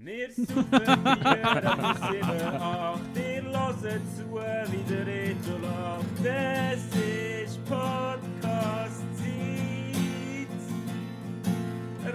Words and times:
Wir 0.00 0.30
suchen 0.32 0.70
Bier, 0.70 1.60
das 1.60 1.74
ist 1.74 2.06
7, 2.12 2.22
8. 2.22 3.00
Ihr 3.16 3.42
hört 3.42 4.06
zu, 4.16 4.30
wie 4.70 4.84
der 4.88 5.04
Reto 5.04 5.58
lacht. 5.60 6.22
Es 6.22 6.84
ist 6.94 7.58
Podcast-Zeit. 7.64 8.94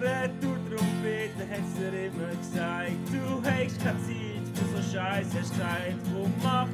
Retour-Trompete 0.01 1.43
hat's 1.51 1.73
dir 1.77 1.93
immer 2.05 2.33
gesagt. 2.37 3.03
Du 3.11 3.23
hast 3.43 3.77
keine 3.83 3.99
Zeit 3.99 4.45
für 4.53 4.67
so 4.77 4.81
Scheiße, 4.89 5.35
hast 5.41 5.53
Zeit. 5.57 5.97
Drum 6.13 6.31
mach 6.41 6.69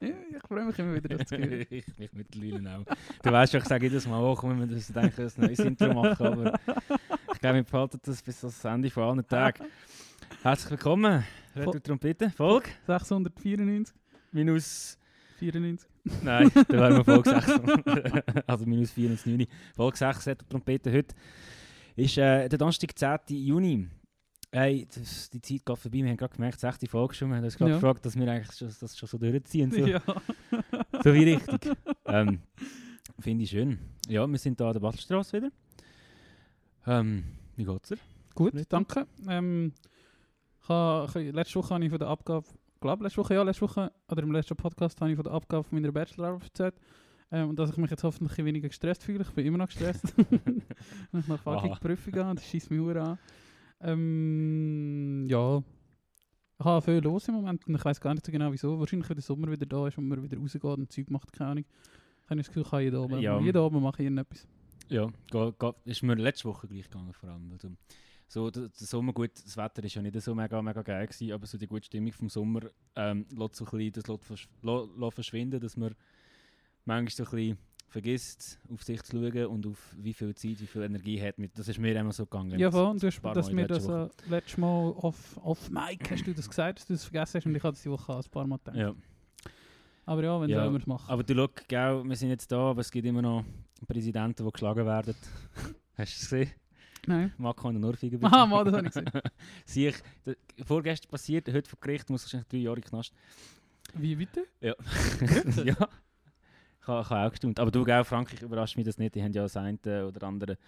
ja, 0.00 0.08
ich 0.30 0.42
freue 0.46 0.64
mich 0.64 0.78
immer 0.78 0.94
wieder, 0.94 1.16
das 1.16 1.28
zu 1.28 1.38
hören. 1.38 1.66
ich 1.70 1.98
mich 1.98 2.12
mittlerweile 2.12 2.78
auch. 2.78 2.84
Du 3.22 3.30
weißt 3.32 3.52
schon, 3.52 3.60
ich 3.60 3.68
sage 3.68 3.86
jedes 3.86 4.06
Mal 4.06 4.18
auch, 4.18 4.42
wenn 4.44 4.58
wir 4.58 4.66
denken, 4.66 5.22
ein 5.22 5.32
neues 5.36 5.58
Intro 5.60 5.94
machen, 5.94 6.26
aber 6.26 6.60
ich 7.32 7.40
glaube, 7.40 7.56
wir 7.56 7.64
behalten 7.64 8.00
das 8.04 8.22
bis 8.22 8.40
das 8.40 8.64
Ende 8.64 8.90
von 8.90 9.04
allen 9.04 9.26
Tagen. 9.26 9.64
Herzlich 10.42 10.70
willkommen, 10.70 11.24
Retro 11.54 11.78
Trompete, 11.78 12.30
Folge 12.30 12.70
694, 12.86 13.94
minus, 14.32 14.98
94. 15.38 15.88
nein, 16.22 16.50
da 16.54 16.68
wären 16.68 16.96
wir 16.96 17.04
Folge 17.04 17.30
6, 17.30 17.60
also 18.46 18.66
minus 18.66 18.90
409. 18.90 19.46
Folge 19.76 19.96
6, 19.96 20.26
Retro 20.26 20.46
Trompete 20.48 20.92
heute 20.92 21.14
ist 21.96 22.16
äh, 22.18 22.48
der 22.48 22.58
Donnerstag, 22.58 22.98
10. 22.98 23.36
Juni. 23.36 23.88
Hey, 24.52 24.86
das, 24.92 25.30
die 25.30 25.40
Zeit 25.40 25.64
geht 25.64 25.78
vorbei, 25.78 25.98
wir 25.98 26.08
haben 26.08 26.16
gerade 26.16 26.34
gemerkt, 26.34 26.58
6. 26.58 26.78
Folge 26.88 27.14
schon, 27.14 27.28
wir 27.30 27.36
haben 27.36 27.44
uns 27.44 27.56
gerade 27.56 27.70
Ja. 27.70 27.76
gefragt, 27.76 28.04
dass 28.04 28.16
wir 28.16 28.28
eigentlich 28.28 28.56
schon, 28.56 28.68
das 28.80 28.98
schon 28.98 29.08
so 29.08 29.16
durchziehen. 29.18 29.70
So. 29.70 29.86
Ja. 29.86 30.02
So 31.04 31.14
wie 31.14 31.22
richtig. 31.34 31.70
ähm, 32.06 32.40
Finde 33.20 33.44
ich 33.44 33.50
schön. 33.50 33.78
Ja, 34.08 34.26
wir 34.26 34.38
sind 34.38 34.58
hier 34.58 34.66
an 34.66 34.72
der 34.72 34.80
Battelstraße 34.80 35.36
wieder. 35.36 35.50
Ähm, 36.86 37.24
wie 37.54 37.64
geht's 37.64 37.90
dir? 37.90 37.98
Gut, 38.34 38.54
Reto? 38.54 38.66
danke. 38.70 39.06
Ähm, 39.28 39.72
ich 40.62 40.68
ha, 40.68 41.06
ich, 41.14 41.32
letzte 41.32 41.54
Woche 41.60 41.74
habe 41.74 41.84
ich 41.84 41.90
von 41.90 41.98
der 42.00 42.08
Abgabe, 42.08 42.46
glaube 42.80 43.04
letzte 43.04 43.18
Woche, 43.18 43.34
ja, 43.34 43.42
letzte 43.44 43.62
Woche, 43.62 43.92
oder 44.08 44.22
im 44.22 44.32
letzten 44.32 44.56
Podcast 44.56 45.00
habe 45.00 45.10
ich 45.10 45.16
von 45.16 45.24
der 45.24 45.32
Abgabe 45.32 45.62
von 45.62 45.80
meiner 45.80 45.92
Bachelorarbeit 45.92 46.42
erzählt. 46.48 46.74
Ähm, 47.30 47.50
und 47.50 47.56
dass 47.58 47.70
ich 47.70 47.76
mich 47.76 47.90
jetzt 47.90 48.02
hoffentlich 48.02 48.36
ein 48.38 48.44
weniger 48.44 48.66
gestresst 48.68 49.04
fühle. 49.04 49.22
Ich 49.22 49.30
bin 49.30 49.46
immer 49.46 49.58
noch 49.58 49.68
gestresst. 49.68 50.12
Wenn 50.16 50.62
ich 51.20 51.28
noch 51.28 51.38
fucking. 51.42 51.76
Prüfung 51.76 52.14
habe, 52.16 52.34
das 52.34 52.46
schießt 52.46 52.70
mich 52.72 52.96
an. 52.96 53.16
Ähm, 53.80 55.26
ja. 55.28 55.62
Ich 56.58 56.64
habe 56.64 56.82
viel 56.82 56.98
los 57.02 57.26
im 57.28 57.34
Moment 57.36 57.66
und 57.66 57.74
ich 57.74 57.84
weiß 57.84 58.00
gar 58.00 58.12
nicht 58.12 58.26
so 58.26 58.30
genau 58.30 58.52
wieso. 58.52 58.78
Wahrscheinlich, 58.78 59.08
weil 59.08 59.14
der 59.16 59.22
Sommer 59.22 59.50
wieder 59.50 59.66
da 59.66 59.88
ist 59.88 59.96
und 59.96 60.08
man 60.08 60.22
wieder 60.22 60.36
rausgeht 60.38 60.62
und 60.62 60.92
Zeug 60.92 61.10
macht, 61.10 61.32
keine 61.32 61.50
Ahnung. 61.50 61.64
Ich 62.24 62.30
habe 62.30 62.36
das 62.36 62.46
Gefühl, 62.48 62.62
ich 62.62 62.70
kann 62.70 62.82
jeden 62.82 62.96
Abend, 63.02 63.22
Ja. 63.22 63.40
jeden 63.40 63.56
Abend 63.56 63.82
mache 63.82 64.02
ich 64.02 64.06
irgendetwas. 64.06 64.46
Ja, 64.88 65.08
ga, 65.30 65.52
ga, 65.58 65.74
ist 65.84 66.02
mir 66.02 66.14
letzte 66.16 66.48
Woche 66.48 66.68
gleich 66.68 66.84
gegangen 66.90 67.12
vor 67.14 67.30
allem. 67.30 67.50
Also, 67.52 67.68
so, 68.28 68.50
der, 68.50 68.68
der 68.68 68.86
Sommer, 68.86 69.12
gut, 69.12 69.30
das 69.44 69.56
Wetter 69.56 69.82
ist 69.82 69.94
ja 69.94 70.02
nicht 70.02 70.20
so 70.20 70.34
mega, 70.34 70.60
mega 70.62 70.82
geil 70.82 71.06
gewesen, 71.06 71.32
aber 71.32 71.46
so 71.46 71.58
die 71.58 71.66
gute 71.66 71.86
Stimmung 71.86 72.12
vom 72.12 72.28
Sommer 72.28 72.60
ähm, 72.94 73.26
lässt 73.30 73.56
so 73.56 73.64
ein 73.64 73.70
bisschen, 73.70 73.92
das 73.92 74.06
lässt 74.06 74.48
lässt 74.62 75.14
verschwinden, 75.14 75.60
dass 75.60 75.76
man 75.76 75.94
manchmal 76.84 77.10
so 77.10 77.24
ein 77.24 77.30
bisschen 77.30 77.58
vergisst, 77.90 78.58
auf 78.72 78.82
sich 78.82 79.02
zu 79.02 79.16
schauen 79.18 79.46
und 79.46 79.66
auf 79.66 79.94
wie 79.98 80.12
viel 80.14 80.34
Zeit, 80.34 80.60
wie 80.60 80.66
viel 80.66 80.82
Energie 80.82 81.20
hat. 81.20 81.34
Das 81.54 81.68
ist 81.68 81.78
mir 81.78 81.94
immer 81.98 82.12
so 82.12 82.24
gegangen. 82.24 82.58
Ja, 82.58 82.70
voll. 82.70 82.86
Und 82.86 83.02
du 83.02 83.06
hast 83.08 83.20
dass 83.22 83.50
mir 83.52 83.66
das 83.66 83.86
äh, 83.88 84.08
letztes 84.28 84.58
Mal 84.58 84.90
off, 84.96 85.36
off 85.42 85.68
Mic 85.70 86.08
hast 86.10 86.26
du 86.26 86.32
das 86.32 86.48
gesagt, 86.48 86.78
dass 86.78 86.86
du 86.86 86.92
das 86.94 87.04
vergessen 87.04 87.34
hast 87.38 87.46
und 87.46 87.54
ich 87.56 87.62
habe 87.62 87.72
das 87.74 87.82
die 87.82 87.90
Woche 87.90 88.16
ein 88.16 88.22
paar 88.30 88.46
Mal 88.46 88.58
gedacht. 88.58 88.76
Ja. 88.76 88.94
Aber 90.06 90.22
ja, 90.24 90.40
wenn 90.40 90.48
Ja, 90.48 90.70
wir 90.72 90.78
es 90.78 90.86
machen. 90.86 91.10
Aber 91.10 91.22
du 91.22 91.34
schau, 91.34 91.48
gell, 91.68 92.02
wir 92.04 92.16
sind 92.16 92.30
jetzt 92.30 92.50
da, 92.50 92.70
aber 92.70 92.80
es 92.80 92.90
gibt 92.90 93.06
immer 93.06 93.22
noch 93.22 93.44
Präsidenten, 93.86 94.44
die 94.44 94.50
geschlagen 94.52 94.86
werden. 94.86 95.14
Hast 95.96 96.12
du 96.12 96.16
es 96.16 96.20
gesehen? 96.30 96.50
Nein. 97.06 97.32
Macron 97.38 97.74
und 97.76 97.82
Norwegen. 97.82 98.24
Aha, 98.24 98.46
mal, 98.46 98.64
das 98.64 98.74
habe 98.74 98.86
ich 98.86 98.92
gesehen. 98.92 99.10
Sieh 99.64 99.88
ich, 99.88 99.96
d- 100.26 100.36
vorgestern 100.64 101.10
passiert, 101.10 101.48
heute 101.52 101.68
vor 101.68 101.78
Gericht, 101.80 102.08
muss 102.10 102.24
wahrscheinlich 102.24 102.48
drei 102.48 102.58
Jahre 102.58 102.76
in 102.76 102.84
Knast. 102.84 103.12
Wie 103.94 104.14
bitte? 104.14 104.46
ja. 104.60 104.74
Ich 105.64 105.76
habe 106.90 107.02
ich 107.02 107.10
auch 107.10 107.30
gestaunt. 107.30 107.58
Aber 107.60 107.70
du, 107.70 107.84
gell, 107.84 108.04
Frankreich 108.04 108.42
überrascht 108.42 108.76
mich 108.76 108.86
das 108.86 108.98
nicht. 108.98 109.14
Die 109.14 109.22
haben 109.22 109.32
ja 109.32 109.42
das 109.42 109.56
eine 109.56 110.06
oder 110.06 110.26
andere 110.26 110.58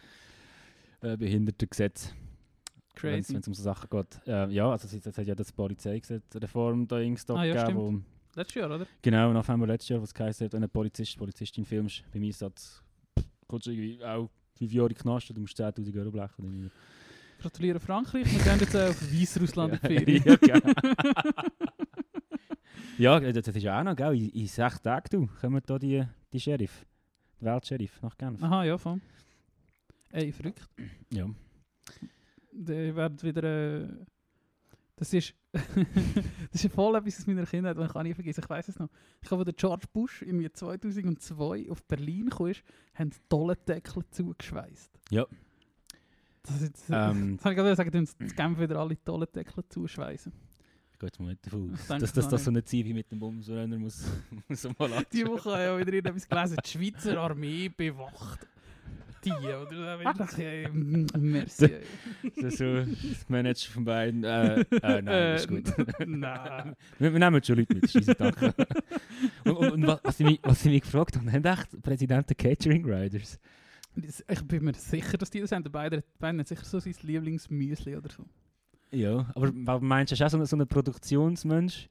äh, 1.01 1.17
Behindertengesetz. 1.17 2.15
Wenn 3.01 3.21
es 3.21 3.29
Crazy. 3.29 3.37
um 3.49 3.55
so 3.55 3.63
Sachen 3.63 3.89
geht. 3.91 4.21
Äh, 4.27 4.49
ja, 4.51 4.71
also 4.71 4.87
es 4.87 5.07
es 5.07 5.19
hat 5.19 5.27
ja 5.27 5.35
das 5.35 5.51
Polizeigesetz 5.51 6.25
Reform 6.37 6.87
da 6.87 7.01
Ingstock 7.01 7.39
Ah, 7.39 7.45
ja, 7.45 7.63
gegeben, 7.65 7.79
wo 7.79 8.01
Letztes 8.35 8.55
Jahr, 8.55 8.71
oder? 8.75 8.87
Genau, 9.03 9.29
im 9.29 9.35
November 9.35 9.67
letztes 9.67 9.91
Jahr, 9.91 10.01
was 10.03 10.15
geheißen 10.15 10.47
hat, 10.47 10.53
wenn 10.55 10.63
ein 10.63 10.71
Polizist, 10.71 11.19
Polizistin 11.19 11.65
filmst, 11.67 12.03
beim 12.13 12.23
Einsatz, 12.23 12.83
kommst 13.47 13.67
du 13.67 13.71
irgendwie 13.73 14.03
auch 14.05 14.31
fünf 14.57 14.73
Jahre 14.73 14.89
in 14.89 14.95
den 14.95 15.03
Knast 15.03 15.29
und 15.31 15.37
du 15.37 15.41
musst 15.43 15.59
10'000 15.61 15.99
Euro 15.99 16.11
blechen. 16.11 16.71
Gratuliere 17.41 17.81
Frankreich. 17.81 18.25
Wir 18.33 18.43
gehen 18.43 18.61
jetzt 18.61 18.75
äh, 18.75 18.89
auf 18.89 19.03
Weißrussland 19.13 19.75
in 19.85 20.07
die 20.07 20.21
Ferien. 20.21 20.39
ja. 20.47 20.61
ja, 22.99 23.21
das 23.21 23.45
das 23.45 23.57
ist 23.57 23.63
ja 23.63 23.79
auch 23.79 23.85
noch, 23.85 23.97
gell? 23.97 24.15
In, 24.15 24.29
in 24.31 24.47
sechs 24.47 24.81
Tagen, 24.81 25.09
du, 25.11 25.29
kommen 25.41 25.63
da 25.65 25.79
die, 25.79 26.05
die 26.33 26.41
Sheriff, 26.41 26.85
der 27.41 27.55
Weltsheriff 27.55 28.01
nach 28.03 28.17
Genf. 28.17 28.43
Aha, 28.43 28.65
ja, 28.65 28.79
voll. 28.79 29.01
Ey, 30.11 30.33
verrückt. 30.33 30.69
Ja. 31.11 31.29
Der 32.53 32.95
wird 32.95 33.25
wieder... 33.25 33.43
Äh, 33.83 33.89
das 34.97 35.13
ist... 35.15 35.35
das 35.53 36.65
ist 36.65 36.75
voll 36.75 36.97
etwas 36.97 37.19
aus 37.19 37.27
meiner 37.27 37.45
Kindheit, 37.45 37.77
das 37.77 37.91
ich 37.91 37.97
auch 37.97 38.03
nie 38.03 38.15
vergessen. 38.15 38.41
Ich 38.43 38.51
weiß 38.51 38.69
es 38.69 38.79
noch. 38.79 38.89
Ich 39.23 39.31
als 39.31 39.45
der 39.45 39.55
George 39.55 39.87
Bush 39.93 40.23
irgendwie 40.23 40.51
2002 40.51 41.71
auf 41.71 41.83
Berlin 41.85 42.31
kam, 42.31 42.53
haben 42.95 43.11
die 43.11 43.19
Dollendeckel 43.29 44.03
zugeschweißt. 44.11 44.99
Ja. 45.11 45.27
Das, 46.43 46.57
ist 46.57 46.63
jetzt, 46.63 46.91
Ähm. 46.91 47.37
das 47.37 47.45
habe 47.45 47.55
ich 47.55 47.59
gerade 47.59 47.77
sagen, 47.77 47.91
dass 47.91 48.37
Genf 48.37 48.59
wieder 48.59 48.77
alle 48.77 48.97
Dollendeckel 48.97 49.65
zuschweißen. 49.69 50.33
Gehe 51.03 51.09
jetzt 51.09 51.19
mal 51.19 51.31
nicht 51.31 51.45
davon 51.45 51.73
aus, 51.73 51.87
dass 51.89 52.13
das, 52.13 52.27
auch 52.27 52.31
das 52.31 52.45
so 52.45 52.51
eine 52.53 52.63
wie 52.71 52.95
mit 52.95 53.11
dem 53.11 53.19
Bumsrenner 53.19 53.77
muss, 53.77 54.05
muss 54.49 54.63
mal 54.79 55.05
Die 55.13 55.27
Woche 55.27 55.51
habe 55.51 55.61
ich 55.63 55.67
ja 55.67 55.79
wieder 55.81 55.93
irgendetwas 55.95 56.29
gelesen, 56.29 56.57
die 56.65 56.69
Schweizer 56.71 57.19
Armee 57.19 57.69
bewacht 57.69 58.47
die, 59.25 59.33
oder? 59.33 59.65
Da 59.65 59.97
bin 59.97 60.25
ich 60.25 60.39
ey, 60.39 60.69
mm, 60.69 61.07
merci. 61.19 61.71
Das 62.41 62.57
so 62.57 62.75
das 62.85 63.29
Manager 63.29 63.71
von 63.73 63.85
beiden. 63.85 64.23
Äh, 64.23 64.61
äh, 64.61 65.03
nein, 65.03 65.35
ist 65.35 65.49
gut. 65.49 65.65
nein. 66.07 66.77
Wir, 67.01 67.13
wir 67.13 67.19
nehmen 67.19 67.43
schon 67.43 67.57
Leute 67.57 67.75
mit, 67.75 67.91
scheisse 67.91 68.15
Danke. 68.15 68.55
und, 69.45 69.57
und, 69.57 69.73
und 69.73 69.87
was, 69.87 70.21
ich 70.21 70.27
mich, 70.27 70.41
was 70.45 70.65
ich 70.65 70.71
mich 70.71 70.83
gefragt 70.83 71.17
habe, 71.17 71.33
haben 71.33 71.45
echt 71.45 71.83
Präsidenten 71.83 72.37
Catering 72.37 72.85
Riders? 72.85 73.41
Das- 73.97 74.25
Ich 74.29 74.43
bin 74.43 74.65
mir 74.65 74.75
sicher, 74.75 75.19
dass 75.19 75.31
die 75.31 75.41
das 75.41 75.51
haben. 75.51 75.65
Der 75.65 75.71
beide, 75.71 76.05
beide 76.21 76.39
hat 76.39 76.49
sicher 76.49 76.65
so 76.65 76.79
sein 76.79 76.95
Lieblingsmüsli 77.03 77.97
oder 77.97 78.09
so. 78.09 78.25
Ja, 78.93 79.27
aber 79.35 79.81
meinst 79.81 80.13
du, 80.13 80.17
hast 80.17 80.33
du 80.33 80.37
auch 80.37 80.41
so 80.41 80.45
so 80.45 80.57
einen 80.57 80.67
Produktionsmensch, 80.69 81.89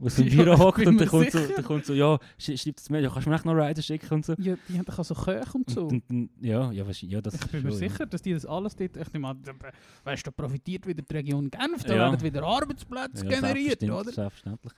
der 0.00 0.10
so 0.10 0.22
im 0.22 0.28
Ja, 0.28 0.44
Büro 0.44 0.52
ich 0.54 0.58
hockt 0.60 0.86
und 0.86 1.00
der 1.00 1.06
kommt, 1.06 1.30
so, 1.32 1.46
der 1.46 1.62
kommt 1.64 1.84
so, 1.86 1.94
ja, 1.94 2.18
sch 2.38 2.56
schreibt 2.60 2.80
es 2.80 2.90
mir, 2.90 3.00
ja, 3.00 3.08
kannst 3.08 3.26
du 3.26 3.30
mir 3.30 3.36
echt 3.36 3.44
noch 3.46 3.54
Rider 3.54 3.80
schicken 3.82 4.12
und 4.14 4.26
so. 4.26 4.34
Ja, 4.38 4.54
die 4.68 4.76
haben 4.78 4.84
doch 4.84 4.98
auch 4.98 5.04
so 5.04 5.14
Köche 5.14 5.52
und 5.56 5.70
so. 5.70 5.86
Und, 5.88 6.02
und, 6.10 6.30
ja, 6.40 6.70
ja, 6.72 6.86
wahrscheinlich, 6.86 7.14
ja, 7.14 7.20
das 7.22 7.34
ich 7.34 7.40
bin 7.50 7.62
mir 7.62 7.70
schon, 7.70 7.78
sicher, 7.78 8.04
dass 8.06 8.20
die 8.20 8.34
das 8.34 8.44
alles 8.44 8.76
dort, 8.76 8.96
ich 8.96 9.12
nehme 9.14 9.28
an, 9.28 9.42
weißt 10.04 10.26
du, 10.26 10.30
da 10.30 10.42
profitiert 10.42 10.86
wieder 10.86 11.02
die 11.02 11.14
Region 11.14 11.50
Genf, 11.50 11.84
da 11.84 11.94
Ja. 11.94 12.10
werden 12.12 12.22
wieder 12.22 12.42
Arbeitsplätze 12.44 13.24
Ja, 13.24 13.30
generiert, 13.30 13.82
oder? 13.84 14.04
Selbstverständlich. 14.04 14.72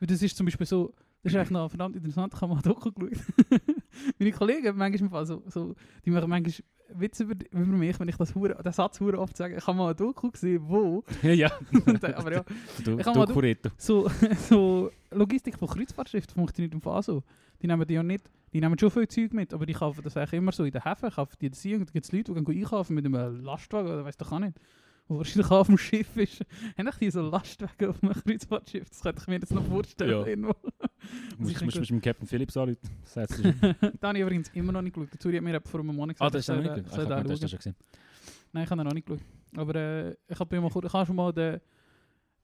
Weil 0.00 0.06
das 0.06 0.22
ist 0.22 0.36
zum 0.36 0.44
Beispiel 0.46 0.66
so, 0.66 0.92
das 1.22 1.32
ist 1.32 1.36
eigentlich 1.38 1.50
noch 1.50 1.68
verdammt 1.70 1.96
interessant, 1.96 2.32
ich 2.34 2.40
habe 2.40 2.54
mal 2.54 2.60
Doku 2.62 2.92
geschaut. 2.92 3.24
Meine 4.18 4.32
Kollegen 4.32 4.76
manchmal 4.76 5.26
so, 5.26 5.42
so, 5.46 5.74
die 6.04 6.10
machen 6.10 6.28
manchmal 6.28 6.54
Witze 6.94 7.24
über, 7.24 7.34
über 7.50 7.64
mich, 7.76 7.98
wenn 8.00 8.08
ich 8.08 8.16
das 8.16 8.34
hure, 8.34 8.54
den 8.62 8.72
Satz 8.72 8.98
hure 9.00 9.18
oft 9.18 9.36
sage. 9.36 9.56
Ich 9.56 9.66
habe 9.66 9.76
mal 9.76 9.86
eine 9.86 9.94
Doku 9.94 10.30
gesehen, 10.30 10.62
wo, 10.66 11.04
ja, 11.22 11.32
ja. 11.32 11.50
dann- 12.00 12.14
aber 12.14 12.32
ja, 12.32 12.44
Du, 12.84 12.98
Ich 12.98 13.04
kann 13.04 13.16
mal- 13.16 13.26
Cureto. 13.26 13.70
so, 13.76 14.08
so 14.48 14.90
Logistik 15.10 15.58
von 15.58 15.68
Kreuzfahrtschiffen 15.68 16.30
funktioniert 16.34 16.72
im 16.74 16.80
Fall 16.80 17.02
so. 17.02 17.22
Die 17.60 17.66
nehmen 17.66 17.86
die 17.86 17.94
ja 17.94 18.02
nicht, 18.02 18.30
die 18.52 18.60
nehmen 18.60 18.78
schon 18.78 18.90
viel 18.90 19.08
Zeug 19.08 19.32
mit, 19.32 19.52
aber 19.52 19.66
die 19.66 19.72
kaufen 19.72 20.00
das 20.02 20.16
eigentlich 20.16 20.34
immer 20.34 20.52
so 20.52 20.64
in 20.64 20.70
den 20.70 20.82
Häfen, 20.82 21.10
kaufen 21.10 21.36
die 21.40 21.50
das 21.50 21.64
ein 21.64 21.74
und 21.74 21.80
dann 21.88 21.92
gibt 21.92 22.04
es 22.06 22.12
Leute, 22.12 22.32
die 22.34 22.44
gehen 22.44 22.58
einkaufen 22.62 22.94
mit 22.94 23.04
einem 23.04 23.42
Lastwagen 23.44 23.88
oder 23.88 24.04
weiss 24.04 24.16
doch 24.16 24.30
auch 24.32 24.38
nicht. 24.38 24.56
Wo 25.08 25.16
wahrscheinlich 25.16 25.50
auf 25.50 25.66
dem 25.66 25.78
Schiff 25.78 26.16
ist. 26.18 26.44
Haben 26.76 26.90
die 27.00 27.10
so 27.10 27.22
Lastwagen 27.22 27.88
auf 27.88 28.02
einem 28.02 28.12
Kreuzfahrtschiff? 28.12 28.88
Das 28.90 29.00
könnte 29.00 29.22
ich 29.22 29.26
mir 29.26 29.34
jetzt 29.36 29.54
noch 29.54 29.64
vorstellen. 29.64 30.10
Ja. 30.10 30.26
Irgendwo. 30.26 30.54
Ich 30.60 31.38
musst- 31.38 31.50
denke- 31.60 31.64
musst 31.64 31.78
mit 31.78 31.90
dem 31.90 32.00
Captain 32.02 32.26
Phillips 32.26 32.56
anrufen. 32.56 32.90
Das 33.02 33.16
heißt, 33.16 33.42
da 34.00 34.08
habe 34.08 34.18
ich 34.18 34.22
übrigens 34.22 34.50
immer 34.54 34.72
noch 34.72 34.82
nicht 34.82 34.94
geschaut. 34.94 35.12
Der 35.12 35.18
Zuri 35.20 35.36
hat 35.36 35.42
mir 35.44 35.60
vor 35.62 35.80
einem 35.80 35.96
Monat 35.96 36.16
ah, 36.20 36.28
gesagt, 36.28 36.34
das 36.34 36.40
ist 36.40 36.48
ich 36.48 36.66
noch 36.68 36.76
nicht 36.76 36.90
soll 36.90 37.02
Ich 37.02 37.08
den 37.08 37.16
habe 37.16 37.28
das 37.28 37.50
schon 37.50 37.56
gesehen. 37.56 37.76
Nein, 38.52 38.64
ich 38.64 38.70
habe 38.70 38.84
noch 38.84 38.92
nicht 38.92 39.06
geschaut. 39.06 39.24
Aber 39.56 39.74
äh, 39.74 40.14
ich 40.28 40.38
habe 40.38 40.60
mal, 40.60 40.68
ich 40.68 40.92
habe 40.92 41.06
schon 41.06 41.16
mal 41.16 41.32
den, 41.32 41.60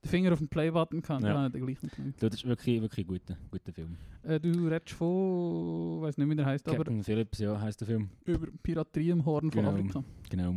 den 0.03 0.09
Finger 0.09 0.33
auf 0.33 0.39
den 0.39 0.47
Play-Button 0.47 1.01
gehabt. 1.01 1.23
Ja. 1.23 1.49
Den 1.49 1.65
gleichen 1.65 2.13
Das 2.19 2.33
ist 2.33 2.45
wirklich, 2.45 2.81
wirklich 2.81 3.05
ein 3.05 3.07
guter, 3.07 3.37
guter 3.51 3.73
Film. 3.73 3.95
Äh, 4.23 4.39
du 4.39 4.67
redest 4.67 4.91
von, 4.91 6.01
weiß 6.01 6.17
nicht, 6.17 6.29
wie 6.29 6.35
der 6.35 6.45
heißt, 6.45 6.67
aber 6.67 6.77
Captain 6.77 7.03
Phillips, 7.03 7.39
ja, 7.39 7.59
heisst 7.61 7.81
der 7.81 7.87
Film. 7.87 8.09
über 8.25 8.47
Piraterie 8.63 9.11
im 9.11 9.23
Horn 9.23 9.51
Genau. 9.51 9.71
von 9.71 9.79
Afrika. 9.79 10.03
Genau. 10.29 10.55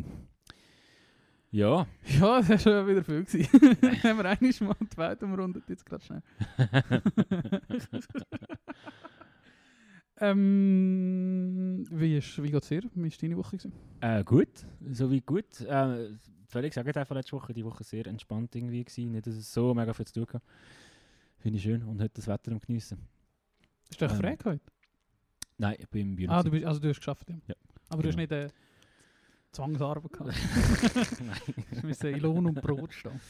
Ja, 1.50 1.86
Ja, 2.20 2.38
das 2.40 2.48
war 2.50 2.58
schon 2.58 2.86
wieder 2.88 3.02
viel. 3.02 3.24
gewesen. 3.24 4.02
haben 4.02 4.18
wir 4.18 4.24
eigentlich 4.26 4.60
mal 4.60 4.76
die 4.80 4.96
Welt 4.98 5.22
umrundet, 5.22 5.64
jetzt 5.68 5.86
gerade 5.86 6.04
schnell. 6.04 6.22
ähm, 10.20 11.86
wie 11.90 12.18
ist, 12.18 12.42
wie 12.42 12.50
geht's 12.50 12.68
dir? 12.68 12.82
Wie 12.94 13.02
war 13.10 13.18
deine 13.20 13.36
Woche? 13.36 13.56
Gewesen? 13.56 13.72
äh, 14.00 14.24
gut, 14.24 14.48
soweit 14.90 15.26
gut. 15.26 15.60
Äh, 15.62 16.10
Felix 16.48 16.74
sagt 16.74 16.96
einfach 16.96 17.14
letzte 17.14 17.32
Woche, 17.32 17.52
die 17.52 17.64
Woche 17.64 17.84
sehr 17.84 18.06
entspannt 18.06 18.54
irgendwie 18.54 18.84
gewesen. 18.84 19.12
Nicht, 19.12 19.26
dass 19.26 19.34
es 19.34 19.52
so 19.52 19.74
mega 19.74 19.92
viel 19.92 20.06
zu 20.06 20.14
tun 20.14 20.26
gab. 20.26 20.42
Finde 21.38 21.56
ich 21.58 21.62
schön 21.62 21.82
und 21.84 22.00
heute 22.00 22.14
das 22.14 22.26
Wetter 22.26 22.52
am 22.52 22.60
geniessen. 22.60 22.98
Ist 23.90 24.00
du 24.00 24.06
Ähm, 24.06 24.10
frei 24.16 24.36
heute? 24.44 24.60
Nein, 25.58 25.76
ich 25.78 25.88
bin 25.88 26.00
im 26.10 26.16
Büro. 26.16 26.32
Ah, 26.32 26.42
du 26.42 26.50
bist, 26.50 26.64
also 26.64 26.80
du 26.80 26.88
hast 26.88 26.98
geschafft, 26.98 27.28
ja. 27.30 27.36
Ja, 27.46 27.54
Aber 27.90 28.02
du 28.02 28.08
hast 28.08 28.16
genau. 28.16 28.22
nicht 28.22 28.32
äh, 28.32 28.48
Zwangsarbeit 29.52 30.12
gehabt. 30.12 30.34
nein. 31.20 31.54
du 31.80 31.86
musst 31.86 32.04
in 32.04 32.20
Lohn 32.20 32.46
und 32.46 32.60
Brot 32.60 32.92
stehen. 32.92 33.20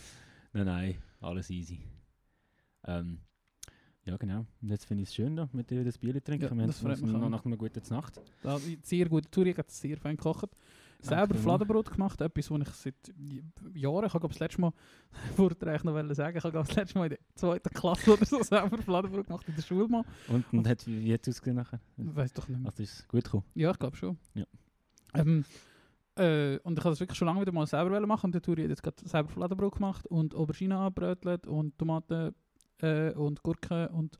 nein, 0.52 0.66
nein, 0.66 0.98
alles 1.20 1.50
easy. 1.50 1.80
Ähm, 2.84 3.20
ja, 4.04 4.16
genau. 4.16 4.46
Und 4.62 4.70
jetzt 4.70 4.86
finde 4.86 5.02
ich 5.02 5.10
es 5.10 5.14
schön, 5.14 5.36
da, 5.36 5.48
mit 5.52 5.70
dir 5.70 5.84
das 5.84 5.98
Bier 5.98 6.14
zu 6.14 6.22
trinken. 6.22 6.44
Ja, 6.44 6.50
Wir 6.54 6.62
haben 6.62 6.66
das 6.68 6.80
freut 6.80 7.00
mich 7.00 7.12
noch 7.12 7.28
nach 7.28 7.44
einer 7.44 7.56
guten 7.58 7.82
Nacht. 7.90 8.20
Da, 8.42 8.58
sehr 8.82 9.06
gute 9.06 9.30
Tour, 9.30 9.46
ich 9.46 9.58
habe 9.58 9.70
sehr 9.70 9.98
fein 9.98 10.16
gekocht. 10.16 10.48
Selber 11.00 11.34
Fladenbrot 11.34 11.92
gemacht, 11.92 12.20
etwas, 12.20 12.50
was 12.50 12.60
ich 12.60 12.68
seit 12.70 13.14
Jahren, 13.74 14.06
ich 14.06 14.14
habe 14.14 14.26
das 14.26 14.38
letzte 14.40 14.60
Mal, 14.60 14.72
eigentlich 15.38 15.84
noch 15.84 16.14
sagen, 16.14 16.38
ich 16.38 16.44
habe 16.44 16.58
das 16.58 16.74
letzte 16.74 16.98
Mal 16.98 17.04
in 17.04 17.10
der 17.10 17.18
zweiten 17.34 17.70
Klasse 17.70 18.14
oder 18.14 18.24
so 18.24 18.42
selber 18.42 18.78
Fladenbrot 18.78 19.26
gemacht 19.26 19.46
in 19.48 19.54
der 19.54 19.62
Schule 19.62 19.86
mal. 19.88 20.04
Und, 20.26 20.52
und 20.52 20.66
hat, 20.66 20.86
wie, 20.86 21.12
es 21.12 21.28
ausgesehen 21.28 21.56
nachher? 21.56 21.80
Weiß 21.98 22.32
doch 22.32 22.48
nicht 22.48 22.58
mehr. 22.58 22.70
Also 22.70 22.82
ist 22.82 23.00
es 23.00 23.08
gut 23.08 23.24
gekommen? 23.24 23.44
Ja, 23.54 23.70
ich 23.70 23.78
glaube 23.78 23.96
schon. 23.96 24.18
Ja. 24.34 24.44
Ähm, 25.14 25.44
äh, 26.18 26.58
und 26.62 26.78
ich 26.78 26.84
habe 26.84 26.90
das 26.92 27.00
wirklich 27.00 27.18
schon 27.18 27.26
lange 27.26 27.40
wieder 27.40 27.52
mal 27.52 27.66
selber 27.66 28.04
machen 28.06 28.26
und 28.26 28.34
der 28.34 28.42
Tour 28.42 28.56
hat 28.56 28.68
jetzt 28.68 28.82
gerade 28.82 28.96
selber 29.08 29.28
Fladenbrot 29.30 29.74
gemacht 29.74 30.06
und 30.06 30.34
Aubergine 30.34 30.76
angebrötelt 30.76 31.46
und 31.46 31.76
Tomaten 31.78 32.34
äh, 32.82 33.10
und 33.12 33.42
Gurken 33.42 33.86
und 33.88 34.18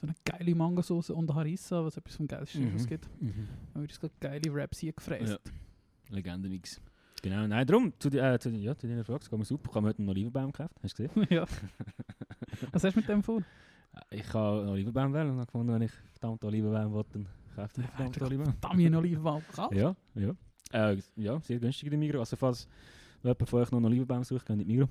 so 0.00 0.06
eine 0.06 0.14
geile 0.24 0.54
Mangosauce 0.54 1.10
und 1.10 1.34
Harissa, 1.34 1.84
was 1.84 1.96
etwas 1.96 2.16
vom 2.16 2.28
geilsten 2.28 2.64
Mhm. 2.66 2.74
was 2.74 2.82
es 2.82 2.86
gibt. 2.86 3.08
Mhm. 3.20 3.48
Dann 3.74 3.82
habe 3.82 3.86
ich 3.86 3.98
gerade 4.00 4.14
geile 4.20 4.54
Wraps 4.54 4.78
hier 4.78 4.92
gefräst. 4.92 5.40
Legendenmix. 6.10 6.80
Genau, 7.20 7.46
nein, 7.48 7.66
darum, 7.66 7.92
zu, 7.98 8.08
die, 8.08 8.18
äh, 8.18 8.38
zu, 8.38 8.50
ja, 8.50 8.76
zu 8.76 8.86
deiner 8.86 9.04
Frage, 9.04 9.20
es 9.24 9.28
geht 9.30 9.38
mir 9.38 9.44
super. 9.44 9.68
Ich 9.70 9.74
habe 9.74 9.88
heute 9.88 9.98
einen 9.98 10.08
Olivenbaum 10.08 10.52
gekauft, 10.52 10.74
hast 10.82 10.98
du 10.98 11.08
gesehen? 11.08 11.26
ja. 11.30 11.44
Was 12.72 12.84
hast 12.84 12.94
du 12.94 13.00
mit 13.00 13.08
dem 13.08 13.22
vor? 13.24 13.40
Äh, 14.10 14.18
Ich 14.18 14.32
habe 14.32 14.60
einen 14.60 14.68
Olivenbaum 14.70 15.12
wählen 15.12 15.30
und 15.30 15.36
habe 15.38 15.46
gefunden, 15.46 15.72
wenn 15.74 15.82
ich 15.82 15.92
verdammt 16.12 16.44
Olivenbaum 16.44 16.94
will, 16.94 17.04
dann 17.12 17.26
kaufe 17.56 17.70
ich 17.72 17.78
einen 17.78 17.88
verdammten 17.88 18.22
Olivenbaum. 18.22 18.54
Dammi 18.60 18.86
einen 18.86 18.94
Olivenbaum 18.94 19.42
gekauft? 19.50 19.74
Ja, 19.74 19.96
ja. 20.14 20.32
Äh, 20.72 20.96
ja, 21.16 21.40
sehr 21.40 21.58
günstig 21.58 21.84
in 21.84 21.90
der 21.90 21.98
Migros. 21.98 22.20
Also 22.20 22.36
falls 22.36 22.68
jemand 23.22 23.48
von 23.48 23.60
euch 23.60 23.70
noch 23.70 23.78
einen 23.78 23.86
Olivenbaum 23.86 24.24
sucht, 24.24 24.46
geht 24.46 24.54
in 24.54 24.58
die 24.60 24.64
Migros. 24.64 24.88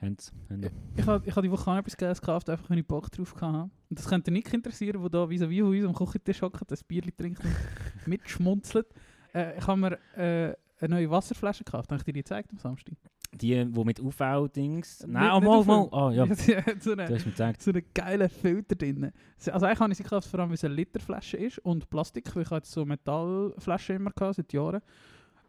Haben 0.00 0.16
sie. 0.18 0.32
Haben 0.50 0.62
sie. 0.62 0.70
Ich 0.96 1.06
habe 1.06 1.26
ich 1.26 1.36
hab 1.36 1.42
die 1.42 1.50
Woche 1.50 1.70
auch 1.70 1.76
etwas 1.76 1.96
gekauft, 1.96 2.50
einfach 2.50 2.68
wenn 2.70 2.78
ich 2.78 2.86
Bock 2.86 3.10
drauf 3.10 3.34
hatte. 3.36 3.70
Und 3.90 3.98
das 3.98 4.06
könnte 4.08 4.30
Nick 4.30 4.52
interessieren, 4.52 5.00
der 5.00 5.10
da 5.10 5.24
vis-à-vis 5.24 5.60
von 5.60 5.70
uns 5.70 5.84
am 5.86 5.94
Küchentisch 5.94 6.42
hockt, 6.42 6.70
das 6.70 6.82
Bier 6.82 7.02
trinkt 7.16 7.42
und 7.44 7.54
mitschmunzelt. 8.06 8.86
Äh, 9.34 9.58
ich 9.58 9.66
habe 9.66 9.80
mir 9.80 9.98
äh, 10.16 10.54
eine 10.80 10.94
neue 10.94 11.10
Wasserflasche 11.10 11.64
gekauft. 11.64 11.90
Habe 11.90 11.98
ich 11.98 12.04
dir 12.04 12.12
die 12.12 12.20
gezeigt 12.20 12.50
am 12.52 12.58
Samstag? 12.58 12.94
Die, 13.40 13.64
die 13.64 13.84
mit 13.84 14.00
UV-Dings... 14.00 15.04
Nein, 15.06 15.30
oh, 15.34 15.40
mal, 15.40 15.64
mal. 15.64 15.88
Ah, 15.92 16.12
ja, 16.12 16.26
so 16.80 16.94
du 16.94 17.02
eine, 17.02 17.14
hast 17.14 17.24
mir 17.26 17.32
gezeigt. 17.32 17.62
so 17.62 17.70
einen 17.70 17.82
geilen 17.94 18.28
Filter 18.28 18.74
drin. 18.76 19.10
Also 19.50 19.66
eigentlich 19.66 19.80
habe 19.80 19.92
ich 19.92 19.96
sie 19.98 20.04
gekauft, 20.04 20.28
vor 20.28 20.40
allem 20.40 20.50
weil 20.50 20.54
es 20.54 20.64
eine 20.64 20.74
Literflasche 20.74 21.36
ist 21.36 21.58
und 21.60 21.88
Plastik, 21.90 22.34
weil 22.36 22.42
ich 22.44 22.50
hatte 22.50 22.68
so 22.68 22.84
Metallflaschen 22.84 23.96
immer 23.96 24.10
gehabt, 24.12 24.36
seit 24.36 24.52
Jahren. 24.52 24.80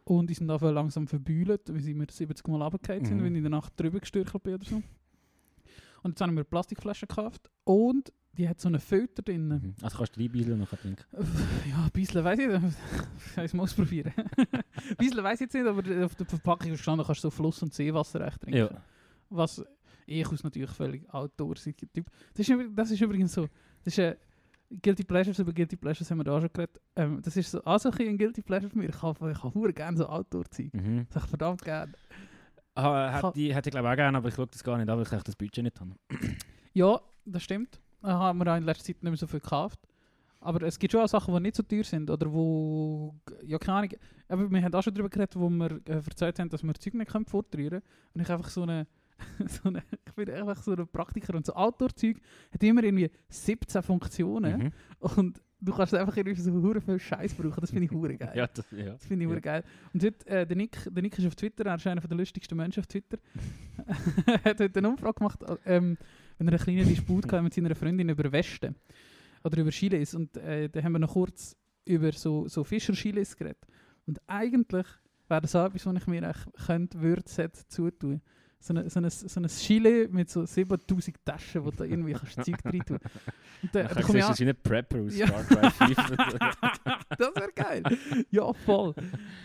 Und 0.04 0.30
die 0.30 0.34
sind 0.34 0.48
dafür 0.48 0.72
langsam 0.72 1.06
verbühlt, 1.08 1.62
weil 1.68 1.80
sie 1.80 1.94
mir 1.94 2.06
70 2.10 2.46
Mal 2.48 2.62
runtergefallen 2.62 3.04
sind, 3.04 3.18
Mhm. 3.18 3.24
wenn 3.24 3.34
ich 3.36 3.42
danach 3.42 3.70
drüber 3.70 3.98
gestürchelt 4.00 4.42
bin 4.42 4.54
oder 4.54 4.64
so. 4.64 4.76
Und 6.02 6.12
jetzt 6.12 6.20
habe 6.20 6.30
ich 6.30 6.34
mir 6.34 6.40
eine 6.40 6.44
Plastikflasche 6.44 7.06
gekauft 7.06 7.50
und 7.64 8.12
die 8.36 8.48
hat 8.48 8.60
so 8.60 8.68
einen 8.68 8.80
Filter 8.80 9.22
drin. 9.22 9.48
Mhm. 9.48 9.74
Also 9.82 9.96
kannst 9.98 10.16
du 10.16 10.20
drei 10.20 10.28
Beisel 10.28 10.56
noch 10.56 10.68
trinken. 10.68 11.04
Ja, 11.68 11.84
ein 11.84 11.90
bisschen 11.92 12.24
weiß 12.24 12.38
ich 12.38 12.48
nicht. 12.48 12.62
Ich 13.26 13.34
kann 13.34 13.44
es 13.44 13.54
mal 13.54 13.62
ausprobieren. 13.64 14.12
ein 14.36 14.96
bisschen 14.98 15.22
weiß 15.24 15.34
ich 15.34 15.40
jetzt 15.42 15.54
nicht, 15.54 15.66
aber 15.66 16.04
auf 16.04 16.14
der 16.14 16.26
Verpackung 16.26 16.70
ist 16.72 16.78
gestanden, 16.78 17.06
kannst 17.06 17.22
du 17.24 17.28
so 17.28 17.30
Fluss- 17.30 17.62
und 17.62 17.72
Seewasser 17.74 18.20
echt 18.26 18.40
trinken. 18.40 18.58
Ja. 18.58 18.70
Was 19.30 19.64
ich 20.06 20.26
aus 20.26 20.44
natürlich 20.44 20.70
völlig 20.70 21.08
outdoorsige 21.12 21.90
Typ. 21.92 22.06
Das 22.34 22.48
ist, 22.48 22.58
das 22.74 22.90
ist 22.90 23.00
übrigens 23.00 23.32
so. 23.32 23.48
Das 23.84 23.96
ist 23.96 23.98
ein 23.98 24.16
Guilty 24.82 25.04
Pleasures 25.04 25.38
über 25.38 25.52
Guilty 25.52 25.76
Pleasures 25.76 26.10
haben 26.10 26.18
wir 26.18 26.24
da 26.24 26.40
schon 26.40 26.50
geredet. 26.52 26.80
Ähm, 26.96 27.20
das 27.22 27.36
ist 27.36 27.50
so 27.50 27.62
auch 27.64 27.78
so 27.78 27.90
ein 27.90 28.08
ein 28.08 28.18
Guilty 28.18 28.42
Pleasure 28.42 28.70
für 28.70 28.78
mich. 28.78 28.88
Ich 28.88 29.02
habe 29.02 29.30
ich 29.30 29.44
habe 29.44 29.72
gerne 29.72 29.96
so 29.96 30.06
Outdoor-Zeug. 30.06 30.74
Mhm. 30.74 31.06
Das 31.10 31.24
ich 31.24 31.28
verdammt 31.28 31.62
gerne. 31.62 31.92
Ah, 32.74 33.20
Kann- 33.20 33.30
hätte 33.32 33.40
ich, 33.40 33.54
hätte 33.54 33.68
ich 33.68 33.72
glaube 33.72 33.90
auch 33.90 33.96
gerne, 33.96 34.18
aber 34.18 34.28
ich 34.28 34.34
schaue 34.34 34.46
das 34.48 34.62
gar 34.62 34.76
nicht 34.76 34.88
an, 34.88 34.96
weil 34.98 35.04
ich 35.04 35.22
das 35.22 35.36
Budget 35.36 35.64
nicht 35.64 35.80
habe. 35.80 35.92
Ja, 36.74 37.00
das 37.24 37.42
stimmt. 37.42 37.80
Ich 38.02 38.08
habe 38.08 38.38
mir 38.38 38.52
auch 38.52 38.56
in 38.56 38.64
letzter 38.64 38.84
Zeit 38.84 39.02
nicht 39.02 39.10
mehr 39.10 39.16
so 39.16 39.26
viel 39.26 39.40
gekauft. 39.40 39.80
Aber 40.40 40.62
es 40.62 40.78
gibt 40.78 40.92
schon 40.92 41.00
auch 41.00 41.08
Sachen, 41.08 41.34
die 41.34 41.40
nicht 41.40 41.56
so 41.56 41.62
teuer 41.62 41.84
sind. 41.84 42.08
Oder 42.10 42.32
wo, 42.32 43.14
ja 43.42 43.58
keine 43.58 43.78
Ahnung. 43.78 43.90
Aber 44.28 44.50
wir 44.50 44.62
haben 44.62 44.74
auch 44.74 44.82
schon 44.82 44.94
darüber 44.94 45.08
geredet, 45.08 45.34
wo 45.36 45.48
wir 45.48 45.80
äh, 45.86 45.94
erzählt 45.94 46.38
haben, 46.38 46.48
dass 46.50 46.62
wir 46.62 46.74
Zeug 46.74 46.94
nicht 46.94 47.10
können 47.10 47.24
vortrühren 47.24 47.82
Und 48.14 48.20
ich 48.20 48.30
einfach 48.30 48.48
so 48.48 48.62
eine, 48.62 48.86
so 49.48 49.68
eine, 49.68 49.82
ich 50.06 50.12
bin 50.14 50.30
einfach 50.30 50.62
so 50.62 50.72
ein 50.72 50.86
Praktiker. 50.88 51.34
Und 51.34 51.46
so 51.46 51.54
Outdoor-Zeug 51.54 52.18
hat 52.52 52.62
immer 52.62 52.84
irgendwie 52.84 53.10
17 53.28 53.82
Funktionen. 53.82 54.64
Mhm. 54.64 54.70
Und 55.00 55.42
du 55.60 55.72
kannst 55.72 55.94
einfach 55.94 56.16
irgendwie 56.16 56.40
so 56.40 56.52
hure 56.52 56.80
viel 56.80 56.98
Scheiß 56.98 57.34
brauchen. 57.34 57.60
Das 57.60 57.70
finde 57.70 57.86
ich 57.86 57.90
hure 57.90 58.16
geil. 58.16 58.32
Ja, 58.36 58.46
das, 58.46 58.70
ja. 58.70 58.92
Das 58.92 59.06
finde 59.06 59.24
ich 59.24 59.30
Ja. 59.32 59.40
geil. 59.40 59.64
Und 59.92 60.04
heute, 60.04 60.26
äh, 60.26 60.46
der, 60.46 60.56
Nick, 60.56 60.78
der 60.90 61.02
Nick 61.02 61.18
ist 61.18 61.26
auf 61.26 61.34
Twitter, 61.34 61.66
er 61.66 61.76
ist 61.76 61.86
einer 61.86 62.00
der 62.00 62.16
lustigsten 62.16 62.56
Menschen 62.56 62.80
auf 62.80 62.86
Twitter. 62.86 63.18
er 64.26 64.44
hat 64.44 64.60
heute 64.60 64.78
eine 64.78 64.88
Umfrage 64.90 65.14
gemacht, 65.14 65.40
ähm, 65.64 65.96
wenn 66.38 66.48
er 66.48 66.54
einen 66.54 66.62
kleinen 66.62 66.88
Disput 66.88 67.30
mit 67.42 67.54
seiner 67.54 67.74
Freundin 67.74 68.08
über 68.08 68.30
Westen. 68.30 68.74
Oder 69.44 69.58
über 69.58 69.70
Chilis. 69.70 70.14
Und 70.14 70.36
äh, 70.36 70.68
da 70.68 70.82
haben 70.82 70.92
wir 70.92 70.98
noch 70.98 71.12
kurz 71.12 71.56
über 71.84 72.12
so, 72.12 72.48
so 72.48 72.64
Fischer-Chilis 72.64 73.36
geredet. 73.36 73.64
Und 74.06 74.20
eigentlich 74.26 74.86
wäre 75.28 75.40
das 75.40 75.54
auch 75.54 75.66
etwas, 75.66 75.86
was 75.86 75.96
ich 75.96 76.06
mir 76.06 76.28
echt 76.28 76.66
könnte, 76.66 77.00
würde, 77.00 77.24
zutun. 77.68 78.20
So 78.66 78.74
ein 78.74 78.88
so 78.90 78.98
eine, 78.98 79.10
so 79.10 79.38
eine 79.40 79.46
Chile 79.48 80.08
mit 80.08 80.28
so 80.28 80.44
7000 80.44 81.16
Taschen, 81.24 81.64
wo 81.64 81.70
du 81.70 81.76
da 81.76 81.84
irgendwie 81.84 82.14
kannst 82.14 82.34
Zeug 82.44 82.56
rein 82.64 82.80
tun. 82.84 82.98
Und 83.62 83.72
da, 83.74 83.82
Ich 83.82 83.88
da 83.92 84.02
komme 84.02 84.18
ich 84.18 84.24
an, 84.24 84.38
wie 84.38 84.48
ein 84.48 84.56
Prepper 84.62 84.98
aus 85.02 85.16
Ja. 85.16 85.26
Far 85.28 85.44
Cry 85.44 85.70
5. 85.70 85.96
das 87.18 87.34
wäre 87.36 87.52
geil. 87.54 87.82
Ja, 88.30 88.52
voll. 88.52 88.94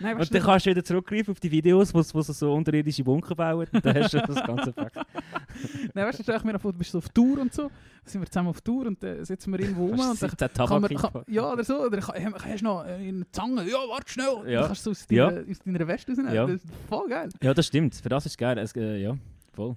Nein, 0.00 0.16
Und 0.18 0.28
du, 0.28 0.32
dann 0.34 0.42
kannst 0.42 0.66
du 0.66 0.70
wieder 0.70 0.84
zurückgreifen 0.84 1.32
auf 1.32 1.40
die 1.40 1.50
Videos, 1.50 1.94
wo, 1.94 2.02
sie- 2.02 2.14
wo 2.14 2.20
sie 2.20 2.32
so 2.32 2.52
unterirdische 2.52 3.04
Bunker 3.04 3.34
bauen. 3.34 3.66
Dann 3.80 3.94
hast 4.02 4.12
du 4.14 4.18
das 4.18 4.42
ganze 4.44 4.70
Effekt. 4.70 4.96
Nein, 5.94 6.06
weißt 6.06 6.18
du, 6.18 6.22
stell 6.24 6.36
ich 6.36 6.44
mir 6.44 6.58
vor, 6.58 6.72
du 6.72 6.78
bist 6.78 6.90
so 6.92 6.98
auf 6.98 7.08
Tour 7.10 7.38
und 7.40 7.52
so, 7.52 7.62
dann 7.64 7.70
sind 8.04 8.20
wir 8.22 8.26
zusammen 8.28 8.48
auf 8.48 8.60
Tour 8.60 8.86
und 8.86 9.02
dann 9.02 9.24
sitzen 9.24 9.52
wir 9.52 9.60
irgendwo 9.60 9.86
rum 9.86 10.00
und 10.00 10.20
dann 10.22 10.30
kann 10.52 10.80
man, 10.82 10.94
kann, 10.94 11.22
ja 11.28 11.52
oder 11.52 11.62
so, 11.62 11.84
oder 11.86 11.98
kann, 12.00 12.34
hast 12.44 12.60
du 12.60 12.64
noch 12.64 12.80
eine 12.84 13.30
Zange? 13.30 13.62
Ja, 13.68 13.78
warte 13.88 14.10
schnell. 14.10 14.50
Ja. 14.50 14.60
Dann 14.60 14.66
kannst 14.68 14.86
du 14.86 14.92
so 14.94 15.00
aus 15.00 15.06
Ja. 15.10 15.30
deiner, 15.30 15.48
aus 15.50 15.58
deiner 15.64 15.86
Weste 15.86 16.10
rausnehmen. 16.12 16.34
Ja. 16.34 16.46
Das 16.46 16.56
ist 16.56 16.66
voll 16.88 17.08
geil. 17.08 17.28
Ja, 17.42 17.54
das 17.54 17.66
stimmt. 17.66 17.94
Für 17.94 18.08
das 18.08 18.26
ist 18.26 18.36
geil. 18.38 18.58
Es, 18.58 18.74
äh, 18.74 18.96
ja, 19.02 19.11
voll. 19.52 19.76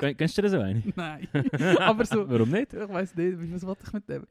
Gön- 0.00 0.14
Gönnst 0.16 0.36
du 0.38 0.42
dir 0.42 0.48
so 0.50 0.60
eine? 0.60 0.82
Nein. 0.96 1.28
Aber 1.78 2.04
so, 2.04 2.28
Warum 2.28 2.50
nicht? 2.50 2.72
ich 2.74 2.88
weiß 2.88 3.14
nicht, 3.16 3.52
was 3.54 3.66
wollte 3.66 3.84
ich 3.86 3.92
mit 3.92 4.08
dem? 4.08 4.26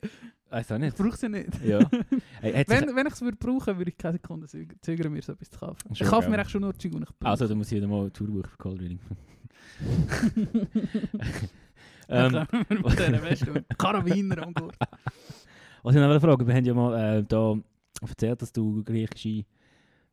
Weiß 0.50 0.72
auch 0.72 0.76
Ich 0.76 0.82
nicht. 0.82 0.98
brauche 0.98 1.16
sie 1.18 1.30
nicht. 1.30 1.50
Ja. 1.64 1.80
Hey, 2.42 2.54
sich- 2.58 2.70
Wenn, 2.70 2.96
wenn 2.96 3.08
ich 3.08 3.14
es 3.14 3.22
würde 3.22 3.38
brauchen, 3.38 3.78
würde 3.78 3.92
ich 3.92 3.98
keine 3.98 4.14
Sekunde 4.14 4.48
zög- 4.48 4.76
zögern, 4.82 5.14
mir 5.14 5.22
so 5.22 5.34
etwas 5.34 5.50
zu 5.50 5.60
kaufen. 5.60 5.96
Schon 5.96 6.06
ich 6.06 6.12
kaufe 6.12 6.28
mir 6.30 6.36
geil. 6.36 6.42
echt 6.42 6.52
schon 6.52 6.62
nur 6.62 6.74
Zeug, 6.78 6.92
die 6.92 6.98
ich 6.98 7.06
brauche. 7.20 7.32
also, 7.32 7.48
dann 7.48 7.58
muss 7.58 7.72
ich 7.72 7.82
mal 7.88 8.02
eine 8.02 8.12
Tour 8.12 8.28
buchen 8.28 8.50
für 8.50 8.58
Cold 8.58 8.82
Reading. 8.82 9.00
ähm, 12.10 12.46
mit 12.70 12.84
und 12.84 13.78
Karabiner 13.78 14.44
am 14.44 14.54
Gurt. 14.54 14.76
was 15.84 15.96
ich 15.96 16.02
noch 16.02 16.20
fragen 16.22 16.48
wir 16.48 16.56
haben 16.56 16.66
ja 16.66 16.74
mal 16.74 17.18
äh, 17.20 17.24
da 17.24 17.56
erzählt, 18.02 18.42
dass 18.42 18.52
du 18.52 18.84
griechische 18.84 19.46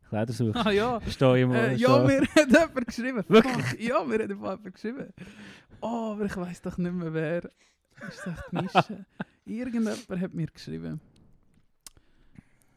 Kleider 0.09 0.33
suchst. 0.33 0.65
Ah 0.65 0.71
ja. 0.71 0.99
Steh 1.07 1.41
ich 1.41 1.47
mal, 1.47 1.55
Äh, 1.69 1.75
ja, 1.75 2.03
mir 2.03 2.21
hat 2.21 2.47
jemand 2.47 2.87
geschrieben. 2.87 3.23
Wirklich? 3.27 3.79
Ja, 3.87 4.03
mir 4.03 4.19
hat 4.23 4.29
jemand 4.29 4.73
geschrieben. 4.73 5.13
Oh, 5.81 6.11
aber 6.13 6.25
ich 6.25 6.35
weiß 6.35 6.61
doch 6.63 6.77
nicht 6.77 6.93
mehr 6.93 7.13
wer. 7.13 7.43
Ist 8.07 8.27
echt 8.27 8.53
Nische? 8.53 9.05
Irgendjemand 9.45 10.09
hat 10.09 10.33
mir 10.33 10.47
geschrieben. 10.47 10.99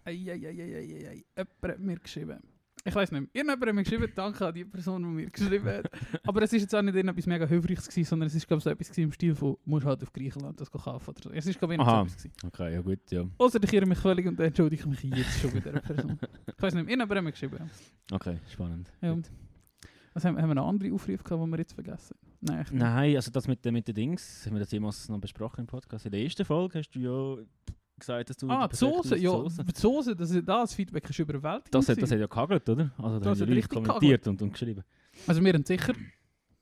Eieieiei, 0.04 1.24
jemand 1.36 1.62
hat 1.62 1.78
mir 1.78 1.96
geschrieben. 1.98 2.40
Ich 2.84 2.94
weiß 2.94 3.12
nicht. 3.12 3.28
Irgendjemand 3.32 3.66
hat 3.68 3.74
mir 3.74 3.82
geschrieben, 3.84 4.12
danke 4.14 4.46
an 4.46 4.54
die 4.54 4.64
Person, 4.64 5.02
die 5.02 5.08
mir 5.08 5.30
geschrieben 5.30 5.66
hat. 5.68 5.90
Aber 6.24 6.42
es 6.42 6.52
ist 6.52 6.62
jetzt 6.62 6.74
auch 6.74 6.82
nicht 6.82 6.94
irgendetwas 6.96 7.26
mega 7.26 7.46
Hilfreiches 7.46 7.88
gewesen, 7.88 8.08
sondern 8.08 8.26
es 8.26 8.34
ist 8.34 8.46
glaube 8.48 8.58
ich 8.58 8.64
so 8.64 8.70
etwas 8.70 8.98
im 8.98 9.12
Stil 9.12 9.34
von, 9.36 9.56
musst 9.64 9.86
halt 9.86 10.02
auf 10.02 10.12
Griechenland 10.12 10.60
das 10.60 10.70
kaufen 10.70 11.10
oder 11.10 11.20
so. 11.22 11.30
Es 11.30 11.46
ist 11.46 11.58
glaube 11.58 11.74
ich 11.74 11.80
so 11.80 11.86
etwas 11.86 12.16
gewesen. 12.16 12.32
Okay, 12.44 12.72
ja 12.74 12.80
gut, 12.80 12.98
ja. 13.10 13.24
Außer 13.38 13.62
ich 13.62 13.72
irre 13.72 13.86
mich 13.86 13.98
völlig 13.98 14.26
und 14.26 14.36
dann 14.38 14.46
entschuldige 14.48 14.82
ich 14.82 14.86
mich 14.88 15.16
jetzt 15.16 15.38
schon 15.40 15.52
bei 15.52 15.60
dieser 15.60 15.80
Person. 15.80 16.18
Ich 16.56 16.62
weiß 16.62 16.74
nicht. 16.74 16.82
Irgendjemand 16.88 17.10
hat 17.14 17.24
mir 17.24 17.30
geschrieben. 17.32 17.70
Okay, 18.10 18.38
spannend. 18.52 18.90
Ja. 19.00 19.14
Gut. 19.14 19.30
Was 20.14 20.24
haben, 20.24 20.36
haben 20.36 20.48
wir 20.48 20.54
noch 20.56 20.68
andere 20.68 20.92
Aufrufe 20.92 21.22
gehabt, 21.22 21.42
die 21.46 21.50
wir 21.50 21.58
jetzt 21.58 21.72
vergessen? 21.72 22.16
Nein. 22.40 22.66
Nein, 22.72 23.16
also 23.16 23.30
das 23.30 23.46
mit, 23.48 23.64
den- 23.64 23.72
mit 23.74 23.86
den 23.88 23.94
Dings, 23.94 24.44
haben 24.44 24.54
wir 24.54 24.60
das 24.60 24.70
jemals 24.72 25.08
noch 25.08 25.18
besprochen 25.20 25.60
im 25.60 25.66
Podcast. 25.66 26.04
In 26.04 26.12
der 26.12 26.20
ersten 26.20 26.44
Folge 26.44 26.80
hast 26.80 26.90
du 26.90 26.98
ja 26.98 27.44
gesagt, 28.02 28.30
dass 28.30 28.36
du 28.36 28.48
Ah, 28.50 28.68
die 28.68 28.76
Soße, 28.76 29.16
ja. 29.16 29.30
Soße- 29.30 29.64
Die 29.74 29.80
Soße, 29.80 30.16
das, 30.16 30.32
das 30.44 30.74
Feedback 30.74 31.08
ist 31.08 31.18
überwältigend. 31.18 31.74
Das 31.74 31.88
hat, 31.88 32.00
das 32.02 32.10
hat 32.10 32.18
ja 32.18 32.26
gehagelt, 32.26 32.68
oder? 32.68 32.90
Also 32.98 33.18
da 33.18 33.30
Das 33.30 33.40
haben 33.40 33.40
hat 33.40 33.48
die 33.48 33.54
Leute 33.54 33.68
kommentiert 33.68 34.26
und, 34.28 34.42
und 34.42 34.52
geschrieben. 34.52 34.84
Also 35.26 35.40
mir 35.40 35.52
haben 35.54 35.64
sicher 35.64 35.92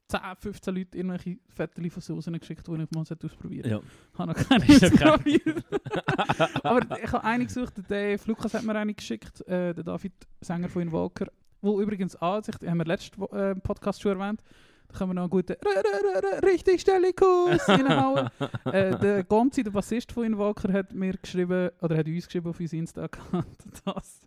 10, 0.09 0.21
15 0.39 0.75
Leute 0.75 0.99
irgendwelche 0.99 1.39
Fotos 1.49 1.93
von 1.93 2.03
Soßen 2.03 2.39
geschickt, 2.39 2.67
die 2.67 2.73
ich 2.83 2.91
mal 2.91 3.01
ausprobieren 3.25 3.71
Ja. 3.71 3.81
Ich 4.13 4.19
habe 4.19 4.33
noch 4.33 4.49
keine 4.49 4.65
ausprobiert. 4.69 5.65
Aber 6.65 7.01
ich 7.03 7.13
habe 7.13 7.25
eine 7.25 7.47
gesucht, 7.47 7.75
der 7.89 8.19
Lukas 8.27 8.55
hat 8.55 8.65
mir 8.65 8.75
eine 8.75 8.95
geschickt, 8.95 9.41
äh, 9.47 9.73
der 9.75 9.85
David 9.85 10.13
Sänger 10.41 10.69
von 10.69 10.83
Invoker, 10.83 11.27
wo 11.63 11.81
übrigens 11.81 12.17
Ansicht, 12.17 12.61
haben 12.67 12.79
wir 12.79 12.85
letzten 12.87 13.23
äh, 13.35 13.55
Podcast 13.55 14.01
schon 14.03 14.19
erwähnt, 14.19 14.43
da 14.91 14.99
können 14.99 15.11
wir 15.11 15.15
noch 15.15 15.23
einen 15.23 15.31
guten 15.31 15.53
R- 15.53 15.59
R- 15.63 16.33
R- 16.35 16.43
richtig 16.43 16.81
Stellikus 16.81 17.69
reinhauen. 17.69 18.29
äh, 18.73 18.99
der 18.99 19.25
Gonzi, 19.25 19.63
der 19.63 19.71
Bassist 19.71 20.13
von 20.13 20.25
Invoker, 20.25 20.73
hat 20.73 20.93
mir 20.93 21.15
geschrieben, 21.15 21.71
oder 21.81 21.97
hat 21.97 22.07
uns 22.07 22.27
geschrieben 22.27 22.49
auf 22.49 22.59
unser 22.61 22.77
Insta-Account, 22.77 23.47
dass 23.85 24.21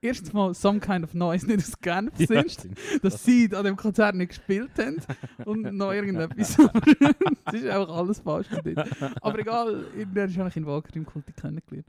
erstens 0.00 0.32
mal 0.32 0.52
Some 0.54 0.80
Kind 0.80 1.04
of 1.04 1.14
Noise 1.14 1.46
nicht 1.46 1.60
aus 1.60 1.78
Genf 1.80 2.16
sind 2.16 2.68
dass 3.02 3.22
sie 3.24 3.48
an 3.54 3.64
dem 3.64 3.76
Konzert 3.76 4.14
nicht 4.16 4.30
gespielt 4.30 4.72
haben 4.78 5.00
und 5.44 5.62
noch 5.76 5.92
irgendetwas. 5.92 6.56
das 7.44 7.54
ist 7.54 7.66
einfach 7.66 7.96
alles 7.96 8.18
falsch 8.20 8.48
denen. 8.64 8.84
Aber 9.20 9.38
egal, 9.38 9.84
der 9.94 10.24
ist 10.26 10.38
eigentlich 10.38 10.56
in 10.56 10.66
Walker 10.66 10.94
im 10.96 11.06
Kulti 11.06 11.32
kennengelernt. 11.32 11.86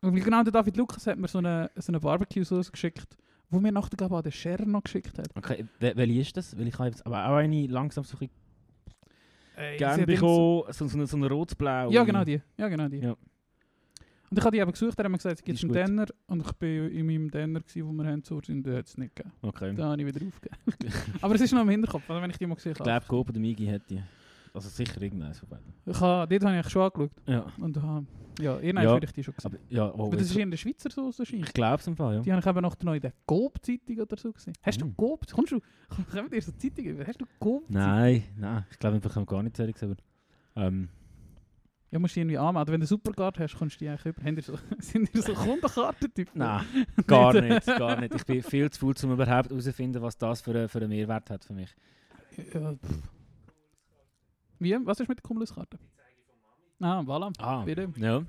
Und 0.00 0.14
genau 0.14 0.42
der 0.42 0.52
David 0.52 0.76
Lukas 0.76 1.06
hat 1.06 1.18
mir 1.18 1.28
so 1.28 1.38
eine, 1.38 1.70
so 1.76 1.90
eine 1.92 2.00
Barbecue-Sauce 2.00 2.72
geschickt, 2.72 3.16
wo 3.50 3.60
mir 3.60 3.72
nachher 3.72 3.96
glaube 3.96 4.14
ich 4.14 4.18
an 4.18 4.22
den 4.22 4.32
Scher 4.32 4.64
noch 4.66 4.82
geschickt 4.82 5.18
hat. 5.18 5.28
Okay, 5.36 5.64
wel- 5.80 5.96
welche 5.96 6.20
ist 6.20 6.36
das? 6.36 6.56
Weil 6.58 6.68
ich 6.68 6.78
habe 6.78 6.88
jetzt 6.88 7.04
aber 7.06 7.26
auch 7.28 7.36
eine 7.36 7.66
langsam 7.66 8.04
so 8.04 8.16
ein 8.16 8.28
bisschen 8.28 8.34
Äh, 9.56 9.76
gerne 9.76 10.06
bekommen, 10.06 10.64
so, 10.70 10.86
so, 10.88 11.04
so 11.06 11.16
eine 11.16 11.28
rot-blau. 11.28 11.90
Ja, 11.90 12.04
genau 12.04 12.24
die. 12.24 12.40
Ja, 12.56 12.68
genau 12.68 12.88
die. 12.88 12.98
Ja. 12.98 13.10
Und 14.30 14.38
ich 14.38 14.44
habe 14.44 14.56
die 14.56 14.62
eben 14.62 14.70
gesucht, 14.70 14.96
er 14.96 15.04
hat 15.04 15.10
mir 15.10 15.16
gesagt, 15.18 15.38
es 15.40 15.44
gibt 15.44 15.62
einen. 15.64 15.72
Denner 15.72 16.06
und 16.28 16.40
ich 16.46 16.52
bin 16.52 16.88
in 16.92 17.04
meinem 17.06 17.30
Denner, 17.30 17.60
gewesen, 17.60 17.86
wo 17.88 17.92
wir 17.92 18.06
haben, 18.08 18.22
so 18.22 18.36
und 18.36 18.46
den 18.48 18.76
hat 18.76 18.86
es 18.86 18.96
nicht 18.96 19.16
gegeben. 19.16 19.34
Okay. 19.42 19.74
Da 19.74 19.88
habe 19.90 20.00
ich 20.00 20.06
wieder 20.14 20.24
aufgegeben. 20.24 20.94
Aber 21.20 21.34
es 21.34 21.40
ist 21.40 21.52
noch 21.52 21.62
im 21.62 21.68
Hinterkopf, 21.68 22.08
also 22.08 22.22
wenn 22.22 22.30
ich 22.30 22.38
die 22.38 22.46
mal 22.46 22.54
gesehen 22.54 22.72
Ich 22.72 22.78
habe. 22.78 22.88
glaube, 22.88 23.06
Coop 23.08 23.28
oder 23.30 23.40
Migi 23.40 23.66
hat 23.66 23.82
die. 23.90 24.00
Also 24.52 24.68
sicher 24.68 25.00
irgendeins 25.00 25.38
von 25.38 25.48
beiden. 25.48 25.72
Ich 25.86 26.00
habe, 26.00 26.38
dort 26.38 26.50
habe 26.52 26.60
ich 26.60 26.68
schon 26.70 26.82
angeschaut. 26.82 27.10
Ja. 27.26 27.46
Und 27.58 27.76
habe, 27.80 28.06
ja, 28.40 28.58
irgendwann 28.58 28.84
Ja, 28.84 28.96
ich 29.00 29.12
die 29.12 29.22
schon 29.22 29.34
gesehen. 29.34 29.52
Aber, 29.52 29.60
ja, 29.68 29.90
oh, 29.94 30.06
Aber 30.06 30.16
das 30.16 30.26
ist 30.26 30.36
in 30.36 30.50
der 30.50 30.58
Schweizer 30.58 30.90
Soße 30.90 31.22
ich 31.22 31.28
scheint. 31.28 31.54
glaube 31.54 31.76
es 31.76 31.86
im 31.86 31.96
Fall, 31.96 32.16
ja. 32.16 32.20
Die 32.22 32.32
habe 32.32 32.40
ich 32.40 32.46
eben 32.46 32.60
noch 32.62 32.94
in 32.94 33.00
der 33.00 33.12
Coop-Zeitung 33.26 33.98
oder 34.00 34.16
so 34.16 34.32
gesehen. 34.32 34.54
Hast 34.62 34.80
du 34.80 34.86
Mm. 34.86 34.96
Coop? 34.96 35.26
Kommst 35.30 35.52
du? 35.52 35.60
Kommen 36.10 36.30
dir 36.30 36.42
so 36.42 36.50
Zeitungen 36.52 36.90
über? 36.92 37.06
Hast 37.06 37.20
du 37.20 37.26
Coop? 37.38 37.64
Nein, 37.68 38.24
nein. 38.36 38.64
Ich 38.70 38.78
glaube, 38.78 38.96
ich 39.04 39.14
habe 39.14 39.26
gar 39.26 39.42
nicht 39.42 39.56
gesagt. 39.56 39.82
aber, 39.82 39.96
Ähm, 40.66 40.88
Ja, 41.92 41.98
musst 41.98 42.16
du 42.16 42.20
irgendwie 42.20 42.38
anmelden. 42.38 42.72
Wenn 42.72 42.80
du 42.80 42.86
Supercard 42.86 43.38
hast, 43.38 43.56
kannst 43.58 43.76
du 43.80 43.84
die 43.84 43.88
eigentlich 43.88 44.16
über. 44.16 44.42
So, 44.42 44.58
sind 44.78 45.14
die 45.14 45.20
so 45.20 45.32
Kundenkarten-Typ? 45.34 46.30
nein, 46.34 46.64
gar 47.06 47.40
nicht, 47.40 47.66
gar 47.66 48.00
nicht. 48.00 48.14
Ich 48.14 48.24
bin 48.24 48.42
viel 48.42 48.68
zu 48.70 48.80
faul, 48.80 48.94
um 49.04 49.12
überhaupt 49.12 49.50
herauszufinden, 49.50 50.00
was 50.02 50.16
das 50.18 50.40
für, 50.40 50.50
einen- 50.52 50.68
für 50.68 50.78
einen 50.78 50.88
Mehrwert 50.88 51.30
hat 51.30 51.44
für 51.44 51.52
mich. 51.52 51.72
Ja, 52.54 52.72
pff. 52.74 53.02
Wie? 54.60 54.76
Was 54.86 55.00
ist 55.00 55.08
mit 55.08 55.18
der 55.18 55.22
Cumuluskarte? 55.22 55.78
Ah, 56.80 57.00
voilà. 57.00 57.32
Ah, 57.38 57.64
Bitte. 57.64 57.88
ja. 57.96 58.22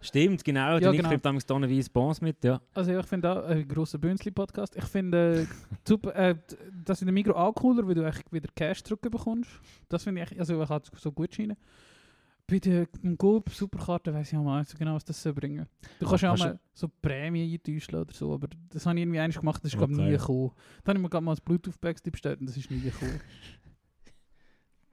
Stimmt, 0.00 0.42
genau. 0.44 0.60
Ja, 0.60 0.78
Ja, 0.78 0.90
genau. 0.90 0.94
Ich 1.04 1.08
kriege 1.10 1.20
damals 1.20 1.46
tonnenweise 1.46 1.88
Bons 1.90 2.20
mit, 2.20 2.42
ja. 2.42 2.60
Also 2.74 2.90
ich 2.98 3.06
finde 3.06 3.30
auch 3.30 3.44
ein 3.46 3.68
grosser 3.68 3.98
Bünzli-Podcast. 3.98 4.74
Ich 4.76 4.84
finde 4.84 5.46
äh, 5.88 6.30
äh, 6.30 6.34
das 6.84 7.02
in 7.02 7.06
der 7.06 7.12
Migro 7.12 7.34
auch 7.34 7.52
cooler, 7.54 7.86
weil 7.86 7.94
du 7.94 8.04
eigentlich 8.04 8.24
wieder 8.32 8.48
Cash 8.56 8.82
zurückbekommst. 8.82 9.48
Das 9.88 10.02
finde 10.02 10.22
ich, 10.22 10.30
echt- 10.32 10.40
also 10.40 10.60
ich 10.60 10.98
so 10.98 11.12
gut 11.12 11.32
scheinen. 11.34 11.56
Bei 12.48 12.58
der 12.58 12.88
im 13.04 13.16
Coop 13.16 13.50
Superkarte 13.50 14.12
weiss 14.12 14.32
ich 14.32 14.36
auch 14.38 14.42
mal 14.42 14.58
nicht 14.58 14.70
so 14.72 14.76
genau, 14.76 14.94
was 14.96 15.04
das 15.04 15.22
soll 15.22 15.32
bringen. 15.34 15.66
Du 16.00 16.06
kannst 16.06 16.22
ja 16.24 16.32
auch 16.32 16.38
mal 16.38 16.58
so 16.74 16.88
Prämien 17.00 17.48
eintäuschen 17.52 17.94
oder 17.94 18.12
so, 18.12 18.34
aber 18.34 18.48
das 18.70 18.84
habe 18.84 18.96
ich 18.98 19.02
irgendwie 19.04 19.20
einmal 19.20 19.38
gemacht, 19.38 19.62
das 19.64 19.72
ist 19.72 19.78
glaube 19.78 19.92
ich 19.92 19.98
Okay. 20.00 20.06
nie 20.10 20.16
gekommen. 20.16 20.50
Dann 20.82 20.94
habe 20.94 20.98
ich 20.98 21.02
mir 21.04 21.08
gerade 21.10 21.24
mal 21.24 21.32
ein 21.36 21.38
Bluetooth-Backstip 21.44 22.12
bestellt 22.12 22.40
und 22.40 22.48
das 22.48 22.56
ist 22.56 22.68
nie 22.72 22.80
gekommen. 22.80 23.20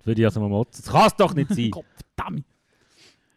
Würde 0.04 0.22
ich 0.22 0.26
also 0.26 0.40
mal 0.40 0.50
motzen. 0.50 0.84
Das 0.84 0.92
kann 0.94 1.08
es 1.08 1.16
doch 1.16 1.34
nicht 1.34 1.50
sein. 1.54 1.70
Gott 1.72 1.86
verdammt! 2.16 2.46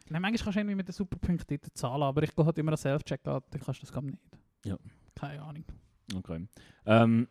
Nein, 0.08 0.22
manchmal 0.22 0.44
kannst 0.44 0.56
du 0.56 0.60
irgendwie 0.60 0.74
mit 0.76 0.88
den 0.88 0.92
Superpunkten 0.92 1.58
dort 1.60 1.76
zahlen, 1.76 2.02
aber 2.02 2.22
ich 2.22 2.34
gehe 2.34 2.44
halt 2.44 2.58
immer 2.58 2.72
an 2.72 2.76
Self-Checkout, 2.78 3.44
dann 3.50 3.60
kannst 3.60 3.80
du 3.80 3.86
das 3.86 3.92
glaube 3.92 4.08
ich 4.08 4.12
nicht. 4.12 4.22
Ja. 4.64 4.76
Keine 5.14 5.42
Ahnung. 5.42 5.64
Okay. 6.14 6.46
Ähm, 6.86 7.28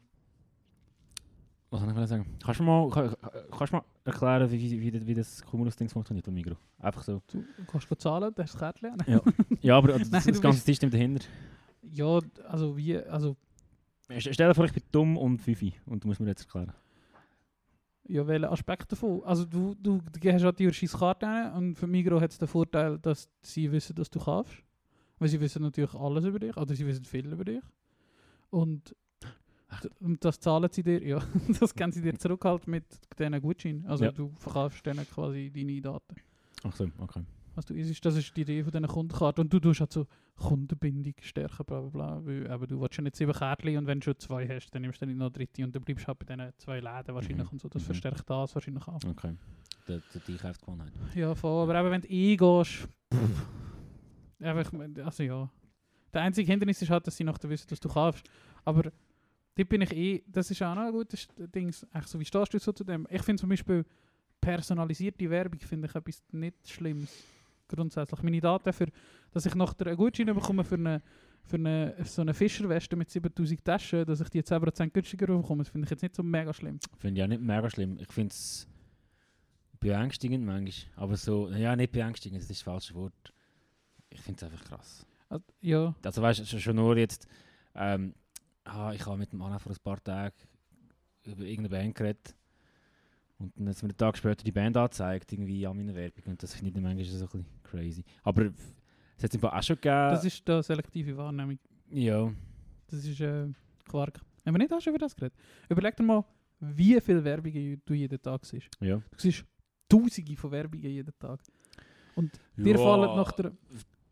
was 1.70 1.80
soll 1.80 1.90
ich 2.04 2.10
sagen? 2.10 2.26
Kannst 2.44 2.60
du 2.60 2.64
mal, 2.64 2.90
kann, 2.90 3.16
kannst 3.52 3.72
du 3.72 3.78
mal 3.78 3.84
erklären, 4.04 4.52
wie, 4.52 4.82
wie, 4.82 5.08
wie, 5.08 5.14
das 5.14 5.42
Cumulus-Ding 5.46 5.88
funktioniert 5.88 6.26
beim 6.26 6.34
Migro? 6.34 6.56
Einfach 6.80 7.04
so. 7.04 7.22
Du 7.32 7.44
kannst 7.66 7.88
go 7.88 7.96
zahlen, 7.96 8.34
das 8.36 8.48
ist 8.54 8.54
das 8.56 8.60
Kärtchen. 8.60 8.98
Ja. 9.08 9.22
Ja, 9.62 9.78
aber 9.78 9.90
das, 9.90 10.00
Nein, 10.12 10.12
das 10.12 10.26
du 10.26 10.32
ganze 10.42 10.58
bist- 10.58 10.66
System 10.66 10.90
dahinter. 10.90 11.24
Ja, 11.84 12.20
also 12.50 12.76
wie, 12.76 12.98
also, 12.98 13.38
St- 14.10 14.34
Stell 14.34 14.50
dir 14.50 14.56
vor, 14.56 14.66
ich 14.66 14.74
bin 14.74 14.84
dumm 14.92 15.16
und 15.18 15.40
Fifi 15.40 15.74
und 15.86 16.04
du 16.04 16.08
musst 16.10 16.20
mir 16.20 16.28
jetzt 16.28 16.42
erklären. 16.44 16.74
Ja, 18.08 18.26
welche 18.28 18.50
Aspekte 18.50 18.88
davon? 18.90 19.24
Also 19.24 19.46
du, 19.46 19.76
du, 19.76 20.00
du 20.02 20.34
hast 20.34 20.44
halt 20.44 20.60
die 20.60 20.88
Karte 20.88 21.26
rein 21.26 21.54
und 21.54 21.76
für 21.76 21.88
Migro 21.88 22.20
hat 22.20 22.32
es 22.32 22.38
den 22.38 22.48
Vorteil, 22.48 22.98
dass 23.00 23.30
sie 23.42 23.72
wissen, 23.72 23.96
dass 23.96 24.10
du 24.10 24.20
kaufst. 24.20 24.64
Weil 25.20 25.28
sie 25.30 25.40
wissen 25.40 25.62
natürlich 25.62 25.94
alles 25.94 26.26
über 26.26 26.40
dich, 26.40 26.58
oder 26.58 26.74
sie 26.74 26.86
wissen 26.88 27.06
viel 27.06 27.32
über 27.32 27.46
dich. 27.46 27.62
Und, 28.50 28.96
und 30.00 30.26
das 30.26 30.40
zahlen 30.40 30.68
sie 30.72 30.82
dir, 30.82 31.02
ja, 31.04 31.20
das 31.60 31.76
können 31.76 31.92
sie 31.92 32.02
dir 32.02 32.18
zurück 32.18 32.44
halt 32.44 32.68
mit 32.68 32.86
diesen 33.20 33.40
Gutscheinen. 33.40 33.86
Also 33.86 34.06
Ja. 34.06 34.12
du 34.12 34.34
verkaufst 34.38 34.84
denen 34.86 35.06
quasi 35.08 35.52
deine 35.54 35.80
Daten. 35.80 36.16
Ach 36.64 36.76
so, 36.76 36.88
okay. 36.98 37.22
Was 37.56 37.66
du 37.66 37.74
isst, 37.74 38.04
das 38.06 38.16
ist 38.16 38.36
die 38.38 38.42
Idee 38.42 38.64
von 38.64 38.72
diesen 38.72 38.88
Kundenkarten. 38.88 39.44
Und 39.44 39.52
du 39.54 39.60
tust 39.60 39.82
halt 39.82 39.92
so 39.92 40.08
Kundenbindung 40.38 41.14
stärken, 41.20 41.66
bla 41.66 41.82
bla 41.82 41.90
bla. 41.90 42.26
Weil 42.26 42.50
eben, 42.50 42.68
du 42.68 42.80
willst 42.80 42.96
ja 42.98 43.04
nicht 43.04 43.16
sieben 43.18 43.34
Kärtchen 43.34 43.78
und 43.78 43.88
wenn 43.88 44.00
du 44.00 44.06
schon 44.06 44.20
zwei 44.20 44.48
hast, 44.48 44.72
dann 44.74 44.84
nimmst 44.84 45.02
du 45.02 45.06
dann 45.06 45.18
noch 45.18 45.30
dritte 45.32 45.64
und 45.64 45.76
dann 45.76 45.84
bleibst 45.84 46.04
du 46.06 46.08
halt 46.08 46.20
bei 46.20 46.26
diesen 46.36 46.54
zwei 46.58 46.80
Läden 46.80 47.14
wahrscheinlich 47.14 47.46
Mhm. 47.48 47.52
und 47.54 47.62
so. 47.62 47.68
Das 47.70 47.82
Mhm. 47.82 47.86
verstärkt 47.88 48.30
das 48.30 48.56
wahrscheinlich 48.56 48.88
auch. 48.88 49.00
Okay. 49.06 49.36
Der, 49.88 50.02
der 50.14 50.22
die 50.28 50.32
Einkaufsgewohnheit. 50.34 50.92
Ja, 51.16 51.36
voll. 51.36 51.64
Aber 51.70 51.80
eben, 51.80 51.92
wenn 51.92 52.02
du 52.02 52.08
eingehst, 52.10 52.88
einfach, 54.40 54.72
also 55.06 55.24
ja. 55.24 55.50
Der 56.14 56.22
einzige 56.22 56.52
Hindernis 56.52 56.82
ist 56.82 56.90
halt, 56.90 57.08
dass 57.08 57.16
sie 57.18 57.24
noch 57.24 57.38
wissen, 57.44 57.68
dass 57.70 57.80
du 57.80 57.88
kaufst. 57.90 58.30
Aber 58.66 58.92
dort 59.56 59.70
bin 59.70 59.82
ich 59.82 59.92
eh, 59.94 60.24
das 60.28 60.52
ist 60.52 60.62
auch 60.62 60.76
noch 60.76 60.84
ein 60.84 60.92
gutes 60.92 61.28
Ding. 61.38 61.70
Echt 61.94 62.08
so, 62.08 62.20
wie 62.20 62.26
stehst 62.26 62.54
du 62.54 62.60
so 62.60 62.72
zu 62.72 62.84
dem? 62.84 63.08
Ich 63.10 63.22
finde 63.24 63.40
zum 63.40 63.50
Beispiel 63.50 63.86
personalisierte 64.42 65.30
Werbung 65.30 65.60
finde 65.60 65.88
ich 65.88 65.96
etwas 65.96 66.22
nicht 66.32 66.56
Schlimmes. 66.70 67.24
Grundsätzlich. 67.76 68.22
Meine 68.24 68.40
Daten 68.42 68.72
für, 68.74 68.88
dass 69.32 69.46
ich 69.46 69.56
noch 69.56 69.74
einen 69.80 69.98
Gutschein 69.98 70.28
bekomme 70.28 70.64
für 70.64 70.76
eine, 70.76 71.02
für 71.44 71.56
eine, 71.56 71.96
so 72.06 72.22
eine 72.22 72.34
Fischerweste 72.34 72.96
mit 72.96 73.10
7000 73.10 73.64
Taschen, 73.66 74.06
dass 74.06 74.22
ich 74.22 74.30
die 74.30 74.42
10% 74.44 74.90
günstiger 74.90 75.28
bekomme, 75.28 75.64
das 75.64 75.70
finde 75.72 75.86
ich 75.86 75.92
jetzt 75.92 76.02
nicht 76.04 76.16
so 76.16 76.24
mega 76.24 76.54
schlimm. 76.54 76.80
Finde 77.00 77.20
ich 77.20 77.24
auch 77.24 77.30
nicht 77.30 77.42
mega 77.42 77.70
schlimm. 77.70 77.98
Ich 78.00 78.12
finde 78.12 78.32
es 78.34 78.68
beängstigend 79.80 80.46
manchmal. 80.46 80.92
Aber 81.04 81.18
so, 81.18 81.50
ja, 81.50 81.76
nicht 81.76 81.92
beängstigend, 81.92 82.42
das 82.42 82.50
ist 82.50 82.60
das 82.60 82.62
falsche 82.64 82.94
Wort. 82.96 83.34
Ich 84.10 84.22
finde 84.22 84.46
es 84.46 84.52
einfach 84.52 84.66
krass. 84.66 85.06
Also, 85.30 85.44
ja, 85.62 85.96
Also 86.04 86.22
weißt 86.22 86.40
du, 86.52 86.60
schon- 86.60 86.76
nur 86.76 86.98
jetzt, 86.98 87.28
ähm, 87.76 88.14
ah, 88.66 88.92
ich 88.94 89.06
habe 89.06 89.18
mit 89.18 89.32
dem 89.32 89.42
Anna 89.42 89.58
vor 89.60 89.72
ein 89.72 89.78
paar 89.84 90.04
Tagen 90.04 90.36
über 91.24 91.44
irgendeine 91.44 91.70
Band 91.70 91.96
geredet. 91.96 92.36
Und 93.40 93.54
dann 93.58 93.70
hat 93.70 93.78
mir 93.82 93.90
einen 93.90 93.98
Tag 93.98 94.18
später 94.18 94.44
die 94.44 94.52
Band 94.52 94.78
angezeigt, 94.78 95.32
irgendwie 95.32 95.66
an 95.66 95.76
meiner 95.78 95.96
Werbung. 95.96 96.24
Und 96.28 96.44
das 96.44 96.54
finde 96.54 96.68
ich 96.68 96.74
dann 96.76 96.84
manchmal 96.84 97.06
so 97.06 97.16
ein 97.16 97.22
bisschen 97.32 97.46
crazy. 97.72 98.04
Aber 98.24 98.52
es 99.18 99.24
hat 99.24 99.34
es 99.36 99.44
auch 99.44 99.64
schon 99.64 99.76
gegeben. 99.78 100.10
das 100.12 100.26
ist 100.26 100.48
da 100.48 100.62
selektive 100.62 101.16
Wahrnehmung. 101.18 101.58
ja, 101.90 102.32
Das 102.88 103.06
ist 103.06 103.20
äh, 103.22 103.48
Quark. 103.88 104.20
Haben 104.46 104.56
wir 104.56 104.60
nicht 104.60 104.74
auch 104.74 104.82
schon 104.82 104.92
über 104.94 105.00
das 105.00 105.16
geredet? 105.16 105.38
Überleg 105.70 105.96
dir 105.96 106.04
mal, 106.04 106.24
wie 106.60 107.00
viel 107.02 107.24
Werbungen 107.24 107.82
du 107.86 107.94
jeden 107.94 108.22
Tag 108.22 108.46
siehst. 108.46 108.70
ja. 108.80 108.98
Du 108.98 109.18
siehst 109.18 109.46
tausende 109.88 110.36
von 110.36 110.52
Werbungen 110.52 110.90
jeden 110.90 111.14
Tag. 111.20 111.40
Und 112.16 112.32
dir 112.58 112.72
Ja, 112.76 112.78
fallen 112.78 113.16
nach 113.16 113.32
der, 113.34 113.52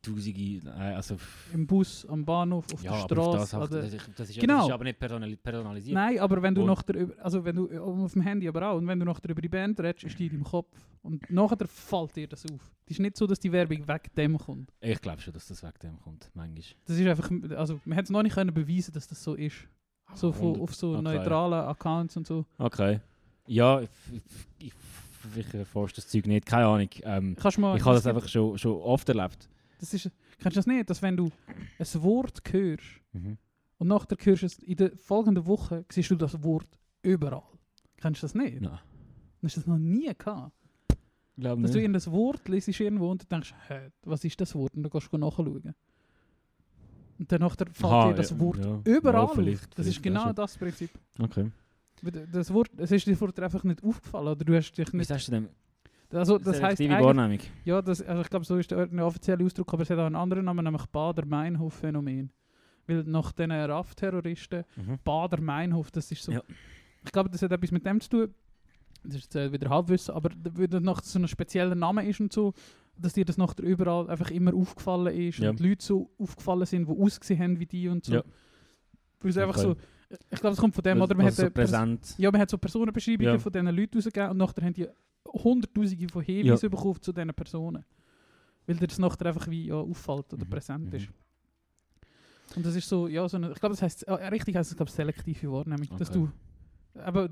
Tausende, 0.02 0.62
nein, 0.64 0.96
also... 0.96 1.18
im 1.54 1.68
Bus, 1.68 2.06
am 2.06 2.24
Bahnhof, 2.24 2.66
auf 2.74 2.82
ja, 2.82 3.06
der 3.06 3.18
das, 3.18 3.50
Straße. 3.50 3.70
das, 3.70 3.94
ist- 3.94 4.10
das, 4.16 4.30
ist, 4.30 4.36
ja- 4.38 4.42
Genau. 4.42 4.58
das 4.60 4.68
ist 4.68 4.74
aber 4.74 4.84
nicht 4.86 5.00
personali 5.00 5.36
personalisiert. 5.36 5.94
Nein, 5.94 6.20
aber 6.20 6.42
wenn 6.42 6.56
du 6.56 6.62
Und- 6.62 6.68
nach 6.68 6.82
der, 6.84 7.08
also 7.22 7.44
wenn 7.44 7.56
du 7.56 7.68
äh, 7.70 7.78
auf 7.78 8.14
dem 8.14 8.22
Handy 8.22 8.48
aber 8.48 8.70
auch, 8.70 8.78
und 8.78 8.88
wenn 8.88 9.00
du 9.00 9.06
nachher 9.06 9.30
über 9.30 9.42
die 9.42 9.50
Band 9.50 9.80
redest, 9.80 10.06
ist 10.06 10.18
die 10.18 10.28
in 10.28 10.32
deinem 10.34 10.44
Kopf. 10.46 10.74
Und 11.02 11.30
nachher 11.30 11.58
fällt 11.68 12.16
dir 12.16 12.28
das 12.28 12.46
auf. 12.46 12.72
Es 12.86 12.92
ist 12.92 13.00
nicht 13.00 13.18
so, 13.18 13.28
dass 13.28 13.40
die 13.40 13.52
Werbung 13.52 13.88
weg 13.88 14.10
dem 14.16 14.38
kommt. 14.38 14.72
Ich 14.80 15.02
glaube 15.02 15.22
schon, 15.22 15.34
dass 15.34 15.48
das 15.48 15.62
weg 15.64 15.80
dem 15.80 16.00
kommt, 16.00 16.30
manchmal. 16.34 16.64
Das 16.86 16.98
ist 16.98 17.08
einfach, 17.08 17.30
also 17.58 17.80
man 17.86 17.98
hat 17.98 18.06
es 18.06 18.12
noch 18.12 18.24
nicht 18.24 18.34
können 18.36 18.54
beweisen, 18.54 18.94
dass 18.94 19.08
das 19.08 19.22
so 19.24 19.34
ist. 19.36 19.68
So 20.16 20.32
von, 20.32 20.60
auf 20.60 20.74
so 20.76 20.94
okay. 20.94 21.02
neutralen 21.04 21.66
Accounts 21.68 22.18
und 22.18 22.26
so. 22.26 22.46
Okay. 22.58 23.00
Ja, 23.48 23.82
ich, 23.82 23.90
ich, 24.60 24.68
ich, 24.68 24.74
ich 25.36 25.54
erforsche 25.54 25.96
das 25.96 26.08
Zeug 26.08 26.26
nicht, 26.26 26.46
keine 26.46 26.66
Ahnung. 26.66 26.90
Ähm, 27.04 27.36
ich 27.38 27.56
habe 27.56 27.96
das 27.96 28.08
einfach 28.08 28.28
schon, 28.28 28.58
schon 28.58 28.74
oft 28.82 29.08
erlebt. 29.10 29.48
Das 29.80 29.94
ist, 29.94 30.04
kennst 30.40 30.56
du 30.56 30.60
das 30.60 30.68
nicht, 30.68 30.90
dass 30.90 31.02
wenn 31.02 31.18
du 31.18 31.30
ein 31.80 32.04
Wort 32.04 32.42
hörst 32.52 33.02
Mhm. 33.14 33.38
und 33.80 33.88
nachher 33.88 34.16
hörst 34.22 34.42
du 34.44 34.46
es 34.46 34.60
in 34.60 34.76
der 34.76 34.96
folgenden 34.98 35.46
Woche, 35.48 35.84
siehst 35.92 36.12
du 36.12 36.16
das 36.16 36.44
Wort 36.44 36.68
überall. 37.02 37.44
Kennst 37.98 38.22
du 38.22 38.26
das 38.26 38.36
nicht? 38.36 38.62
Nein. 38.62 38.78
Hast 39.42 39.56
du 39.56 39.60
das 39.62 39.68
noch 39.68 39.78
nie 39.80 40.12
gehabt? 40.16 40.54
Glaub 41.38 41.62
Dass 41.62 41.72
du 41.72 41.78
nicht. 41.78 41.86
irgendein 41.88 42.12
Wort 42.14 42.48
lesest 42.50 42.80
irgendwo 42.82 43.10
und 43.10 43.24
du 43.24 43.26
denkst, 43.28 43.54
hä, 43.70 43.90
was 44.04 44.24
ist 44.26 44.40
das 44.42 44.54
Wort? 44.56 44.76
Und 44.76 44.84
dann 44.84 44.90
gehst 44.92 45.10
du 45.12 45.18
nachschauen. 45.18 45.74
Und 47.18 47.32
dann 47.32 47.42
nachher 47.42 47.66
fällt 47.72 47.84
Aha, 47.94 48.10
dir 48.10 48.16
das 48.16 48.30
ja, 48.32 48.40
Wort 48.40 48.64
ja. 48.64 48.82
überall 48.86 49.28
Ja, 49.28 49.34
vielleicht, 49.34 49.78
Das 49.78 49.88
ist 49.88 49.96
vielleicht, 49.96 50.04
genau 50.04 50.26
ja, 50.28 50.34
das 50.34 50.58
Prinzip. 50.58 50.90
Okay. 51.18 51.52
Das 52.32 52.54
Wort, 52.54 52.70
es 52.78 52.92
ist 52.92 53.08
dir 53.08 53.18
vorher 53.18 53.44
einfach 53.44 53.64
nicht 53.66 53.84
aufgefallen 53.84 54.28
oder 54.30 54.46
du 54.46 54.56
hast 54.56 54.72
dich 54.74 54.88
Was 54.88 54.94
nicht... 54.94 55.12
hast 55.12 55.28
du 55.28 55.32
denn? 55.32 55.50
Also 56.12 56.38
das 56.40 56.58
Selektive 56.58 56.94
eigentlich, 56.96 57.06
Wahrnehmung. 57.06 57.40
ja, 57.66 57.82
das, 57.82 58.02
also 58.02 58.22
ich 58.22 58.30
glaube, 58.30 58.46
so 58.46 58.58
ist 58.58 58.72
der 58.72 59.06
offizielle 59.06 59.44
Ausdruck, 59.46 59.72
aber 59.74 59.84
es 59.84 59.90
hat 59.90 60.00
auch 60.00 60.06
einen 60.06 60.16
anderen 60.16 60.46
Namen, 60.46 60.64
nämlich 60.64 60.86
Bader-Meinhof-Phänomen. 60.88 62.32
Weil 62.88 63.04
nach 63.04 63.32
den 63.32 63.52
RAF-Terroristen 63.52 64.64
Mhm. 64.76 64.98
Bader-Meinhof, 65.04 65.92
das 65.92 66.12
ist 66.12 66.24
so... 66.24 66.32
Ja. 66.32 66.42
Ich 67.06 67.12
glaube, 67.12 67.30
das 67.30 67.42
hat 67.42 67.52
etwas 67.52 67.72
mit 67.72 67.86
dem 67.86 68.02
zu 68.02 68.10
tun. 68.10 68.34
Das 69.04 69.16
ist 69.16 69.24
jetzt 69.26 69.36
äh, 69.36 69.52
wieder 69.54 69.70
Halbwissen, 69.70 70.14
aber 70.14 70.30
weil 70.54 70.68
das 70.68 70.82
nach 70.82 71.02
so 71.04 71.20
einem 71.20 71.28
speziellen 71.30 71.80
Namen 71.80 72.06
ist 72.06 72.20
und 72.20 72.34
so, 72.34 72.54
dass 72.98 73.14
dir 73.14 73.24
das 73.24 73.38
nachher 73.38 73.64
überall 73.64 74.10
einfach 74.10 74.30
immer 74.32 74.54
aufgefallen 74.54 75.16
ist 75.16 75.38
Ja. 75.40 75.52
und 75.52 75.60
die 75.60 75.70
Leute 75.70 75.86
so 75.86 76.10
aufgefallen 76.20 76.66
sind, 76.66 76.90
die 76.90 76.92
ausgesehen 77.02 77.40
haben 77.42 77.60
wie 77.60 77.66
die 77.66 77.88
und 77.88 78.04
so. 78.04 78.16
Ja. 78.16 78.24
Weil 79.22 79.30
es 79.30 79.38
einfach 79.38 79.58
Okay. 79.58 79.68
so... 79.68 79.76
Ich 80.32 80.40
glaube, 80.40 80.54
es 80.56 80.60
kommt 80.60 80.74
von 80.74 80.84
dem, 80.84 81.00
oder? 81.02 81.16
Man 81.16 81.28
Also 81.28 81.44
hat 81.44 81.50
so 81.50 81.54
präsent. 81.54 82.16
ja, 82.18 82.32
man 82.32 82.42
hat 82.42 82.50
so 82.50 82.58
Personenbeschreibungen 82.58 83.34
Ja. 83.34 83.38
von 83.40 83.52
diesen 83.52 83.68
Leuten 83.68 83.98
rausgegeben 84.00 84.32
und 84.32 84.38
nachher 84.38 84.64
haben 84.66 84.74
die 84.74 84.88
hunderttausende 85.34 86.10
von 86.10 86.24
Hinweisen 86.24 86.70
bekommen 86.70 87.02
zu 87.02 87.12
diesen 87.12 87.34
Personen. 87.34 87.86
Weil 88.68 88.76
dir 88.78 88.88
das 88.88 89.00
nachher 89.00 89.26
einfach 89.28 89.48
wie 89.50 89.68
ja, 89.68 89.76
auffällt 89.76 90.34
oder 90.34 90.46
Mhm, 90.46 90.50
präsent 90.50 90.90
mhm. 90.90 90.96
ist. 90.96 91.10
Und 92.56 92.66
das 92.66 92.76
ist 92.76 92.88
so, 92.90 93.08
ja, 93.08 93.28
so 93.30 93.38
eine, 93.38 93.52
ich 93.52 93.60
glaube, 93.60 93.74
das 93.74 93.82
heißt, 93.82 94.04
äh, 94.04 94.14
richtig 94.28 94.56
heißt 94.56 94.72
es, 94.72 94.78
glaube 94.78 94.92
selektive 94.92 95.52
Wahrnehmung. 95.52 95.88
Dass 95.98 96.10
Okay. 96.10 96.28
du, 96.94 97.00
aber 97.00 97.30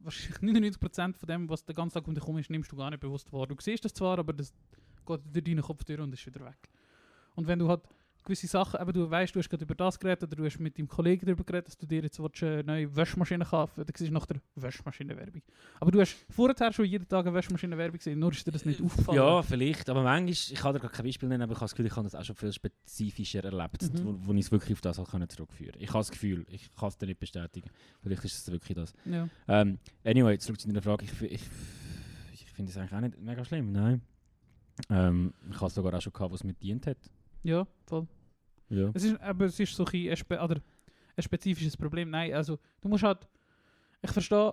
wahrscheinlich 0.00 0.38
99% 0.76 1.16
von 1.16 1.26
dem, 1.26 1.48
was 1.48 1.64
den 1.64 1.74
ganzen 1.74 1.94
Tag 1.94 2.06
um 2.06 2.14
dich 2.14 2.22
herum 2.22 2.38
ist, 2.38 2.50
nimmst 2.50 2.70
du 2.70 2.76
gar 2.76 2.90
nicht 2.90 3.00
bewusst 3.00 3.32
wahr. 3.32 3.46
Du 3.46 3.56
siehst 3.58 3.84
das 3.84 3.94
zwar, 3.94 4.18
aber 4.18 4.32
das 4.32 4.52
geht 5.06 5.20
durch 5.32 5.44
deinen 5.44 5.62
Kopf 5.62 5.84
durch 5.84 5.98
und 5.98 6.12
ist 6.12 6.26
wieder 6.26 6.44
weg. 6.44 6.68
Und 7.34 7.46
wenn 7.46 7.58
du 7.58 7.68
halt 7.68 7.82
gewisse 8.24 8.46
Sachen, 8.46 8.80
eben 8.80 8.92
du 8.92 9.10
weißt, 9.10 9.34
du 9.34 9.38
hast 9.38 9.48
gerade 9.50 9.64
über 9.64 9.74
das 9.74 9.98
geredet 9.98 10.22
oder 10.24 10.36
du 10.36 10.44
hast 10.44 10.58
mit 10.58 10.78
deinem 10.78 10.88
Kollegen 10.88 11.26
darüber 11.26 11.44
geredet, 11.44 11.68
dass 11.68 11.76
du 11.78 11.86
dir 11.86 12.02
jetzt 12.02 12.18
willst, 12.18 12.42
eine 12.42 12.64
neue 12.64 12.96
Waschmaschine 12.96 13.44
kaufen 13.44 13.84
dann 13.84 13.94
siehst 13.94 14.10
du 14.10 14.14
nach 14.14 14.26
der 14.26 14.40
Waschmaschinenwerbung. 14.54 15.42
Aber 15.80 15.90
du 15.90 16.00
hast 16.00 16.16
vorher 16.30 16.72
schon 16.72 16.86
jeden 16.86 17.06
Tag 17.06 17.26
eine 17.26 17.34
Waschmaschinenwerbung 17.34 17.98
gesehen, 17.98 18.18
nur 18.18 18.32
ist 18.32 18.46
dir 18.46 18.50
das 18.52 18.64
nicht 18.64 18.80
aufgefallen. 18.82 19.16
Ja, 19.18 19.42
vielleicht. 19.42 19.88
Aber 19.90 20.02
manchmal, 20.02 20.30
ich 20.30 20.54
kann 20.54 20.72
dir 20.74 20.80
gar 20.80 20.90
kein 20.90 21.04
Beispiel 21.04 21.28
nennen, 21.28 21.42
aber 21.42 21.52
ich 21.52 21.56
habe 21.58 21.64
das 21.64 21.72
Gefühl, 21.72 21.86
ich 21.86 21.96
habe 21.96 22.04
das 22.04 22.14
auch 22.14 22.24
schon 22.24 22.36
viel 22.36 22.52
spezifischer 22.52 23.44
erlebt, 23.44 23.82
Mhm. 23.82 24.04
wo, 24.04 24.16
wo 24.28 24.32
ich 24.32 24.40
es 24.46 24.50
wirklich 24.52 24.72
auf 24.72 24.80
das 24.80 24.98
halt 24.98 25.08
können 25.10 25.28
zurückführen 25.28 25.74
Ich 25.78 25.88
habe 25.90 25.98
das 25.98 26.10
Gefühl, 26.10 26.46
ich 26.50 26.74
kann 26.74 26.88
es 26.88 26.98
dir 26.98 27.06
nicht 27.06 27.20
bestätigen. 27.20 27.70
Vielleicht 28.02 28.24
ist 28.24 28.38
es 28.38 28.50
wirklich 28.50 28.74
das. 28.76 28.92
ja. 29.04 29.28
Ähm, 29.48 29.78
anyway, 30.04 30.38
zurück 30.38 30.60
zu 30.60 30.66
deiner 30.68 30.82
Frage. 30.82 31.04
Ich, 31.04 31.22
ich, 31.22 31.42
ich 32.32 32.46
finde 32.52 32.70
es 32.70 32.76
eigentlich 32.78 32.92
auch 32.94 33.00
nicht 33.00 33.18
mega 33.20 33.44
schlimm, 33.44 33.70
nein. 33.72 34.00
Ähm, 34.90 35.32
ich 35.50 35.56
habe 35.56 35.66
es 35.66 35.74
sogar 35.74 35.94
auch 35.94 36.00
schon 36.02 36.12
gehabt, 36.12 36.32
was 36.32 36.42
mir 36.42 36.54
dient 36.54 36.86
hat. 36.86 36.98
Ja 37.44 37.66
voll. 37.84 38.06
Ja. 38.68 38.90
Es 38.94 39.04
ist, 39.04 39.20
aber 39.20 39.44
es 39.46 39.60
ist 39.60 39.74
so 39.74 39.84
ein, 39.84 40.08
ein, 40.10 40.16
spe 40.16 40.38
oder 40.40 40.56
ein 41.16 41.22
spezifisches 41.22 41.76
Problem. 41.76 42.10
Nein, 42.10 42.32
also 42.34 42.58
du 42.80 42.88
musst 42.88 43.04
halt, 43.04 43.28
ich 44.02 44.10
verstehe, 44.10 44.52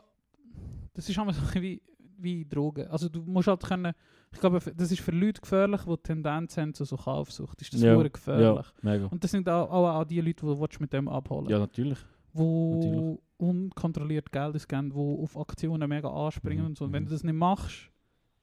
das 0.94 1.10
ist 1.10 1.18
immer 1.18 1.34
so 1.34 1.42
ein 1.42 1.62
wie, 1.62 1.82
wie 2.18 2.46
Drogen. 2.46 2.88
Also 2.88 3.10
du 3.10 3.22
musst 3.24 3.48
halt 3.48 3.64
können, 3.64 3.94
ich 4.32 4.40
glaube, 4.40 4.60
das 4.76 4.92
ist 4.92 5.02
für 5.02 5.12
Leute 5.12 5.42
gefährlich, 5.42 5.82
die 5.82 5.98
Tendenz 5.98 6.58
haben 6.58 6.74
zu 6.74 6.86
so 6.86 6.98
Kaufsucht. 6.98 7.62
Ist 7.62 7.74
das 7.74 7.82
Ja, 7.82 8.02
gefährlich. 8.02 8.66
Ja, 8.66 8.74
mega. 8.82 9.06
Und 9.08 9.24
das 9.24 9.32
sind 9.32 9.48
auch, 9.50 9.70
auch, 9.70 10.00
auch 10.00 10.06
die 10.06 10.22
Leute, 10.22 10.46
die 10.46 10.56
du 10.56 10.68
mit 10.80 10.94
dem 10.94 11.08
abholen 11.08 11.50
Ja, 11.50 11.60
natürlich. 11.60 12.00
wo 12.34 12.76
natürlich. 12.76 13.20
unkontrolliert 13.38 14.32
Geld 14.32 14.56
ausgeben, 14.56 14.94
wo 14.94 15.24
auf 15.24 15.38
Aktionen 15.38 15.90
mega 15.90 16.10
anspringen 16.10 16.64
Mhm, 16.64 16.70
und 16.70 16.78
so. 16.78 16.86
Und 16.86 16.94
wenn 16.94 17.04
mhm. 17.04 17.08
du 17.08 17.14
das 17.14 17.24
nicht 17.24 17.34
machst, 17.34 17.91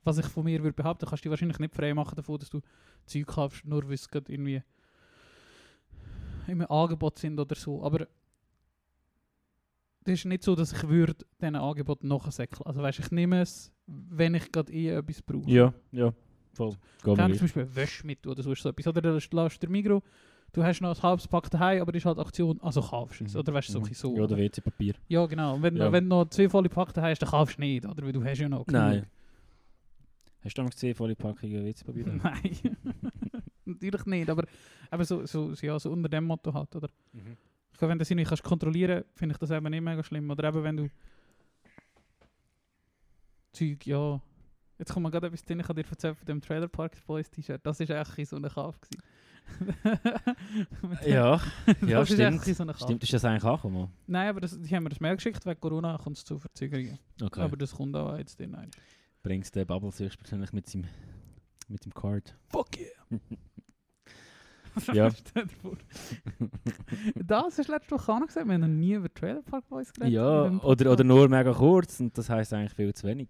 was 0.08 0.18
ich 0.18 0.26
von 0.26 0.44
mir 0.44 0.62
würde 0.62 0.74
behaupten, 0.74 1.06
kannst 1.06 1.24
du 1.24 1.28
dich 1.28 1.30
wahrscheinlich 1.30 1.58
nicht 1.58 1.74
frei 1.74 1.94
machen 1.94 2.16
davon, 2.16 2.38
dass 2.38 2.50
du 2.50 2.60
Zeug 3.06 3.26
kaufst, 3.26 3.64
nur 3.64 3.84
weil 3.86 3.94
es 3.94 4.08
gerade 4.08 4.32
irgendwie 4.32 4.62
im 6.46 6.62
Angebot 6.70 7.18
sind 7.18 7.38
oder 7.38 7.54
so. 7.54 7.82
Aber 7.84 8.06
das 10.04 10.14
ist 10.14 10.24
nicht 10.24 10.42
so, 10.42 10.54
dass 10.54 10.72
ich 10.72 10.88
würde 10.88 11.14
diesen 11.40 11.56
Angebot 11.56 12.02
nachsäckeln. 12.04 12.62
Also 12.66 12.82
weißt, 12.82 12.98
ich 13.00 13.10
nehme 13.10 13.42
es, 13.42 13.70
wenn 13.86 14.34
ich 14.34 14.50
gerade 14.50 14.72
eh 14.72 14.88
etwas 14.90 15.20
brauche. 15.22 15.50
Ja, 15.50 15.72
ja. 15.92 16.12
Voll. 16.54 16.74
Geh 17.04 17.14
Dann 17.14 17.32
zum 17.34 17.42
Beispiel 17.42 17.68
Wäschmittel 17.74 18.32
oder 18.32 18.42
so 18.42 18.54
so 18.54 18.70
etwas. 18.70 18.86
Oder 18.86 19.02
du 19.02 19.36
lässt 19.36 19.62
der 19.62 19.70
Migro, 19.70 20.02
du 20.52 20.64
hast 20.64 20.80
noch 20.80 20.96
ein 20.96 21.02
halbes 21.02 21.28
Pack 21.28 21.50
daheim, 21.50 21.82
aber 21.82 21.94
ist 21.94 22.06
halt 22.06 22.18
Aktion, 22.18 22.58
also 22.62 22.80
kaufst 22.80 23.20
du 23.20 23.24
es. 23.26 23.34
Mhm. 23.34 23.40
Oder 23.40 23.52
weißt 23.54 23.74
du, 23.74 23.80
Mhm. 23.80 23.84
so. 23.92 24.16
Ja, 24.16 24.22
oder? 24.24 24.36
WC-Papier. 24.38 24.94
Ja, 25.08 25.26
genau. 25.26 25.54
Und 25.56 25.62
wenn, 25.62 25.76
Ja. 25.76 25.92
wenn 25.92 26.04
du 26.04 26.16
noch 26.16 26.28
zwei 26.30 26.48
volle 26.48 26.68
Packungen 26.70 27.04
hast, 27.06 27.18
dann 27.20 27.28
kaufst 27.30 27.58
du 27.58 27.60
nicht, 27.60 27.84
oder? 27.84 28.02
Weil 28.02 28.12
du 28.12 28.24
hast 28.24 28.38
ja 28.38 28.48
noch 28.48 28.66
genug. 28.66 28.80
Nein. 28.80 29.06
Hast 30.48 30.56
du 30.56 30.62
noch 30.62 30.70
gesehen, 30.70 30.94
volle 30.94 31.14
Packungen 31.14 31.62
WC-Papier? 31.62 32.06
Nein. 32.22 32.56
Natürlich 33.66 34.06
nicht, 34.06 34.30
aber 34.30 34.44
aber 34.90 35.04
so, 35.04 35.26
so, 35.26 35.52
ja, 35.60 35.78
so 35.78 35.90
unter 35.90 36.08
dem 36.08 36.24
Motto 36.24 36.54
halt, 36.54 36.74
oder? 36.74 36.88
Mhm. 37.12 37.36
Ich 37.70 37.78
glaube, 37.78 37.90
wenn 37.90 37.98
du 37.98 38.02
das 38.02 38.10
nicht 38.10 38.26
kannst 38.26 38.42
kontrollieren 38.42 39.02
kannst, 39.02 39.18
finde 39.18 39.32
ich 39.34 39.38
das 39.38 39.50
eben 39.50 39.68
nicht 39.68 39.82
mega 39.82 40.02
schlimm. 40.02 40.30
Oder 40.30 40.48
eben 40.48 40.62
wenn 40.64 40.76
du 40.78 40.90
Zeug, 43.52 43.86
ja... 43.86 44.22
Jetzt 44.78 44.94
kommt 44.94 45.04
mir 45.04 45.10
gerade 45.10 45.26
etwas 45.26 45.44
drin, 45.44 45.60
ich 45.60 45.68
habe 45.68 45.82
dir 45.82 45.90
erzählt 45.90 46.16
von 46.16 46.24
dem 46.24 46.40
Trailer 46.40 46.68
Park 46.68 46.92
Boys 47.06 47.30
T-Shirt. 47.30 47.60
Das 47.64 47.80
war 47.80 47.96
eigentlich 47.96 48.28
so 48.28 48.36
ein 48.36 48.42
Kauf. 48.42 48.76
Ja, 51.04 51.40
ja 51.86 52.06
stimmt. 52.06 52.20
eigentlich 52.20 52.56
so. 52.56 52.64
Stimmt, 52.74 53.02
ist 53.02 53.12
das 53.12 53.24
eigentlich 53.24 53.44
angekommen? 53.44 53.90
Nein, 54.06 54.28
aber 54.30 54.40
das, 54.40 54.58
die 54.58 54.74
haben 54.74 54.84
mir 54.84 54.90
das 54.90 55.00
Mail 55.00 55.16
geschickt, 55.16 55.44
wegen 55.44 55.60
Corona 55.60 55.98
kommt 55.98 56.16
es 56.16 56.24
zu 56.24 56.38
Verzögerungen. 56.38 56.98
Okay. 57.20 57.40
Aber 57.40 57.56
das 57.56 57.74
kommt 57.74 57.94
auch 57.96 58.16
jetzt 58.16 58.38
drin. 58.38 58.54
ein. 58.54 58.70
Bringst 59.28 59.54
der 59.56 59.66
Bubbles 59.66 60.00
höchstwahrscheinlich 60.00 60.54
mit 60.54 60.66
seinem, 60.70 60.86
mit 61.68 61.84
dem 61.84 61.92
Card. 61.92 62.34
Fuck 62.48 62.78
yeah! 62.78 63.20
Ja. 64.94 65.10
Das 67.14 67.58
ist 67.58 67.68
letzte 67.68 67.90
Woche 67.90 68.10
auch 68.10 68.20
noch 68.20 68.26
gesagt, 68.28 68.46
wir 68.46 68.54
haben 68.54 68.62
noch 68.62 68.68
nie 68.68 68.94
über 68.94 69.12
Trailer 69.12 69.42
Park 69.42 69.68
Boys 69.68 69.92
geredet. 69.92 70.14
Ja, 70.14 70.48
oder, 70.62 70.92
oder 70.92 71.04
nur 71.04 71.28
mega 71.28 71.52
kurz 71.52 72.00
und 72.00 72.16
das 72.16 72.30
heisst 72.30 72.54
eigentlich 72.54 72.72
viel 72.72 72.94
zu 72.94 73.06
wenig. 73.06 73.28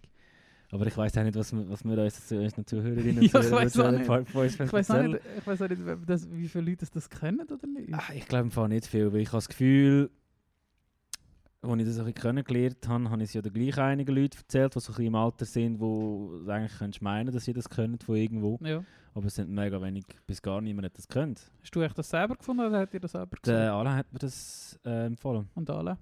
Aber 0.71 0.87
ich 0.87 0.95
weiß 0.95 1.17
auch 1.17 1.23
nicht, 1.23 1.35
was 1.35 1.51
wir, 1.51 1.69
was 1.69 1.83
wir 1.83 1.97
uns, 1.97 2.31
unseren 2.31 2.65
Zuhörerinnen 2.65 3.21
Ja, 3.23 3.51
weiss 3.51 3.73
zu 3.73 3.83
den 3.83 3.95
nicht. 3.95 4.07
Park 4.07 4.31
Boys 4.31 4.57
Ich 4.57 4.71
weiß 4.71 4.91
auch 4.91 5.01
nicht, 5.03 5.19
ich 5.37 5.47
weiß 5.47 5.61
auch 5.63 5.67
nicht 5.67 5.81
das, 6.07 6.31
wie 6.31 6.47
viele 6.47 6.69
Leute 6.69 6.85
das 6.93 7.09
kennen 7.09 7.41
oder 7.41 7.67
nicht. 7.67 7.93
Ah, 7.93 8.03
Ich 8.15 8.25
glaube 8.25 8.43
im 8.45 8.51
Fall 8.51 8.69
nicht 8.69 8.87
viel, 8.87 9.11
weil 9.11 9.19
ich 9.19 9.27
habe 9.29 9.37
das 9.39 9.49
Gefühl, 9.49 10.11
als 11.61 11.79
ich 11.79 11.85
das 11.85 11.99
ein 11.99 12.05
bisschen 12.05 12.13
kennengelernt 12.13 12.87
habe, 12.87 13.09
habe 13.09 13.23
ich 13.23 13.29
es 13.29 13.33
ja 13.33 13.41
gleich 13.41 13.77
einigen 13.77 14.15
Leuten 14.15 14.37
erzählt, 14.37 14.75
die 14.75 14.79
so 14.79 14.91
ein 14.91 14.95
bisschen 14.95 15.05
im 15.07 15.15
Alter 15.15 15.45
sind, 15.45 15.79
wo 15.79 16.41
eigentlich 16.47 16.77
könntest 16.77 17.01
meinen, 17.01 17.33
dass 17.33 17.45
sie 17.45 17.53
das 17.53 17.69
können 17.69 17.99
von 17.99 18.15
irgendwo. 18.15 18.57
Ja. 18.61 18.83
Aber 19.13 19.25
es 19.25 19.35
sind 19.35 19.49
mega 19.49 19.81
wenig 19.81 20.05
bis 20.25 20.41
gar 20.41 20.61
niemand 20.61 20.85
hat 20.85 20.97
das 20.97 21.07
kennt. 21.07 21.51
Hast 21.61 21.75
du 21.75 21.81
echt 21.81 21.97
das 21.97 22.09
selber 22.09 22.35
gefunden 22.35 22.65
oder 22.65 22.79
hat 22.79 22.93
dir 22.93 22.99
das 22.99 23.11
selber 23.11 23.35
Der 23.43 23.53
gesagt? 23.53 23.69
Alain 23.71 23.95
hat 23.95 24.13
mir 24.13 24.19
das 24.19 24.79
äh, 24.85 25.07
empfohlen. 25.07 25.49
Und 25.55 25.69
alle? 25.69 25.97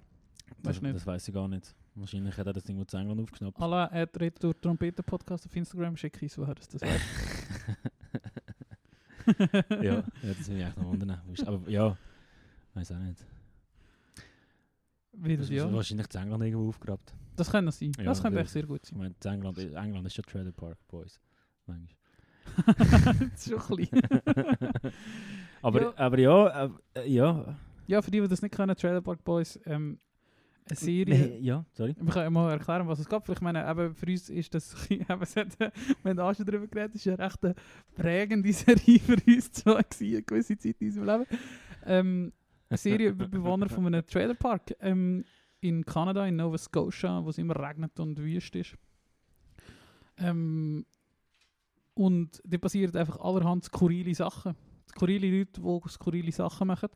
Das, 0.62 0.80
das 0.80 1.06
weiß 1.06 1.28
ich 1.28 1.34
gar 1.34 1.48
nicht. 1.48 1.74
Wahrscheinlich 1.94 2.36
hat 2.36 2.46
er 2.46 2.52
das 2.52 2.64
irgendwo 2.64 2.84
zu 2.84 2.96
England 2.96 3.20
aufgeschnappt. 3.22 3.60
Alle 3.60 3.90
hat 3.90 4.20
Retour 4.20 4.58
Trompeten 4.60 5.04
Podcast 5.04 5.46
auf 5.46 5.56
Instagram 5.56 5.96
schicke 5.96 6.24
ich 6.24 6.32
so, 6.32 6.44
dass 6.44 6.68
das 6.68 6.82
weiß. 6.82 7.00
ja, 9.70 9.82
ja, 9.82 10.02
das 10.22 10.48
will 10.48 10.58
ich 10.58 10.64
echt 10.64 10.76
noch 10.76 10.86
wundern. 10.86 11.20
Aber 11.44 11.68
ja, 11.68 11.96
weiß 12.74 12.92
auch 12.92 12.98
nicht. 12.98 13.24
Wie 15.20 15.36
Das 15.36 15.46
das, 15.48 15.50
ist 15.50 15.56
ja. 15.56 15.72
wahrscheinlich 15.72 16.08
zu 16.08 16.18
England 16.18 16.44
irgendwo 16.44 16.68
aufgegrabt. 16.68 17.14
Das 17.36 17.50
kann 17.50 17.70
sein. 17.70 17.92
Ja, 17.98 18.04
das 18.04 18.22
könnte 18.22 18.40
echt 18.40 18.50
sehr 18.50 18.64
gut 18.64 18.80
Ich 18.82 18.88
sein. 18.90 18.98
meine, 18.98 19.18
zu 19.18 19.28
England, 19.28 19.58
England 19.58 20.06
ist 20.06 20.14
schon 20.14 20.24
Trailer 20.24 20.52
Park 20.52 20.78
Boys. 20.88 21.20
Manchmal. 21.66 21.96
das 22.76 23.46
ist 23.46 23.50
schon 23.50 23.58
klein. 23.88 24.02
aber, 25.62 25.82
Ja. 25.82 25.92
aber 25.96 26.18
ja, 26.18 26.70
äh, 26.94 27.08
ja. 27.10 27.56
Ja, 27.86 28.02
für 28.02 28.10
die, 28.10 28.20
die 28.20 28.28
das 28.28 28.42
nicht 28.42 28.54
kennen, 28.54 28.74
Trailer 28.76 29.00
Park 29.00 29.22
Boys, 29.24 29.58
ähm, 29.66 29.98
eine 30.68 30.76
Serie. 30.76 31.14
Nee, 31.28 31.38
ja, 31.40 31.64
sorry. 31.72 31.94
Wir 31.98 32.12
können 32.12 32.32
mal 32.32 32.50
erklären, 32.52 32.86
was 32.86 32.98
es 32.98 33.08
gab. 33.08 33.26
Ich 33.28 33.40
meine, 33.40 33.68
eben 33.70 33.94
für 33.94 34.06
uns 34.06 34.28
ist 34.28 34.52
das, 34.54 34.74
eben, 34.90 35.02
äh, 35.04 35.70
wir 36.02 36.16
haben 36.16 36.34
schon 36.34 36.44
darüber 36.46 36.66
geredet, 36.66 36.94
ist 36.96 37.06
eine 37.08 37.18
recht 37.18 37.44
äh, 37.44 37.54
prägende 37.94 38.52
Serie 38.52 38.98
für 38.98 39.16
uns 39.26 39.52
zwei 39.52 39.82
gewesen, 39.82 40.12
eine 40.14 40.22
gewisse 40.22 40.58
Zeit 40.58 40.76
in 40.80 40.88
unserem 40.88 41.06
Leben. 41.06 41.26
Ähm, 41.86 42.32
Serie 42.76 43.10
über 43.10 43.26
Bewohner 43.28 43.68
von 43.68 43.86
einem 43.86 44.06
Trailerpark 44.06 44.74
ähm, 44.80 45.24
in 45.60 45.84
Kanada, 45.84 46.26
in 46.26 46.36
Nova 46.36 46.58
Scotia, 46.58 47.24
wo 47.24 47.30
es 47.30 47.38
immer 47.38 47.56
regnet 47.58 47.98
und 47.98 48.18
wüst 48.18 48.54
ist. 48.56 48.76
Ähm, 50.18 50.84
und 51.94 52.40
da 52.44 52.58
passieren 52.58 52.94
einfach 52.96 53.18
allerhand 53.20 53.64
skurrile 53.64 54.14
Sachen. 54.14 54.54
Skurrile 54.90 55.38
Leute, 55.38 55.60
die 55.60 55.88
skurrile 55.88 56.32
Sachen 56.32 56.68
machen. 56.68 56.90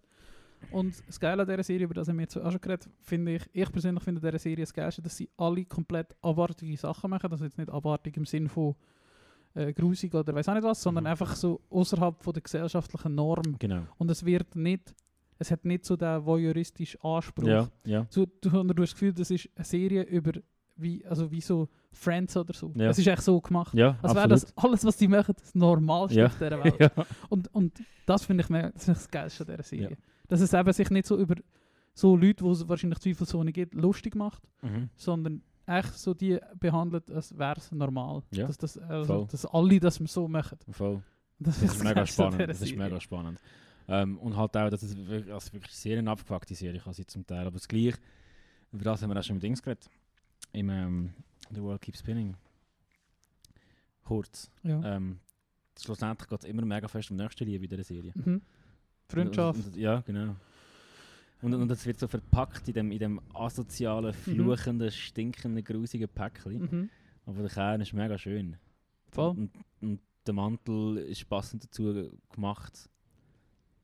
Und 0.70 0.94
das 1.08 1.18
Geile 1.18 1.42
an 1.42 1.48
dieser 1.48 1.62
Serie, 1.64 1.84
über 1.84 1.94
das 1.94 2.08
haben 2.08 2.16
wir 2.18 2.22
jetzt 2.22 2.36
auch 2.36 2.50
schon 2.50 2.60
geredet, 2.60 2.88
finde 3.00 3.34
ich, 3.34 3.42
ich 3.52 3.72
persönlich 3.72 4.04
finde 4.04 4.20
dieser 4.20 4.38
Serie 4.38 4.62
das 4.64 4.72
Geilste, 4.72 5.02
dass 5.02 5.16
sie 5.16 5.28
alle 5.36 5.64
komplett 5.64 6.14
abartige 6.22 6.76
Sachen 6.76 7.10
machen. 7.10 7.32
Also 7.32 7.44
jetzt 7.44 7.58
nicht 7.58 7.70
abartig 7.70 8.16
im 8.16 8.24
Sinn 8.24 8.48
von 8.48 8.76
äh, 9.54 9.72
grusig 9.72 10.14
oder 10.14 10.32
weiß 10.34 10.48
auch 10.48 10.54
nicht 10.54 10.62
was, 10.62 10.82
sondern 10.82 11.04
Mhm. 11.04 11.10
einfach 11.10 11.34
so 11.34 11.60
außerhalb 11.68 12.22
von 12.22 12.32
der 12.32 12.42
gesellschaftlichen 12.42 13.14
Norm. 13.14 13.58
Genau. 13.58 13.82
Und 13.98 14.10
es 14.10 14.24
wird 14.24 14.54
nicht, 14.54 14.94
es 15.42 15.50
hat 15.50 15.64
nicht 15.64 15.84
so 15.84 15.96
den 15.96 16.24
voyeuristischen 16.24 17.00
Anspruch. 17.02 17.46
Ja, 17.46 17.68
ja. 17.84 18.06
So, 18.10 18.26
du, 18.40 18.48
du 18.50 18.58
hast 18.60 18.76
das 18.78 18.92
Gefühl, 18.94 19.12
das 19.12 19.30
ist 19.30 19.48
eine 19.54 19.64
Serie 19.64 20.02
über 20.04 20.32
wie, 20.76 21.04
also 21.06 21.30
wie 21.30 21.40
so 21.42 21.68
Friends 21.92 22.34
oder 22.36 22.54
so. 22.54 22.72
Ja. 22.74 22.88
Es 22.88 22.98
ist 22.98 23.06
echt 23.06 23.22
so 23.22 23.38
gemacht. 23.40 23.74
Ja, 23.74 23.98
Als 24.02 24.14
wäre 24.14 24.26
das 24.28 24.56
alles, 24.56 24.84
was 24.84 24.98
sie 24.98 25.06
machen, 25.06 25.34
das 25.38 25.54
Normalste 25.54 26.18
Ja. 26.20 26.26
auf 26.26 26.32
dieser 26.38 26.64
Welt. 26.64 26.74
ja. 26.80 26.90
Und, 27.28 27.54
und 27.54 27.78
das 28.06 28.24
finde 28.24 28.42
ich, 28.42 28.48
mega- 28.48 28.70
das 28.70 28.86
das 28.86 29.10
Geilste 29.10 29.44
an 29.44 29.50
dieser 29.50 29.62
Serie. 29.62 29.90
Ja. 29.90 29.96
Dass 30.28 30.40
es 30.40 30.52
eben 30.54 30.72
sich 30.72 30.88
nicht 30.90 31.06
so 31.06 31.16
über 31.18 31.34
so 31.94 32.16
Leute, 32.16 32.42
wo 32.44 32.52
es 32.52 32.66
wahrscheinlich 32.68 33.00
zweifelsohne 33.00 33.52
gibt, 33.52 33.74
lustig 33.74 34.14
macht, 34.14 34.42
Mhm. 34.62 34.88
sondern 34.96 35.42
echt 35.66 35.92
so 35.98 36.14
die 36.14 36.38
behandelt, 36.58 37.10
als 37.10 37.36
wäre 37.38 37.56
es 37.58 37.70
normal. 37.70 38.22
Ja, 38.32 38.46
Dass, 38.46 38.56
das, 38.56 38.78
also, 38.78 39.26
dass 39.30 39.44
alle 39.46 39.78
das 39.78 39.96
so 39.96 40.26
machen. 40.26 40.58
Voll. 40.70 41.02
Das, 41.38 41.60
Das 41.60 41.74
ist 41.74 41.84
mega 41.84 42.06
spannend. 42.06 42.48
Das 42.48 42.62
ist 42.62 42.74
mega 42.76 42.98
spannend. 43.00 43.38
Ähm, 43.92 44.16
und 44.18 44.34
halt 44.38 44.56
auch, 44.56 44.70
dass 44.70 44.82
es 44.82 44.96
wirklich, 44.96 45.30
also 45.30 45.52
wirklich 45.52 45.74
sehr 45.74 45.98
eine 45.98 46.10
abgefuckte 46.10 46.54
Serie 46.54 46.80
kann 46.80 46.94
sein 46.94 47.06
zum 47.06 47.26
Teil. 47.26 47.46
Aber 47.46 47.58
das 47.58 47.68
gleiche, 47.68 47.98
über 48.72 48.84
das 48.84 49.02
haben 49.02 49.10
wir 49.10 49.20
auch 49.20 49.22
schon 49.22 49.36
mit 49.36 49.42
Dings 49.42 49.62
geredet. 49.62 49.90
Im 50.52 50.70
ähm, 50.70 51.10
The 51.50 51.60
World 51.60 51.82
Keeps 51.82 51.98
Spinning. 51.98 52.34
Kurz. 54.02 54.50
Ja. 54.62 54.96
Ähm, 54.96 55.18
schlussendlich 55.78 56.26
geht 56.26 56.38
es 56.38 56.44
immer 56.46 56.64
mega 56.64 56.88
fest 56.88 57.10
um 57.10 57.18
nächste 57.18 57.44
Liebe 57.44 57.64
in 57.64 57.70
dieser 57.70 57.84
Serie. 57.84 58.12
Mhm. 58.14 58.40
Freundschaft. 59.08 59.58
Und, 59.58 59.66
und, 59.66 59.76
ja, 59.76 60.00
genau. 60.00 60.36
Und, 61.42 61.52
und 61.52 61.70
es 61.70 61.84
wird 61.84 61.98
so 61.98 62.08
verpackt 62.08 62.68
in 62.68 62.74
dem, 62.74 62.92
in 62.92 62.98
dem 62.98 63.20
asozialen, 63.34 64.14
fluchenden, 64.14 64.90
stinkenden, 64.90 65.62
grusigen 65.62 66.08
Päckchen. 66.08 66.60
Mhm. 66.62 66.90
Aber 67.26 67.42
der 67.42 67.50
Kern 67.50 67.82
ist 67.82 67.92
mega 67.92 68.16
schön. 68.16 68.56
Voll. 69.10 69.30
Und, 69.32 69.50
und 69.82 70.00
der 70.26 70.32
Mantel 70.32 70.96
ist 70.96 71.28
passend 71.28 71.64
dazu 71.64 72.10
gemacht. 72.32 72.88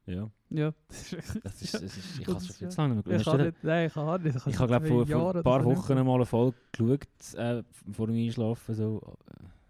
Ja, 0.09 0.31
Ja, 0.49 0.73
das 0.88 1.12
ist 1.12 1.44
das 1.44 1.62
ist, 1.62 1.75
ich 2.21 2.27
es 2.38 2.47
schon 2.47 2.57
viel 2.57 2.68
zu 2.71 2.81
lange 2.81 3.03
Ich 3.07 3.27
Hast 3.27 3.37
nicht, 3.38 3.64
nein, 3.64 3.87
ich 3.88 3.97
nicht. 4.25 4.47
Ich 4.47 4.59
habe 4.59 4.66
glaube 4.68 4.87
vor, 4.87 5.07
vor 5.07 5.37
ein 5.37 5.42
paar 5.42 5.64
Wochen 5.64 5.94
mal 6.05 6.14
eine 6.14 6.25
Folge 6.27 6.57
geschaut, 6.73 7.35
äh, 7.35 7.62
vor 7.92 8.07
dem 8.07 8.16
Einschlafen. 8.16 8.75
So. 8.75 9.16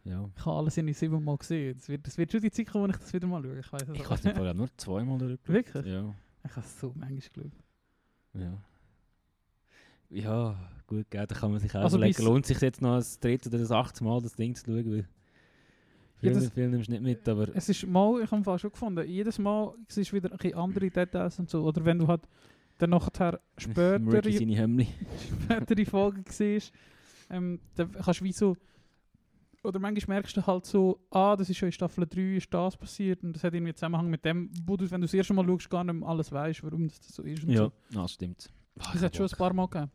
äh, 0.04 0.10
Ja. 0.10 0.30
Ich 0.36 0.46
habe 0.46 0.56
alles 0.58 0.76
in 0.76 0.92
siebenmal 0.94 1.36
gesehen. 1.36 1.76
Es 1.76 1.88
wird, 1.88 2.06
es 2.06 2.16
wird 2.16 2.30
schon 2.30 2.40
die 2.40 2.50
Zeit 2.52 2.68
kommen, 2.68 2.84
wo 2.84 2.90
ich 2.90 2.96
das 2.96 3.12
wieder 3.12 3.26
mal 3.26 3.42
schaue. 3.42 3.58
Ich 3.58 3.72
weiß 3.72 3.82
es 3.82 3.96
Ich 3.98 4.04
habe 4.08 4.48
es 4.48 4.54
nur 4.54 4.68
zweimal 4.76 5.18
durchgeschaut. 5.18 5.54
Wirklich? 5.54 5.86
Ja. 5.86 6.14
Ich 6.44 6.50
habe 6.56 6.66
es 6.66 6.80
so 6.80 6.92
manchmal 6.94 7.18
geschaut. 7.18 7.52
Ja. 8.34 8.62
Ja, 10.10 10.56
gut, 10.86 11.10
gell, 11.10 11.26
da 11.26 11.34
kann 11.34 11.50
man 11.50 11.60
sich 11.60 11.74
auch 11.74 11.80
Also 11.82 11.96
überlegen, 11.98 12.22
lohnt 12.24 12.46
sich 12.46 12.60
jetzt 12.60 12.80
noch 12.80 12.96
das 12.96 13.18
dritte 13.20 13.48
oder 13.48 13.58
das 13.58 13.70
achte 13.70 14.04
Mal 14.04 14.22
das 14.22 14.36
Ding 14.36 14.54
zu 14.54 14.64
schauen, 14.64 14.90
weil 14.90 15.08
Ja, 16.20 16.32
viel, 16.32 16.40
das- 16.40 16.50
viel 16.52 16.68
nimmst 16.68 16.88
du 16.88 16.92
nicht 16.92 17.02
mit, 17.02 17.28
aber 17.28 17.48
Es 17.54 17.68
ist 17.68 17.86
mal, 17.86 18.20
ich 18.22 18.30
habe 18.30 18.42
fast 18.42 18.62
schon 18.62 18.72
gefunden, 18.72 19.06
jedes 19.08 19.38
Mal 19.38 19.74
siehst 19.88 20.12
du 20.12 20.16
wieder 20.16 20.30
ein 20.32 20.54
andere 20.54 20.90
Details 20.90 21.38
und 21.38 21.48
so. 21.48 21.62
Oder 21.64 21.84
wenn 21.84 21.98
du 21.98 22.06
halt 22.08 22.22
dann 22.78 22.90
nachher 22.90 23.40
später, 23.58 23.98
spätere 25.44 25.84
Folgen 25.86 26.24
siehst, 26.28 26.72
ähm, 27.30 27.60
dann 27.74 27.92
kannst 27.92 28.20
du 28.20 28.24
wie 28.24 28.32
so, 28.32 28.56
oder 29.64 29.78
manchmal 29.80 30.16
merkst 30.18 30.36
du 30.36 30.46
halt 30.46 30.64
so, 30.66 31.00
ah, 31.10 31.36
das 31.36 31.50
ist 31.50 31.56
schon 31.56 31.66
in 31.68 31.72
Staffel 31.72 32.06
3, 32.06 32.36
ist 32.36 32.52
das 32.54 32.76
passiert 32.76 33.22
und 33.24 33.34
das 33.34 33.42
hat 33.44 33.54
irgendwie 33.54 33.74
Zusammenhang 33.74 34.08
mit 34.08 34.24
dem, 34.24 34.50
wo 34.64 34.76
du, 34.76 34.88
wenn 34.90 35.00
du 35.00 35.06
das 35.06 35.14
erste 35.14 35.34
Mal 35.34 35.44
schaust, 35.46 35.68
gar 35.70 35.84
nicht 35.84 35.94
mehr 35.96 36.08
alles 36.08 36.30
weißt, 36.32 36.62
warum 36.62 36.88
das 36.88 37.00
so 37.08 37.22
ist 37.22 37.42
und 37.44 37.50
Ja, 37.50 37.64
so. 37.64 37.72
das 37.92 38.12
stimmt. 38.12 38.50
Das 38.76 39.02
hat 39.02 39.16
schon 39.16 39.26
ein 39.26 39.36
paar 39.36 39.52
Mal 39.52 39.66
gegeben. 39.66 39.90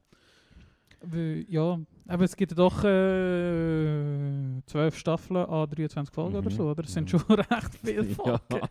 Weil, 1.06 1.46
ja, 1.50 1.80
aber 2.08 2.24
es 2.24 2.36
gibt 2.36 2.52
ja 2.54 2.56
doch 2.56 2.84
äh, 2.84 4.62
12 4.66 4.98
Staffeln 4.98 5.46
an 5.46 5.70
23 5.70 6.13
Folgen 6.13 6.36
oder 6.36 6.50
Mhm, 6.50 6.56
so, 6.56 6.70
oder? 6.70 6.82
Das 6.84 6.94
sind 6.94 7.12
mhm. 7.12 7.20
schon 7.20 7.22
recht 7.39 7.76
viele 7.84 8.06
Ja. 8.08 8.13
Folgen. 8.16 8.68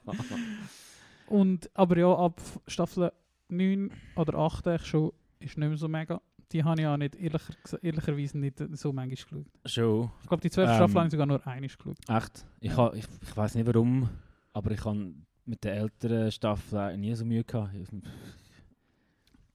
Und, 1.29 1.71
aber 1.75 1.99
ja, 1.99 2.15
ab 2.15 2.41
Staffel 2.67 3.13
9 3.49 3.91
oder 4.17 4.39
8 4.39 4.67
eigentlich 4.69 4.87
schon 4.87 5.13
ist 5.41 5.57
nicht 5.59 5.69
mehr 5.69 5.77
so 5.77 5.89
mega. 5.89 6.21
Die 6.53 6.63
habe 6.63 6.81
ich 6.81 6.87
auch 6.87 6.97
nicht, 6.99 7.15
ehrlicher, 7.17 7.55
ehrlicherweise 7.83 8.39
nicht 8.39 8.61
äh, 8.61 8.69
so 8.73 8.93
manchmal 8.93 9.17
geschaut. 9.17 9.47
Schon. 9.67 10.11
Ich 10.23 10.29
glaube, 10.29 10.41
die 10.43 10.51
12 10.51 10.69
Ähm, 10.69 10.75
Staffeln 10.77 10.97
habe 10.97 11.07
ich 11.07 11.13
sogar 11.13 11.27
nur 11.27 11.47
einmal 11.47 11.69
geschaut. 11.69 11.97
Echt? 12.09 12.45
Ich, 12.61 12.77
ha, 12.77 12.93
ich, 12.95 13.07
ich 13.23 13.37
weiß 13.37 13.55
nicht 13.55 13.67
warum, 13.67 14.09
aber 14.53 14.71
ich 14.73 14.85
habe 14.85 15.15
mit 15.47 15.65
den 15.65 15.73
älteren 15.73 16.31
Staffeln 16.31 17.01
nie 17.01 17.15
so 17.15 17.25
Mühe 17.25 17.45
gehabt. 17.45 17.71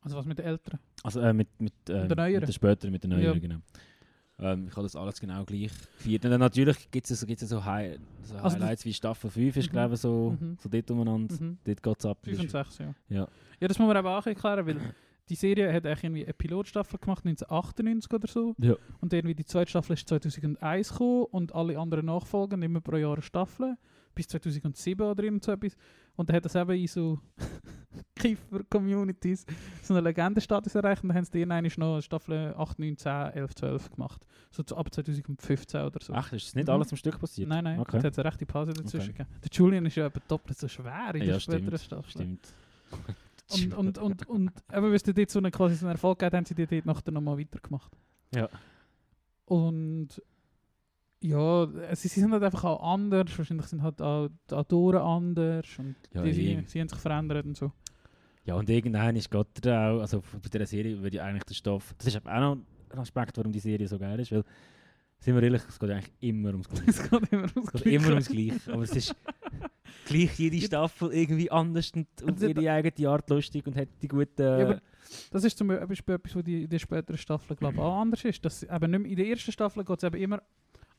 Also 0.08 0.18
was 0.18 0.26
mit 0.26 0.38
den 0.40 0.46
Älteren? 0.46 0.80
Also 1.04 1.20
äh, 1.22 1.34
mit, 1.34 1.48
mit, 1.60 1.74
äh, 1.90 2.02
Mit 2.02 2.12
den 2.12 2.18
neueren? 2.18 2.34
mit 2.40 2.48
den 2.50 2.54
späteren, 2.54 2.92
mit 2.92 3.04
den 3.04 3.10
neueren, 3.12 3.34
Ja. 3.34 3.40
genau. 3.40 3.58
Ähm, 4.40 4.68
ich 4.68 4.72
habe 4.76 4.84
das 4.84 4.96
alles 4.96 5.20
genau 5.20 5.44
gleich 5.46 5.72
gefeiert. 5.98 6.24
Und 6.26 6.32
dann 6.32 6.40
natürlich 6.40 6.90
gibt 6.92 7.10
es 7.10 7.20
so, 7.20 7.26
gibt's 7.26 7.48
so, 7.50 7.66
High, 7.66 7.98
so 8.24 8.36
Also 8.36 8.56
Highlights 8.58 8.86
wie 8.86 8.94
Staffel 8.94 9.30
5 9.32 9.58
ist, 9.58 9.68
Mhm. 9.68 9.72
glaube 9.72 9.94
ich, 9.96 10.00
so, 10.00 10.38
Mhm. 10.40 10.58
so 10.62 10.70
dort 10.70 10.92
umeinander. 10.92 11.36
Mhm. 11.40 11.58
Dort 11.64 11.82
geht 11.84 11.96
es 12.00 12.06
ab. 12.06 12.18
5 12.24 12.40
und 12.42 12.52
6, 12.52 12.78
ja. 12.78 12.94
Ja. 13.10 13.28
Ja, 13.60 13.68
das 13.68 13.80
muss 13.80 13.88
man 13.88 13.98
eben 13.98 14.08
auch 14.08 14.26
erklären, 14.26 14.66
weil 14.68 14.80
die 15.30 15.36
Serie 15.36 15.74
hat 15.74 15.86
eigentlich 15.86 16.04
irgendwie 16.04 16.24
eine 16.26 16.34
Pilotstaffel 16.34 17.00
gemacht, 17.00 17.26
1998 17.26 18.14
oder 18.14 18.28
so. 18.28 18.56
Ja. 18.60 18.76
Und 19.02 19.12
irgendwie 19.12 19.36
die 19.36 19.46
zweite 19.46 19.70
Staffel 19.72 19.94
ist 19.94 20.08
2001 20.08 20.90
gekommen 20.92 21.26
und 21.32 21.54
alle 21.56 21.78
anderen 21.80 22.06
nachfolgen 22.06 22.62
immer 22.62 22.80
pro 22.80 22.96
Jahr 22.98 23.14
eine 23.14 23.22
Staffel. 23.24 23.76
Bis 24.18 24.28
2007 24.30 25.00
oder 25.06 25.24
irgend 25.24 25.44
so 25.44 25.52
etwas. 25.52 25.76
Und 26.16 26.28
dann 26.28 26.36
hat 26.38 26.46
das 26.46 26.56
eben 26.56 26.72
in 26.72 26.88
so 26.88 27.20
Kiffer-Communities 28.16 29.46
so 29.84 29.94
eine 29.94 30.02
Legendenstatus 30.02 30.74
erreicht. 30.76 31.04
Und 31.04 31.10
dann 31.10 31.18
haben 31.18 31.26
sie 31.26 31.40
irgendwann 31.40 31.72
noch 31.78 32.02
Staffel 32.02 32.54
8, 32.58 32.80
9, 32.80 32.98
10, 32.98 33.12
11, 33.34 33.56
12 33.56 33.92
gemacht. 33.92 34.26
So 34.52 34.64
ab 34.76 34.92
2015 34.94 35.82
oder 35.82 36.00
so. 36.04 36.14
Ach, 36.14 36.32
ist 36.34 36.48
das 36.48 36.56
nicht 36.56 36.68
Mhm. 36.68 36.74
alles 36.74 36.92
am 36.92 36.98
Stück 36.98 37.20
passiert? 37.20 37.48
Nein, 37.48 37.64
nein, 37.64 37.80
Okay. 37.80 37.98
es 37.98 38.04
hat 38.04 38.18
eine 38.18 38.26
rechte 38.28 38.46
Pause 38.46 38.74
dazwischen 38.74 39.12
Okay. 39.12 39.24
gegeben. 39.24 39.30
Der 39.44 39.50
Julian 39.52 39.86
ist 39.86 39.96
ja 39.96 40.08
eben 40.08 40.22
doppelt 40.28 40.58
so 40.58 40.68
schwer 40.68 41.14
in 41.16 41.22
Ja, 41.24 41.34
der 41.34 41.40
späteren 41.40 41.78
stimmt, 41.78 41.82
Staffel. 41.84 42.12
Stimmt. 42.12 42.48
Und, 43.50 43.74
und, 43.78 43.98
und, 44.00 44.28
und 44.28 44.52
eben, 44.74 44.84
weil 44.84 44.94
es 44.94 45.04
dort 45.04 45.30
so 45.30 45.40
einen, 45.40 45.52
quasi 45.52 45.76
so 45.76 45.86
einen 45.86 45.94
Erfolg 45.96 46.20
gegeben 46.20 46.38
haben 46.38 46.46
sie 46.46 46.56
die 46.56 46.66
dort 46.68 46.86
nachher 46.86 47.12
nochmal 47.12 47.38
weitergemacht. 47.38 47.92
Ja. 48.36 48.50
Und 49.46 50.10
ja, 51.22 51.64
es- 51.90 52.02
sie 52.02 52.08
sind 52.10 52.32
halt 52.32 52.44
einfach 52.44 52.64
auch 52.64 52.94
anders. 52.94 53.38
Wahrscheinlich 53.38 53.66
sind 53.68 53.82
halt 53.82 54.02
auch 54.02 54.30
die 54.50 54.54
Autoren 54.56 55.02
anders 55.02 55.66
und 55.80 55.96
Ja, 56.14 56.22
die, 56.24 56.34
sie, 56.34 56.64
sie 56.68 56.80
haben 56.82 56.90
sich 56.90 57.00
verändert 57.00 57.46
und 57.46 57.58
so. 57.58 57.72
Ja, 58.46 58.56
und 58.56 58.70
irgendwann 58.70 59.16
ist 59.16 59.30
Gott 59.30 59.66
auch, 59.68 60.00
also 60.00 60.22
bei 60.42 60.50
dieser 60.50 60.66
Serie 60.66 60.98
würde 61.02 61.18
ich 61.18 61.22
eigentlich 61.22 61.44
der 61.44 61.54
Stoff, 61.56 61.94
das 61.98 62.08
ist 62.08 62.18
auch 62.18 62.40
noch 62.40 62.58
ein 62.92 63.00
Aspekt, 63.00 63.38
warum 63.38 63.52
die 63.52 63.60
Serie 63.60 63.88
so 63.88 64.00
geil 64.00 64.20
ist, 64.22 64.32
weil, 64.32 64.44
sind 65.20 65.36
wir 65.36 65.44
ehrlich, 65.44 65.64
es 65.68 65.78
geht 65.80 65.90
eigentlich 65.90 66.14
immer 66.22 66.50
ums 66.52 66.70
Gleiche. 66.70 66.86
Es 66.88 67.10
geht 67.10 67.32
immer 67.34 67.42
ums 67.56 67.56
Es 67.56 67.72
geht 67.74 67.82
Gleiche. 67.84 67.96
immer 67.98 68.10
ums 68.12 68.28
Gleiche, 68.30 68.74
aber 68.74 68.84
es 68.84 68.96
ist 68.96 69.16
gleich 70.06 70.40
jede 70.40 70.62
Staffel 70.62 71.12
irgendwie 71.12 71.52
anders 71.52 71.92
und 71.94 72.08
auf 72.24 72.38
sie- 72.40 72.52
ihre 72.52 72.72
eigene 72.72 73.10
Art 73.10 73.30
lustig 73.30 73.66
und 73.68 73.76
hat 73.76 73.90
die 74.02 74.08
guten... 74.08 74.42
Ja, 74.42 74.80
das 75.32 75.44
ist 75.44 75.58
zum 75.58 75.68
Beispiel 75.70 76.16
etwas, 76.16 76.36
was 76.36 76.44
die, 76.44 76.64
in 76.64 76.70
der 76.70 76.80
späteren 76.80 77.18
Staffel 77.18 77.56
glaube 77.58 77.82
auch 77.82 77.98
anders 78.02 78.24
ist. 78.26 78.44
Dass 78.46 78.64
eben 78.64 78.92
nicht 78.92 79.00
mehr, 79.02 79.12
in 79.12 79.16
der 79.18 79.28
ersten 79.28 79.52
Staffel 79.52 79.84
geht 79.84 79.98
es 79.98 80.04
eben 80.04 80.22
immer, 80.22 80.42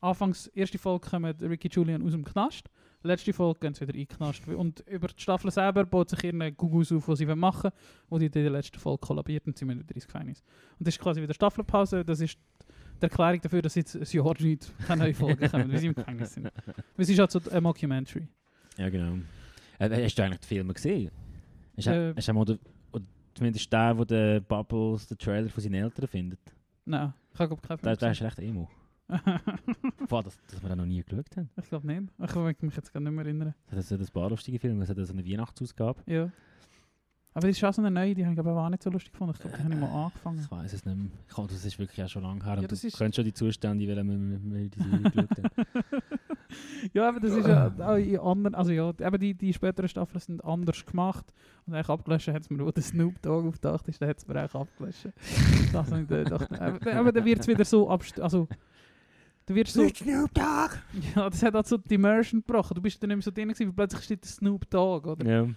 anfangs, 0.01 0.47
erste 0.47 0.77
Folge 0.77 1.09
kommen 1.09 1.33
Ricky 1.41 1.69
Julian 1.71 2.01
aus 2.03 2.11
dem 2.11 2.25
Knast, 2.25 2.69
letzte 3.03 3.33
Folge 3.33 3.59
gehen 3.59 3.73
sie 3.73 3.81
wieder 3.81 3.93
in 3.93 4.05
den 4.05 4.07
Knast. 4.07 4.47
Und 4.47 4.81
über 4.87 5.07
die 5.07 5.21
Staffel 5.21 5.51
selber 5.51 5.85
baut 5.85 6.09
sich 6.09 6.23
ihre 6.23 6.51
Gugus 6.51 6.91
auf, 6.91 7.07
was 7.07 7.19
sie 7.19 7.27
wollen 7.27 7.39
machen 7.39 7.71
wo 8.09 8.17
die 8.17 8.25
in 8.25 8.31
der 8.31 8.49
letzten 8.49 8.79
Folge 8.79 8.99
kollabiert 8.99 9.47
und 9.47 9.57
sie 9.57 9.65
müssen 9.65 9.79
wieder 9.79 9.95
ins 9.95 10.05
Gefängnis. 10.05 10.43
Und 10.77 10.87
das 10.87 10.95
ist 10.95 11.01
quasi 11.01 11.21
wieder 11.21 11.33
Staffelpause, 11.33 12.03
das 12.03 12.19
ist 12.21 12.37
die 13.01 13.03
Erklärung 13.03 13.39
dafür, 13.41 13.61
dass 13.61 13.75
jetzt 13.75 13.95
ein 13.95 14.05
Jahr 14.09 14.33
nicht 14.41 14.71
keine 14.85 15.03
neue 15.03 15.13
Folgen 15.13 15.49
kommen, 15.49 15.71
weil 15.71 15.79
sie 15.79 15.87
im 15.87 15.95
Gefängnis 15.95 16.33
sind. 16.33 16.51
Es 16.97 17.09
ist 17.09 17.19
halt 17.19 17.31
so 17.31 17.39
ein 17.49 17.63
Mockumentary. 17.63 18.27
Ja, 18.77 18.89
genau. 18.89 19.17
Äh, 19.79 20.03
hast 20.03 20.15
du 20.15 20.23
eigentlich 20.23 20.41
die 20.41 20.47
Filme 20.47 20.73
gesehen? 20.73 21.11
Hast 21.77 21.87
du 21.87 21.91
Äh, 21.91 22.13
hast 22.15 22.27
du 22.27 22.45
den, 22.45 22.59
oder 22.91 23.05
zumindest 23.33 23.71
der, 23.71 23.97
wo 23.97 24.03
der 24.03 24.41
Bubbles 24.41 25.07
den 25.07 25.17
Trailer 25.17 25.49
von 25.49 25.63
seinen 25.63 25.75
Eltern 25.75 26.07
findet? 26.07 26.39
Nein, 26.85 27.13
ich 27.33 27.39
habe 27.39 27.55
keinen 27.55 27.77
Film 27.77 27.97
der 27.97 28.11
ist 28.11 28.21
recht 28.21 28.39
emo. 28.39 28.69
Boah, 30.07 30.23
das, 30.23 30.37
dass 30.51 30.61
wir 30.61 30.69
den 30.69 30.77
noch 30.77 30.85
nie 30.85 31.03
geschaut 31.03 31.35
haben. 31.35 31.49
Ich 31.61 31.69
glaube 31.69 31.87
nicht. 31.87 32.03
Ich 32.23 32.27
kann 32.31 32.43
mich 32.61 32.75
jetzt 32.75 32.93
gar 32.93 32.99
nicht 32.99 33.11
mehr 33.11 33.25
erinnern. 33.25 33.55
Das 33.71 33.91
hat 33.91 33.99
ein 33.99 34.07
paar 34.07 34.29
lustige 34.29 34.59
Filme. 34.59 34.83
Es 34.83 34.89
hat 34.89 34.97
so 34.97 35.13
eine 35.13 35.25
Weihnachtsausgabe. 35.25 36.01
Ja. 36.05 36.29
Aber 37.33 37.47
das 37.47 37.57
ist 37.57 37.63
auch 37.63 37.73
so 37.73 37.81
eine 37.81 37.91
neue, 37.91 38.15
die 38.15 38.25
habe 38.25 38.33
ich 38.33 38.39
aber 38.39 38.55
auch 38.55 38.69
nicht 38.69 38.81
so 38.81 38.89
lustig 38.89 39.11
gefunden. 39.11 39.33
Ich 39.35 39.39
glaube, 39.39 39.55
die 39.55 39.63
habe 39.63 39.73
ich 39.73 39.79
mal 39.79 40.05
angefangen. 40.05 40.39
Ich 40.41 40.51
weiß 40.51 40.73
es 40.73 40.83
nicht 40.83 40.97
mehr. 40.97 41.07
Ich, 41.27 41.35
das 41.35 41.63
ist 41.65 41.77
wirklich 41.79 42.03
auch 42.03 42.09
schon 42.09 42.23
lange 42.23 42.43
her. 42.43 42.57
Ja, 42.59 42.67
das 42.67 42.81
du 42.81 42.87
ist- 42.87 42.97
kennst 42.97 43.15
schon 43.15 43.25
die 43.25 43.33
Zustände, 43.33 43.87
weil 43.87 44.03
wir, 44.03 44.19
wir 44.43 44.69
die 44.69 44.79
Serie 44.81 44.99
geschaut 45.03 45.29
haben. 45.37 46.01
ja, 46.93 47.07
aber 47.07 47.19
das 47.19 47.31
ist 47.33 47.47
ja 47.47 47.71
auch 47.79 47.95
in 47.97 48.19
anderen, 48.19 48.55
also 48.55 48.71
ja, 48.71 48.89
eben 48.89 49.19
die, 49.19 49.35
die 49.35 49.53
späteren 49.53 49.87
Staffeln 49.87 50.19
sind 50.19 50.43
anders 50.43 50.83
gemacht. 50.85 51.31
Und 51.67 51.75
eigentlich 51.75 51.89
abgelöscht 51.89 52.27
hat 52.29 52.41
es 52.41 52.49
mir, 52.49 52.65
wo 52.65 52.71
der 52.71 52.83
Snoop 52.83 53.21
Dogg 53.21 53.47
auftaucht 53.47 53.87
ist, 53.87 54.01
dann 54.01 54.09
hat 54.09 54.17
es 54.17 54.27
mir 54.27 54.35
eigentlich 54.35 54.55
abgelöscht. 54.55 55.07
das. 55.71 55.91
Aber, 55.91 56.93
aber 56.93 57.11
dann 57.11 57.25
wird 57.25 57.39
es 57.41 57.47
wieder 57.47 57.63
so 57.63 57.87
also 57.89 58.47
dann 59.49 59.55
wird 59.55 59.67
so, 59.67 59.87
Snoop 59.89 60.33
Dogg! 60.33 60.77
ja, 61.15 61.29
das 61.29 61.41
hat 61.43 61.53
halt 61.55 61.67
so 61.67 61.77
die 61.77 61.95
Immersion 61.95 62.41
gebrochen. 62.41 62.75
Du 62.75 62.81
bist 62.81 63.01
dann 63.01 63.07
nicht 63.09 63.17
mehr 63.17 63.23
so 63.23 63.31
drin 63.31 63.47
gewesen, 63.49 63.67
weil 63.67 63.73
plötzlich 63.73 64.03
steht 64.03 64.23
der 64.23 64.29
Snoop 64.31 64.69
Dogg, 64.69 65.07
oder? 65.09 65.25
Ja. 65.25 65.47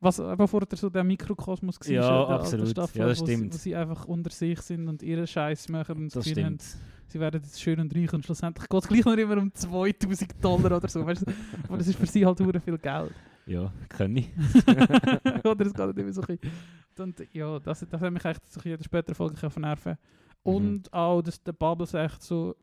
Was 0.00 0.20
aber 0.20 0.46
vorher 0.46 0.68
so 0.76 0.90
der 0.90 1.02
Mikrokosmos 1.02 1.80
war, 1.80 1.86
Ja, 1.88 2.26
der 2.26 2.36
absolut. 2.36 2.68
Staffel, 2.68 3.00
Ja, 3.00 3.08
das 3.08 3.20
wo, 3.20 3.26
sie- 3.26 3.32
stimmt. 3.34 3.54
wo 3.54 3.56
sie 3.58 3.74
einfach 3.74 4.04
unter 4.06 4.30
sich 4.30 4.60
sind 4.60 4.86
und 4.88 5.02
ihren 5.02 5.26
Scheiß 5.26 5.68
machen 5.70 5.96
und 5.96 6.14
Das 6.14 6.24
Gefühl 6.24 6.44
haben, 6.44 6.58
stimmt. 6.60 6.76
sie 7.08 7.20
werden 7.20 7.40
jetzt 7.42 7.60
schön 7.60 7.80
und 7.80 7.94
reich 7.94 8.12
und 8.12 8.24
schlussendlich 8.24 8.68
geht 8.68 8.82
es 8.82 8.88
gleich 8.88 9.04
noch 9.04 9.16
immer 9.16 9.38
um 9.38 9.52
2000 9.52 10.32
Dollar 10.44 10.76
oder 10.76 10.88
so. 10.88 11.04
Weißt 11.06 11.22
du? 11.26 11.32
Aber 11.68 11.78
das 11.78 11.88
ist 11.88 11.98
für 11.98 12.06
sie 12.06 12.24
halt 12.26 12.38
hure 12.40 12.60
viel 12.60 12.76
Geld. 12.78 13.12
Ja, 13.46 13.72
kann 13.88 14.16
ich. 14.16 14.28
oder 15.44 15.66
es 15.66 15.74
geht 15.74 15.86
nicht 15.86 15.98
immer 15.98 16.12
so 16.12 16.22
ein 16.22 16.38
bisschen. 16.38 16.50
Und 16.98 17.34
ja, 17.34 17.58
das, 17.58 17.86
das 17.90 18.00
hat 18.00 18.12
mich 18.12 18.24
echt 18.24 18.46
so 18.48 18.60
in 18.60 18.76
der 18.76 18.84
späteren 18.84 19.14
Folge 19.14 19.60
nerven. 19.60 19.96
Und 20.44 20.92
auch, 20.92 21.22
dass 21.22 21.42
der 21.42 21.52
Bubbles 21.52 21.94
echt 21.94 22.22
so, 22.22 22.54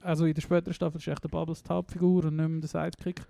also 0.00 0.24
in 0.26 0.34
der 0.34 0.42
späteren 0.42 0.72
Staffel 0.74 0.98
ist 0.98 1.06
echt 1.08 1.22
der 1.24 1.28
Bubbles 1.28 1.62
die 1.62 1.68
Hauptfigur 1.68 2.24
und 2.24 2.36
nicht 2.36 2.48
mehr 2.48 2.60
der 2.60 2.68
Sidekick. 2.68 3.20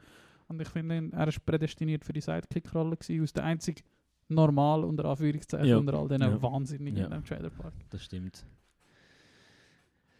Und 0.49 0.61
ich 0.63 0.69
finde, 0.69 1.11
er 1.13 1.27
ist 1.29 1.45
prädestiniert 1.45 2.05
für 2.05 2.13
die 2.13 2.21
Sidekick-Rolle 2.21 2.97
gewesen, 2.97 3.23
aus 3.23 3.33
der 3.33 3.45
einzig 3.45 3.83
normal 4.29 4.85
unter 4.85 5.05
Anführungszeichen 5.07 5.67
Ja. 5.67 5.77
unter 5.79 5.95
all 5.95 6.09
diesen 6.09 6.23
Ja. 6.23 6.43
Wahnsinnigen 6.43 6.99
Ja. 6.99 7.05
in 7.07 7.11
dem 7.13 7.25
Trailer 7.25 7.51
Park. 7.51 7.75
Das 7.91 8.03
stimmt. 8.05 8.45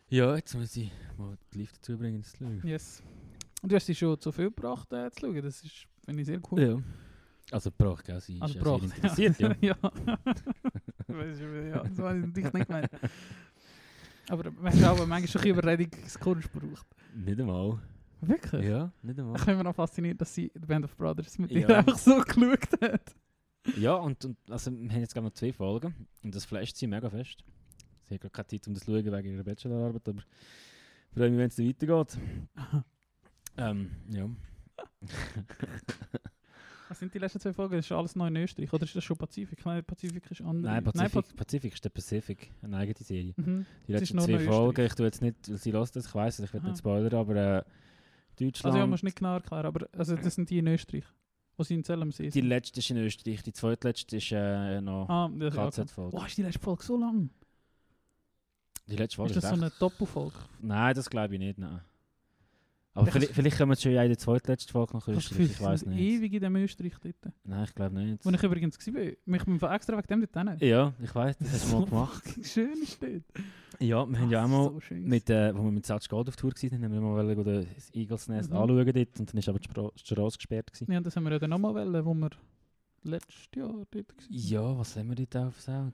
Ja, 0.09 0.37
jetzt 0.37 0.55
muss 0.55 0.77
ich 0.77 0.91
mal 1.19 1.37
die 1.53 1.59
Lift 1.59 1.77
dazu 1.79 1.99
bringen, 1.99 2.19
das 2.23 2.31
zu 2.33 2.39
schauen. 2.39 2.61
Yes. 2.65 3.03
Und 3.63 3.73
du 3.73 3.77
hast 3.77 3.89
dich 3.89 3.99
schon 3.99 4.19
zu 4.21 4.31
viel 4.33 4.47
gebracht, 4.47 4.93
äh, 4.93 5.11
zu 5.11 5.21
schauen. 5.21 5.43
Das 5.43 5.63
ist, 5.63 5.87
finde 6.05 6.21
ich, 6.23 6.27
sehr 6.27 6.41
cool. 6.51 6.61
Ja. 6.63 6.79
Also 7.51 7.71
gebracht, 7.71 8.05
gell? 8.05 8.21
Sie 8.21 8.41
Also 8.41 8.59
ist 8.59 8.65
ja 8.65 8.79
sehr 8.79 8.83
interessiert, 8.83 9.39
ja. 9.41 9.55
ja. 9.61 9.77
Weißt 11.09 11.41
du, 11.41 11.69
ja, 11.69 11.83
das 11.83 11.99
habe 11.99 12.19
ich 12.19 12.27
nicht 12.35 12.67
gemeint. 12.67 12.91
Aber 14.29 14.51
man 14.51 14.73
hat 14.73 14.85
auch 14.85 15.07
manchmal 15.07 15.29
schon 15.29 15.41
ein 15.43 15.49
Überredungskunst 15.49 16.53
gebraucht. 16.53 16.87
Nicht 17.15 17.41
einmal. 17.41 17.79
Wirklich? 18.21 18.67
Ja, 18.67 18.93
nicht 19.03 19.19
einmal. 19.19 19.37
Ich 19.37 19.45
bin 19.45 19.55
immer 19.55 19.65
noch 19.65 19.75
fasziniert, 19.75 20.21
dass 20.21 20.35
sie 20.35 20.51
die 20.55 20.67
Band 20.67 20.85
of 20.85 20.97
Brothers 20.97 21.39
mit 21.39 21.51
Ja. 21.53 21.67
dir 21.67 21.79
einfach 21.79 21.99
so 21.99 22.21
geschaut 22.21 22.81
hat. 22.83 23.15
Ja, 23.77 23.95
und, 23.95 24.25
und 24.25 24.37
also, 24.49 24.71
wir 24.73 24.91
haben 24.91 25.01
jetzt 25.01 25.13
gerade 25.13 25.27
noch 25.27 25.35
zwei 25.35 25.53
Folgen 25.53 25.95
und 26.23 26.35
das 26.35 26.45
flasht 26.45 26.77
sie 26.77 26.87
mega 26.87 27.11
fest. 27.11 27.45
Sie 28.05 28.15
hat 28.15 28.21
gerade 28.21 28.33
keine 28.33 28.47
Zeit, 28.47 28.67
um 28.69 28.75
das 28.75 28.85
zu 28.85 28.93
schauen 28.93 29.05
wegen 29.13 29.35
ihrer 29.35 29.43
Bachelorarbeit, 29.45 30.09
aber 30.09 30.21
ich 30.21 31.15
freue 31.17 31.31
mich, 31.31 31.39
wenn 31.39 31.49
es 31.49 31.59
weitergeht. 31.59 32.19
Ähm, 33.59 33.91
ja. 34.11 34.29
Was 36.89 36.99
sind 36.99 37.13
die 37.13 37.19
letzten 37.19 37.41
zwei 37.41 37.53
Folgen? 37.53 37.75
Das 37.77 37.85
ist 37.87 37.93
alles 37.93 38.15
neu 38.15 38.29
in 38.29 38.37
Österreich. 38.37 38.73
Oder 38.73 38.85
ist 38.85 38.95
das 38.95 39.03
schon 39.05 39.17
Pazifik? 39.17 39.65
Nein, 39.65 39.85
Pazifik 39.85 40.31
ist 40.31 40.41
andere. 40.41 40.73
Nein, 40.73 40.85
Pazifik, 40.85 41.13
Paz- 41.13 41.33
Pazifik 41.35 41.75
ist 41.75 41.85
der 41.85 41.91
Pazifik, 41.91 42.51
eine 42.63 42.77
eigene 42.77 42.95
Serie. 42.99 43.35
Mhm. 43.37 43.67
Die 43.89 43.93
ist 43.93 44.01
letzten 44.01 44.19
zwei. 44.21 44.39
Folgen, 44.41 44.87
ich 44.87 44.95
tue 44.95 45.07
jetzt 45.07 45.23
nicht, 45.23 45.37
weil 45.49 45.57
sie 45.59 45.71
lässt 45.73 45.97
das, 45.97 46.07
ich 46.07 46.15
weiß 46.15 46.39
es, 46.39 46.45
ich 46.45 46.53
will 46.53 46.61
Aha. 46.61 46.69
nicht 46.69 46.79
spoilern, 46.79 47.15
aber 47.15 47.35
äh, 47.37 47.63
Deutschland, 48.39 48.67
Also 48.67 48.79
ja, 48.79 48.87
musst 48.87 49.03
nicht 49.05 49.17
genau 49.17 49.35
erklären, 49.35 49.67
aber 49.67 49.89
also, 49.93 50.15
das 50.17 50.35
sind 50.35 50.49
die 50.51 50.59
in 50.59 50.67
Österreich, 50.69 51.05
wo 51.57 51.63
sie 51.65 51.75
in 51.75 51.83
Zell 51.85 52.03
am 52.03 52.13
See 52.13 52.25
die 52.25 52.31
sind. 52.31 52.47
letzte 52.49 52.79
ist 52.81 52.91
in 52.91 52.99
Österreich, 52.99 53.43
die 53.43 53.53
zweitletzte 53.53 54.17
ist 54.19 54.31
äh, 54.33 54.81
noch 54.81 55.09
Ah, 55.09 55.31
ja, 55.39 55.47
okay. 55.49 55.57
KZ-Folge. 55.57 56.17
Oh, 56.17 56.25
ist 56.25 56.37
die 56.39 56.43
letzte 56.43 56.61
Folge 56.61 56.85
so 56.85 56.97
lang? 56.99 57.31
Die 58.87 58.97
letzte 58.97 59.17
Folge 59.17 59.33
ist 59.35 59.43
das 59.43 59.51
so 59.51 59.57
eine 59.57 59.71
Doppelfolge? 59.81 60.37
Nein, 60.61 60.95
das 60.95 61.11
glaube 61.11 61.35
ich 61.35 61.41
nicht, 61.41 61.59
nein. 61.59 61.81
Aber 62.97 63.07
Ich- 63.09 63.13
vielleicht, 63.13 63.33
vielleicht 63.35 63.59
kommen 63.59 63.71
wir 63.73 63.77
schon 63.77 63.93
in 63.93 64.09
der 64.09 64.19
zweitletzten 64.19 64.73
Folge 64.73 64.95
nach 64.95 65.05
das 65.05 65.17
Österreich, 65.17 65.51
ich 65.51 65.61
weiß 65.61 65.87
nicht. 65.87 66.01
ewig 66.01 66.33
in 66.33 66.41
dem 66.41 66.57
Österreich 66.57 66.95
dort. 67.03 67.35
Nein, 67.45 67.65
ich 67.65 67.75
glaube 67.75 67.95
nicht. 67.95 68.25
Wo 68.25 68.31
ich 68.31 68.43
übrigens 68.43 68.79
war, 68.87 69.03
mich 69.27 69.43
von 69.61 69.71
extra 69.71 69.97
wegen 69.99 70.07
dem 70.09 70.27
dort 70.33 70.59
hin. 70.59 70.69
Ja, 70.69 70.93
ich 71.03 71.15
weiß, 71.15 71.37
das 71.39 71.53
hast 71.53 71.71
du 71.73 71.77
mal 71.77 71.85
gemacht. 71.91 72.25
Schön 72.43 72.73
ist 72.83 73.03
dort. 73.03 73.23
Ja, 73.79 74.07
wir 74.07 74.19
haben 74.19 74.31
ja 74.31 74.45
auch 74.45 74.49
mal, 74.49 74.65
So 74.89 74.95
mit, 74.95 75.29
äh, 75.29 75.55
wo 75.55 75.63
wir 75.65 75.71
mit 75.71 75.85
Satch 75.85 76.09
Gold 76.09 76.29
auf 76.29 76.37
Tour 76.37 76.51
waren, 76.53 76.83
haben 76.83 76.93
wir 76.93 77.01
mal 77.01 77.45
das 77.45 77.91
Eagles 77.93 78.29
Nest 78.29 78.51
Mhm. 78.51 78.57
anschauen 78.57 78.87
dort 78.93 79.21
und 79.21 79.31
dann 79.33 79.39
ist 79.39 79.49
aber 79.51 79.59
die 79.59 79.69
Straße 80.01 80.39
gesperrt. 80.39 80.73
Gewesen. 80.73 80.91
Ja, 80.91 81.01
das 81.01 81.15
haben 81.15 81.25
wir 81.25 81.33
ja 81.33 81.39
dann 81.39 81.51
nochmal 81.51 81.75
wollen, 81.75 82.05
wo 82.05 82.15
wir 82.15 82.31
letztes 83.03 83.49
Jahr 83.55 83.69
dort 83.91 83.95
waren. 83.95 84.27
Ja, 84.31 84.79
was 84.79 84.97
haben 84.97 85.09
wir 85.11 85.17
dort 85.27 85.37
aufgesaut? 85.49 85.93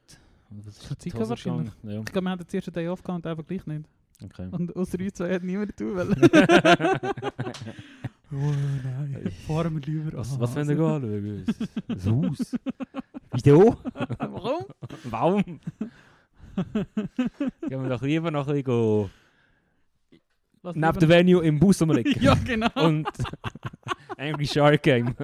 Was 0.50 0.76
ist 0.76 0.86
Für 0.86 0.94
die 0.94 1.00
Zika 1.00 1.28
wahrscheinlich. 1.28 1.72
Ja, 1.82 1.98
Ich 1.98 2.04
glaube, 2.04 2.26
wir 2.26 2.30
haben 2.30 2.38
den 2.46 2.54
ersten 2.54 2.72
Day 2.72 2.86
off 2.88 3.02
gehabt 3.02 3.24
und 3.24 3.30
einfach 3.30 3.46
gleich 3.46 3.66
nicht. 3.66 3.88
Okay. 4.25 4.48
Und 4.51 4.75
außer 4.77 4.98
uns 4.98 5.14
zwei 5.14 5.35
hat 5.35 5.42
niemand 5.42 5.77
tun 5.77 5.96
wollen. 5.96 6.14
oh 8.33 8.53
nein, 8.85 9.33
fahren 9.46 9.75
wir 9.75 9.81
lieber 9.81 10.18
was, 10.18 10.38
was 10.38 10.55
wollen 10.57 10.68
wir 10.68 10.87
anschauen? 10.87 11.44
Das 11.88 12.07
Haus? 12.07 12.57
Wieso? 13.33 13.77
Warum? 14.18 14.64
Warum? 15.05 15.61
Gehen 17.68 17.83
wir 17.83 17.88
doch 17.88 18.03
lieber 18.03 18.31
noch 18.31 18.46
ein 18.48 18.62
bisschen 18.62 19.11
Lass 20.64 20.77
neben 20.77 20.98
der 21.01 21.09
Venue 21.09 21.42
im 21.44 21.59
Bus 21.59 21.83
rumliegen. 21.83 22.22
Ja, 22.22 22.35
genau. 22.35 22.68
Und 22.77 23.09
Angry 24.16 24.46
Shark 24.46 24.83
Game. 24.83 25.14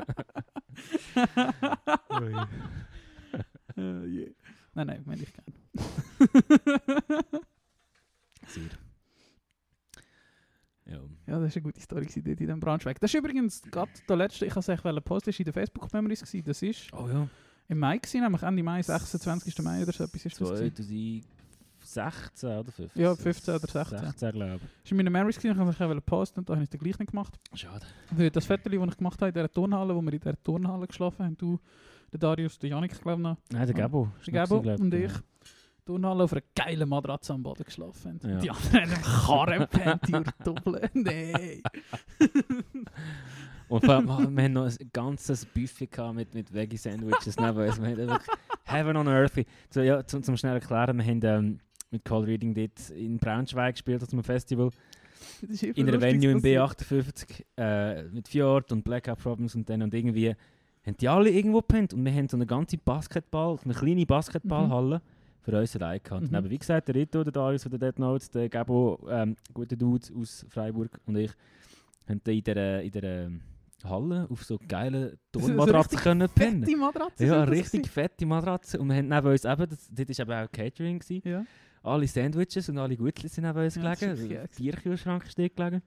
Äh, 3.77 4.07
yeah. 4.07 4.31
Nein, 4.75 4.87
nein, 4.89 5.03
meine 5.05 5.23
ich 5.23 5.33
gerne. 5.33 5.59
Sehr. 8.49 8.71
Ja. 10.87 10.95
Ja, 11.27 11.39
das 11.39 11.55
war 11.55 11.57
eine 11.57 11.63
gute 11.63 11.81
Story 11.81 12.07
dort 12.07 12.27
in 12.27 12.37
diesem 12.37 12.61
Braunschweig. 12.61 12.99
Das 13.01 13.13
ist 13.13 13.19
übrigens 13.19 13.61
gerade 13.63 13.91
der 14.09 14.17
letzte, 14.17 14.47
ich 14.47 14.57
wollte 14.57 14.73
es 14.73 15.05
posten, 15.05 15.31
das 15.31 15.35
war 15.35 15.41
in 15.41 15.45
den 15.45 15.53
Facebook-Memories. 15.53 16.21
Das 16.45 16.63
ist 16.63 16.93
Oh 16.95 17.07
ja. 17.09 17.29
im 17.69 17.79
Mai, 17.79 17.99
gewesen, 17.99 18.23
nämlich 18.23 18.43
Ende 18.43 18.63
Mai, 18.63 18.81
26. 18.83 19.59
Mai 19.63 19.83
oder 19.83 19.93
so 19.93 20.05
etwas 20.05 20.25
ist 20.25 20.41
das. 20.41 20.49
gewesen. 20.49 21.23
2016 21.79 22.49
oder 22.59 22.73
15? 22.73 23.03
Ja, 23.03 23.15
15 23.15 23.55
oder 23.55 23.67
16. 23.69 23.99
16, 23.99 24.33
glaube 24.33 24.61
Das 24.61 24.61
war 24.63 24.91
in 24.91 24.97
meinen 24.97 25.13
Memories, 25.13 25.37
gewesen, 25.39 25.61
ich 25.61 25.79
wollte 25.79 25.95
es 25.99 26.05
posten 26.05 26.39
und 26.41 26.49
da 26.49 26.55
habe 26.55 26.65
ich 26.65 26.71
es 26.73 26.81
gleich 26.81 26.99
nicht 26.99 27.11
gemacht. 27.11 27.39
ich. 27.53 27.61
Schade. 27.61 27.85
Weil 28.11 28.31
Das 28.31 28.47
Foto, 28.47 28.71
das 28.71 28.73
ich 28.73 28.97
gemacht 28.97 29.21
habe 29.21 29.29
in 29.29 29.35
dieser 29.35 29.53
Turnhalle, 29.53 29.95
wo 29.95 30.01
wir 30.01 30.13
in 30.15 30.19
dieser 30.21 30.43
Turnhalle 30.43 30.87
geschlafen 30.87 31.27
haben, 31.27 31.37
du, 31.37 31.61
der 32.11 32.19
Darius, 32.19 32.59
der 32.59 32.71
Janik, 32.71 32.99
glaube 32.99 33.21
ich 33.21 33.23
noch, 33.23 33.37
Nein, 33.53 33.67
der 33.67 33.77
Ah, 33.77 33.79
Gabo. 33.81 34.09
der 34.27 34.33
Gabo 34.33 34.57
und 34.57 34.63
glaub 34.63 34.95
ich, 34.95 35.13
Turnhalle 35.89 36.25
auf 36.25 36.33
einer 36.35 36.43
geilen 36.55 36.87
Matratze 36.87 37.33
am 37.33 37.43
Boden 37.43 37.65
geschlafen. 37.65 38.21
Ja. 38.23 38.39
Die 38.41 38.51
anderen 38.51 38.91
haben 38.91 38.93
im 38.93 39.03
Karren 39.03 39.61
gepennt. 39.61 40.95
Nein. 40.95 41.63
Und 43.69 43.85
vor 43.87 43.95
allem, 43.95 44.37
wir 44.37 44.45
haben 44.45 44.53
noch 44.53 44.67
ein 44.67 44.91
ganzes 44.93 45.47
Buffet 45.47 45.89
mit, 46.13 46.35
mit 46.35 46.53
Veggie-Sandwiches 46.53 47.39
neben 47.39 47.57
uns. 47.57 47.81
Wir 47.81 47.89
haben 47.89 48.01
einfach 48.01 48.23
Heaven 48.65 48.97
on 48.99 49.09
Earth. 49.09 49.33
So, 49.71 49.81
ja, 49.81 50.07
zum, 50.07 50.23
zum 50.23 50.37
schnell 50.37 50.57
erklären, 50.57 50.99
wir 50.99 51.05
haben 51.07 51.21
ähm, 51.25 51.61
mit 51.91 52.05
Call 52.05 52.25
Reading 52.25 52.53
dort 52.53 52.91
in 52.91 53.17
Braunschweig 53.17 53.77
gespielt, 53.77 54.03
auf 54.03 54.13
einem 54.13 54.23
Festival. 54.23 54.69
In 55.75 55.89
einer 55.89 56.03
Venue 56.03 56.33
im 56.33 56.43
passiert. 56.43 56.83
B58 56.83 57.45
äh, 57.57 58.03
mit 58.11 58.29
Fjord 58.29 58.73
und 58.73 58.85
Blackout 58.85 59.21
Problems 59.21 59.55
und 59.55 59.71
dann 59.71 59.81
und 59.81 59.95
irgendwie 59.95 60.35
haben 60.85 60.97
die 60.99 61.09
alle 61.09 61.31
irgendwo 61.31 61.61
gepennt 61.61 61.95
und 61.95 62.05
wir 62.05 62.13
haben 62.13 62.29
so 62.29 62.37
eine 62.37 62.45
ganze 62.45 62.77
Basketball, 62.77 63.59
eine 63.65 63.73
kleine 63.73 64.05
Basketballhalle 64.05 65.01
für 65.41 65.59
uns 65.59 65.75
allein 65.77 66.01
gehabt. 66.03 66.31
Mhm. 66.31 66.35
eben, 66.37 66.51
wie 66.51 66.59
gesagt, 66.59 66.89
der 66.89 66.95
Rito, 66.95 67.23
der 67.25 67.33
Darius 67.33 67.63
von 67.63 67.71
der 67.71 67.79
Dead 67.79 67.99
Notes, 67.99 68.31
der 68.31 68.49
Gabo, 68.49 68.99
ähm, 69.11 69.37
guter 69.55 69.77
Dude 69.77 70.07
aus 70.19 70.45
Freiburg 70.49 70.99
und 71.07 71.17
ich, 71.17 71.31
haben 72.09 72.21
in 72.27 72.43
dieser, 72.43 72.83
in 72.83 72.91
dieser 72.91 73.31
Halle 73.85 74.27
auf 74.31 74.43
so 74.45 74.59
geilen 74.67 75.17
So- 75.35 75.41
so 75.41 75.97
können 75.97 76.29
pennen. 76.29 76.65
Fette 76.65 76.77
Matratze. 76.77 77.27
Ja, 77.27 77.45
richtig 77.45 77.89
fette 77.89 78.27
Matratze. 78.27 78.79
Und 78.81 78.89
wir 78.89 78.97
haben 78.97 79.09
neben 79.09 79.27
uns 79.29 79.45
eben, 79.45 79.69
das, 79.69 79.89
dort 79.91 80.09
war 80.19 80.21
eben 80.41 80.47
auch 80.49 80.53
Catering. 80.53 80.99
Gewesen. 80.99 81.21
gewesen. 81.23 81.45
Ja. 81.45 81.91
Alle 81.91 82.07
Sandwiches 82.09 82.69
und 82.69 82.79
alle 82.79 82.97
Gutli 82.97 83.29
sind 83.29 83.45
neben 83.45 83.59
uns 83.59 83.77
Ja, 83.77 83.95
gelegen. 83.95 84.13
ist 84.33 84.37
Also, 84.39 84.57
Bierkühlschrank 84.57 85.27
steht 85.29 85.57
gelegen. 85.57 85.83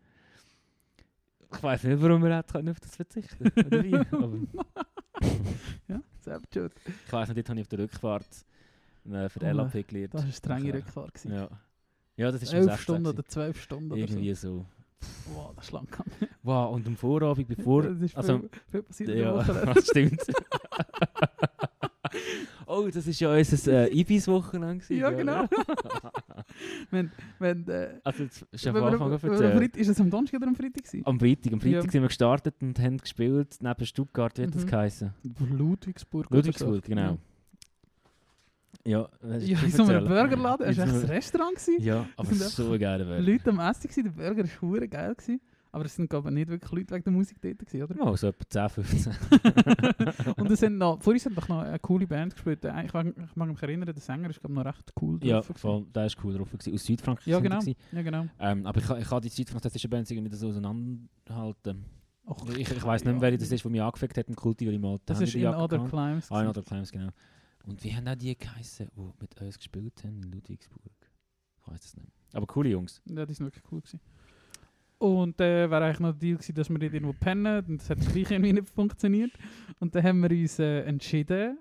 Ich 1.53 1.61
weiß 1.61 1.83
nicht, 1.83 2.01
warum 2.01 2.23
wir 2.23 2.39
auf 2.39 2.79
das 2.79 2.95
verzichten? 2.95 3.51
Aber 4.11 4.33
ja, 5.89 5.99
selber 6.21 6.45
schuld. 6.53 6.73
ich 7.05 7.11
weiß 7.11 7.27
nicht, 7.27 7.37
dort 7.39 7.49
habe 7.49 7.59
ich 7.59 7.65
auf 7.65 7.67
der 7.67 7.79
Rückfahrt 7.79 8.25
äh, 9.09 9.29
für 9.29 9.39
die 9.39 9.45
Oh, 9.45 9.51
LAP 9.51 9.87
gelernt. 9.87 10.13
Das 10.13 10.21
war 10.21 10.23
eine 10.25 10.33
strenge. 10.33 10.73
Rückfahrt. 10.73 11.13
gewesen. 11.13 11.33
Ja. 11.33 11.49
ja, 12.17 12.31
das 12.31 12.41
ist 12.43 12.53
Elf 12.53 12.65
16 12.65 12.81
Stunden 12.83 13.03
gewesen. 13.03 13.17
oder 13.19 13.27
zwölf 13.27 13.61
Stunden 13.61 13.91
oder 13.91 14.01
Irgendwie 14.01 14.33
so. 14.33 14.57
so. 14.57 14.65
Wow, 15.33 15.53
das 15.55 15.65
ist 15.65 15.71
lang. 15.71 15.87
Wow, 16.43 16.75
und 16.75 16.85
am 16.87 16.95
Vorabend, 16.95 17.47
bevor... 17.47 17.83
das 17.83 18.01
ist 18.01 18.15
also, 18.15 18.39
viel, 18.39 18.49
viel 18.69 18.83
passiert 18.83 19.09
ja, 19.17 19.33
Woche. 19.33 19.71
das 19.73 19.87
stimmt. 19.87 20.21
oh, 22.67 22.87
das 22.93 23.07
war 23.07 23.13
ja 23.13 23.37
unser 23.37 23.71
äh, 23.91 23.99
Ibis-Wochenende. 23.99 24.93
Ja, 24.93 25.09
genau. 25.09 25.45
wenn, 26.91 27.11
wenn, 27.39 27.67
äh, 27.67 27.99
Also, 28.03 28.25
das 28.25 28.41
ist 28.51 28.65
wir, 28.65 28.75
Anfang 28.75 29.01
am 29.01 29.11
erzählt. 29.13 29.77
Ist 29.77 29.87
es 29.87 29.99
am 29.99 30.09
Donnerstag 30.09 30.39
oder 30.39 30.47
am 30.49 30.55
Freitag 30.55 30.83
gewesen? 30.83 31.01
Am 31.05 31.19
Freitag. 31.19 31.53
Am 31.53 31.61
Freitag 31.61 31.85
Ja. 31.85 31.91
sind 31.91 32.01
wir 32.01 32.07
gestartet 32.07 32.55
und 32.61 32.79
haben 32.79 32.97
gespielt 32.97 33.57
neben 33.61 33.85
Stuttgart, 33.85 34.37
wie 34.37 34.43
hat 34.43 34.55
das 34.55 34.65
Mhm. 34.65 34.69
geheißen? 34.69 35.13
Ludwigsburg. 35.51 36.29
Ludwigsburg, 36.29 36.83
genau. 36.83 37.17
Ja, 38.85 39.07
Ja, 39.39 39.59
in 39.63 39.71
so 39.71 39.83
einem? 39.83 40.05
Burgerladen. 40.07 40.67
Es 40.67 40.77
war 40.77 40.85
echt 40.85 40.93
ein 40.95 41.05
Restaurant. 41.09 41.55
Gewesen. 41.55 41.83
Ja, 41.83 42.05
aber 42.17 42.33
so 42.33 42.71
ein 42.73 42.79
geiler 42.79 43.05
Burger. 43.05 43.21
Leute 43.21 43.49
am 43.51 43.59
Essen 43.59 43.81
gewesen. 43.89 44.03
Der 44.03 44.11
Burger 44.11 44.43
war 44.43 44.61
hure 44.61 44.87
geil. 44.87 45.13
Gewesen. 45.15 45.41
Aber 45.73 45.85
es 45.85 45.95
sind 45.95 46.09
glaube 46.09 46.27
ich 46.27 46.35
nicht 46.35 46.49
wirklich 46.49 46.69
Leute 46.71 46.93
wegen 46.95 47.03
der 47.05 47.13
Musik 47.13 47.37
dort 47.41 47.59
gewesen, 47.59 47.83
oder? 47.83 47.95
Oh, 48.05 48.13
so 48.17 48.27
etwa 48.27 48.67
10, 48.69 48.83
15. 48.83 49.13
Und 50.35 50.51
es 50.51 50.59
sind 50.59 50.77
noch, 50.77 51.01
vor 51.01 51.13
uns 51.13 51.25
hat 51.25 51.33
noch 51.33 51.49
eine 51.49 51.79
coole 51.79 52.05
Band 52.05 52.33
gespielt. 52.33 52.65
Äh, 52.65 52.85
Ich 52.85 52.93
mag, 52.93 53.07
ich 53.07 53.35
mag 53.37 53.47
mich 53.47 53.61
erinnern, 53.63 53.85
der 53.85 53.95
Sänger 54.01 54.29
ist 54.29 54.41
glaube 54.41 54.53
noch 54.53 54.65
recht 54.65 54.91
cool 55.01 55.17
ja, 55.23 55.35
drauf 55.37 55.47
gewesen. 55.47 55.61
voll, 55.61 55.85
der 55.95 56.03
war 56.03 56.11
cool 56.25 56.33
drauf. 56.33 56.51
Gewesen. 56.51 56.73
Aus 56.73 56.83
Südfrankreich 56.83 57.27
Ja, 57.27 57.39
genau. 57.39 57.59
Ja, 57.93 58.01
genau. 58.01 58.25
Ähm, 58.39 58.65
aber 58.65 58.81
ich, 58.81 58.89
ich 58.89 59.07
kann 59.07 59.21
die 59.21 59.29
südfranzösischen 59.29 59.89
Bands 59.89 60.11
irgendwie 60.11 60.29
nicht 60.29 60.39
so 60.39 60.49
auseinanderhalten. 60.49 61.85
Ach, 62.27 62.35
Ich, 62.49 62.69
ich 62.69 62.83
weiss 62.83 63.05
nicht 63.05 63.13
mehr, 63.13 63.21
wer 63.21 63.37
das 63.37 63.49
ist, 63.51 63.63
der 63.63 63.71
mich 63.71 63.81
angefickt 63.81 64.17
hat 64.17 64.27
im 64.27 64.35
Kulti, 64.35 64.67
weil 64.67 64.73
ich 64.73 64.79
mal 64.79 64.99
Das 65.05 65.21
ist 65.21 65.35
in 65.35 65.47
Other. 65.47 65.79
Climbs. 65.87 66.29
Ah, 66.31 66.41
in. 66.41 66.47
Other 66.49 66.63
Climbs, 66.63 66.91
genau. 66.91 67.09
Und 67.65 67.83
wie 67.83 67.95
haben 67.95 68.07
auch 68.07 68.15
die 68.15 68.37
geheißen, 68.37 68.89
die 68.95 69.11
mit 69.19 69.41
uns 69.41 69.57
gespielt 69.57 70.03
haben 70.03 70.23
in 70.23 70.31
Ludwigsburg? 70.31 70.81
Ich 71.61 71.67
weiß 71.71 71.85
es 71.85 71.97
nicht. 71.97 72.11
Aber 72.33 72.47
coole 72.47 72.69
Jungs. 72.69 73.01
Ja, 73.05 73.25
die 73.25 73.33
sind 73.33 73.45
wirklich 73.45 73.63
cool 73.71 73.81
gewesen. 73.81 73.99
Und 74.97 75.39
äh, 75.41 75.69
wäre 75.69 75.85
eigentlich 75.85 75.99
noch 75.99 76.11
der 76.11 76.19
Deal 76.19 76.37
gewesen, 76.37 76.55
dass 76.55 76.69
wir 76.69 76.77
nicht 76.77 76.93
irgendwo 76.93 77.13
pennen. 77.13 77.65
Und 77.67 77.81
das 77.81 77.89
hat 77.89 77.99
gleich 77.99 78.31
irgendwie 78.31 78.53
nicht 78.53 78.69
funktioniert. 78.69 79.31
Und 79.79 79.95
dann 79.95 80.03
haben 80.03 80.21
wir 80.21 80.31
uns 80.31 80.59
äh, 80.59 80.81
entschieden, 80.83 81.57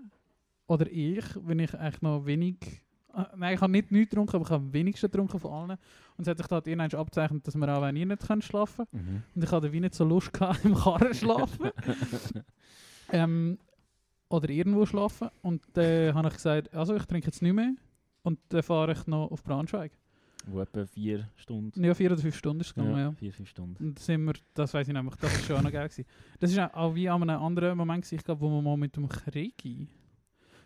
oder 0.67 0.87
ich, 0.91 1.25
wenn 1.37 1.59
ich 1.59 1.75
eigentlich 1.75 2.03
noch 2.03 2.25
wenig 2.27 2.83
Äh, 3.15 3.25
Nein, 3.37 3.55
ich 3.55 3.61
habe 3.61 3.73
nicht 3.73 3.91
nichts 3.91 4.11
getrunken, 4.11 4.37
aber 4.37 4.45
ich 4.45 4.51
habe 4.51 4.65
am 4.65 4.73
wenigsten 4.73 5.07
getrunken 5.11 5.41
von 5.41 5.53
allen. 5.53 5.79
Und 6.17 6.23
es 6.23 6.29
hat 6.29 6.39
sich 6.39 6.49
halt 6.51 6.67
irgendwann 6.67 7.01
abgezeichnet, 7.01 7.47
dass 7.47 7.57
wir 7.57 7.69
auch 7.69 7.83
wenn 7.83 7.97
ihr 7.97 8.07
nicht 8.07 8.27
können 8.27 8.43
schlafen 8.43 8.87
Mhm. 8.93 9.23
Und 9.35 9.45
ich 9.45 9.51
hatte 9.51 9.73
wie 9.73 9.81
nicht 9.81 9.95
so 9.95 10.05
Lust 10.05 10.33
gehabt, 10.33 10.65
im 10.65 10.75
Karren 10.75 11.15
schlafen. 11.15 11.71
ähm, 13.13 13.59
oder 14.31 14.49
irgendwo 14.49 14.87
schlafen. 14.87 15.29
Und 15.43 15.63
dann 15.75 16.15
habe 16.15 16.29
ich 16.29 16.35
gesagt, 16.35 16.75
also 16.75 16.97
ich 16.97 17.05
trinke 17.05 17.27
jetzt 17.27 17.43
nicht 17.43 17.53
mehr. 17.53 17.75
Und 18.23 18.39
dann 18.49 18.63
fahre 18.63 18.93
ich 18.93 19.07
noch 19.07 19.31
auf 19.31 19.43
Braunschweig. 19.43 19.93
Wo 20.47 20.61
etwa 20.61 20.87
vier 20.87 21.29
Stunden. 21.37 21.85
Ja, 21.85 21.93
vier 21.93 22.11
oder 22.13 22.21
fünf 22.21 22.35
Stunden 22.35 22.61
ist 22.61 22.69
es 22.69 22.75
gegangen, 22.75 22.97
ja. 22.97 23.13
Vier, 23.13 23.33
fünf 23.33 23.51
Stunden. 23.51 23.77
Und 23.85 23.99
sind 23.99 24.25
wir, 24.25 24.33
das 24.55 24.73
weiß 24.73 24.89
ich 24.89 24.95
nämlich, 24.95 25.15
das 25.17 25.33
war 25.35 25.41
schon 25.41 25.57
auch 25.57 25.63
noch 25.63 25.73
geil. 25.73 25.89
Gewesen. 25.89 26.07
Das 26.39 26.57
war 26.57 26.75
auch 26.75 26.95
wie 26.95 27.09
an 27.09 27.23
einem 27.23 27.43
anderen 27.43 27.77
Moment, 27.77 28.05
gewesen, 28.05 28.15
ich 28.17 28.25
glaube, 28.25 28.41
wo 28.41 28.49
wir 28.49 28.63
mal 28.63 28.77
mit 28.77 28.97
dem 28.97 29.07
Krigi. 29.09 29.89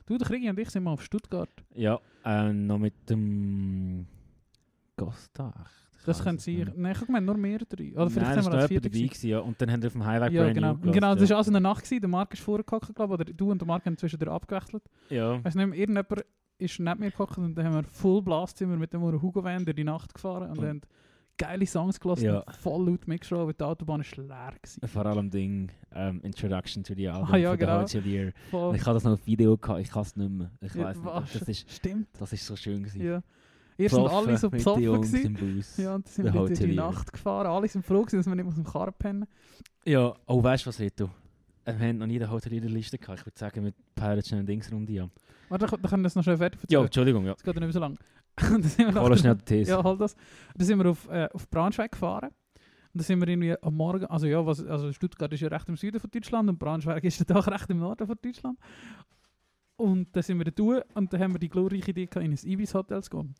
Du, 0.07 0.16
der 0.16 0.27
Krigi 0.29 0.48
und 0.48 0.59
ich 0.59 0.70
sind 0.70 0.85
mal 0.85 0.92
auf 0.92 1.03
Stuttgart. 1.03 1.50
Ja, 1.74 1.98
äh, 2.24 2.53
noch 2.53 2.79
mit 2.79 3.11
dem 3.11 4.07
Gostach. 4.96 5.84
Das 6.05 6.23
könnte 6.23 6.43
sein. 6.43 6.73
Nein, 6.77 6.93
ich 6.99 7.07
gemeint, 7.07 7.27
nur 7.27 7.37
mehr 7.37 7.59
drei. 7.59 7.93
Oder 7.95 8.11
vielleicht 8.11 8.35
Nein, 8.35 8.43
sind 8.43 8.53
wir 8.53 8.59
als 8.59 8.69
vierte 8.69 8.90
dabei 8.90 9.05
gewesen. 9.07 9.27
ja. 9.29 9.38
Und 9.40 9.61
dann 9.61 9.71
haben 9.71 9.83
wir 9.83 9.87
auf 9.88 9.93
dem 9.93 10.05
Highway 10.05 10.33
Ja, 10.35 10.43
Brand 10.43 10.55
genau. 10.55 10.69
New 10.69 10.75
Und 10.75 10.81
genau, 10.93 10.93
gelassen, 10.93 11.21
das 11.21 11.31
war 11.31 11.37
also 11.38 11.51
eine 11.51 11.61
Nacht, 11.61 11.85
gewesen. 11.85 12.01
der 12.01 12.09
Marc 12.11 12.35
ist 12.35 12.43
vorgehockt, 12.43 12.95
glaube 12.95 13.14
ich, 13.14 13.21
oder 13.21 13.33
du 13.33 13.51
und 13.51 13.61
der 13.61 13.67
Marc 13.67 13.87
haben 13.87 13.97
zwischendurch 13.97 14.31
abgewechselt. 14.31 14.83
Ja. 15.11 15.43
Weißt 15.45 15.55
du 15.57 15.59
nicht, 15.61 15.69
mehr, 15.71 15.79
irgendjemand 15.79 16.25
ist 16.59 16.79
neben 16.79 17.01
mir 17.01 17.11
gehockt 17.11 17.38
und 17.38 17.55
dann 17.57 17.67
haben 17.67 17.75
wir 17.75 17.85
Full 17.85 18.23
Blast 18.23 18.59
sind 18.59 18.71
wir 18.71 18.77
mit 18.77 18.93
dem 18.93 19.03
Hugo 19.03 19.43
Van 19.43 19.64
die 19.64 19.85
Nacht 19.85 20.14
gefahren 20.14 20.51
und 20.51 20.59
Und- 20.59 20.67
haben 20.69 20.81
geile 21.37 21.67
Songs 21.67 21.99
gelassen 21.99 22.27
Ja. 22.27 22.45
voll 22.61 22.88
laut 22.88 23.09
mitgeschrieben, 23.09 23.47
weil 23.47 23.55
die 23.55 23.64
Autobahn 23.64 24.01
ist 24.03 24.17
leer 24.17 24.53
gewesen. 24.62 24.87
Vor 24.87 25.05
allem 25.05 25.31
Ding, 25.31 25.69
ähm, 25.93 26.21
Introduction 26.23 26.85
to 26.85 26.95
the 26.95 27.09
Album 27.09 27.29
Ah, 27.33 27.37
ja, 27.37 27.51
von 27.51 27.59
genau. 27.59 27.85
der. 27.85 28.33
Voll. 28.53 28.77
Ich 28.77 28.83
habe 28.87 28.95
das 28.95 29.03
noch 29.03 29.12
auf 29.14 29.27
Video 29.27 29.57
gehabt, 29.57 29.81
ich 29.81 29.90
kann 29.90 30.03
es 30.03 30.14
nicht 30.14 30.31
mehr. 30.31 30.51
Ich 30.61 30.75
Ja, 30.77 30.85
weiß 30.85 30.97
nicht. 30.99 31.40
Das 31.40 31.49
ist, 31.49 31.73
Stimmt, 31.73 32.07
das 32.21 32.33
ist 32.33 32.47
so 32.47 32.55
schön 32.55 32.85
gewesen. 32.85 33.03
ja. 33.05 33.21
Erst 33.77 33.95
sind 33.95 34.07
alle 34.07 34.37
so 34.39 34.51
besoffen 34.51 34.83
gewesen. 35.01 35.67
Ja, 35.83 35.95
und 35.97 36.07
sind 36.09 36.25
wir 36.27 36.33
durch 36.33 36.59
die. 36.59 36.75
Nacht 36.75 37.13
gefahren. 37.13 37.47
Alle 37.47 37.69
sind 37.69 37.85
froh 37.85 38.03
gewesen, 38.03 38.19
dass 38.19 38.27
wir 38.27 38.35
nicht 38.35 38.47
aus 38.47 38.55
dem 38.55 38.65
Karren 38.65 38.95
pennen. 38.99 39.27
Ja, 39.85 40.15
oh, 40.27 40.43
weißt 40.43 40.65
du 40.65 40.69
was, 40.69 40.79
Rito? 40.79 41.11
Äh, 41.65 41.75
Wir 41.79 41.89
haben 41.89 41.99
noch 41.99 42.07
nie 42.07 42.19
den 42.19 42.31
Hotelier-Liste 42.31 42.99
gehabt. 42.99 43.21
Ich 43.21 43.27
würde 43.27 43.39
sagen, 43.39 43.63
mit 43.65 43.75
Pirates 43.95 44.29
schnell 44.29 44.41
eine 44.41 44.47
Dingsrunde 44.47 44.93
ja. 44.93 45.09
Warte, 45.49 45.67
dann 45.67 45.83
können 45.83 46.03
wir 46.03 46.05
das 46.05 46.15
noch 46.15 46.23
schnell 46.23 46.37
fertig 46.37 46.61
Ja, 46.63 46.65
erzählen. 46.65 46.85
Entschuldigung, 46.87 47.27
ja. 47.27 47.35
Das 47.35 47.43
geht 47.43 47.55
ja 47.55 47.61
nicht 47.61 47.67
mehr 47.67 47.73
so 47.73 47.81
lang. 47.81 47.99
Wir 48.77 48.91
nachher- 48.93 49.17
schnell 49.17 49.35
die 49.37 49.45
These. 49.45 49.71
Ja, 49.71 49.85
halt 49.85 50.01
das. 50.01 50.17
Dann 50.57 50.67
sind 50.67 50.79
wir 50.83 50.91
auf, 50.91 51.09
äh, 51.09 51.29
auf 51.33 51.49
Braunschweig 51.51 51.93
gefahren. 51.93 52.31
Und 52.31 53.01
dann 53.01 53.05
sind 53.05 53.21
wir 53.21 53.29
irgendwie 53.29 53.55
am 53.61 53.75
Morgen, 53.75 54.05
also 54.07 54.27
ja, 54.27 54.45
was, 54.45 54.65
also 54.65 54.93
Stuttgart 54.93 55.33
ist 55.33 55.41
ja 55.41 55.49
recht 55.49 55.69
im 55.69 55.77
Süden 55.77 56.01
von 56.01 56.11
Deutschland 56.11 56.49
und 56.49 56.59
Braunschweig 56.59 57.03
ist 57.05 57.29
dann 57.29 57.37
doch 57.37 57.47
recht 57.49 57.69
im 57.71 57.79
Norden 57.79 58.07
von 58.07 58.17
Deutschland. 58.23 58.59
Und 59.77 60.15
dann 60.15 60.23
sind 60.23 60.39
wir 60.39 60.51
da 60.51 60.85
und 60.95 61.13
dann 61.13 61.21
haben 61.21 61.35
wir 61.35 61.39
die 61.39 61.49
glorreiche 61.49 61.91
Idee 61.91 62.07
gehabt, 62.07 62.25
in 62.25 62.33
ein 62.33 62.39
Ibis-Hotel 62.39 63.03
zu 63.03 63.11
gehen. 63.11 63.35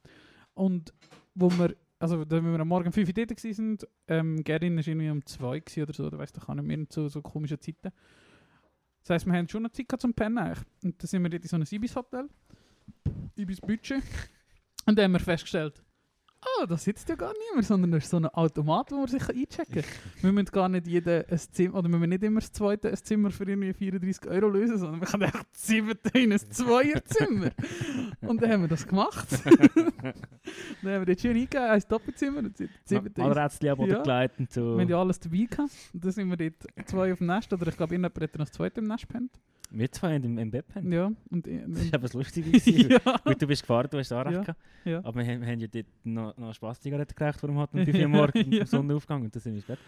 Und 0.55 0.92
wo 1.35 1.51
wir, 1.51 1.77
also 1.99 2.25
da 2.25 2.42
wir 2.42 2.61
am 2.61 2.68
Morgen 2.68 2.88
um 2.88 2.92
5 2.92 3.09
Uhr 3.09 3.14
dort 3.14 3.31
waren, 3.31 3.79
ähm, 4.09 4.44
Gerin 4.44 4.77
war 4.77 4.87
irgendwie 4.87 5.11
um 5.11 5.25
2 5.25 5.61
gewesen 5.61 5.83
oder 5.83 5.92
so, 5.92 6.07
oder 6.07 6.18
weiss 6.18 6.33
auch 6.37 6.55
nicht 6.55 6.64
mehr, 6.64 6.88
zu 6.88 7.09
so 7.09 7.23
komischen 7.23 7.61
Zeiten. 7.61 7.92
Das 9.03 9.11
heisst, 9.11 9.27
wir 9.27 9.35
haben 9.35 9.49
schon 9.49 9.62
noch 9.62 9.70
Zeit 9.70 9.88
gehabt 9.88 10.03
zum 10.03 10.14
Pennen 10.14 10.38
eigentlich. 10.38 10.66
Und 10.83 11.01
dann 11.03 11.07
sind 11.07 11.23
wir 11.23 11.31
dort 11.31 11.42
in 11.42 11.49
so 11.49 11.57
ein 11.57 11.66
Ibis-Hotel, 11.70 12.29
Ibis-Budget. 13.37 14.03
Und 14.87 14.99
dann 14.99 15.05
haben 15.05 15.12
wir 15.12 15.20
festgestellt, 15.20 15.84
ah, 16.61 16.66
da 16.66 16.76
sitzt 16.76 17.09
ja 17.09 17.14
gar 17.14 17.33
niemand, 17.50 17.66
sondern 17.66 17.90
da 17.90 17.96
ist 17.98 18.09
so 18.11 18.16
ein 18.18 18.26
Automat, 18.26 18.90
wo 18.92 18.96
man 18.96 19.09
sich 19.09 19.28
einchecken 19.28 19.83
kann. 19.83 19.85
wir 20.22 20.33
müssen 20.33 20.50
gar 20.52 20.68
nicht 20.68 20.87
jeder 20.87 21.24
ein 21.28 21.38
Zimmer, 21.38 21.74
oder 21.78 21.88
wir 21.88 21.98
müssen 21.98 22.11
nicht 22.11 22.22
immer 22.22 22.40
das 22.40 22.52
zweite 22.52 22.90
ein 22.90 22.96
Zimmer 22.96 23.30
für 23.30 23.44
irgendwie 23.48 23.72
34 23.72 24.26
Euro 24.30 24.48
lösen, 24.48 24.78
sondern 24.78 25.00
wir 25.00 25.07
können 25.09 25.22
echt 25.24 25.35
das 25.35 25.66
siebte 25.66 26.18
in 26.18 26.33
ein 26.33 26.38
Zweierzimmer. 26.38 27.50
Und 28.22 28.42
dann 28.42 28.50
haben 28.50 28.62
wir 28.62 28.68
das 28.68 28.87
gemacht. 28.87 29.28
dann 29.44 30.92
haben 30.92 31.00
wir 31.00 31.04
dort 31.07 31.20
schön 31.20 31.33
eingegeben, 31.37 31.64
ein 31.64 31.83
Doppelzimmer 31.88 32.42
siebte 32.85 33.22
Alle 33.22 33.30
ist 33.33 33.37
Rätsel 33.37 33.68
am 33.70 33.78
Boden 33.78 33.90
Ja. 33.92 34.02
gelegt 34.02 34.38
und 34.40 34.52
so. 34.52 34.74
wir 34.76 34.83
haben 34.83 34.88
ja 34.88 35.00
alles 35.00 35.20
dabei 35.20 35.46
gehabt. 35.50 35.70
Und 35.92 36.04
dann 36.04 36.12
sind 36.12 36.28
wir 36.30 36.37
dort 36.37 36.88
zwei 36.88 37.12
auf 37.12 37.18
dem 37.18 37.26
Nest, 37.26 37.52
oder 37.52 37.66
ich 37.66 37.76
glaube, 37.76 37.94
irgendjemand 37.94 38.20
hat 38.22 38.38
noch 38.38 38.46
das 38.46 38.52
zweite 38.52 38.80
im 38.80 38.87
Nest 38.88 39.07
gepennt. 39.09 39.30
Wir 39.70 39.90
zwei 39.90 40.14
haben 40.14 40.22
im, 40.24 40.38
im 40.38 40.50
Bett 40.50 40.66
gepennt. 40.68 40.92
Ja, 40.92 41.07
und, 41.30 41.46
Das 41.46 41.52
und, 41.52 41.76
war 41.76 41.85
eben 41.85 42.02
das 42.02 42.12
Lustige. 42.12 42.50
gewesen. 42.52 42.90
ja. 42.90 42.98
Gut, 43.24 43.42
du 43.42 43.46
bist 43.46 43.62
gefahren, 43.62 43.88
du 43.90 43.98
hast 43.98 44.12
auch 44.12 44.24
recht 44.24 44.35
Ja. 44.35 44.40
gehabt. 44.42 44.61
Ja. 44.85 44.98
Aber 45.02 45.14
wir, 45.20 45.26
haben- 45.26 45.40
wir 45.40 45.48
haben 45.48 45.59
ja 45.61 45.66
dort 45.66 45.87
noch, 46.04 46.34
noch 46.38 46.47
eine 46.47 46.55
Spaßzigarette 46.55 47.14
gekriegt, 47.14 47.42
dem 47.42 47.59
hatten 47.59 47.79
um 47.81 47.85
5 47.85 47.99
Uhr 47.99 48.09
morgens 48.09 48.47
Ja. 48.49 48.59
ja. 48.59 48.66
Sonnenaufgang 48.66 49.23
und 49.23 49.35
dann 49.35 49.40
sind 49.42 49.55
wir 49.55 49.62
Bett. 49.62 49.79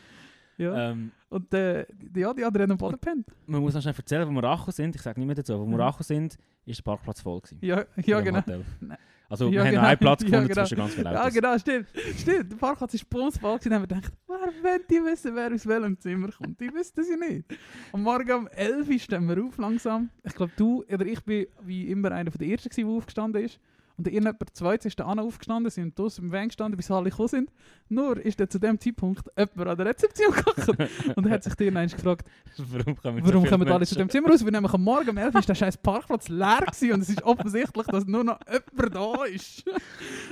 ja. 0.58 0.90
Ähm, 0.90 1.10
Und 1.28 1.52
äh, 1.54 1.86
die- 1.92 2.20
ja, 2.20 2.32
die 2.32 2.44
anderen 2.44 2.64
haben 2.64 2.72
am 2.72 2.78
Boden 2.78 2.92
gepennt. 3.00 3.26
man 3.46 3.60
muss 3.60 3.74
noch 3.74 3.82
schnell 3.82 3.94
erzählen, 3.96 4.26
wo 4.28 4.32
wir 4.32 4.44
angekommen 4.44 4.72
sind. 4.72 4.96
Ich 4.96 5.02
sage 5.02 5.20
nicht 5.20 5.26
mehr 5.26 5.36
dazu, 5.36 5.54
wo 5.58 5.64
wir 5.66 5.74
Mhm. 5.74 5.80
angekommen 5.80 6.02
sind, 6.04 6.38
ist 6.64 6.78
der 6.78 6.82
Parkplatz 6.84 7.20
voll 7.20 7.40
gewesen. 7.40 7.58
Ja, 7.62 7.84
ja 8.04 8.20
genau. 8.20 8.42
Nein. 8.80 8.98
Also 9.28 9.46
Ja, 9.46 9.50
wir 9.50 9.60
haben 9.62 9.70
genau. 9.70 9.80
noch 9.82 9.88
einen 9.88 9.98
Platz 9.98 10.20
Ja, 10.22 10.28
gefunden 10.28 10.48
genau. 10.48 10.62
zwischen 10.62 10.76
ganz 10.78 10.94
vielen 10.94 11.12
Ja, 11.12 11.20
Autos. 11.22 11.34
genau, 11.34 11.58
stimmt. 11.58 11.86
Stimmt, 12.16 12.52
der 12.52 12.56
Parkplatz 12.58 12.94
ist 12.94 13.10
bumsvoll 13.10 13.58
gewesen. 13.58 13.70
Dann 13.70 13.82
haben 13.82 13.90
wir 13.90 13.96
gedacht, 13.96 14.12
wer 14.28 14.70
wollte 14.70 14.84
die 14.88 15.04
wissen, 15.04 15.34
wer 15.34 15.52
aus 15.52 15.66
welchem 15.66 15.98
Zimmer 15.98 16.28
kommt? 16.30 16.60
Die 16.60 16.72
wissen 16.72 16.92
das 16.94 17.08
ja 17.08 17.16
nicht. 17.16 17.44
Am 17.92 18.02
Morgen 18.04 18.30
um 18.32 18.46
11 18.46 18.88
Uhr 18.88 18.98
stehen 19.00 19.26
wir 19.28 19.42
auf 19.44 19.58
langsam. 19.58 20.10
Ich 20.22 20.32
glaube, 20.34 20.52
du 20.56 20.84
oder 20.84 21.04
ich 21.06 21.20
bin 21.24 21.46
wie 21.62 21.88
immer 21.90 22.12
einer 22.12 22.30
von 22.30 22.38
der 22.38 22.46
Ersten, 22.48 22.68
der 22.72 22.86
aufgestanden 22.86 23.42
ist. 23.44 23.58
Und 23.98 24.06
irgendjemand 24.06 24.40
der 24.40 24.52
Zweite 24.52 24.88
ist 24.88 25.00
dann 25.00 25.18
aufgestanden, 25.18 25.70
sind 25.70 25.98
draussen 25.98 26.26
im 26.26 26.32
Van 26.32 26.48
gestanden, 26.48 26.76
bis 26.76 26.90
alle 26.90 27.08
gekommen 27.08 27.28
sind. 27.28 27.50
Nur 27.88 28.18
ist 28.18 28.38
dann 28.38 28.50
zu 28.50 28.58
dem 28.58 28.78
Zeitpunkt 28.78 29.24
jemand 29.38 29.68
an 29.68 29.76
der 29.76 29.86
Rezeption 29.86 30.34
gekommen 30.34 30.88
und 31.16 31.30
hat 31.30 31.44
sich 31.44 31.54
dir 31.54 31.72
gefragt, 31.72 32.26
Warum 32.58 32.96
kommen 32.96 33.24
Warum 33.24 33.44
so 33.44 33.50
kommen 33.50 33.68
alle 33.68 33.86
zu 33.86 33.94
dem 33.94 34.02
Menschen? 34.02 34.10
Zimmer 34.10 34.30
raus? 34.30 34.44
Weil 34.44 34.50
nämlich 34.50 34.72
am 34.74 34.82
Morgen 34.84 35.08
um 35.10 35.16
11 35.16 35.34
Uhr 35.34 35.40
ist 35.40 35.48
der 35.48 35.54
scheiß 35.54 35.78
Parkplatz 35.78 36.28
leer 36.28 36.60
gewesen 36.60 36.92
und 36.92 37.00
es 37.00 37.08
ist 37.08 37.22
offensichtlich, 37.22 37.86
dass 37.86 38.06
nur 38.06 38.24
noch 38.24 38.38
jemand 38.46 38.94
da 38.94 39.24
ist. 39.24 39.64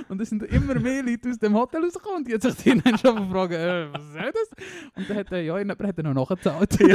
Und 0.09 0.21
es 0.21 0.29
sind 0.29 0.43
immer 0.43 0.79
mehr 0.79 1.01
Leute 1.01 1.29
aus 1.29 1.39
dem 1.39 1.55
Hotel 1.55 1.83
rausgekommen 1.83 2.17
und 2.17 2.27
die 2.27 2.33
hat 2.35 2.43
sich 2.43 2.55
die 2.55 2.79
dann 2.79 2.97
schon 2.97 3.15
gefragt, 3.15 3.53
äh, 3.53 3.91
was 3.91 4.13
soll 4.13 4.31
das? 4.31 4.49
Und 4.95 5.09
dann 5.09 5.17
hat 5.17 5.31
er, 5.31 5.41
ja, 5.41 5.57
jemand 5.57 5.81
hat 5.81 5.97
er 5.97 6.03
noch 6.03 6.29
nachgezahlt. 6.29 6.77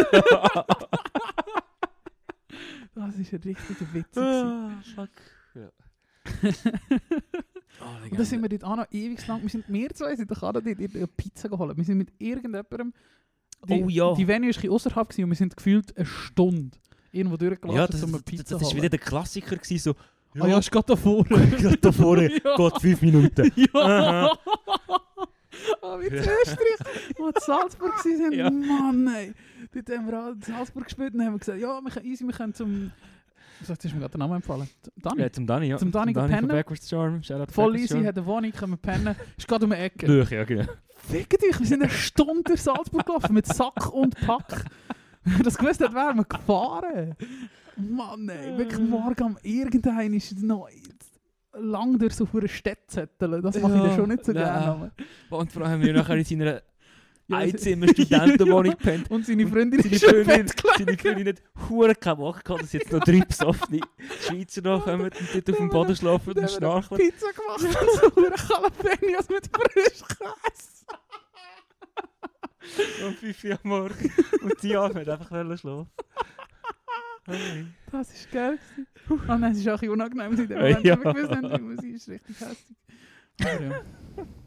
Das 2.93 3.17
ist 3.17 3.33
ein 3.33 3.41
richtiger 3.41 3.95
Witz. 3.95 4.19
Ah, 4.19 4.71
fuck. 4.95 5.09
Ja. 6.43 6.51
Oh, 7.83 8.05
Und 8.11 8.19
dann 8.19 8.27
sind 8.27 8.43
wir 8.43 8.49
dort 8.51 8.65
auch 8.65 8.77
noch 8.77 8.87
ewig 8.91 9.27
lang, 9.27 9.41
wir 9.41 9.49
sind, 9.49 9.65
wir 9.69 9.89
zwei 9.95 10.15
sind 10.15 10.31
doch 10.31 10.43
auch 10.43 10.53
dort 10.53 10.67
eine 10.67 11.07
Pizza 11.17 11.49
geholt. 11.49 11.75
Wir 11.79 11.85
sind 11.85 11.97
mit 11.97 12.13
irgendjemandem, 12.19 12.93
die, 13.67 13.83
Oh 13.83 13.89
ja. 13.89 14.15
die 14.15 14.29
Venue 14.29 14.51
war 14.55 14.71
außerhalb 14.73 15.19
und 15.19 15.29
wir 15.31 15.35
sind 15.35 15.57
gefühlt 15.57 15.97
eine 15.97 16.05
Stunde 16.05 16.77
irgendwo 17.11 17.39
durchgelaufen, 17.39 17.81
ja, 17.81 17.87
das, 17.87 18.03
um 18.03 18.11
eine 18.15 18.23
Pizza 18.23 18.43
das, 18.43 18.49
zu 18.49 18.55
das 18.57 18.63
ist 18.63 18.69
holen. 18.69 18.77
wieder 18.83 18.89
der 18.91 18.99
Klassiker 18.99 19.57
gewesen, 19.57 19.79
so 19.79 19.95
Ah 20.39 20.47
ja, 20.47 20.59
ist 20.59 20.71
gerade 20.71 20.87
da 20.89 20.97
vorne. 20.97 21.25
gerade 21.59 21.77
da 21.79 21.91
vorne, 21.93 22.31
Ja. 22.45 22.57
Gott, 22.57 22.81
fünf 22.81 23.03
Minuten. 23.03 23.51
Ja! 23.57 24.31
Ah, 25.83 25.99
wie 25.99 26.07
in 26.07 26.15
Österreich, 26.15 26.59
wo 27.17 27.25
wir 27.25 27.29
in 27.35 27.41
Salzburg 27.41 27.93
waren. 28.05 28.33
Ja. 28.33 28.51
Mann, 28.51 29.09
ey. 29.09 29.33
Dort 29.73 29.99
haben 29.99 30.07
wir 30.07 30.23
auch 30.23 30.33
in 30.33 30.43
Salzburg 30.43 30.85
gespielt 30.85 31.15
und 31.15 31.25
haben 31.25 31.39
gesagt, 31.39 31.59
ja, 31.61 31.81
wir 31.81 31.91
können 31.91 32.07
easy, 32.07 32.25
wir 32.25 32.33
können 32.33 32.55
zum... 32.55 32.93
Was 33.67 33.71
ist 33.85 33.93
mir 33.93 34.01
gerade 34.01 34.11
der 34.13 34.19
Name 34.19 34.37
empfallen? 34.37 34.69
Dani. 34.97 35.21
Ja, 35.23 35.33
zum 35.33 35.47
Dani, 35.47 35.67
ja. 35.67 35.77
Zum 35.79 35.91
Dani 35.93 36.15
von 36.15 36.29
pennen. 36.29 36.49
Backwards 36.49 36.89
Charm. 36.89 37.23
Shoutout 37.23 37.53
Voll 37.53 37.73
Backwards 37.73 37.83
easy, 37.85 37.95
Charm. 37.95 38.07
hat 38.07 38.17
eine 38.17 38.27
Wohnung, 38.27 38.53
können 38.53 38.73
wir 38.73 38.77
pennen. 38.79 39.17
Ist 39.37 39.49
gerade 39.49 39.65
um 39.65 39.71
die 39.71 39.77
Ecke. 39.77 40.07
Lüch, 40.07 40.31
ja, 40.31 40.45
genau. 40.45 40.65
Fick 40.97 41.31
dich, 41.39 41.59
wir 41.59 41.67
sind 41.67 41.83
eine 41.83 41.91
Stunde 41.91 42.43
durch 42.45 42.63
Salzburg 42.63 43.07
gelaufen 43.07 43.35
mit 43.35 43.47
Sack 43.47 43.93
und 43.93 44.15
Pack. 44.27 44.65
Wenn 45.25 45.43
das 45.43 45.57
gewusst 45.59 45.81
hätten, 45.81 45.95
wären 45.95 46.17
wir 46.17 46.25
gefahren. 46.25 47.15
Mann, 47.77 48.29
ey, 48.29 48.59
wirklich 48.59 48.81
morgen 48.81 49.23
am 49.23 49.39
irgendein 49.43 50.13
ist 50.15 50.39
noch 50.43 50.69
lang 51.55 51.99
durch 51.99 52.15
so 52.15 52.29
eine 52.33 52.49
Städte 52.49 52.87
zetteln. 52.87 53.43
Das 53.43 53.61
mache 53.61 53.75
ich 53.77 53.83
Ja, 53.83 53.89
dir 53.89 53.95
schon 53.97 54.09
nicht 54.09 54.25
so 54.25 54.33
gerne. 54.33 54.93
Und 55.31 55.53
vor 55.53 55.63
allem 55.63 55.73
haben 55.73 55.83
wir 55.83 55.93
nachher 55.93 56.17
in 56.17 56.25
seiner 56.25 56.63
Ja, 57.31 57.39
Einzimmer-Studentenwohnung 57.39 58.65
ja. 58.67 58.73
gepennt. 58.75 59.11
Und 59.11 59.27
seine 59.27 59.47
Freundin 59.47 59.83
Seine 59.83 59.95
ist 59.95 60.05
Freundin, 60.05 60.47
seine 60.79 60.99
Freundin 60.99 61.29
hat 61.29 61.43
hure 61.69 61.95
keine 61.95 62.17
Bock 62.17 62.45
gehabt, 62.45 62.63
dass 62.63 62.73
jetzt 62.73 62.93
noch 62.93 63.01
drei 63.05 63.21
besoffene 63.21 63.81
Schweizer 64.27 64.63
noch 64.63 64.85
kommen 64.85 65.05
und 65.05 65.35
dort 65.35 65.51
auf 65.51 65.57
dem 65.57 65.69
Boden 65.69 65.97
schlafen 65.97 66.33
und 66.33 66.39
haben 66.39 66.49
schnarchen. 66.49 66.97
Pizza 66.97 67.27
gemacht 67.33 68.17
und 68.17 68.27
eine 68.27 68.37
Jalapenos 68.37 69.29
mit 69.29 69.51
Frischkäse. 69.53 70.71
Um 73.05 73.15
5 73.15 73.45
Uhr 73.45 73.53
am 73.53 73.59
Morgen. 73.63 74.13
Und 74.43 74.63
die 74.63 74.77
Arme 74.77 75.01
hat 75.01 75.09
einfach 75.09 75.59
schlafen. 75.59 75.89
Hey. 77.27 77.67
Das 77.93 78.13
ist 78.13 78.31
geil. 78.31 78.59
Ah 79.29 79.39
nein, 79.39 79.53
es 79.53 79.59
ist 79.59 79.69
auch 79.69 79.73
ein 79.75 79.81
bisschen 79.81 79.93
unangenehm 79.93 80.33
in 80.33 80.49
dem 80.49 80.59
Moment, 80.59 80.85
ja. 80.85 81.05
wir 81.05 81.15
gewusst 81.15 81.31
haben, 81.31 81.53
die 81.53 81.61
Musik 81.61 81.95
ist 81.95 82.09
richtig 82.09 82.41
hässlich. 82.41 82.77
Aber 83.41 83.63
ja. 83.63 83.83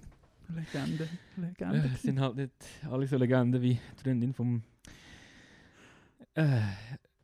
Legende, 0.55 1.09
Legende. 1.37 1.77
Äh, 1.77 1.93
Es 1.93 2.01
sind 2.01 2.19
halt 2.19 2.35
nicht 2.35 2.51
alle 2.89 3.07
so 3.07 3.17
Legenden 3.17 3.61
wie 3.61 3.73
die 3.73 4.03
Freundin 4.03 4.33
vom... 4.33 4.63
Äh, 6.35 6.61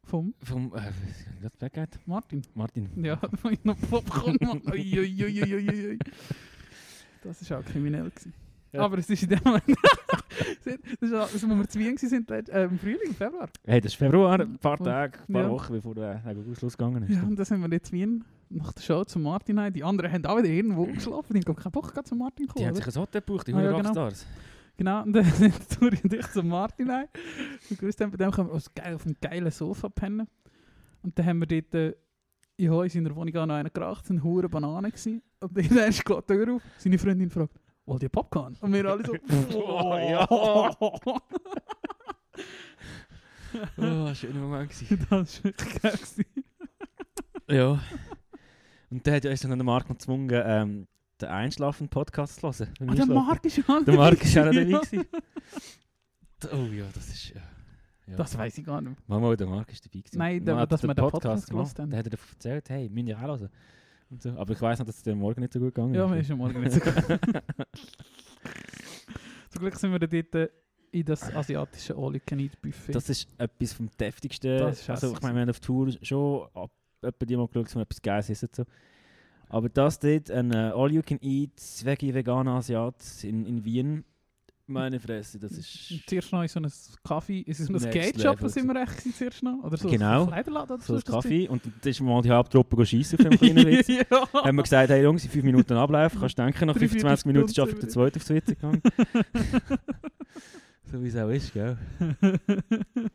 Vom 0.03 0.33
vom... 0.43 0.73
Äh, 0.73 0.91
wie 1.37 1.43
das 1.43 1.51
weggeht? 1.59 1.99
Martin. 2.05 2.41
Martin. 2.55 2.89
Ja, 3.03 3.19
ich 3.51 3.63
noch 3.63 3.77
Popcorn 3.89 4.37
mache. 4.41 4.61
Ui, 4.71 4.99
ui, 4.99 5.23
ui, 5.23 5.43
ui, 5.43 5.55
ui, 5.55 5.87
ui. 5.89 5.99
Das 7.23 7.49
war 7.49 7.59
auch 7.59 7.65
kriminell. 7.65 8.09
Gewesen. 8.09 8.33
Ja. 8.71 8.81
Aber 8.81 8.97
es 8.97 9.09
ist 9.09 9.23
in 9.23 9.29
dem 9.29 9.39
Moment... 9.43 9.63
das 10.99 11.13
also, 11.13 11.49
wo 11.49 11.55
wir 11.55 11.67
zu 11.67 11.79
Wien 11.79 11.95
waren, 11.95 12.47
äh, 12.47 12.63
im 12.65 12.79
Frühling, 12.79 13.13
Februar. 13.13 13.49
Hey, 13.65 13.81
das 13.81 13.93
ist 13.93 13.97
Februar, 13.97 14.39
ein 14.39 14.57
paar 14.57 14.77
Tage, 14.77 15.19
ein 15.27 15.33
paar 15.33 15.43
ja. 15.43 15.49
Wochen 15.49 15.73
bevor 15.73 15.95
der 15.95 16.21
August 16.25 16.61
losgegangen 16.61 17.03
ist. 17.03 17.15
Ja, 17.15 17.23
und 17.23 17.35
dann 17.35 17.45
sind 17.45 17.61
wir 17.61 17.69
jetzt 17.71 17.91
in 17.91 17.99
Wien 17.99 18.25
nach 18.49 18.73
der 18.73 18.81
Show 18.81 19.03
zum 19.03 19.23
Martin. 19.23 19.73
Die 19.73 19.83
anderen 19.83 20.11
haben 20.11 20.25
auch 20.25 20.37
wieder 20.37 20.49
irgendwo 20.49 20.85
geschlafen. 20.85 21.33
Die 21.33 21.41
haben 21.45 21.55
keinen 21.55 21.71
Bock 21.71 21.93
zum 22.05 22.17
Martin 22.17 22.47
zu 22.47 22.53
Die 22.55 22.65
haben 22.65 22.73
kommen. 22.73 22.83
sich 22.83 22.95
ein 22.95 23.01
Hotel 23.01 23.21
gebucht, 23.21 23.47
die 23.47 23.53
Ah, 23.53 23.61
ja, 23.61 23.71
genau. 23.71 23.83
Rockstars. 23.87 24.25
Genau, 24.77 25.01
und 25.03 25.11
dann 25.13 25.25
und 25.81 26.13
ich 26.13 26.27
zum 26.31 26.47
Martin 26.47 26.89
heim. 26.91 27.07
Und 27.69 27.79
gewusst 27.79 27.99
haben, 28.01 28.11
bei 28.11 28.17
dem 28.17 28.31
können 28.31 28.49
wir 28.51 28.61
geil 28.75 28.95
auf 28.95 29.05
einem 29.05 29.15
geilen 29.21 29.51
Sofa 29.51 29.89
pennen. 29.89 30.27
Und 31.03 31.17
dann 31.19 31.25
haben 31.25 31.39
wir 31.39 31.47
dort 31.47 31.75
äh, 31.75 31.95
ja, 32.57 32.83
in 32.83 32.89
seiner 32.89 33.15
Wohnung 33.15 33.35
auch 33.37 33.45
noch 33.45 33.55
einen 33.55 33.69
geraucht, 33.73 34.03
es 34.05 34.09
waren 34.09 34.23
hure 34.23 34.47
Bananen. 34.49 34.89
Gewesen. 34.91 35.21
Und 35.41 35.55
dann 35.57 35.65
ist 35.89 35.99
die 36.07 36.21
Tür 36.27 36.55
auf, 36.55 36.61
seine 36.77 36.97
Freundin 36.97 37.29
fragt, 37.29 37.53
wollt 37.85 38.03
ihr 38.03 38.09
Popcorn? 38.09 38.55
Und 38.61 38.73
wir 38.73 38.85
alle 38.85 39.05
so, 39.05 39.13
Oh, 39.57 39.95
ja. 39.97 40.25
Oh, 43.77 44.13
schöner 44.13 44.39
Moment 44.39 44.69
gewesen. 44.71 45.05
das 45.09 45.37
war 45.37 45.43
wirklich 45.43 45.81
geil. 45.81 45.91
Gewesen. 45.93 46.25
Ja. 47.49 47.79
Und 48.91 49.05
dann 49.05 49.13
hat 49.15 49.25
uns 49.25 49.41
dann 49.41 49.51
der 49.51 49.63
Marc 49.63 49.87
noch 49.89 49.97
gezwungen, 49.97 50.29
ähm, 50.45 50.87
den 51.21 51.29
Einschlafen-Podcast 51.29 52.37
zu 52.39 52.41
hören. 52.47 52.67
Ah, 52.79 52.83
der 52.85 52.89
Einschlafen. 52.89 53.13
Marc 53.13 53.45
ist 53.45 53.57
ja 53.57 53.63
auch 53.67 53.83
Der 53.85 53.93
Marc 53.95 54.23
ist 54.23 54.37
auch 54.37 54.45
noch 54.45 54.53
Ja. 54.53 54.63
dabei 54.63 54.85
gewesen. 54.85 55.05
Oh 56.53 56.71
ja, 56.73 56.85
das 56.93 57.09
ist... 57.09 57.29
Ja. 57.35 57.41
Ja. 58.07 58.15
Das 58.15 58.35
weiß 58.37 58.57
ich 58.57 58.65
gar 58.65 58.81
nicht. 58.81 58.95
Mal, 59.07 59.35
der 59.37 59.45
Marc 59.45 59.71
ist 59.73 59.85
dabei 59.85 59.99
gewesen. 59.99 60.17
Nein, 60.17 60.43
der- 60.45 60.65
dass 60.65 60.81
der 60.81 60.89
wir 60.89 60.95
den 60.95 61.09
Podcast 61.09 61.49
gemacht. 61.49 61.77
haben. 61.77 61.89
Der 61.91 61.99
hat 61.99 62.07
er 62.07 62.11
davon 62.11 62.29
erzählt, 62.33 62.69
hey, 62.69 62.89
müssen 62.89 63.07
ja 63.07 63.17
auch 63.17 63.21
hören. 63.23 63.49
Und 64.09 64.23
so. 64.23 64.29
Aber 64.31 64.53
ich 64.53 64.61
weiss 64.61 64.79
noch, 64.79 64.85
dass 64.87 64.95
es 64.95 65.03
dir 65.03 65.13
morgen 65.15 65.41
nicht 65.41 65.53
so 65.53 65.59
gut 65.59 65.75
gegangen 65.75 65.93
Ja, 65.93 66.05
ist. 66.05 66.09
mir 66.11 66.19
ist 66.21 66.31
am 66.31 66.37
Morgen 66.39 66.61
nicht 66.61 66.71
so 66.71 66.79
gut. 66.79 66.93
Zum 69.49 69.59
Glück 69.61 69.75
sind 69.75 69.91
wir 69.91 69.99
dann 69.99 70.09
dort 70.09 70.35
äh, 70.35 70.49
in 70.91 71.05
das 71.05 71.23
asiatische 71.35 71.95
All-You-Can-Eat-Buffet. 71.95 72.93
Das 72.93 73.09
ist 73.09 73.27
etwas 73.37 73.73
vom 73.73 73.89
deftigsten. 73.99 74.57
Das 74.59 74.79
ist 74.81 74.89
also, 74.89 75.13
ich 75.13 75.21
meine, 75.21 75.35
wir 75.35 75.41
haben 75.41 75.49
auf 75.49 75.59
Tour 75.59 75.91
schon 76.01 76.47
ab, 76.53 76.71
etwa 77.01 77.25
die 77.25 77.35
mal 77.35 77.47
geschaut, 77.47 77.65
dass 77.65 77.75
wir 77.75 77.81
etwas 77.81 78.01
Geiles 78.01 78.29
essen. 78.29 78.49
So. 78.51 78.63
Aber 79.49 79.69
das 79.69 79.99
dort, 79.99 80.29
ein 80.29 80.51
äh, 80.51 80.71
All-You-Can-Eat, 80.75 81.83
Veggie, 81.83 82.13
Veganer 82.13 82.51
Asiat 82.55 83.03
in, 83.23 83.45
in 83.45 83.65
Wien, 83.65 84.03
meine 84.69 84.99
Fresse, 84.99 85.39
das 85.39 85.53
ist 85.53 86.03
Zuerst 86.07 86.31
noch 86.31 86.43
in 86.43 86.47
so 86.47 86.59
einem 86.59 86.71
Kaffee, 87.03 87.39
ist 87.39 87.59
es 87.59 87.67
so 87.67 87.73
ein 87.73 87.79
Skate-Shop, 87.79 88.37
sind 88.49 88.67
wir 88.67 88.79
echt 88.79 89.15
zuerst 89.17 89.41
noch? 89.41 89.63
Oder 89.63 89.77
so 89.77 89.89
Genau. 89.89 90.27
oder 90.27 90.77
so 90.79 90.93
ein 90.93 91.03
Kaffee. 91.03 91.47
Und 91.47 91.63
dann 91.65 91.89
ist 91.89 91.99
mal 92.01 92.21
die 92.21 92.29
Haupttruppe 92.29 92.85
schießen 92.85 93.17
auf 93.17 93.25
dem 93.29 93.39
kleinen 93.39 93.65
Witz. 93.65 93.87
ja. 93.87 94.05
haben 94.31 94.55
wir 94.55 94.61
gesagt, 94.61 94.89
hey 94.91 95.01
Jungs, 95.01 95.23
in 95.25 95.31
5 95.31 95.43
Minuten 95.43 95.73
Ablauf, 95.73 96.13
kannst 96.19 96.37
du 96.37 96.43
denken, 96.43 96.67
nach 96.67 96.75
Drei 96.75 96.87
25 96.87 97.25
Minuten 97.25 97.49
Viertelstunde 97.49 97.71
schafft 97.71 97.81
der 97.81 97.89
zweite 97.89 98.17
aufs 98.17 98.27
Twitter 98.27 98.53
gegangen. 98.53 98.81
so 100.91 101.01
wie 101.03 101.07
es 101.07 101.15
auch 101.15 101.29
ist, 101.29 101.51
gell? 101.51 101.75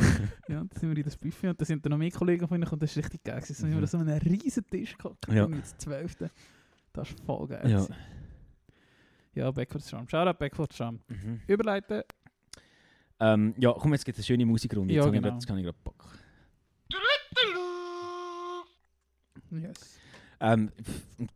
ja, 0.48 0.56
dann 0.56 0.68
sind 0.72 0.90
wir 0.90 0.96
in 0.96 1.02
das 1.04 1.16
Buffet 1.16 1.48
und 1.48 1.60
da 1.60 1.64
sind 1.64 1.84
dann 1.84 1.90
noch 1.90 1.98
mehr 1.98 2.10
Kollegen 2.10 2.46
von 2.48 2.60
ihnen 2.60 2.68
und 2.68 2.82
das 2.82 2.90
ist 2.90 2.96
richtig 2.98 3.22
geil. 3.24 3.40
gewesen. 3.40 3.52
Dann 3.52 3.56
sind 3.60 3.70
wir 3.70 3.76
Mhm. 3.76 3.82
an 3.82 3.86
so 3.88 3.98
einem 3.98 4.18
riesen 4.40 4.66
Tisch 4.66 4.96
gehabt, 4.96 5.26
Ja. 5.28 5.34
ja. 5.34 5.56
jetzt 5.56 5.80
zwölfte. 5.80 6.30
Das 6.92 7.08
ist 7.10 7.20
voll 7.20 7.46
geil. 7.48 7.70
Ja. 7.70 7.86
Ja, 9.34 9.50
Backwards 9.50 9.88
Charm. 9.90 10.08
Shoutout 10.08 10.38
Backwards 10.38 10.76
Charm. 10.76 10.98
Mhm. 11.08 11.40
Überleiten. 11.46 12.02
Ähm, 13.20 13.54
ja, 13.58 13.72
komm, 13.72 13.92
jetzt 13.92 14.04
gibt 14.04 14.18
es 14.18 14.22
eine 14.22 14.26
schöne 14.26 14.46
Musikrunde. 14.46 14.92
Ja, 14.92 15.00
jetzt, 15.00 15.06
habe 15.06 15.16
ich 15.16 15.22
genau. 15.22 15.28
grad- 15.32 15.40
jetzt 15.42 15.46
kann 15.46 15.58
ich 15.58 15.64
gerade 15.64 15.78
Bock. 15.84 16.04
Yes. 19.52 19.98
Ähm, 20.40 20.70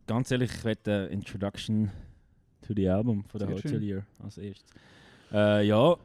ganz 0.07 0.31
ehrlich, 0.31 0.51
ich 0.53 0.63
werde 0.63 1.05
Introduction 1.07 1.91
to 2.65 2.73
the 2.75 2.89
Album 2.89 3.23
von 3.25 3.39
der 3.39 3.49
Hotel. 3.49 3.83
Year 3.83 4.05
als 4.23 4.37
erstes. 4.37 4.65
Äh, 5.31 5.67
ja, 5.67 5.95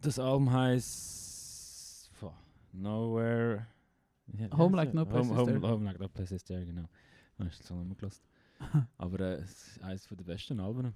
das 0.00 0.18
Album 0.18 0.50
heißt 0.52 1.27
Nowhere. 2.72 3.66
Wie 4.26 4.46
Home 4.50 4.76
Like? 4.76 4.92
No 4.94 5.04
Place 5.06 5.26
home, 5.28 5.32
Is 5.32 5.38
home, 5.38 5.60
There. 5.60 5.70
Home 5.72 5.84
Like 5.84 5.98
No 6.00 6.08
Place 6.08 6.32
Is 6.32 6.44
There, 6.44 6.64
genau. 6.64 6.88
Hast 7.38 7.58
du 7.58 7.62
das 7.62 7.70
noch 7.70 7.84
nicht 7.84 7.98
gelassen? 7.98 8.22
Aber 8.98 9.20
äh, 9.20 9.34
es 9.42 9.68
ist 9.68 9.82
eines 9.82 10.06
der 10.06 10.16
besten 10.16 10.60
Alben. 10.60 10.92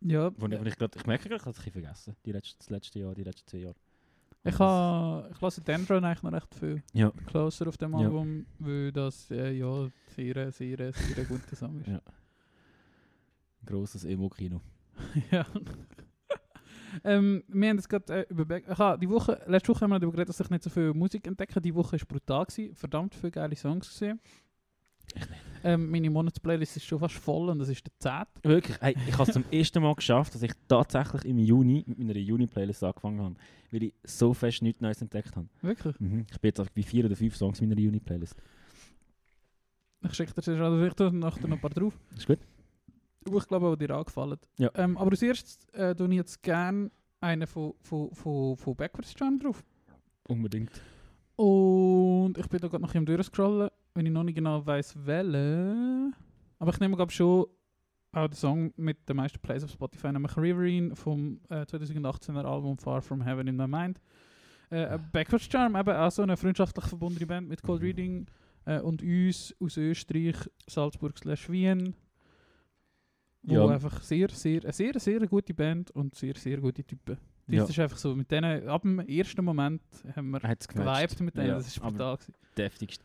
Ja, 0.00 0.30
Wo 0.36 0.42
wo 0.50 0.64
ich, 0.64 0.76
grad, 0.76 0.94
ich 0.96 1.06
merke 1.06 1.28
gerade, 1.28 1.40
ich 1.40 1.46
habe 1.46 1.56
es 1.56 1.72
vergessen. 1.72 2.14
Die 2.26 2.32
letzte, 2.32 2.58
das 2.58 2.68
letzte 2.70 2.98
Jahr, 2.98 3.14
die 3.14 3.24
letzten 3.24 3.48
zwei 3.48 3.58
Jahre. 3.58 3.76
ich, 4.44 4.58
ha, 4.58 5.26
ich 5.32 5.40
lasse 5.40 5.62
Dendron 5.62 6.04
eigentlich 6.04 6.22
noch 6.22 6.32
recht 6.32 6.54
viel 6.54 6.82
Ja. 6.92 7.10
closer 7.26 7.66
auf 7.68 7.78
dem 7.78 7.92
Ja. 7.92 7.98
Album, 8.00 8.44
weil 8.58 8.92
das 8.92 9.30
äh, 9.30 9.52
ja 9.52 9.88
sehr, 10.14 10.52
sehr, 10.52 10.92
sehr 10.92 11.24
guter 11.24 11.56
Song 11.56 11.80
ist. 11.80 11.86
Ja. 11.88 12.02
Grosses 13.64 14.04
Emo-Kino. 14.04 14.60
ja. 15.30 15.46
Ähm, 17.02 17.42
wir 17.48 17.68
haben 17.68 17.76
jetzt 17.76 17.88
gerade 17.88 18.14
äh, 18.14 18.26
über 18.28 18.44
Back 18.44 18.64
ich 18.70 18.78
ha, 18.78 18.96
die 18.96 19.08
Woche, 19.08 19.42
letzte 19.46 19.70
Woche 19.70 19.80
haben 19.80 19.90
wir 19.90 19.98
darüber 19.98 20.16
geredet, 20.16 20.28
dass 20.28 20.40
ich 20.40 20.50
nicht 20.50 20.62
so 20.62 20.70
viel 20.70 20.92
Musik 20.94 21.26
entdecke. 21.26 21.60
Die 21.60 21.74
Woche 21.74 21.98
war 21.98 22.06
brutal. 22.06 22.44
Gewesen. 22.44 22.74
Verdammt 22.74 23.14
viele 23.14 23.30
geile 23.32 23.56
Songs 23.56 23.88
gesehen. 23.88 24.20
Ähm, 25.62 25.90
meine 25.90 26.10
Monatsplaylist 26.10 26.76
ist 26.76 26.84
schon 26.84 26.98
fast 26.98 27.14
voll 27.14 27.48
und 27.48 27.58
das 27.58 27.70
ist 27.70 27.86
der 27.86 28.26
10. 28.42 28.50
Wirklich, 28.50 28.76
hey, 28.80 28.94
ich 29.06 29.14
habe 29.14 29.22
es 29.22 29.32
zum 29.32 29.44
ersten 29.50 29.82
Mal 29.82 29.94
geschafft, 29.94 30.34
dass 30.34 30.42
ich 30.42 30.52
tatsächlich 30.68 31.24
im 31.24 31.38
Juni 31.38 31.84
mit 31.86 31.98
meiner 31.98 32.16
Juni-Playlist 32.16 32.84
angefangen 32.84 33.20
habe, 33.20 33.34
weil 33.70 33.84
ich 33.84 33.94
so 34.04 34.34
fest 34.34 34.60
nichts 34.60 34.82
Neues 34.82 35.00
entdeckt 35.00 35.34
habe. 35.36 35.48
Wirklich? 35.62 35.98
Mhm. 36.00 36.26
Ich 36.30 36.38
bin 36.38 36.48
jetzt 36.48 36.60
auf 36.60 36.68
wie 36.74 36.82
vier 36.82 37.06
oder 37.06 37.16
fünf 37.16 37.36
Songs 37.36 37.60
in 37.60 37.68
meiner 37.68 37.80
Juni-Playlist. 37.80 38.34
Ich 40.02 40.14
schicke 40.14 40.34
dir 40.34 40.42
zuerst 40.42 40.60
also 40.60 40.84
ich 40.84 40.94
tue 40.94 41.12
nachher 41.14 41.48
noch 41.48 41.56
ein 41.56 41.60
paar 41.60 41.70
drauf. 41.70 41.98
Ist 42.14 42.26
gut? 42.26 42.40
Ich 43.26 43.48
glaube, 43.48 43.76
die 43.76 43.86
dir 43.86 43.94
angefallen. 43.94 44.38
Ja. 44.58 44.70
Ähm, 44.74 44.96
aber 44.96 45.10
als 45.10 45.22
erstes 45.22 45.58
äh, 45.72 45.94
tue 45.94 46.08
ich 46.08 46.14
jetzt 46.14 46.42
gerne 46.42 46.90
einen 47.20 47.46
von, 47.46 47.74
von, 47.80 48.14
von, 48.14 48.56
von 48.56 48.76
Backwards 48.76 49.14
Jam 49.18 49.38
drauf. 49.38 49.64
Unbedingt. 50.28 50.70
Und 51.36 52.38
ich 52.38 52.46
bin 52.48 52.60
da 52.60 52.68
gerade 52.68 52.82
noch 52.82 52.94
im 52.94 53.06
Durchscrollen, 53.06 53.70
wenn 53.94 54.06
ich 54.06 54.12
noch 54.12 54.22
nicht 54.22 54.36
genau 54.36 54.64
weiß, 54.64 54.94
welche. 55.04 56.12
Aber 56.58 56.72
ich 56.72 56.80
nehme 56.80 56.96
glaube 56.96 57.12
schon 57.12 57.46
auch 58.12 58.28
den 58.28 58.36
Song 58.36 58.72
mit 58.76 59.08
den 59.08 59.16
meisten 59.16 59.40
Plays 59.40 59.64
auf 59.64 59.70
Spotify, 59.70 60.12
nämlich 60.12 60.36
Riverine 60.36 60.94
vom 60.94 61.40
äh, 61.48 61.62
2018er 61.62 62.44
Album 62.44 62.78
Far 62.78 63.02
From 63.02 63.22
Heaven 63.22 63.48
in 63.48 63.56
My 63.56 63.66
Mind. 63.66 64.00
Äh, 64.70 64.98
Backwards 65.12 65.48
Charm, 65.50 65.76
eben 65.76 65.90
auch 65.90 66.10
so 66.10 66.22
eine 66.22 66.36
freundschaftlich 66.36 66.86
verbundene 66.86 67.26
Band 67.26 67.48
mit 67.48 67.62
Cold 67.62 67.80
Mhm. 67.80 67.86
Reading 67.86 68.26
äh, 68.66 68.80
und 68.80 69.02
uns 69.02 69.54
aus 69.60 69.76
Österreich, 69.76 70.36
Salzburg 70.68 71.18
slash 71.18 71.50
Wien. 71.50 71.94
Wo 73.46 73.54
Ja. 73.54 73.66
einfach 73.68 74.02
sehr, 74.02 74.28
sehr, 74.30 74.62
eine 74.62 74.72
sehr, 74.72 74.98
sehr 74.98 75.26
gute 75.26 75.52
Band 75.52 75.90
und 75.90 76.14
sehr, 76.14 76.34
sehr 76.36 76.58
gute 76.58 76.82
Typen. 76.82 77.18
Das 77.46 77.54
Ja. 77.56 77.64
ist 77.64 77.78
einfach 77.78 77.98
so, 77.98 78.14
mit 78.14 78.30
denen, 78.30 78.66
ab 78.68 78.82
dem 78.82 79.00
ersten 79.00 79.44
Moment 79.44 79.82
haben 80.16 80.30
wir 80.30 80.40
Hat 80.42 80.60
es 80.62 80.66
gewiped 80.68 81.20
mit 81.20 81.36
denen, 81.36 81.48
Ja, 81.48 81.54
das 81.56 81.66
ist 81.68 81.80
brutal 81.80 82.16
gewesen. 82.16 82.32
deftigst. 82.56 83.02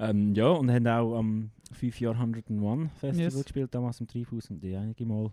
Ähm, 0.00 0.34
ja, 0.34 0.48
und 0.48 0.70
haben 0.70 0.86
auch 0.88 1.16
am 1.18 1.50
5 1.72 2.00
Jahr 2.00 2.16
101 2.18 2.90
Festival 2.98 3.24
Yes. 3.32 3.42
gespielt, 3.42 3.72
damals 3.74 4.00
im 4.00 4.08
Treibhaus 4.08 4.50
und 4.50 4.60
die 4.62 4.74
einige 4.74 5.04
Mal 5.06 5.30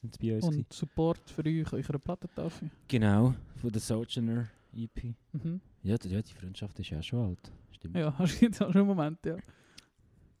sind 0.00 0.18
bei 0.18 0.34
uns. 0.34 0.44
gewesen. 0.44 0.58
Und 0.58 0.72
Support 0.72 1.30
für 1.30 1.44
euch, 1.44 1.72
eure 1.72 1.98
Plattentafel. 2.00 2.70
Genau, 2.88 3.34
von 3.60 3.70
der 3.70 3.80
Sojourner 3.80 4.48
EP. 4.74 5.14
Mhm. 5.32 5.60
Ja, 5.84 5.96
die, 5.98 6.08
ja, 6.08 6.20
die 6.22 6.32
Freundschaft 6.32 6.78
ist 6.80 6.90
ja 6.90 7.00
schon 7.02 7.28
alt. 7.28 7.52
Stimmt. 7.72 7.96
Ja, 7.96 8.12
hast 8.18 8.40
du 8.40 8.44
jetzt 8.46 8.60
auch 8.60 8.72
schon 8.72 8.80
einen 8.82 8.86
Moment, 8.88 9.18
ja. 9.24 9.36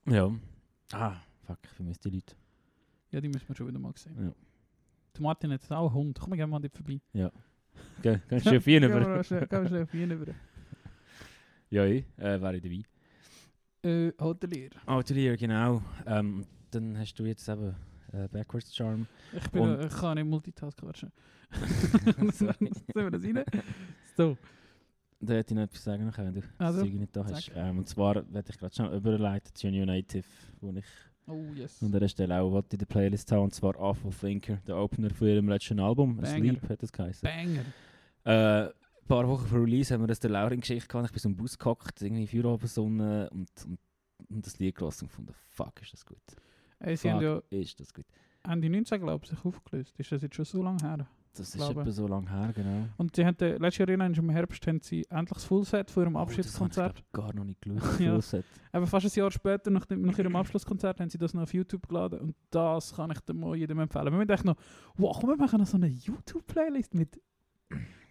Ja. 0.08 0.32
Ah, 0.92 1.16
fuck, 1.46 1.58
ich 1.62 1.70
vermisse 1.70 2.00
die 2.02 2.10
Leute. 2.10 2.34
Ja, 3.10 3.20
die 3.20 3.28
müssen 3.28 3.48
wir 3.48 3.56
schon 3.56 3.68
wieder 3.68 3.78
mal 3.78 3.92
sehen. 3.96 4.14
Ja. 4.18 4.32
Der 5.14 5.22
Martin 5.22 5.52
hat 5.52 5.70
auch 5.72 5.86
einen 5.86 5.94
Hund, 5.94 6.18
komm 6.20 6.32
gerne 6.34 6.50
mal 6.50 6.60
dort 6.60 6.74
vorbei. 6.76 7.00
Geh, 8.02 8.18
gehst 8.28 8.46
du 8.46 8.56
auf 8.56 8.66
ihn 8.66 8.82
Gehen 8.82 8.82
wir 8.82 8.88
über? 8.88 9.00
gehen 9.00 9.14
wir 9.16 9.24
schnell 9.68 9.82
auf 9.82 9.94
ihn 9.94 10.10
über. 10.10 10.32
Ja, 11.70 11.84
ich 11.84 12.04
äh, 12.16 12.40
wäre 12.40 12.60
dabei. 12.60 12.82
Äh, 13.82 14.12
Hotelier. 14.18 14.70
Hotelier, 14.86 15.36
genau. 15.36 15.82
Ähm, 16.06 16.46
dann 16.70 16.96
hast 16.98 17.14
du 17.14 17.24
jetzt 17.26 17.46
eben 17.48 17.74
äh, 18.12 18.26
Backwards 18.28 18.74
Charm. 18.74 19.06
Ich, 19.34 19.50
bin, 19.50 19.62
Und- 19.62 19.84
ich 19.84 19.92
kann 19.94 20.16
nicht 20.16 20.26
Multitasken 20.26 20.86
quatschen. 20.88 21.12
Sorry. 22.32 22.54
Sollen 22.94 22.94
wir 22.94 23.10
das 23.10 23.22
rein? 23.22 23.44
So. 24.16 24.36
Da 25.20 25.34
hätte 25.34 25.52
ich 25.52 25.56
noch 25.56 25.64
etwas 25.64 25.84
sagen 25.84 26.10
können, 26.10 26.34
wenn 26.34 26.40
du 26.42 26.48
Also, 26.58 26.78
das 26.80 26.88
Zeug 26.88 26.98
nicht 26.98 27.16
da 27.16 27.24
hast. 27.26 27.52
Ähm, 27.54 27.78
und 27.78 27.88
zwar 27.88 28.14
werde 28.32 28.50
ich 28.50 28.56
gerade 28.58 28.74
schnell 28.74 28.94
überleiten 28.96 29.54
zu 29.54 29.68
Native, 29.70 30.24
wo 30.60 30.70
ich 30.72 30.84
Oh, 31.28 31.44
yes. 31.54 31.82
an 31.82 31.92
dieser 31.92 32.08
Stelle 32.08 32.40
auch 32.40 32.50
wollte 32.50 32.74
in 32.74 32.78
der 32.78 32.86
Playlist 32.86 33.30
haben, 33.32 33.44
und 33.44 33.54
zwar 33.54 33.76
Awful 33.78 34.12
Thinker, 34.12 34.56
der 34.66 34.76
Opener 34.76 35.10
von 35.10 35.28
ihrem 35.28 35.48
letzten 35.48 35.78
Album, 35.80 36.16
Banger. 36.16 36.28
Sleep 36.28 36.68
hat 36.68 36.82
das 36.82 36.92
geheißen. 36.92 37.28
Banger. 37.28 37.64
Äh, 38.24 38.68
ein 38.68 39.06
paar 39.06 39.28
Wochen 39.28 39.46
vor 39.46 39.62
Release 39.62 39.92
haben 39.92 40.02
wir 40.02 40.06
das 40.08 40.20
der 40.20 40.30
Laurin-Geschichte 40.30 40.88
gehabt. 40.88 41.06
Ich 41.06 41.12
bin 41.12 41.20
so 41.20 41.28
im 41.28 41.36
Bus 41.36 41.58
gehockt, 41.58 42.02
irgendwie 42.02 42.26
Feierabend-Sonne 42.26 43.30
und, 43.30 43.48
und, 43.66 43.78
und 44.28 44.46
das 44.46 44.58
Lied 44.58 44.74
gelassen 44.74 45.04
und 45.04 45.08
gefunden, 45.08 45.32
fuck, 45.48 45.80
ist 45.80 45.92
das 45.92 46.04
gut. 46.04 46.18
Ey, 46.80 46.96
sie 46.96 47.10
haben 47.10 47.20
Fuck, 47.20 47.44
ja 47.50 47.58
ist 47.58 47.80
das 47.80 47.92
gut. 47.92 48.06
Ende 48.44 48.70
19, 48.70 49.00
glaube 49.00 49.24
ich, 49.24 49.30
sich 49.30 49.44
aufgelöst. 49.44 49.94
Ist 49.98 50.12
das 50.12 50.22
jetzt 50.22 50.34
schon 50.34 50.44
so 50.44 50.62
lange 50.62 50.80
her? 50.82 51.06
Das 51.34 51.48
ist 51.48 51.56
Glaube. 51.56 51.82
etwa 51.82 51.90
so 51.92 52.06
lange 52.08 52.28
her, 52.30 52.52
genau. 52.54 52.88
Und 52.96 53.14
sie 53.16 53.24
haben, 53.24 53.36
äh, 53.40 53.56
letztes 53.58 53.78
Jahr 53.78 53.88
erinnern, 53.88 54.12
im 54.14 54.30
Herbst 54.30 54.66
haben 54.66 54.80
sie 54.80 55.06
endlich 55.10 55.34
das 55.34 55.44
Fullset 55.44 55.90
von 55.90 56.02
ihrem 56.04 56.16
Oh, 56.16 56.18
das 56.18 56.28
habe 56.28 56.30
Abschiedskonzert. 56.30 56.98
ich 56.98 57.12
gar 57.12 57.34
noch 57.34 57.44
nicht 57.44 57.60
geschaut. 57.60 57.82
Ja. 58.00 58.12
Fullset. 58.12 58.44
Aber 58.72 58.86
fast 58.86 59.06
ein 59.06 59.18
Jahr 59.18 59.30
später, 59.30 59.70
nach, 59.70 59.86
dem, 59.86 60.02
nach 60.02 60.18
ihrem 60.18 60.34
Abschlusskonzert, 60.36 61.00
haben 61.00 61.10
sie 61.10 61.18
das 61.18 61.34
noch 61.34 61.42
auf 61.42 61.54
YouTube 61.54 61.88
geladen. 61.88 62.20
Und 62.20 62.36
das 62.50 62.94
kann 62.94 63.10
ich 63.10 63.34
mal 63.34 63.56
jedem 63.56 63.78
empfehlen. 63.78 64.06
Wir 64.06 64.12
müssen 64.12 64.30
echt 64.30 64.44
noch, 64.44 64.56
wow, 64.96 65.16
komm, 65.20 65.30
wir 65.30 65.36
machen 65.36 65.60
noch 65.60 65.66
so 65.66 65.76
eine 65.76 65.86
YouTube-Playlist 65.88 66.94
mit 66.94 67.20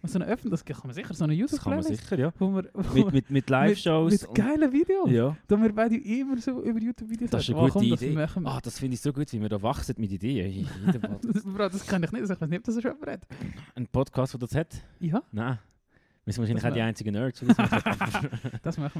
Was 0.00 0.12
so 0.12 0.18
eine 0.20 0.26
öffentlich, 0.30 0.62
das 0.62 0.76
kann 0.76 0.86
man 0.88 0.94
sicher, 0.94 1.12
so 1.14 1.24
eine 1.24 1.36
Das 1.36 1.60
kann 1.60 1.74
man 1.74 1.82
sicher, 1.82 2.18
ja. 2.18 2.32
Wo 2.38 2.50
wir, 2.54 2.70
wo 2.72 2.94
Mit, 3.06 3.12
mit, 3.12 3.30
mit 3.30 3.50
Live-Shows. 3.50 4.12
Mit, 4.12 4.22
und- 4.28 4.38
mit 4.38 4.46
geilen 4.46 4.72
Videos. 4.72 5.10
Ja. 5.10 5.36
Da 5.48 5.60
wir 5.60 5.72
beide 5.74 5.96
immer 5.96 6.38
so 6.38 6.62
über 6.62 6.78
YouTube-Videos 6.78 7.30
Das 7.30 7.42
ist 7.42 7.50
eine. 7.50 7.58
Oh, 7.58 7.62
gute 7.62 7.72
komm, 7.72 7.90
das 7.90 8.02
Idee. 8.02 8.14
machen 8.14 8.42
wir. 8.44 8.50
Ah, 8.50 8.60
das 8.62 8.78
finde 8.78 8.94
ich 8.94 9.00
so 9.00 9.12
gut, 9.12 9.32
wie 9.32 9.40
wir 9.40 9.48
da 9.48 9.60
wachsen 9.60 9.94
mit 9.98 10.12
Ideen. 10.12 10.68
Podcast. 11.00 11.44
Bro, 11.56 11.68
das 11.68 11.86
kann 11.86 12.02
ich 12.04 12.12
nicht. 12.12 12.20
Also 12.22 12.34
ich 12.34 12.40
weiß 12.40 12.48
nicht, 12.48 12.58
ob 12.60 12.64
das 12.64 12.74
schon 12.80 12.92
jemand 12.92 13.06
hat. 13.10 13.26
Ein 13.74 13.86
Podcast, 13.88 14.32
der 14.34 14.38
das 14.40 14.54
hat? 14.54 14.82
Ja, 15.00 15.22
Nein. 15.32 15.58
Wir 16.24 16.32
sind 16.34 16.42
wahrscheinlich 16.42 16.62
Das 16.62 16.70
auch 16.70 16.74
die 16.74 16.82
einzigen 16.82 17.12
Nerds. 17.14 17.40
das 17.46 17.56
machen. 17.56 18.60
das 18.62 18.78
wir. 18.78 18.90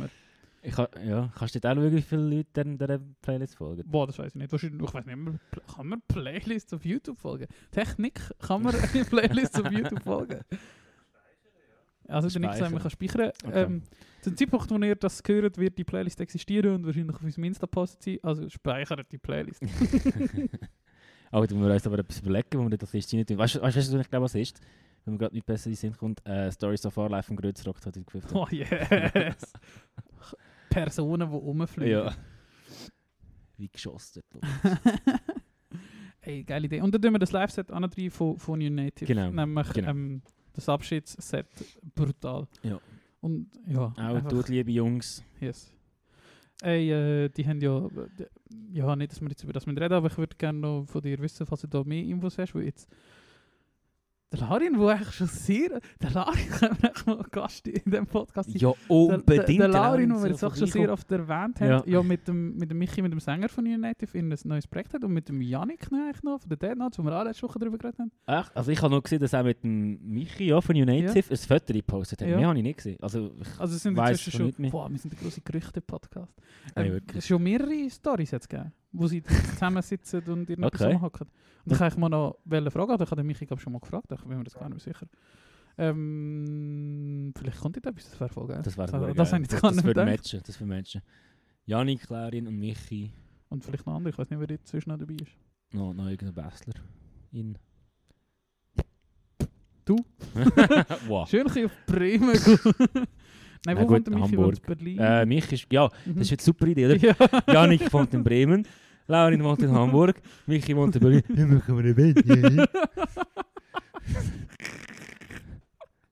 ich 0.63 0.75
kann, 0.75 0.87
ja, 1.07 1.31
kannst 1.39 1.55
du 1.55 1.61
dir 1.61 1.71
auch 1.71 1.75
schauen, 1.77 1.93
wie 1.93 2.03
viele 2.03 2.23
Leute 2.39 2.65
dieser- 2.65 2.75
dieser 2.77 3.01
Playlist 3.23 3.55
folgen? 3.55 3.85
Boah, 3.87 4.07
das 4.07 4.19
weiß 4.19 4.29
ich 4.29 4.35
nicht. 4.35 4.51
Wahrscheinlich, 4.51 4.83
ich 4.83 4.95
weiß 4.95 5.05
nicht, 5.07 5.17
mehr, 5.17 5.35
kann 5.77 5.87
man 5.87 6.03
Playlists 6.09 6.73
auf 6.73 6.85
YouTube 6.85 7.19
folgen? 7.21 7.47
Technik, 7.71 8.19
kann 8.41 8.63
man 8.63 8.75
eine 8.75 9.05
Playlist 9.05 9.61
auf 9.65 9.71
YouTube 9.71 10.03
folgen? 10.03 10.41
Also 12.09 12.39
Nick 12.39 12.55
sagt, 12.55 12.73
man 12.73 12.81
kann 12.81 12.91
speichern. 12.91 13.31
Okay. 13.45 13.63
Ähm, 13.63 13.83
zum 14.23 14.37
Zeitpunkt, 14.37 14.71
wo 14.71 14.77
ihr 14.79 14.97
das 14.97 15.23
hört, 15.27 15.59
wird 15.59 15.79
die 15.79 15.85
Playlist 15.85 16.21
existieren 16.21 16.75
und 16.77 16.87
wahrscheinlich 16.87 17.15
auf 17.15 17.23
unserem 17.23 17.45
Insta-Post 17.45 18.03
sein. 18.03 18.19
Also 18.23 18.49
speichert 18.49 19.13
die 19.13 19.19
Playlist. 19.19 19.63
Aber 21.31 21.47
du 21.47 21.55
musst 21.57 21.71
uns 21.71 21.87
aber 21.87 21.99
etwas 21.99 22.21
überlegen, 22.21 22.59
wo 22.59 22.71
wir 22.71 22.77
das 22.77 22.95
ist 22.95 23.13
nicht 23.13 23.29
tun. 23.29 23.39
Weißt 23.39 23.57
du, 23.57 23.61
weißt, 23.61 23.77
du, 23.77 23.81
was 23.81 24.01
ich 24.01 24.11
glaube, 24.11 24.25
was 24.25 24.35
ist? 24.35 24.61
Wenn 25.05 25.15
mir 25.15 25.19
gerade 25.19 25.35
nicht 25.35 25.47
besser 25.47 25.67
in 25.67 25.73
den 25.73 25.77
Sinn 25.77 25.97
kommt, 25.97 26.25
äh, 26.27 26.51
Stories 26.51 26.85
of 26.87 26.97
Our 26.97 27.11
Life 27.11 27.27
von 27.29 27.37
Grützrock 27.37 27.81
2015. 27.81 28.37
Oh 28.37 28.47
yes! 28.51 29.53
Personen, 30.71 31.31
die 31.31 31.37
rumfliegen. 31.37 31.93
Ja. 31.93 32.15
Wie 33.57 33.69
geschossen. 33.69 34.23
Ey, 36.21 36.45
geile 36.45 36.67
Idee. 36.67 36.81
Und 36.81 36.95
dann 36.95 37.03
tun 37.03 37.13
wir 37.13 37.19
das 37.19 37.33
Live-Set 37.33 37.71
an 37.71 37.91
von, 38.11 38.39
von 38.39 38.59
New 38.59 38.71
Native. 38.71 39.07
Genau, 39.07 39.31
Nämlich 39.31 39.73
genau. 39.73 39.91
Ähm, 39.91 40.23
das 40.59 40.69
Abschiedsset. 40.69 41.47
Brutal. 41.95 42.47
Ja. 42.63 42.79
Und 43.21 43.49
ja, 43.67 43.81
Auch 43.87 43.97
einfach- 43.99 44.29
dort, 44.29 44.49
liebe 44.49 44.71
Jungs. 44.71 45.23
Yes. 45.41 45.73
Ey, 46.63 46.91
äh, 46.91 47.29
die 47.29 47.47
haben 47.47 47.61
ja, 47.61 47.87
die- 48.19 48.77
ja, 48.79 48.95
nicht, 48.97 49.13
dass 49.13 49.21
wir 49.21 49.29
jetzt 49.29 49.45
über 49.45 49.53
das 49.53 49.67
reden, 49.67 49.93
aber 49.93 50.09
ich 50.09 50.19
würde 50.19 50.37
gerne 50.37 50.59
noch 50.59 50.85
von 50.87 51.01
dir 51.03 51.19
wissen, 51.21 51.47
falls 51.47 51.61
du 51.61 51.69
da 51.69 51.85
mehr 51.85 52.03
Infos 52.03 52.37
hast, 52.39 52.55
weil 52.55 52.65
jetzt 52.65 52.89
der 54.31 54.41
Larin, 54.41 54.79
wo 54.79 54.89
eigentlich 54.89 55.15
schon 55.15 55.27
sehr, 55.27 55.81
der 56.03 56.11
Larin 56.11 56.49
können 56.51 56.77
wir 56.81 56.93
mal 57.15 57.25
Gast 57.31 57.67
in 57.67 57.91
dem 57.91 58.07
Podcast 58.07 58.51
sein. 58.51 58.59
Ja, 58.61 58.73
Der, 58.73 58.97
unbedingt. 58.97 59.49
der, 59.49 59.57
der 59.57 59.69
Larin, 59.69 60.11
den 60.11 60.23
wir 60.23 60.29
jetzt 60.29 60.45
auch 60.45 60.55
schon 60.55 60.67
sehr 60.67 60.93
oft 60.93 61.11
erwähnt 61.11 61.61
haben, 61.61 61.69
Ja. 61.71 61.83
ja, 61.87 62.03
mit, 62.03 62.29
dem, 62.29 62.57
mit 62.57 62.71
dem 62.71 62.79
Michi, 62.79 63.01
mit 63.01 63.13
dem 63.13 63.21
Sänger 63.21 63.49
von 63.49 63.65
New 63.65 63.79
Native, 63.79 64.17
in 64.19 64.31
ein 64.31 64.39
neues 64.45 64.67
Projekt 64.67 64.93
hat 64.95 65.03
und 65.05 65.13
mit 65.13 65.29
dem 65.29 65.41
Yannick 65.41 65.91
noch, 65.91 66.41
von 66.41 66.49
der 66.49 66.59
Dead 66.59 66.77
Notes, 66.77 66.99
wo 66.99 67.05
wir 67.05 67.19
auch 67.19 67.25
letzte 67.25 67.45
Woche 67.49 67.59
darüber 67.59 67.79
geredet 67.79 67.99
haben. 68.01 68.13
Echt? 68.27 68.57
Also 68.57 68.71
ich 68.71 68.83
habe 68.83 68.95
noch 68.95 69.03
gesehen, 69.03 69.21
dass 69.21 69.33
er 69.33 69.43
mit 69.45 69.63
dem 69.65 69.99
Michi 70.03 70.45
ja, 70.49 70.61
von 70.61 70.77
United 70.77 71.31
ein 71.31 71.37
Foto 71.37 71.73
gepostet 71.73 72.21
hat. 72.23 72.29
Ja. 72.29 72.37
Mehr 72.37 72.49
habe 72.49 72.59
ich 72.59 72.65
nicht 72.65 72.77
gesehen. 72.77 72.99
Also 73.01 73.31
ich 73.41 73.61
Also 73.61 73.77
sind 73.79 73.97
weiss 73.97 74.27
inzwischen 74.27 74.53
schon 74.53 74.71
boah, 74.71 74.91
wir 74.91 74.99
sind 74.99 75.13
der 75.13 75.21
grosse 75.21 75.41
Gerüchte-Podcast. 75.41 76.35
Ähm, 76.77 77.01
es 77.17 77.27
schon 77.27 77.43
mehrere 77.43 77.89
Stories 77.91 78.31
jetzt 78.31 78.49
gegeben, 78.51 78.73
wo 78.93 79.07
sie 79.07 79.23
zusammensitzen 79.23 80.23
und 80.29 80.49
irgendetwas 80.51 80.81
Okay. 80.81 80.93
rumhacken. 80.93 81.29
Und 81.65 81.73
ich 81.73 81.81
ich 81.81 81.97
mal 81.97 82.09
noch 82.09 82.39
welche 82.45 82.71
Fragen, 82.71 82.95
ich 82.95 83.01
habe 83.01 83.17
den 83.17 83.27
Michi 83.27 83.47
glaub, 83.47 83.61
schon 83.61 83.73
mal 83.73 83.81
gefragt, 83.81 84.11
ich 84.13 84.21
bin 84.23 84.39
mir 84.39 84.45
das 84.45 84.55
gar 84.55 84.69
nicht 84.69 84.85
mehr 84.87 84.95
sicher. 84.95 85.07
Ähm, 85.77 87.33
vielleicht 87.37 87.61
kommt 87.61 87.77
etwas, 87.77 88.11
das 88.11 88.19
wäre 88.21 88.31
voll 88.31 88.49
geil. 88.49 88.61
Das 88.65 88.77
wäre 88.77 88.91
das, 88.91 89.01
das, 89.01 89.31
das 89.31 89.39
jetzt 89.41 89.53
das, 89.53 89.61
das 89.61 89.85
würde 89.85 90.05
matchen. 90.05 90.41
Das 90.45 90.61
würde 90.61 90.75
matchen. 90.75 91.03
Janik, 91.67 92.03
Clarin 92.03 92.47
und 92.49 92.59
Michi. 92.59 93.13
Und 93.51 93.65
vielleicht 93.65 93.87
noch 93.87 93.95
andere, 93.95 94.11
ich 94.11 94.19
weiß 94.19 94.29
nicht, 94.31 94.41
wer 94.41 94.47
dort 94.47 94.67
zwischen 94.67 94.91
noch 94.91 94.99
dabei 94.99 95.15
ist. 95.15 95.33
Noch, 95.73 95.93
noch 95.93 96.09
irgendein 96.09 96.35
Bastler. 96.35 96.75
In. 97.31 97.57
Du? 99.85 99.97
wow. 101.07 101.29
Schön 101.29 101.47
auf 101.47 101.73
Bremen. 101.87 102.37
Nein, 103.67 103.77
Na 103.77 103.83
wo 103.83 103.87
gut, 103.87 104.09
Michi? 104.09 104.21
Hamburg. 104.21 104.39
Wohnt 104.47 104.59
in 104.59 104.65
Berlin? 104.77 104.99
Äh, 104.99 105.27
Michi 105.27 105.55
ist, 105.57 105.67
ja, 105.73 105.89
Mhm. 106.05 106.15
das 106.17 106.23
ist 106.27 106.33
eine 106.33 106.41
super 106.43 106.67
Idee, 106.67 106.87
oder? 106.87 106.97
ja. 106.97 107.15
Janik 107.53 107.93
wohnt 107.93 108.15
in 108.15 108.23
Bremen, 108.25 108.67
Laurin 109.07 109.43
wohnt 109.43 109.63
in 109.63 109.73
Hamburg, 109.73 110.21
Michi 110.47 110.77
wohnt 110.77 110.95
in 110.97 111.01
Berlin. 111.01 111.23
Wir 111.29 111.47
machen 111.47 111.77
wir 111.77 111.85
eine 111.85 111.95
Band. 111.95 112.27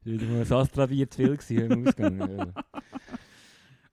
Wieder 0.04 0.26
mal 0.26 0.42
ein 0.42 0.52
Astra-Bier 0.52 1.10
zu 1.10 1.16
viel 1.16 1.36
gewesen 1.36 1.70
im 1.72 1.86
Ausgang. 1.88 2.18
Ja. 2.38 2.46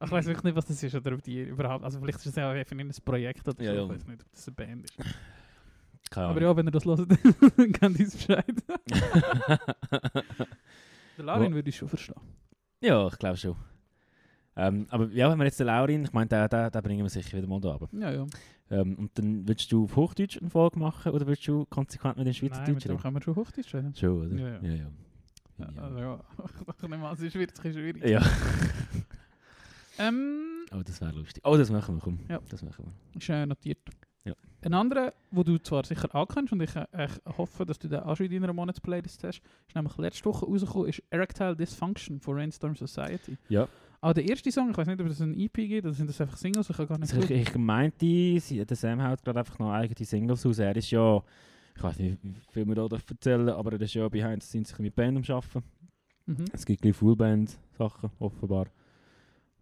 Ich 0.05 0.11
weiß 0.11 0.25
wirklich 0.25 0.43
nicht, 0.43 0.55
was 0.55 0.65
das 0.65 0.83
ist 0.83 0.93
oder 0.95 1.13
ob 1.13 1.23
die 1.23 1.41
überhaupt. 1.43 1.83
Also 1.85 1.99
vielleicht 1.99 2.19
ist 2.19 2.25
es 2.27 2.35
ja 2.35 2.49
einfach 2.51 2.77
ein 2.77 2.91
Projekt 3.05 3.47
oder 3.47 3.57
so. 3.57 3.63
Ja, 3.63 3.73
ja. 3.73 3.83
Ich 3.83 3.89
weiß 3.89 4.07
nicht, 4.07 4.21
ob 4.21 4.31
das 4.31 4.47
eine 4.47 4.55
Band 4.55 4.85
ist. 4.85 4.97
Keine 6.11 6.27
Aber 6.27 6.41
ja, 6.41 6.55
wenn 6.55 6.67
ihr 6.67 6.71
das 6.71 6.85
hört, 6.85 6.99
dann 7.57 7.71
kennt 7.71 7.99
ihr 7.99 8.05
es 8.07 8.15
Bescheid. 8.15 8.45
Der 11.17 11.25
Larin 11.25 11.51
Wo- 11.51 11.55
würde 11.55 11.69
ich 11.69 11.75
schon 11.77 11.87
verstehen. 11.89 12.15
Ja, 12.83 13.07
ich 13.07 13.17
glaube 13.17 13.37
schon. 13.37 13.55
Ähm, 14.55 14.85
aber 14.89 15.07
ja, 15.07 15.31
wenn 15.31 15.37
wir 15.39 15.45
jetzt 15.45 15.59
den 15.59 15.67
Laurin, 15.67 16.03
ich 16.03 16.13
meine, 16.13 16.27
den, 16.27 16.47
den, 16.49 16.69
den 16.71 16.81
bringen 16.83 17.03
wir 17.03 17.09
sicher 17.09 17.37
wieder 17.37 17.47
mal 17.47 17.59
da 17.59 17.73
runter. 17.73 17.97
Ja, 17.97 18.11
ja. 18.11 18.25
Ähm, 18.69 18.95
und 18.99 19.17
dann 19.17 19.47
würdest 19.47 19.71
du 19.71 19.85
auf 19.85 19.95
Hochdeutsch 19.95 20.37
eine 20.39 20.49
Folge 20.49 20.77
machen 20.79 21.11
oder 21.11 21.25
würdest 21.25 21.47
du 21.47 21.65
konsequent 21.65 22.17
mit 22.17 22.25
dem 22.25 22.31
Nein, 22.31 22.33
Schweizerdeutsch 22.35 22.75
mit 22.75 22.85
dem 22.85 22.97
können 22.99 23.15
wir 23.15 23.21
schon 23.23 23.35
Hochdeutsch 23.35 23.73
reden. 23.73 23.95
Schon, 23.95 24.09
oder? 24.31 24.35
Ja, 24.35 24.47
ja. 24.49 24.61
ja. 24.61 24.73
ja. 24.75 24.87
Ja, 25.59 25.69
Ja. 25.75 25.81
also 25.83 25.97
ja, 25.99 26.19
ich 26.81 26.87
nehme 26.89 27.07
an, 27.07 27.13
es 27.15 27.21
ist 27.21 27.35
wirklich 27.35 27.73
schwierig. 27.73 28.03
Ja. 28.05 28.21
Ähm, 29.99 30.65
Oh, 30.75 30.81
das 30.83 30.99
wäre 31.01 31.11
lustig. 31.11 31.43
Oh, 31.45 31.55
das 31.55 31.69
machen 31.69 31.95
wir, 31.95 32.01
komm. 32.01 32.19
Ja. 32.27 32.39
Das 32.49 32.63
machen 32.63 32.85
wir. 32.85 33.19
ist 33.21 33.29
äh, 33.29 33.45
notiert. 33.45 33.77
Ja. 34.25 34.33
Ein 34.61 34.73
anderer, 34.73 35.13
wo 35.31 35.43
du 35.43 35.57
zwar 35.57 35.83
sicher 35.85 36.13
auch 36.15 36.27
kennst 36.27 36.53
und 36.53 36.61
ich, 36.61 36.75
äh, 36.75 36.85
ich 37.05 37.37
hoffe, 37.37 37.65
dass 37.65 37.77
du 37.79 37.87
den 37.89 37.99
auch 37.99 38.15
schon 38.15 38.27
in 38.27 38.41
deiner 38.41 38.53
Monatsplaylist 38.53 39.23
hast, 39.23 39.41
ist 39.67 39.75
nämlich 39.75 39.97
letzte 39.97 40.25
Woche 40.25 40.45
rausgekommen, 40.45 40.89
ist 40.89 41.03
Erectile 41.09 41.55
Dysfunction 41.55 42.19
von 42.19 42.37
Rainstorm 42.37 42.75
Society. 42.75 43.37
Ja. 43.49 43.67
Auch 43.99 44.13
der 44.13 44.27
erste 44.27 44.51
Song, 44.51 44.69
ich 44.71 44.77
weiß 44.77 44.87
nicht, 44.87 44.99
ob 44.99 45.07
es 45.07 45.21
ein 45.21 45.33
EP 45.37 45.53
gibt, 45.53 45.85
oder 45.85 45.93
sind 45.93 46.09
das 46.09 46.19
einfach 46.19 46.37
Singles, 46.37 46.69
ich 46.69 46.75
kann 46.75 46.87
gar 46.87 46.97
nicht 46.97 47.13
Also 47.13 47.29
ich, 47.29 47.41
ich 47.41 47.55
meinte, 47.55 48.05
der 48.65 48.75
Sam 48.75 49.01
haut 49.01 49.23
gerade 49.23 49.39
einfach 49.39 49.59
noch 49.59 49.71
eigene 49.71 50.05
Singles 50.05 50.45
aus. 50.45 50.59
Er 50.59 50.75
ist 50.75 50.91
ja, 50.91 51.23
ich 51.75 51.83
weiß 51.83 51.99
nicht, 51.99 52.17
wie 52.21 52.33
viel 52.51 52.65
wir 52.65 52.75
da 52.75 52.87
erzählen 52.87 53.49
aber 53.49 53.73
er 53.73 53.81
ist 53.81 53.93
ja 53.93 54.07
behind 54.07 54.43
the 54.43 54.47
scenes 54.47 54.77
mit 54.79 54.95
Band 54.95 55.17
am 55.17 55.35
Arbeiten. 55.35 55.63
Mhm. 56.25 56.45
Es 56.53 56.65
gibt 56.65 56.81
gleich 56.81 56.95
Fullband-Sachen, 56.95 58.11
offenbar. 58.19 58.67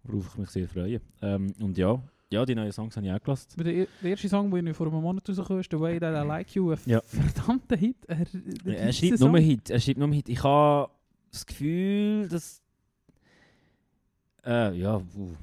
Worauf 0.03 0.33
ich 0.33 0.37
mich 0.37 0.49
sehr 0.49 0.67
freue. 0.67 1.01
Ähm, 1.21 1.53
und 1.59 1.77
ja, 1.77 2.01
ja, 2.31 2.45
die 2.45 2.55
neuen 2.55 2.71
Songs 2.71 2.95
habe 2.95 3.05
ich 3.05 3.11
auch 3.11 3.19
gelassen. 3.21 3.49
Der, 3.57 3.85
der 4.01 4.09
erste 4.09 4.29
Song, 4.29 4.49
der 4.49 4.59
irgendwie 4.59 4.73
vor 4.73 4.87
einem 4.87 5.01
Monat 5.01 5.27
rausgekommen 5.27 5.59
ist, 5.61 5.71
The 5.71 5.79
Way 5.79 5.99
That 5.99 6.23
I 6.23 6.27
Like 6.27 6.55
You, 6.55 6.71
ein 6.71 6.79
Ja. 6.85 7.01
verdammter 7.01 7.75
Hit. 7.75 7.97
Er, 8.07 8.15
der 8.65 8.77
Er 8.79 8.93
schreibt 8.93 9.19
nur 9.19 9.37
Hit. 9.39 9.69
Er 9.69 9.79
schreibt 9.79 9.99
nur 9.99 10.13
Hit. 10.13 10.29
Ich 10.29 10.43
habe 10.43 10.89
das 11.31 11.45
Gefühl, 11.45 12.27
dass. 12.29 12.61
Äh, 14.45 14.75
ja, 14.77 14.95
uh, 14.97 15.35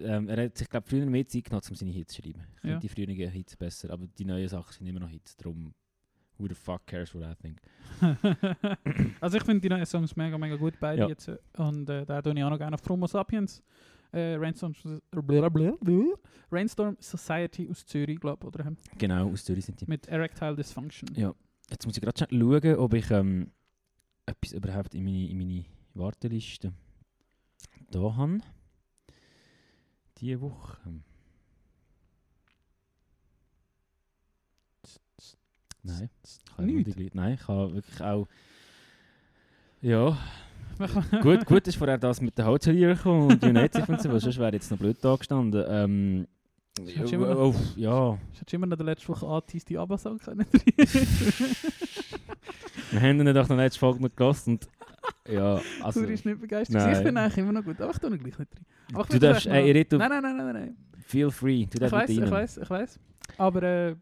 ähm, 0.00 0.28
er 0.28 0.44
hat 0.44 0.58
sich, 0.58 0.68
glaube 0.68 0.86
früher 0.88 1.06
mehr 1.06 1.26
Zeit 1.26 1.44
genommen, 1.44 1.62
um 1.70 1.74
seine 1.76 1.90
Hits 1.92 2.12
zu 2.14 2.22
schreiben. 2.22 2.40
Ich 2.56 2.64
Ja. 2.64 2.78
finde 2.78 2.80
die 2.80 2.88
früheren 2.88 3.30
Hits 3.30 3.56
besser, 3.56 3.90
aber 3.90 4.06
die 4.06 4.24
neuen 4.24 4.48
Sachen 4.48 4.72
sind 4.72 4.86
immer 4.86 5.00
noch 5.00 5.08
Hits. 5.08 5.36
Darum, 5.36 5.72
who 6.38 6.46
the 6.48 6.54
fuck 6.54 6.86
cares 6.86 7.14
what 7.14 7.22
I 7.22 7.34
think? 7.40 7.60
also 9.20 9.36
ich 9.38 9.42
finde 9.44 9.60
die 9.62 9.68
neuen 9.68 9.86
Songs 9.86 10.14
mega, 10.16 10.36
mega 10.36 10.56
gut, 10.56 10.74
beide 10.80 11.02
Ja. 11.02 11.08
jetzt. 11.08 11.30
Und 11.56 11.88
äh, 11.88 12.04
da 12.04 12.20
tue 12.20 12.34
ich 12.36 12.44
auch 12.44 12.50
noch 12.50 12.58
gerne 12.58 12.74
auf 12.74 12.82
Promo 12.82 13.06
Sapiens. 13.06 13.62
Äh, 14.14 14.36
Rainstorm, 14.36 14.74
Rainstorm 16.52 16.96
Society 17.00 17.68
aus 17.68 17.84
Zürich, 17.84 18.20
glaube 18.20 18.46
ich, 18.46 18.54
oder? 18.54 18.72
Genau, 18.96 19.30
aus 19.30 19.44
Zürich 19.44 19.64
sind 19.64 19.80
die. 19.80 19.86
Mit 19.86 20.06
Erectile 20.06 20.54
Dysfunction. 20.54 21.08
Ja. 21.16 21.34
Jetzt 21.68 21.84
muss 21.84 21.96
ich 21.96 22.02
gerade 22.02 22.18
schauen, 22.18 22.76
ob 22.76 22.94
ich 22.94 23.10
ähm, 23.10 23.50
etwas 24.26 24.52
überhaupt 24.52 24.94
in 24.94 25.04
meine, 25.04 25.28
in 25.28 25.38
meine 25.38 25.64
Warteliste 25.94 26.72
da 27.90 28.16
habe. 28.16 28.38
Diese 30.18 30.40
Woche. 30.40 30.78
Nein. 35.82 36.08
Ich 36.24 37.14
Nein, 37.14 37.34
ich 37.34 37.48
habe 37.48 37.74
wirklich 37.74 38.00
auch. 38.00 38.28
Ja, 39.80 40.16
gut, 41.22 41.44
gut 41.46 41.66
ist 41.68 41.76
vorher 41.76 41.98
das 41.98 42.20
mit 42.20 42.36
der 42.38 42.46
Hotelier 42.46 42.98
und 43.06 43.42
United 43.42 43.88
und 43.88 44.00
so, 44.02 44.10
weil 44.10 44.20
sonst 44.20 44.38
wäre 44.38 44.52
jetzt 44.52 44.70
noch 44.70 44.78
blöd 44.78 44.96
da 45.00 45.14
gestanden. 45.16 45.64
Ähm, 45.68 46.26
Hast 46.98 47.12
du 47.12 47.14
immer 47.16 47.34
noch- 47.34 47.54
ja, 47.76 48.18
Ich 48.32 48.40
hätte 48.40 48.56
immer 48.56 48.66
noch 48.66 48.76
der 48.76 48.86
letzten 48.86 49.08
Woche 49.08 49.26
angeteased, 49.26 49.68
die 49.68 49.78
ABBA-Song 49.78 50.18
können. 50.18 50.44
wir 52.90 53.00
haben 53.00 53.20
ihn 53.20 53.34
doch 53.34 53.48
noch 53.48 53.56
letzte 53.56 53.78
Folge 53.78 54.00
mit 54.02 54.16
gelassen 54.16 54.50
und 54.54 54.68
ja, 55.28 55.60
also. 55.82 56.00
du 56.00 56.06
bist 56.06 56.24
nicht 56.24 56.40
begeistert. 56.40 56.76
Nein. 56.82 56.96
Ich 56.96 57.04
bin 57.04 57.16
eigentlich 57.16 57.38
immer 57.38 57.52
noch 57.52 57.64
gut, 57.64 57.80
aber 57.80 57.92
ich 57.92 57.98
tue 57.98 58.10
ihn 58.10 58.18
gleich 58.18 58.38
nicht 58.38 58.40
rein. 58.40 58.46
Ich 59.02 59.06
Du 59.08 59.18
darfst, 59.18 59.46
noch- 59.46 59.52
ey, 59.54 59.72
Nein, 59.72 59.86
nein, 59.98 60.22
nein, 60.22 60.36
nein, 60.36 60.52
nein. 60.52 60.76
feel 61.06 61.30
free, 61.30 61.66
du 61.66 61.74
Ich 61.74 61.80
darfst 61.80 61.92
weiß, 61.92 62.08
mit 62.10 62.24
ich 62.24 62.30
weiß, 62.30 62.56
ich 62.58 62.70
weiß. 62.70 62.98
Aber 63.38 63.62
äh, 63.62 63.94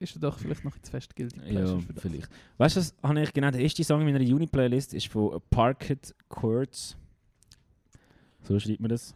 ist 0.00 0.16
er 0.16 0.20
doch 0.20 0.38
vielleicht 0.38 0.64
noch 0.64 0.76
zu 0.78 0.90
fest 0.90 1.14
guilty 1.14 1.38
Ja, 1.40 1.44
pleasure 1.50 1.80
für 1.82 1.92
das. 1.92 2.02
vielleicht. 2.02 2.28
Weißt 2.58 2.76
du, 2.76 2.80
was 2.80 2.94
habe 3.02 3.22
ich 3.22 3.32
genau 3.32 3.50
der 3.50 3.60
erste 3.60 3.84
Song 3.84 4.00
in 4.00 4.06
meiner 4.06 4.20
Juni-Playlist 4.20 4.94
ist 4.94 5.06
von 5.08 5.40
Parkett 5.50 6.14
Courts. 6.28 6.96
So 8.42 8.58
schreibt 8.58 8.80
man 8.80 8.88
das. 8.88 9.14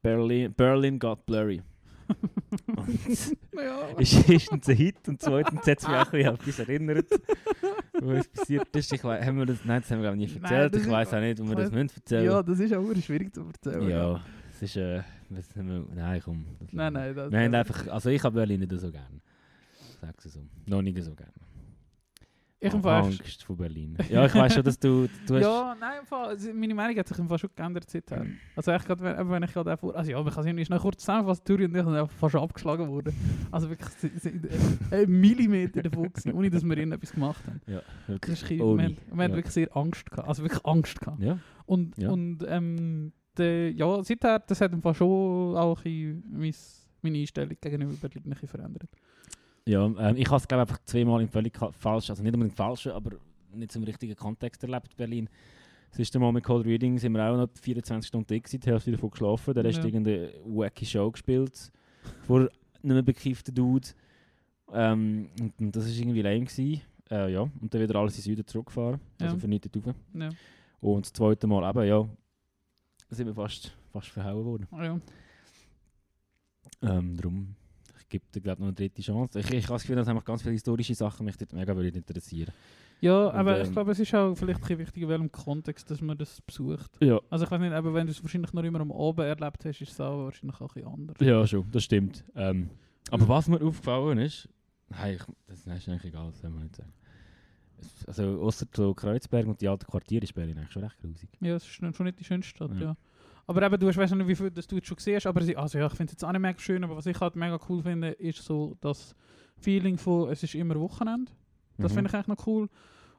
Berlin, 0.00 0.52
Berlin 0.54 0.98
Got 0.98 1.26
Blurry. 1.26 1.60
Ja. 3.54 3.88
ist 3.98 4.28
erstens 4.30 4.68
ein 4.68 4.76
Hit 4.76 4.96
und 5.08 5.20
zweitens 5.20 5.66
hat 5.66 5.78
es 5.78 5.86
mich 6.12 6.26
auch 6.28 6.32
ein 6.38 6.44
bisschen 6.44 6.66
erinnert. 6.68 7.06
was 8.00 8.28
passiert 8.28 8.74
ist. 8.76 8.92
Ich 8.92 9.02
weiss, 9.04 9.26
haben 9.26 9.38
wir 9.38 9.46
das, 9.46 9.64
nein, 9.64 9.80
das 9.82 9.90
haben 9.90 9.98
wir 10.02 10.10
glaub 10.12 10.14
ich, 10.22 10.34
nie 10.34 10.40
Nein, 10.40 10.52
erzählt. 10.52 10.74
das 10.74 10.82
ich 10.84 10.90
weiß 10.90 11.14
auch 11.14 11.20
nicht, 11.20 11.40
ob 11.40 11.48
wir 11.48 11.56
das 11.56 11.70
müssen 11.72 11.90
erzählen 11.96 12.24
Ja, 12.24 12.42
das 12.42 12.60
ist 12.60 12.72
auch 12.72 12.94
schwierig 13.02 13.34
zu 13.34 13.44
erzählen. 13.46 13.88
Ja, 13.90 14.20
es 14.54 14.62
ist. 14.62 14.76
Äh, 14.76 15.02
wir, 15.28 15.84
nein, 15.94 16.22
komm. 16.24 16.46
das 16.60 16.72
Nein, 16.72 16.92
nein. 16.94 17.14
Das, 17.14 17.30
Wir 17.32 17.40
haben 17.40 17.54
einfach, 17.54 17.88
also 17.88 18.08
ich 18.10 18.22
habe 18.22 18.36
Berlin 18.36 18.60
nicht 18.60 18.72
so 18.80 18.90
gern. 20.00 20.12
Sag's 20.16 20.32
so. 20.32 20.40
Noch 20.66 20.82
nicht 20.82 21.02
so 21.02 21.14
gern. 21.14 21.32
Ich 22.60 22.72
Fall. 22.72 23.04
Angst 23.04 23.44
vor 23.44 23.56
Berlin. 23.56 23.96
Ja, 24.10 24.26
ich 24.26 24.34
weiß 24.34 24.52
schon, 24.54 24.64
dass 24.64 24.76
du, 24.80 25.08
du 25.28 25.34
hast... 25.36 25.42
Ja, 25.42 25.76
nein, 25.78 26.00
im 26.00 26.06
Fall, 26.06 26.30
also 26.30 26.52
meine 26.52 26.74
Meinung 26.74 26.96
hat 26.98 27.06
sich 27.06 27.16
im 27.16 27.28
Fall 27.28 27.38
schon 27.38 27.50
geändert 27.54 27.88
seither. 27.88 28.26
Also 28.56 28.72
echt 28.72 28.84
gerade, 28.84 29.00
wenn, 29.00 29.30
wenn 29.30 29.42
ich 29.44 29.52
gerade 29.52 29.76
vor... 29.76 29.94
Also 29.94 30.10
ja, 30.10 30.20
man 30.20 30.32
kann 30.32 30.44
es 30.44 30.58
ja 30.58 30.64
schnell 30.64 30.80
kurz 30.80 31.02
zusammenfassen, 31.02 31.44
Thuri 31.44 31.66
und 31.66 31.76
ich 31.76 31.84
sind 31.84 31.94
einfach 31.94 32.10
fast 32.10 32.34
abgeschlagen 32.34 32.88
worden. 32.88 33.14
Also 33.52 33.70
wirklich 33.70 33.88
sie- 33.90 34.10
sie- 34.18 34.40
ein 34.90 35.08
Millimeter 35.08 35.82
davon 35.84 36.12
gewesen, 36.12 36.32
ohne 36.32 36.50
dass 36.50 36.64
wir 36.64 36.76
irgendetwas 36.76 37.12
gemacht 37.12 37.46
haben. 37.46 37.60
Ja, 37.68 37.80
Das 38.08 38.08
wirklich. 38.08 38.40
ist, 38.42 38.50
wir 38.50 38.58
haben 38.58 38.96
Ja. 39.20 39.28
wirklich 39.36 39.52
sehr 39.54 39.76
Angst 39.76 40.10
gehabt, 40.10 40.26
also 40.28 40.42
wirklich 40.42 40.66
Angst 40.66 40.98
gehabt. 41.00 41.22
Ja, 41.22 41.38
Und, 41.64 41.96
Ja. 41.96 42.10
und 42.10 42.44
ähm, 42.48 43.12
de, 43.38 43.70
ja, 43.70 44.02
seither, 44.02 44.40
das 44.40 44.60
hat 44.60 44.72
im 44.72 44.82
Fall 44.82 44.94
schon 44.94 45.56
auch 45.56 45.78
ein 45.78 45.82
bisschen 45.84 46.24
mein, 46.36 46.54
meine 47.02 47.18
Einstellung 47.18 47.56
gegenüber 47.60 47.92
Berlin 47.92 48.22
ein 48.24 48.30
bisschen 48.30 48.48
verändert. 48.48 48.90
Ja 49.68 49.84
ähm, 49.86 50.16
ich 50.16 50.26
habe 50.26 50.36
es 50.36 50.48
glaube 50.48 50.62
einfach 50.62 50.78
zweimal 50.84 51.20
im 51.22 51.28
völlig 51.28 51.52
ka- 51.52 51.70
falsch, 51.72 52.10
also 52.10 52.22
nicht 52.22 52.34
unbedingt 52.34 52.56
falschen, 52.56 52.92
aber 52.92 53.16
nicht 53.54 53.72
zum 53.72 53.82
richtigen 53.84 54.16
Kontext 54.16 54.62
erlebt, 54.62 54.96
Berlin. 54.96 55.28
Das 55.90 55.98
erste 56.00 56.18
Mal 56.18 56.32
mit 56.32 56.44
Cold 56.44 56.66
Reading 56.66 56.98
sind 56.98 57.12
wir 57.12 57.24
auch 57.24 57.36
noch 57.36 57.48
24 57.60 58.06
Stunden 58.08 58.26
da 58.26 58.36
gewesen, 58.38 58.60
die 58.60 58.68
Hälfte 58.70 58.90
davon 58.92 59.10
geschlafen, 59.10 59.54
der 59.54 59.64
Rest 59.64 59.78
Ja. 59.78 59.84
irgendeine 59.86 60.32
wacky 60.44 60.84
Show 60.84 61.10
gespielt, 61.10 61.72
vor 62.26 62.48
einem 62.82 63.04
bekifften 63.04 63.54
Dude. 63.54 63.88
Ähm, 64.72 65.30
und, 65.40 65.58
und 65.58 65.74
das 65.76 65.86
war 65.86 65.92
irgendwie 65.92 66.20
lame. 66.22 66.40
Gewesen. 66.44 66.82
Äh, 67.10 67.32
ja, 67.32 67.40
und 67.40 67.72
dann 67.72 67.80
wieder 67.80 67.94
alles 67.96 68.16
in 68.18 68.20
den 68.22 68.24
Süden 68.36 68.46
zurückgefahren, 68.46 69.00
also 69.18 69.34
Ja. 69.36 69.40
vernichtet 69.40 69.74
rauf. 69.76 69.94
Ja. 70.12 70.28
Und 70.80 71.06
das 71.06 71.12
zweite 71.14 71.46
Mal 71.46 71.70
eben, 71.70 71.88
ja, 71.88 72.06
sind 73.08 73.26
wir 73.26 73.34
fast, 73.34 73.74
fast 73.90 74.08
verhauen 74.08 74.44
worden. 74.44 74.66
Ja. 74.72 75.00
Ähm, 76.82 77.16
darum, 77.16 77.54
ich 78.16 78.22
dir 78.34 78.40
glaube 78.40 78.60
noch 78.60 78.68
eine 78.68 78.74
dritte 78.74 79.02
Chance. 79.02 79.40
Ich, 79.40 79.50
ich 79.50 79.64
habe 79.64 79.74
das 79.74 79.82
Gefühl, 79.82 79.96
dass 79.96 80.08
einfach 80.08 80.24
ganz 80.24 80.42
viele 80.42 80.54
historische 80.54 80.94
Sachen 80.94 81.26
mich 81.26 81.36
dort 81.36 81.52
mega 81.52 81.74
würden 81.76 81.96
interessieren. 81.96 82.52
Ja, 83.00 83.28
Und, 83.28 83.34
aber 83.34 83.60
ich 83.60 83.68
ähm, 83.68 83.72
glaube, 83.74 83.92
es 83.92 84.00
ist 84.00 84.14
auch 84.14 84.34
vielleicht 84.34 84.68
ein 84.68 84.78
wichtig, 84.78 85.02
in 85.02 85.08
welchem 85.08 85.30
Kontext 85.30 85.90
dass 85.90 86.00
man 86.00 86.18
das 86.18 86.40
besucht. 86.40 86.90
Ja. 87.00 87.20
Also 87.30 87.44
ich 87.44 87.50
weiß 87.50 87.60
nicht, 87.60 87.72
aber 87.72 87.94
wenn 87.94 88.06
du 88.06 88.12
es 88.12 88.22
wahrscheinlich 88.22 88.52
noch 88.52 88.64
immer 88.64 88.80
am 88.80 88.90
Abend 88.90 89.20
erlebt 89.20 89.64
hast, 89.64 89.80
ist 89.80 89.92
es 89.92 90.00
auch 90.00 90.24
wahrscheinlich 90.24 90.60
auch 90.60 90.74
ein 90.74 90.74
bisschen 90.74 90.92
anders. 90.92 91.16
Ja, 91.20 91.46
schon, 91.46 91.70
das 91.70 91.84
stimmt. 91.84 92.24
Ähm, 92.34 92.70
aber 93.10 93.28
was 93.28 93.48
mir 93.48 93.62
aufgefallen 93.62 94.18
ist, 94.18 94.48
nein, 94.88 95.14
ich, 95.14 95.22
das 95.46 95.60
ist 95.60 95.68
eigentlich 95.88 96.04
egal, 96.04 96.30
das 96.30 96.40
soll 96.40 96.50
man 96.50 96.64
nicht 96.64 96.76
sagen. 96.76 96.92
Also, 98.08 98.42
außer 98.42 98.66
so 98.74 98.92
Kreuzberg 98.92 99.46
und 99.46 99.60
die 99.60 99.68
alten 99.68 99.86
Quartiere 99.86 100.24
ist 100.24 100.34
Berlin 100.34 100.58
eigentlich 100.58 100.72
schon 100.72 100.82
recht 100.82 100.98
grusig. 100.98 101.28
Ja, 101.40 101.54
es 101.54 101.62
ist 101.62 101.70
schon 101.70 101.94
schon 101.94 102.06
nicht 102.06 102.18
die 102.18 102.24
schönste 102.24 102.50
Stadt, 102.50 102.74
ja. 102.74 102.80
Ja. 102.80 102.96
Aber 103.48 103.62
eben, 103.62 103.78
du 103.80 103.86
weißt 103.86 104.14
nicht, 104.14 104.28
wie 104.28 104.36
viel 104.36 104.50
das 104.50 104.66
du 104.66 104.76
jetzt 104.76 104.88
schon 104.88 104.98
hast, 105.14 105.26
aber 105.26 105.42
sie, 105.42 105.56
also 105.56 105.78
ja, 105.78 105.86
ich 105.86 105.94
finde 105.94 106.10
es 106.10 106.12
jetzt 106.12 106.24
auch 106.24 106.32
nicht 106.32 106.40
mega 106.42 106.58
schön, 106.58 106.84
aber 106.84 106.94
was 106.98 107.06
ich 107.06 107.18
halt 107.18 107.34
mega 107.34 107.58
cool 107.70 107.82
finde, 107.82 108.10
ist 108.10 108.44
so 108.44 108.76
das 108.82 109.14
Feeling 109.56 109.96
von, 109.96 110.30
es 110.30 110.42
ist 110.42 110.54
immer 110.54 110.78
Wochenende. 110.78 111.32
Das 111.78 111.92
Mhm. 111.92 111.96
finde 111.96 112.08
ich 112.10 112.14
eigentlich 112.14 112.26
noch 112.38 112.46
cool. 112.46 112.68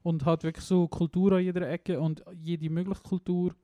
Und 0.04 0.26
halt 0.26 0.44
wirklich 0.44 0.64
so 0.64 0.88
Kultur 0.88 1.32
an 1.34 1.44
jeder 1.44 1.68
Ecke 1.68 2.00
und 2.00 2.24
jede 2.32 2.70
mögliche 2.70 3.02
Kultur. 3.02 3.56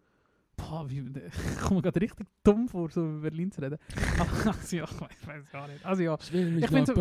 Boah, 0.58 0.90
wie, 0.90 1.02
ich 1.28 1.60
komme 1.62 1.76
mir 1.76 1.82
gerade 1.84 2.02
richtig 2.02 2.26
dumm 2.44 2.68
vor, 2.68 2.90
so 2.90 3.06
über 3.06 3.20
Berlin 3.22 3.52
zu 3.52 3.62
reden. 3.62 3.78
also 4.48 4.76
ja, 4.76 4.86
ich 4.86 5.28
weiß, 5.28 5.52
gar 5.52 5.68
nicht. 5.68 5.86
Also 5.86 6.02
ja, 6.02 6.16
Ich 6.16 6.32
ja, 6.32 6.68
finde 6.68 6.92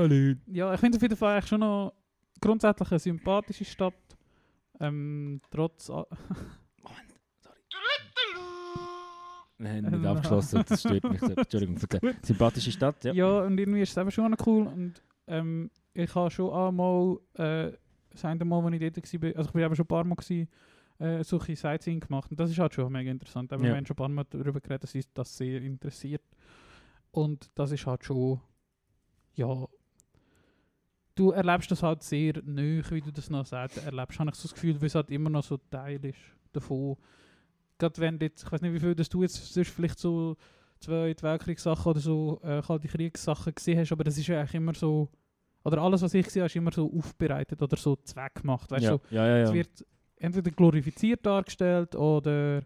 es 0.91 0.97
auf 0.97 1.03
jeden 1.03 1.17
Fall 1.17 1.33
eigentlich 1.37 1.49
schon 1.49 1.61
noch 1.61 1.95
grundsätzlich 2.39 2.91
eine 2.91 2.99
sympathische 2.99 3.65
Stadt. 3.65 3.95
Ähm, 4.79 5.41
trotz... 5.51 5.91
Wir 9.59 9.71
haben 9.71 9.91
nicht 9.91 10.05
abgeschlossen, 10.05 10.65
das 10.67 10.81
stört 10.81 11.05
mich. 11.05 11.21
sehr. 11.21 11.39
Entschuldigung, 11.39 11.77
bitte. 11.77 12.01
Sympathische 12.23 12.73
Stadt, 12.73 13.05
ja. 13.05 13.13
Ja, 13.13 13.41
und 13.43 13.59
irgendwie 13.59 13.83
ist 13.83 13.91
es 13.91 13.97
eben 13.97 14.11
schon 14.11 14.31
noch 14.31 14.47
cool. 14.47 14.67
Und 14.67 15.03
ähm, 15.29 15.71
ich 15.93 16.15
habe 16.15 16.31
schon 16.31 16.53
einmal, 16.53 17.19
äh, 17.35 17.73
das 18.11 18.25
eine 18.25 18.45
Mal, 18.45 18.65
als 18.65 18.75
ich 18.75 18.93
dort 18.93 19.23
war, 19.23 19.37
also 19.37 19.49
ich 19.49 19.53
bin 19.53 19.63
eben 19.65 19.77
schon 19.77 19.85
ein 19.85 19.89
paar 19.89 20.05
Mal 20.05 20.15
gewesen, 20.17 20.49
äh, 20.99 21.23
solche 21.25 21.55
Sightseeing 21.57 22.01
gemacht. 22.01 22.31
Und 22.31 22.41
das 22.41 22.51
ist 22.51 22.59
halt 22.59 22.75
schon 22.75 22.91
mega 22.93 23.11
interessant. 23.11 23.53
Aber 23.53 23.63
Ja. 23.63 23.71
wir 23.71 23.77
haben 23.77 23.87
schon 23.87 23.95
ein 23.95 23.99
paar 23.99 24.09
Mal 24.09 24.25
darüber 24.29 24.61
geredet, 24.61 24.83
dass 24.85 24.95
uns 24.95 25.13
das 25.15 25.37
sehr 25.37 25.63
interessiert. 25.63 26.23
Und 27.13 27.49
das 27.55 27.71
ist 27.71 27.87
halt 27.87 28.05
schon, 28.05 28.41
ja, 29.35 29.67
du 31.15 31.31
erlebst 31.31 31.71
das 31.71 31.83
halt 31.83 32.03
sehr 32.03 32.35
nöch, 32.45 32.91
wie 32.91 33.01
du 33.01 33.13
das 33.13 33.31
noch 33.31 33.47
selten 33.47 33.81
erlebst. 33.85 34.19
Habe 34.19 34.31
ich 34.31 34.37
so 34.37 34.49
das 34.49 34.55
Gefühl, 34.55 34.81
weil 34.81 34.87
es 34.89 34.95
halt 34.97 35.11
immer 35.11 35.31
noch 35.31 35.45
so 35.45 35.57
Teil 35.57 36.05
ist 36.05 36.19
davon. 36.53 36.97
Gerade 37.85 38.01
wenn 38.01 38.19
du 38.19 38.25
jetzt, 38.25 38.45
ich 38.45 38.53
weiß 38.53 38.63
nicht, 38.63 38.73
wie 38.73 38.81
viel 38.81 38.95
dass 38.95 39.11
du 39.11 39.23
jetzt 39.23 39.53
sonst 39.53 39.71
vielleicht 39.71 39.99
so 39.99 40.37
Zweite 40.81 41.23
Weltkriegssachen 41.23 41.91
oder 41.91 42.01
so 42.01 42.41
äh, 42.43 42.61
kalte 42.61 42.89
Kriegssachen 42.89 43.55
gesehen 43.55 43.79
hast, 43.79 43.93
aber 43.93 44.05
das 44.05 44.19
ist 44.19 44.27
ja 44.27 44.39
eigentlich 44.39 44.55
immer 44.55 44.75
so, 44.75 45.09
oder 45.63 45.81
alles, 45.81 46.03
was 46.03 46.13
ich 46.13 46.25
gesehen 46.25 46.43
habe, 46.43 46.47
ist 46.47 46.57
immer 46.57 46.73
so 46.73 46.93
aufbereitet 46.93 47.63
oder 47.63 47.77
so 47.77 47.97
zweckgemacht. 47.97 48.71
Weißt 48.71 48.85
du, 48.85 48.91
ja, 48.91 48.93
so, 48.93 49.01
ja, 49.11 49.27
ja, 49.27 49.37
es 49.45 49.49
ja. 49.51 49.55
wird 49.55 49.87
entweder 50.17 50.51
glorifiziert 50.51 51.25
dargestellt 51.25 51.95
oder 51.95 52.63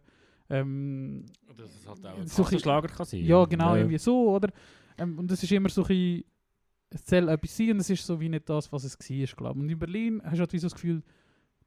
ähm, 0.51 1.27
Dass 1.57 1.75
es 1.75 1.87
halt 1.87 2.07
auch 2.07 2.16
So 2.25 2.45
ein 2.45 2.59
Schlager 2.59 2.89
kann 2.89 3.07
sein. 3.07 3.25
ja, 3.25 3.45
genau, 3.45 3.75
Ja, 3.75 3.77
irgendwie 3.77 3.99
so, 3.99 4.31
oder? 4.35 4.49
Ähm, 4.97 5.19
und 5.19 5.31
das 5.31 5.43
ist 5.43 5.53
immer 5.53 5.69
so 5.69 5.83
ein 5.83 5.89
bisschen, 5.89 6.25
es 6.91 7.07
soll 7.07 7.29
etwas 7.29 7.57
sein 7.57 7.71
und 7.73 7.81
es 7.81 7.91
ist 7.91 8.07
so 8.07 8.19
wie 8.19 8.29
nicht 8.29 8.49
das, 8.49 8.73
was 8.73 8.85
es 8.85 8.99
war, 8.99 9.37
glaube 9.37 9.59
ich. 9.59 9.62
Und 9.62 9.69
in 9.69 9.79
Berlin 9.79 10.23
hast 10.25 10.35
du 10.35 10.41
halt 10.41 10.53
wie 10.53 10.59
so 10.59 10.66
das 10.66 10.75
Gefühl, 10.75 11.03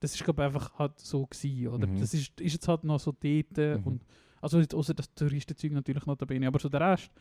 das 0.01 0.13
ist 0.15 0.23
glaube 0.25 0.43
einfach 0.43 0.77
halt 0.77 0.99
so 0.99 1.25
gewesen, 1.25 1.67
oder? 1.69 1.87
Mhm. 1.87 1.99
Das 1.99 2.13
ist, 2.13 2.37
ist 2.41 2.53
jetzt 2.53 2.67
halt 2.67 2.83
noch 2.83 2.99
so 2.99 3.11
dort 3.13 3.57
äh, 3.57 3.77
Mhm. 3.77 3.83
und, 3.85 4.01
also 4.41 4.59
außer 4.59 4.93
das 4.93 5.13
Touristenzeug 5.13 5.71
natürlich 5.71 6.05
noch 6.05 6.17
dabei, 6.17 6.45
aber 6.45 6.59
so 6.59 6.67
der 6.67 6.81
Rest, 6.81 7.11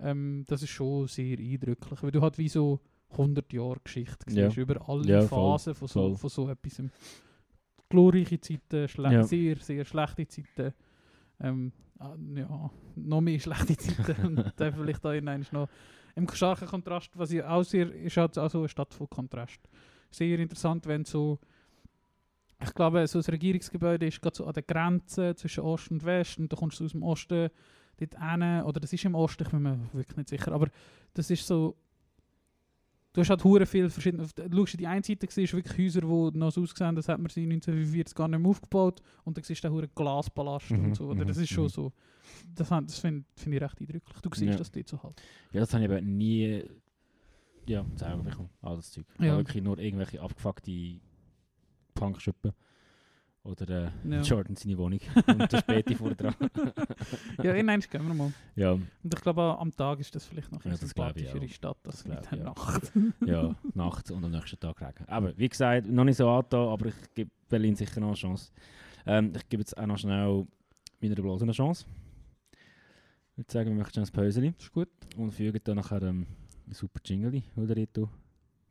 ähm, 0.00 0.44
das 0.46 0.62
ist 0.62 0.70
schon 0.70 1.06
sehr 1.06 1.38
eindrücklich, 1.38 2.02
weil 2.02 2.10
du 2.10 2.20
halt 2.20 2.36
wie 2.36 2.48
so 2.48 2.80
100 3.16 3.52
Jahre 3.52 3.78
Geschichte 3.82 4.26
Ja. 4.30 4.48
siehst, 4.50 4.58
über 4.58 4.88
alle 4.88 5.06
Ja, 5.08 5.20
voll, 5.20 5.52
Phasen 5.52 5.74
von, 5.74 5.88
so, 5.88 6.00
voll. 6.08 6.16
von 6.16 6.30
so 6.30 6.48
etwas. 6.50 6.82
Glorreiche 7.88 8.40
Zeiten, 8.40 8.88
Ja. 9.12 9.22
sehr, 9.22 9.56
sehr 9.56 9.84
schlechte 9.84 10.26
Zeiten. 10.26 10.74
Ähm, 11.40 11.72
ah, 11.98 12.16
ja, 12.34 12.70
noch 12.96 13.20
mehr 13.20 13.38
schlechte 13.38 13.76
Zeiten 14.16 14.26
und 14.26 14.52
dann 14.56 14.74
vielleicht 14.74 15.04
auch 15.06 15.12
irgendwann 15.12 15.46
noch 15.52 15.68
im 16.16 16.28
starken 16.28 16.66
Kontrast, 16.66 17.10
was 17.16 17.30
ich 17.30 17.42
auch 17.42 17.62
sehr, 17.62 17.92
ist 17.92 18.16
halt 18.16 18.36
auch 18.38 18.50
so 18.50 18.58
eine 18.60 18.68
Stadt 18.68 18.94
von 18.94 19.08
Kontrast. 19.08 19.60
Sehr 20.10 20.38
interessant, 20.38 20.86
wenn 20.86 21.04
so, 21.04 21.38
ich 22.64 22.74
glaube, 22.74 23.06
so 23.06 23.18
ein 23.18 23.24
Regierungsgebäude 23.24 24.06
ist 24.06 24.20
gerade 24.20 24.36
so 24.36 24.46
an 24.46 24.52
der 24.52 24.62
Grenze 24.62 25.34
zwischen 25.34 25.62
Ost 25.64 25.90
und 25.90 26.04
West 26.04 26.38
und 26.38 26.52
da 26.52 26.56
kommst 26.56 26.80
du 26.80 26.84
aus 26.84 26.92
dem 26.92 27.02
Osten 27.02 27.48
dort 27.98 28.18
hin, 28.18 28.62
oder 28.64 28.80
das 28.80 28.92
ist 28.92 29.04
im 29.04 29.14
Osten, 29.14 29.44
ich 29.44 29.50
bin 29.50 29.62
mir 29.62 29.78
wirklich 29.92 30.16
nicht 30.16 30.28
sicher, 30.28 30.52
aber 30.52 30.68
das 31.14 31.30
ist 31.30 31.46
so, 31.46 31.76
du 33.12 33.20
hast 33.20 33.30
halt 33.30 33.44
hure 33.44 33.66
viel 33.66 33.88
verschiedene, 33.88 34.26
du 34.26 34.56
schaust, 34.56 34.80
die 34.80 34.86
eine 34.86 35.04
Seite 35.04 35.26
siehst 35.30 35.52
du 35.52 35.56
wirklich 35.58 35.78
Häuser, 35.78 36.00
die 36.00 36.38
noch 36.38 36.50
so 36.50 36.62
aussehen, 36.62 36.96
das 36.96 37.08
hat 37.08 37.18
man 37.20 37.30
sie 37.30 37.44
1945 37.44 38.14
gar 38.14 38.28
nicht 38.28 38.40
mehr 38.40 38.50
aufgebaut 38.50 39.00
und 39.24 39.36
dann 39.36 39.44
siehst 39.44 39.62
du 39.62 39.68
auch 39.68 39.72
hure 39.72 39.88
Glaspalast 39.88 40.70
Mhm, 40.72 40.84
und 40.86 40.96
so, 40.96 41.06
oder 41.06 41.22
mhm, 41.24 41.28
das 41.28 41.36
ist 41.36 41.50
schon 41.50 41.64
mhm. 41.64 41.68
so, 41.68 41.92
das, 42.54 42.68
das 42.68 42.98
finde 42.98 43.24
find 43.36 43.54
ich 43.54 43.62
recht 43.62 43.80
eindrücklich, 43.80 44.20
du 44.20 44.30
siehst 44.34 44.50
Ja. 44.52 44.56
das 44.56 44.70
dort 44.72 44.88
so 44.88 45.02
halt. 45.02 45.22
Ja, 45.52 45.60
das 45.60 45.72
habe 45.72 45.84
ich 45.84 45.90
aber 45.90 46.00
nie 46.00 46.64
ja, 47.66 47.84
selber 47.96 48.22
bekommen. 48.24 48.50
All 48.60 48.76
das 48.76 48.90
Zeug. 48.90 49.06
Ja. 49.18 49.36
Wirklich 49.38 49.62
nur 49.62 49.78
irgendwelche 49.78 50.20
abgefuckte 50.20 51.00
Punkschuppen. 51.94 52.52
Oder 53.44 53.68
äh, 53.68 53.90
Ja. 54.10 54.22
Jordan 54.22 54.56
seine 54.56 54.78
Wohnung. 54.78 55.00
Und 55.26 55.52
der 55.52 55.58
Späti 55.58 55.94
vorne 55.96 56.16
dran. 56.16 56.34
Ja, 57.42 57.54
irgendwann 57.54 57.80
gehen 57.80 58.06
wir 58.06 58.14
mal. 58.14 58.32
ja, 58.56 58.72
Und 58.72 58.86
ich 59.04 59.20
glaube, 59.20 59.42
am 59.58 59.70
Tag 59.76 60.00
ist 60.00 60.14
das 60.14 60.24
vielleicht 60.24 60.50
noch 60.50 60.64
Ja, 60.64 60.70
eine 60.70 60.78
sympathischere. 60.78 61.46
Stadt 61.48 61.76
als 61.84 62.02
Das 62.02 62.06
mit 62.06 62.22
glaube 62.22 62.36
der 62.36 62.38
ich 62.42 62.46
auch. 62.48 62.72
Nacht. 62.72 62.92
ja, 63.26 63.54
nachts 63.74 64.10
und 64.10 64.24
am 64.24 64.30
nächsten 64.30 64.58
Tag 64.58 64.80
Regen. 64.80 65.04
Aber 65.08 65.36
wie 65.36 65.48
gesagt, 65.48 65.86
noch 65.86 66.04
nicht 66.04 66.16
so 66.16 66.28
angetan, 66.30 66.68
aber 66.68 66.86
ich 66.86 66.94
gebe 67.14 67.30
Berlin 67.50 67.76
sicher 67.76 68.00
noch 68.00 68.08
eine 68.08 68.16
Chance. 68.16 68.50
Ähm, 69.04 69.32
ich 69.36 69.46
gebe 69.50 69.60
jetzt 69.60 69.76
auch 69.76 69.86
noch 69.86 69.98
schnell 69.98 70.46
meiner 71.02 71.14
Blase 71.16 71.44
eine 71.44 71.52
Chance. 71.52 71.84
Ich 73.32 73.36
würde 73.38 73.52
sagen, 73.52 73.70
wir 73.70 73.76
machen 73.76 73.92
schnell 73.92 74.06
ein 74.06 74.12
Päuschen 74.12 74.54
ist 74.58 74.72
gut. 74.72 74.88
und 75.18 75.32
fügen 75.32 75.60
dann 75.64 75.76
nachher 75.76 76.00
ähm, 76.02 76.26
ein 76.66 76.72
super 76.72 77.00
Jingle, 77.04 77.30
den 77.32 77.66
der 77.66 77.76
Rito 77.76 78.08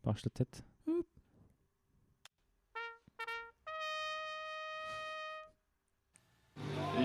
bastelt 0.02 0.40
hat. 0.40 0.64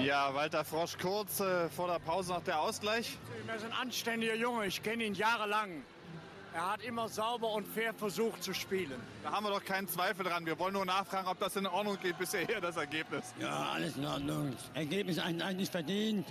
Ja, 0.09 0.33
Walter 0.33 0.65
Frosch 0.65 0.97
kurz 0.97 1.39
äh, 1.41 1.69
vor 1.69 1.87
der 1.87 1.99
Pause 1.99 2.33
noch 2.33 2.43
der 2.43 2.59
Ausgleich. 2.59 3.19
Er 3.47 3.57
ist 3.57 3.65
ein 3.67 3.75
anständiger 3.75 4.35
Junge, 4.35 4.65
ich 4.65 4.83
kenne 4.83 5.05
ihn 5.05 5.13
jahrelang. 5.13 5.83
Er 6.55 6.73
hat 6.73 6.83
immer 6.83 7.11
sauber 7.11 7.53
und 7.53 7.69
fair 7.69 7.93
versucht 7.93 8.43
zu 8.43 8.55
spielen. 8.55 8.99
Da 9.23 9.33
haben 9.33 9.45
wir 9.45 9.51
doch 9.51 9.63
keinen 9.63 9.87
Zweifel 9.87 10.25
dran. 10.25 10.47
Wir 10.47 10.59
wollen 10.59 10.73
nur 10.73 10.87
nachfragen, 10.87 11.29
ob 11.29 11.39
das 11.41 11.57
in 11.57 11.67
Ordnung 11.67 11.99
geht 12.03 12.17
bisher, 12.17 12.47
das 12.59 12.79
Ergebnis. 12.79 13.35
Ja, 13.39 13.69
alles 13.75 13.99
in 13.99 14.07
Ordnung. 14.07 14.57
Ergebnis 14.73 15.19
eigentlich 15.19 15.69
verdient. 15.69 16.27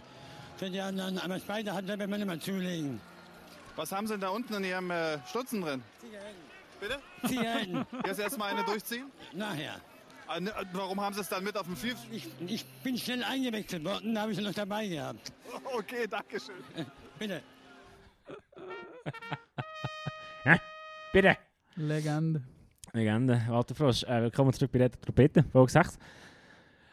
Für 0.58 0.72
die 0.72 0.82
anderen, 0.82 1.20
aber 1.20 1.40
Zweite 1.40 1.72
hat 1.72 1.88
wir 1.88 2.08
nicht 2.08 2.26
mal 2.26 2.40
zulegen. 2.40 3.00
Was 3.76 3.92
haben 3.92 4.08
Sie 4.08 4.14
denn 4.14 4.22
da 4.22 4.30
unten 4.30 4.56
in 4.56 4.64
Ihrem 4.64 4.90
äh, 4.90 5.20
Stutzen 5.28 5.62
drin? 5.62 5.84
Bitte? 6.80 7.00
Ziehen, 7.28 7.86
Jetzt 8.08 8.20
erstmal 8.20 8.54
eine 8.54 8.64
durchziehen? 8.64 9.12
nachher. 9.34 9.80
Äh, 10.36 10.42
ne, 10.42 10.52
Warum 10.74 11.00
haben 11.02 11.14
Sie 11.14 11.22
es 11.22 11.30
dann 11.30 11.44
mit 11.44 11.56
auf 11.58 11.66
dem 11.66 11.76
Field? 11.76 11.98
Ich, 12.12 12.28
ich 12.48 12.66
bin 12.84 12.98
schnell 12.98 13.24
eingewechselt 13.24 13.84
worden, 13.84 14.14
da 14.14 14.22
habe 14.24 14.32
ich 14.32 14.40
noch 14.42 14.54
dabei 14.54 14.88
gehabt. 14.88 15.32
Okay, 15.78 16.06
danke 16.10 16.40
schön. 16.40 16.56
Bitte. 17.20 17.42
Bitte. 21.14 21.38
Legende. 21.76 22.44
Legende, 22.94 23.42
Walter 23.48 23.76
Frosch. 23.76 24.04
Äh, 24.04 24.24
willkommen 24.24 24.52
zurück 24.54 24.72
bei 24.72 24.80
der 24.80 24.92
Trompete, 24.92 25.44
Folge 25.44 25.72
6. 25.72 25.98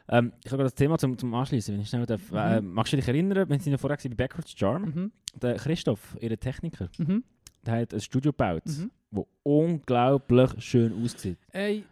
Ähm, 0.09 0.33
ich 0.45 0.47
habe 0.51 0.59
gerade 0.59 0.63
das 0.65 0.75
Thema 0.75 0.99
zum, 0.99 1.17
zum 1.19 1.35
Anschließen, 1.35 1.75
wenn 1.75 1.81
ich 1.83 1.89
schnell 1.89 2.07
darf. 2.07 2.31
Äh, 2.33 2.61
magst 2.61 2.93
du 2.93 2.97
dich 2.97 3.09
erinnern, 3.09 3.49
wenn 3.49 3.59
Sie 3.61 3.77
vorher 3.79 3.99
bei 4.03 4.15
Backwards 4.15 4.53
Charm, 4.57 4.83
Mhm. 4.85 5.13
der 5.35 5.57
Christoph, 5.57 6.17
ihr 6.21 6.39
Techniker, 6.39 6.89
Mhm. 6.99 7.25
der 7.67 7.81
hat 7.83 7.95
ein 7.95 8.01
Studio 8.01 8.33
gebaut, 8.33 8.63
Mhm. 8.67 8.91
das 9.11 9.25
unglaublich 9.43 10.51
schön 10.65 11.03
aussieht. 11.05 11.39
Ey, 11.53 11.85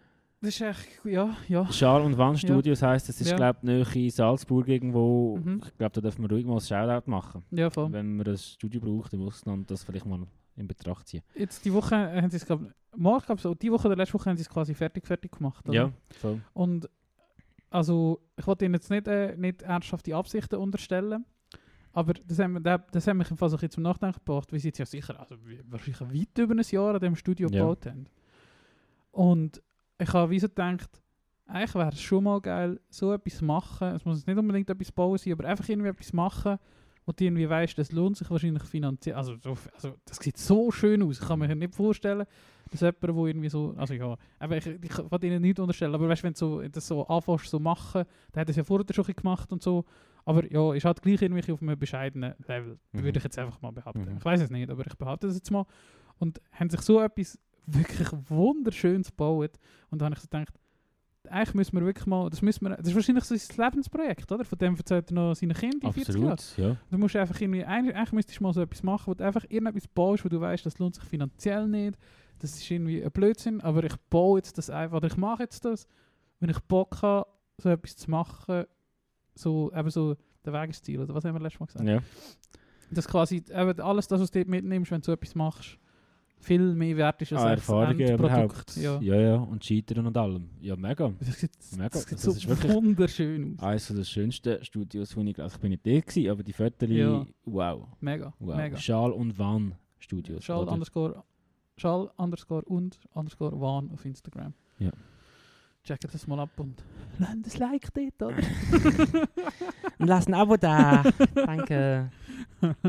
das 0.43 0.51
ist 0.51 0.61
echt, 0.61 0.89
ja, 1.05 1.37
ja. 1.49 1.73
Schal 1.73 2.03
und 2.03 2.19
Wand 2.19 2.39
Studios 2.41 2.83
heisst, 2.83 3.09
das 3.09 3.21
ist 3.21 3.31
Ja. 3.31 3.37
glaube 3.37 3.61
ich 3.81 3.97
in 3.97 4.11
Salzburg 4.11 4.69
irgendwo. 4.69 5.39
Mhm. 5.39 5.63
Ich 5.65 5.79
glaube, 5.79 5.93
da 5.95 6.01
dürfen 6.01 6.23
wir 6.23 6.31
ruhig 6.31 6.45
mal 6.45 6.55
ein 6.57 6.61
Shoutout 6.61 7.11
machen. 7.11 7.45
Ja, 7.51 7.71
voll. 7.71 7.91
Wenn 7.93 8.17
man 8.17 8.27
ein 8.27 8.37
Studio 8.37 8.81
braucht 8.81 9.13
im 9.15 9.23
Ausland, 9.23 9.71
das 9.71 9.85
vielleicht 9.85 10.05
mal 10.07 10.21
in 10.57 10.67
Betracht 10.69 11.09
ziehen. 11.09 11.23
Jetzt 11.35 11.65
die 11.65 11.73
Woche 11.73 11.97
haben 11.97 12.29
sie 12.31 12.37
es, 12.37 12.45
glaub, 12.45 12.61
mal, 12.95 13.19
ich 13.19 13.25
glaube 13.27 13.41
so, 13.41 13.55
die 13.55 13.73
Woche 13.73 13.87
oder 13.89 13.97
letzte 13.97 14.15
Woche 14.15 14.29
haben 14.29 14.37
sie 14.37 14.43
es 14.43 14.51
quasi 14.51 14.75
fertig, 14.75 15.07
fertig 15.07 15.33
gemacht. 15.33 15.67
oder? 15.69 15.75
Ja, 15.75 15.93
voll. 16.21 16.41
Und 16.53 16.91
also, 17.71 18.21
ich 18.37 18.47
wollte 18.47 18.67
ihnen 18.67 18.75
jetzt 18.75 18.91
nicht, 18.91 19.09
äh, 19.09 19.35
nicht 19.37 19.63
ernsthafte 19.63 20.15
Absichten 20.15 20.57
unterstellen, 20.57 21.25
aber 21.95 22.13
das 22.15 22.39
haben, 22.39 22.63
wir- 22.63 22.79
das, 22.91 23.07
hat 23.07 23.17
mich 23.17 23.31
im 23.31 23.37
Fall 23.39 23.49
so 23.49 23.57
ein 23.57 23.61
bisschen 23.61 23.71
zum 23.71 23.83
Nachdenken 23.85 24.19
gebracht, 24.25 24.53
weil 24.53 24.59
sie 24.61 24.69
jetzt 24.69 24.79
ja 24.79 24.85
sicher, 24.87 25.19
also 25.19 25.37
wahrscheinlich 25.71 26.01
weit 26.01 26.39
über 26.39 26.55
ein 26.55 26.63
Jahr 26.71 26.95
an 26.95 27.01
dem 27.01 27.17
Studio 27.17 27.49
Ja. 27.49 27.61
gebaut 27.61 27.87
haben. 27.87 28.07
Und 29.11 29.63
ich 30.03 30.13
habe 30.13 30.31
wie 30.31 30.39
so 30.39 30.49
gedacht, 30.49 30.91
eigentlich 31.47 31.75
wäre 31.75 31.89
es 31.91 32.01
schon 32.01 32.25
mal 32.25 32.41
geil, 32.41 32.81
so 32.89 33.13
etwas 33.13 33.39
zu 33.39 33.45
machen. 33.45 33.89
Es 33.89 34.05
muss 34.05 34.27
nicht 34.27 34.39
unbedingt 34.39 34.71
etwas 34.71 34.93
bauen 34.93 35.19
sein, 35.19 35.33
aber 35.35 35.45
einfach 35.47 35.69
irgendwie 35.69 35.91
etwas 35.91 36.13
machen, 36.13 36.59
wo 37.05 37.13
du 37.13 37.25
irgendwie 37.25 37.49
weißt, 37.49 37.77
das 37.77 37.93
lohnt 37.93 38.17
sich 38.17 38.31
wahrscheinlich 38.31 38.63
finanziell. 38.63 39.17
Also, 39.17 39.37
so, 39.37 39.57
also 39.75 39.95
das 40.05 40.19
sieht 40.19 40.39
so 40.39 40.71
schön 40.71 41.03
aus. 41.03 41.21
Ich 41.21 41.27
kann 41.27 41.39
mir 41.39 41.55
nicht 41.55 41.75
vorstellen, 41.75 42.25
dass 42.71 42.81
jemand, 42.81 43.03
der 43.03 43.11
irgendwie 43.11 43.49
so, 43.49 43.75
also 43.77 43.93
ja, 43.93 44.17
aber 44.39 44.57
ich, 44.57 44.67
ich 44.67 44.99
will 44.99 45.25
ihnen 45.25 45.43
nicht 45.43 45.59
unterstellen, 45.59 45.95
aber 45.95 46.09
weißt, 46.09 46.23
wenn 46.23 46.33
du 46.33 46.39
so, 46.39 46.63
das 46.63 46.87
so 46.87 47.07
anfängst 47.07 47.47
so 47.47 47.59
machen, 47.59 48.05
dann 48.33 48.41
hat 48.41 48.49
er 48.49 48.51
es 48.51 48.57
ja 48.57 48.65
vorher 48.65 48.87
schon 48.95 49.05
gemacht 49.05 49.53
und 49.53 49.63
so, 49.63 49.85
aber 50.25 50.51
ja, 50.51 50.73
ist 50.75 50.85
halt 50.85 51.03
gleich 51.03 51.21
irgendwie 51.21 51.53
auf 51.53 51.61
einem 51.61 51.79
bescheidenen 51.79 52.35
Level, 52.47 52.79
Mhm. 52.93 53.03
würde 53.03 53.19
ich 53.19 53.25
jetzt 53.25 53.39
einfach 53.39 53.61
mal 53.61 53.73
behaupten. 53.73 54.05
Mhm. 54.13 54.17
Ich 54.19 54.25
weiß 54.25 54.41
es 54.41 54.51
nicht, 54.51 54.71
aber 54.71 54.87
ich 54.87 54.95
behaupte 54.95 55.27
es 55.27 55.35
jetzt 55.35 55.51
mal. 55.51 55.67
Und 56.19 56.41
haben 56.53 56.71
sich 56.71 56.81
so 56.83 57.01
etwas 57.01 57.37
wirklich 57.67 58.09
wunderschönes 58.29 59.09
gebaut 59.09 59.59
und 59.91 60.01
da 60.01 60.07
habe 60.07 60.15
ich 60.15 60.21
so 60.21 60.29
gedacht, 60.29 60.55
eigentlich 61.29 61.55
müssen 61.55 61.77
wir 61.77 61.85
wirklich 61.85 62.07
mal, 62.07 62.29
das 62.31 62.43
müssen 62.43 62.67
wir, 62.67 62.77
das 62.77 62.89
ist 62.89 62.95
wahrscheinlich 62.95 63.25
so 63.25 63.37
sein 63.37 63.65
Lebensprojekt, 63.65 64.31
oder? 64.33 64.45
Von 64.45 64.59
dem 64.59 64.77
erzählt 64.77 65.11
er 65.11 65.15
noch 65.15 65.35
seinen 65.35 65.55
Kindern 65.55 65.89
in 65.89 65.93
40 65.93 66.17
Jahren. 66.17 66.39
Ja. 66.57 66.77
Du 66.91 66.99
musst 66.99 67.17
einfach 67.17 67.41
irgendwie, 67.41 67.65
eigentlich, 67.65 67.97
eigentlich 67.97 68.13
müsstest 68.13 68.41
du 68.41 68.45
mal 68.45 68.53
so 68.53 68.61
etwas 68.61 68.83
machen, 68.83 69.07
wo 69.07 69.15
du 69.15 69.25
einfach 69.25 69.45
irgendetwas 69.49 69.89
baust, 69.89 70.25
wo 70.25 70.29
du 70.29 70.41
weißt, 70.41 70.67
das 70.67 70.79
lohnt 70.79 70.95
sich 70.95 71.05
finanziell 71.05 71.69
nicht. 71.69 71.99
Das 72.39 72.55
ist 72.55 72.71
irgendwie 72.71 73.03
ein 73.05 73.11
Blödsinn, 73.13 73.61
aber 73.61 73.85
ich 73.85 73.95
baue 74.11 74.39
jetzt 74.39 74.59
das 74.59 74.69
einfach, 74.69 74.97
oder 74.97 75.07
ich 75.07 75.17
mache 75.17 75.45
jetzt 75.45 75.65
das, 75.65 75.87
wenn 76.41 76.51
ich 76.51 76.59
Bock 76.61 77.01
habe, 77.03 77.29
so 77.59 77.69
etwas 77.69 77.97
zu 77.97 78.11
machen, 78.11 78.65
so, 79.35 79.73
eben 79.73 79.91
so, 79.91 80.17
der 80.45 80.53
Weg 80.53 80.71
ist 80.71 80.85
Ziel, 80.85 81.01
oder 81.01 81.15
was 81.15 81.25
haben 81.25 81.35
wir 81.35 81.41
letztes 81.41 81.61
Mal 81.61 81.67
gesagt? 81.67 81.89
ja. 81.89 82.01
Dass 82.91 83.09
quasi 83.09 83.43
eben 83.49 83.81
alles 83.81 84.09
das, 84.09 84.21
was 84.21 84.31
du 84.31 84.41
dort 84.41 84.49
mitnimmst, 84.49 84.91
wenn 84.91 85.01
du 85.01 85.07
so 85.07 85.13
etwas 85.13 85.35
machst, 85.35 85.79
viel 86.43 86.75
mehr 86.75 86.97
wert 86.97 87.23
ist 87.23 87.33
als 87.33 87.41
Ah, 87.43 87.51
das 87.51 87.61
Erfahrungen 87.61 88.01
überhaupt. 88.01 88.23
Endprodukt. 88.43 88.77
Ja. 88.77 89.01
ja, 89.01 89.15
ja, 89.21 89.37
und 89.37 89.65
Scheitern 89.65 90.07
und 90.07 90.17
allem. 90.17 90.51
Ja, 90.61 90.77
mega. 90.77 91.13
Das 91.21 91.39
sieht, 91.41 91.51
Mega. 91.77 91.89
das 91.89 92.03
sieht 92.03 92.13
Das 92.13 92.23
so 92.23 92.31
ist 92.33 92.49
wirklich- 92.49 92.73
wunderschön 92.75 93.57
aus. 93.59 93.65
Eines 93.65 93.87
der 93.89 94.05
schönsten 94.05 94.65
Studios, 94.65 95.17
wo 95.17 95.23
ich, 95.23 95.41
also 95.41 95.55
ich 95.57 95.61
bin 95.61 95.71
nicht 95.71 95.87
der 95.87 96.01
gewesen, 96.03 96.31
aber 96.31 96.43
die 96.43 96.53
Fotos, 96.53 96.89
Ja. 96.91 97.25
wow. 97.45 97.87
Mega, 98.01 98.33
wow. 98.41 98.57
mega. 98.57 98.77
Schal 98.77 99.13
und 99.13 99.39
Wann 99.39 99.75
Studios. 99.99 100.45
Schal 100.45 100.63
oder? 100.63 100.73
underscore, 100.73 101.23
Schal 101.77 102.11
underscore 102.17 102.65
und 102.67 102.99
underscore 103.15 103.59
Wan 103.61 103.91
auf 103.93 104.05
Instagram. 104.05 104.53
Ja. 104.79 104.91
Checkt 105.85 106.05
das 106.13 106.27
mal 106.29 106.39
ab 106.41 106.51
und 106.59 106.83
lasst 107.19 107.61
ein 107.61 107.71
Like 107.71 107.89
dort, 107.95 108.23
oder? 108.33 108.37
Und 109.99 110.09
lass 110.09 110.27
ein 110.27 110.35
Abo 110.35 110.57
da. 110.57 111.05
Danke. 111.35 112.11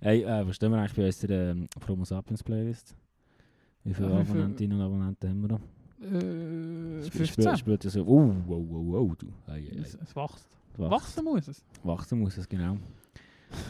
hey, 0.00 0.22
äh, 0.22 0.46
wo 0.46 0.52
stehen 0.52 0.70
wir 0.72 0.78
eigentlich 0.78 0.94
bei 0.94 1.06
unserer 1.06 1.50
ähm, 1.50 1.68
Promo 1.80 2.04
Sapiens 2.04 2.42
Playlist? 2.42 2.94
Wie 3.84 3.94
viele 3.94 4.08
wie 4.08 4.12
viel- 4.12 4.20
Abonnentinnen 4.36 4.78
und 4.78 4.84
Abonnenten 4.84 5.28
haben 5.30 5.40
wir 5.42 5.48
da? 5.48 5.60
äh, 6.00 7.02
Spiel- 7.06 7.26
15. 7.26 7.56
Spielt 7.56 7.84
ja 7.84 7.90
so, 7.90 8.02
oh, 8.06 8.34
wow, 8.46 8.64
wow, 8.68 8.86
wow, 9.08 9.16
du. 9.16 9.26
Ei, 9.46 9.52
ei, 9.52 9.56
ei. 9.76 9.80
Es, 9.80 9.94
es 9.94 10.14
wächst. 10.16 10.46
Wachs- 10.76 10.90
Wachsen 10.90 11.24
muss 11.24 11.48
es. 11.48 11.64
Wachsen 11.82 12.20
muss 12.20 12.36
es, 12.38 12.48
genau. 12.48 12.76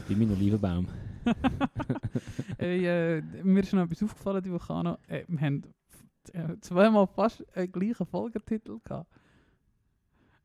Wie 0.08 0.14
mein 0.14 0.30
Olivenbaum. 0.30 0.86
Ey, 2.58 2.84
äh, 2.86 3.22
mir 3.42 3.60
ist 3.62 3.72
noch 3.72 3.84
etwas 3.84 4.02
aufgefallen, 4.02 4.42
die 4.42 4.50
noch. 4.50 4.98
Äh, 5.08 5.24
wir 5.28 5.40
haben 5.40 5.62
äh, 6.32 6.56
zweimal 6.60 7.06
fast 7.06 7.44
einen 7.56 7.70
gleichen 7.72 8.06
Folgetitel 8.06 8.78
gehabt. 8.84 9.08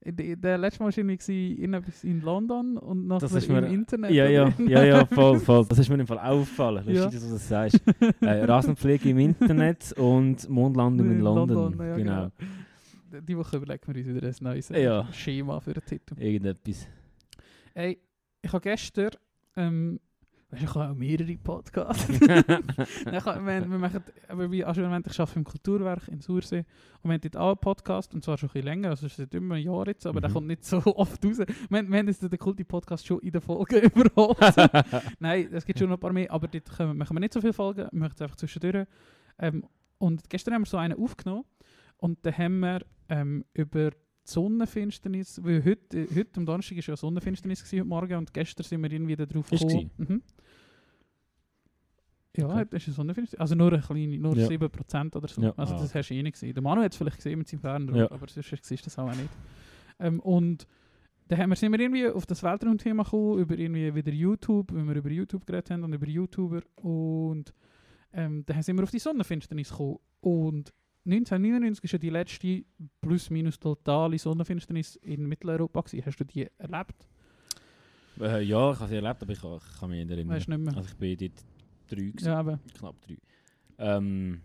Der, 0.05 0.57
letzte 0.57 0.83
Mal 0.83 0.91
war 0.91 1.29
irgendetwas 1.29 2.03
in 2.03 2.21
London 2.21 2.77
und 2.77 3.07
nachher 3.07 3.21
Das 3.21 3.33
ist 3.33 3.47
im 3.47 3.55
mir- 3.55 3.67
Internet. 3.67 4.11
Ja, 4.11 4.27
ja, 4.27 4.53
ja, 4.59 4.83
ja, 4.83 5.05
voll, 5.11 5.39
voll. 5.39 5.65
Das 5.69 5.79
ist 5.79 5.87
mir 5.89 5.95
im 5.99 6.07
Fall 6.07 6.19
aufgefallen. 6.19 6.85
Lustig, 6.85 6.95
Ja. 6.95 7.05
dass 7.09 7.25
du 7.25 7.31
das 7.33 7.47
sagst. 7.47 7.81
äh, 8.21 8.43
Rasenpflege 8.43 9.09
im 9.09 9.19
Internet 9.19 9.93
und 9.93 10.49
Mondlandung 10.49 11.07
in 11.07 11.13
In 11.13 11.19
London. 11.21 11.49
London, 11.57 11.87
ja, 11.87 11.95
genau. 11.95 12.31
genau. 13.11 13.21
Die 13.21 13.37
Woche 13.37 13.57
überlegen 13.57 13.81
wir 13.87 13.95
uns 13.95 14.07
wieder 14.15 14.27
ein 14.27 14.35
neues 14.41 14.69
Ja. 14.69 15.01
äh, 15.01 15.13
Schema 15.13 15.59
für 15.59 15.73
den 15.73 15.85
Titel. 15.85 16.19
Irgendetwas. 16.19 16.87
Ey, 17.73 17.97
ich 18.41 18.51
habe 18.51 18.61
gestern, 18.61 19.11
ähm, 19.55 19.99
weißt 20.53 20.63
ich 20.63 20.75
habe 20.75 20.91
auch 20.91 20.95
mehrere 20.95 21.35
Podcasts. 21.37 22.07
Habe- 22.19 23.45
wir, 23.45 23.69
wir 23.69 23.77
machen, 23.77 24.03
aber 24.27 24.51
wie 24.51 24.63
also, 24.63 24.81
ich 24.81 24.87
arbeite 24.87 25.35
im 25.35 25.43
Kulturwerk 25.43 26.07
in 26.07 26.21
Sursee 26.21 26.65
und 27.01 27.09
wir 27.09 27.13
haben 27.13 27.21
dort 27.21 27.37
auch 27.37 27.47
einen 27.49 27.57
Podcast, 27.57 28.13
und 28.13 28.23
zwar 28.23 28.37
schon 28.37 28.49
ein 28.49 28.53
bisschen 28.53 28.65
länger, 28.65 28.89
also 28.89 29.05
es 29.07 29.17
ist 29.19 29.33
immer 29.33 29.55
ein 29.55 29.63
Jahr 29.63 29.87
jetzt, 29.87 30.05
aber 30.05 30.21
der 30.21 30.29
Mhm. 30.29 30.33
kommt 30.33 30.47
nicht 30.47 30.65
so 30.65 30.77
oft 30.95 31.23
raus. 31.25 31.39
Wir, 31.39 31.47
wir 31.89 31.97
haben 31.99 32.07
jetzt 32.07 32.21
den 32.23 32.37
Kulti-Podcast 32.37 33.05
schon 33.05 33.19
in 33.19 33.31
der 33.31 33.41
Folge 33.41 33.79
überholt. 33.79 34.37
Nein, 35.19 35.49
es 35.51 35.65
gibt 35.65 35.79
schon 35.79 35.89
noch 35.89 35.97
ein 35.97 35.99
paar 35.99 36.13
mehr, 36.13 36.31
aber 36.31 36.47
dort 36.47 36.69
können, 36.69 36.97
machen 36.97 37.15
wir 37.15 37.19
nicht 37.19 37.33
so 37.33 37.41
viele 37.41 37.53
Folgen, 37.53 37.87
wir 37.91 37.99
machen 37.99 38.13
es 38.15 38.21
einfach 38.21 38.35
zwischendurch. 38.35 38.87
Ähm, 39.39 39.65
und 39.97 40.29
gestern 40.29 40.53
haben 40.55 40.61
wir 40.63 40.67
so 40.67 40.77
einen 40.77 40.97
aufgenommen 40.97 41.43
und 41.97 42.25
dann 42.25 42.37
haben 42.37 42.59
wir 42.59 42.79
ähm, 43.09 43.45
über 43.53 43.91
die 43.91 43.97
Sonnenfinsternis, 44.25 45.43
weil 45.43 45.63
heute, 45.65 46.07
heute 46.15 46.29
am 46.37 46.45
Donnerstag 46.45 46.77
war 46.77 46.83
ja 46.85 46.95
Sonnenfinsternis 46.95 47.63
gewesen, 47.63 47.79
heute 47.79 47.87
Morgen 47.89 48.15
und 48.15 48.33
gestern 48.33 48.63
sind 48.63 48.81
wir 48.81 48.91
irgendwie 48.91 49.15
darauf 49.17 49.51
Ist 49.51 49.61
gekommen. 49.67 49.91
Mhm. 49.97 50.21
Ja, 52.35 52.45
Okay. 52.47 52.55
heute 52.55 52.75
ist 52.77 52.87
eine 52.87 52.95
Sonnenfinsternis. 52.95 53.39
Also 53.41 53.55
nur 53.55 53.71
eine 53.73 53.81
kleine, 53.81 54.17
nur 54.17 54.35
Ja. 54.35 54.47
7% 54.47 55.15
oder 55.15 55.27
so. 55.27 55.41
Ja. 55.41 55.53
Also 55.55 55.75
Ah. 55.75 55.79
das 55.81 55.93
hast 55.93 56.09
du 56.09 56.13
eh 56.15 56.23
nicht 56.23 56.33
gesehen. 56.33 56.53
Der 56.53 56.63
Manu 56.63 56.81
hat 56.81 56.91
es 56.91 56.97
vielleicht 56.97 57.17
gesehen 57.17 57.37
mit 57.37 57.47
seinem 57.47 57.59
Fernrohr, 57.61 57.97
Ja. 57.97 58.11
aber 58.11 58.27
sonst 58.27 58.49
siehst 58.65 58.83
du 58.83 58.85
das 58.85 58.97
auch 58.99 59.09
nicht. 59.13 59.29
Ähm, 59.99 60.19
und 60.19 60.65
dann 61.27 61.39
haben 61.39 61.49
wir, 61.51 61.55
sind 61.55 61.71
wir 61.71 61.79
irgendwie 61.79 62.07
auf 62.07 62.25
das 62.25 62.41
Weltraumthema 62.43 63.03
gekommen, 63.03 63.39
über 63.39 63.57
irgendwie 63.57 63.93
wieder 63.93 64.11
YouTube, 64.11 64.73
weil 64.73 64.85
wir 64.87 64.95
über 64.95 65.09
YouTube 65.11 65.45
geredet 65.45 65.69
haben 65.69 65.83
und 65.83 65.93
über 65.93 66.07
YouTuber. 66.07 66.61
Und 66.81 67.53
ähm, 68.13 68.43
dann 68.45 68.61
sind 68.63 68.75
wir 68.77 68.83
auf 68.83 68.91
die 68.91 68.99
Sonnenfinsternis 68.99 69.69
gekommen. 69.69 69.97
Und 70.21 70.73
1999 71.05 71.83
ist 71.83 71.91
ja 71.91 71.99
die 71.99 72.09
letzte 72.09 72.63
plus 73.01 73.29
minus 73.29 73.59
totale 73.59 74.17
Sonnenfinsternis 74.17 74.95
in 74.97 75.27
Mitteleuropa 75.27 75.81
gewesen. 75.81 76.03
Hast 76.05 76.17
du 76.19 76.23
die 76.25 76.47
erlebt? 76.57 77.07
Äh, 78.19 78.41
ja, 78.43 78.71
ich 78.71 78.79
habe 78.79 78.89
sie 78.89 78.95
erlebt, 78.95 79.21
aber 79.21 79.31
ich, 79.33 79.41
kann- 79.41 79.57
ich 79.57 79.79
kann 79.79 79.89
mich 79.89 79.99
nicht 79.99 80.11
erinnern. 80.11 80.35
Weißt 80.35 80.47
du 80.47 80.51
nicht 80.51 80.59
mehr? 80.65 80.77
Also 80.77 80.89
ich 80.89 80.95
bin 80.97 81.17
dort 81.17 81.45
drei, 81.95 82.09
gewesen, 82.09 82.25
Ja, 82.27 82.59
knapp 82.77 82.95
drei. 83.01 83.17
Ähm, 83.77 84.41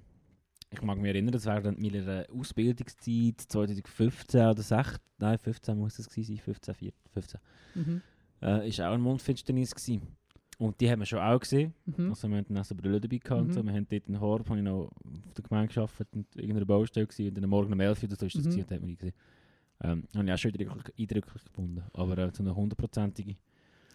ich 0.71 0.83
mag 0.83 0.99
mich 0.99 1.07
erinnern, 1.09 1.33
das 1.33 1.47
war 1.47 1.61
dann 1.61 1.79
meiner 1.81 2.27
Ausbildungszeit 2.31 3.41
2015 3.41 4.41
oder 4.47 4.63
16, 4.63 4.99
nein 5.19 5.39
15 5.39 5.79
muss 5.79 5.99
es 5.99 6.09
gewesen 6.09 6.37
sein, 6.37 6.45
15, 6.45 6.75
14, 6.75 6.93
15. 7.13 7.41
mhm. 7.75 8.03
Äh, 8.41 8.69
ist 8.69 8.81
auch 8.81 8.93
ein 8.93 9.01
Mondfinsternis 9.01 9.75
gewesen. 9.75 10.03
Und 10.59 10.81
die 10.81 10.91
haben 10.91 11.01
wir 11.01 11.07
schon 11.07 11.19
auch 11.21 11.39
gesehen. 11.41 11.75
Mhm. 11.87 12.11
Also 12.11 12.29
wir 12.29 12.37
hatten 12.39 12.55
dann 12.55 12.65
so 12.65 12.75
Brille 12.75 13.01
dabei 13.01 13.19
gehabt. 13.19 13.43
und 13.43 13.53
So. 13.53 13.63
Mhm. 13.63 13.67
Wir 13.67 13.73
haben 13.75 13.87
dort 13.89 14.09
in 14.09 14.21
Horb, 14.21 14.49
habe 14.49 14.59
ich 14.59 14.65
noch 14.65 14.91
auf 14.91 15.33
der 15.37 15.45
Gemeinde 15.45 15.73
gearbeitet 15.75 16.09
und 16.13 16.35
in 16.37 16.41
irgendeiner 16.43 16.67
Baustelle 16.67 17.07
gewesen. 17.07 17.29
Und 17.29 17.35
dann 17.43 17.51
morgen 17.51 17.73
um 17.73 17.81
11 17.81 18.03
Uhr 18.03 18.09
oder 18.09 18.17
so 18.17 18.27
ist 18.27 18.37
das 18.37 18.45
Mhm. 18.45 18.51
gewesen, 18.51 18.65
und 18.65 18.71
hat 18.73 18.81
man 18.81 18.89
die 18.89 18.97
gesehen. 18.97 19.15
Ähm, 19.81 20.05
habe 20.15 20.25
ich 20.27 20.33
auch 20.33 20.39
schon 20.39 20.51
eindrücklich, 20.53 20.99
eindrücklich 20.99 21.45
gefunden. 21.45 21.83
Aber 21.95 22.19
äh, 22.19 22.31
so 22.33 22.43
eine 22.43 22.55
hundertprozentige. 22.55 23.37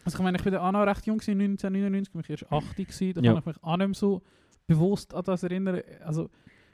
Also 0.06 0.18
ich 0.18 0.24
meine, 0.24 0.38
ich 0.38 0.43
bin 0.43 0.56
auch 0.56 0.72
noch 0.72 0.86
recht 0.86 1.06
jung, 1.06 1.18
gewesen, 1.18 1.39
1999, 1.41 2.14
ich 2.16 2.30
war 2.30 2.30
erst 2.30 2.51
80, 2.70 2.88
gewesen, 2.88 3.14
da 3.14 3.22
Ja. 3.22 3.32
kann 3.34 3.39
ich 3.39 3.45
mich 3.45 3.64
auch 3.64 3.78
nicht 3.78 3.88
mehr 3.88 3.93
so 3.95 4.22
bewusst 4.68 5.14
an 5.14 5.24
das 5.24 5.43
erinnern. 5.43 5.82
Also, 6.04 6.30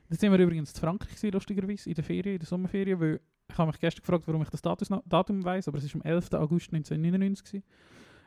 da 0.09 0.15
sind 0.15 0.31
wir 0.31 0.39
übrigens 0.39 0.71
in 0.73 0.79
Frankreich, 0.79 1.09
gewesen, 1.15 1.31
lustigerweise, 1.33 1.89
in 1.89 1.95
der 1.95 2.03
Ferien, 2.03 2.33
in 2.35 2.39
der 2.39 2.47
Sommerferien, 2.47 2.99
weil 2.99 3.19
ich 3.51 3.57
habe 3.57 3.67
mich 3.71 3.79
gestern 3.79 4.01
gefragt, 4.01 4.23
warum 4.27 4.41
ich 4.43 4.49
das 4.49 4.61
Datum, 4.61 5.01
Datum 5.07 5.43
weiss, 5.43 5.67
aber 5.67 5.77
es 5.79 5.93
war 5.95 6.01
am 6.05 6.11
11. 6.11 6.33
August 6.33 6.71
1999. 6.73 7.43
Gewesen. 7.45 7.63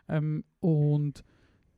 Ähm, 0.09 0.45
und 0.61 1.23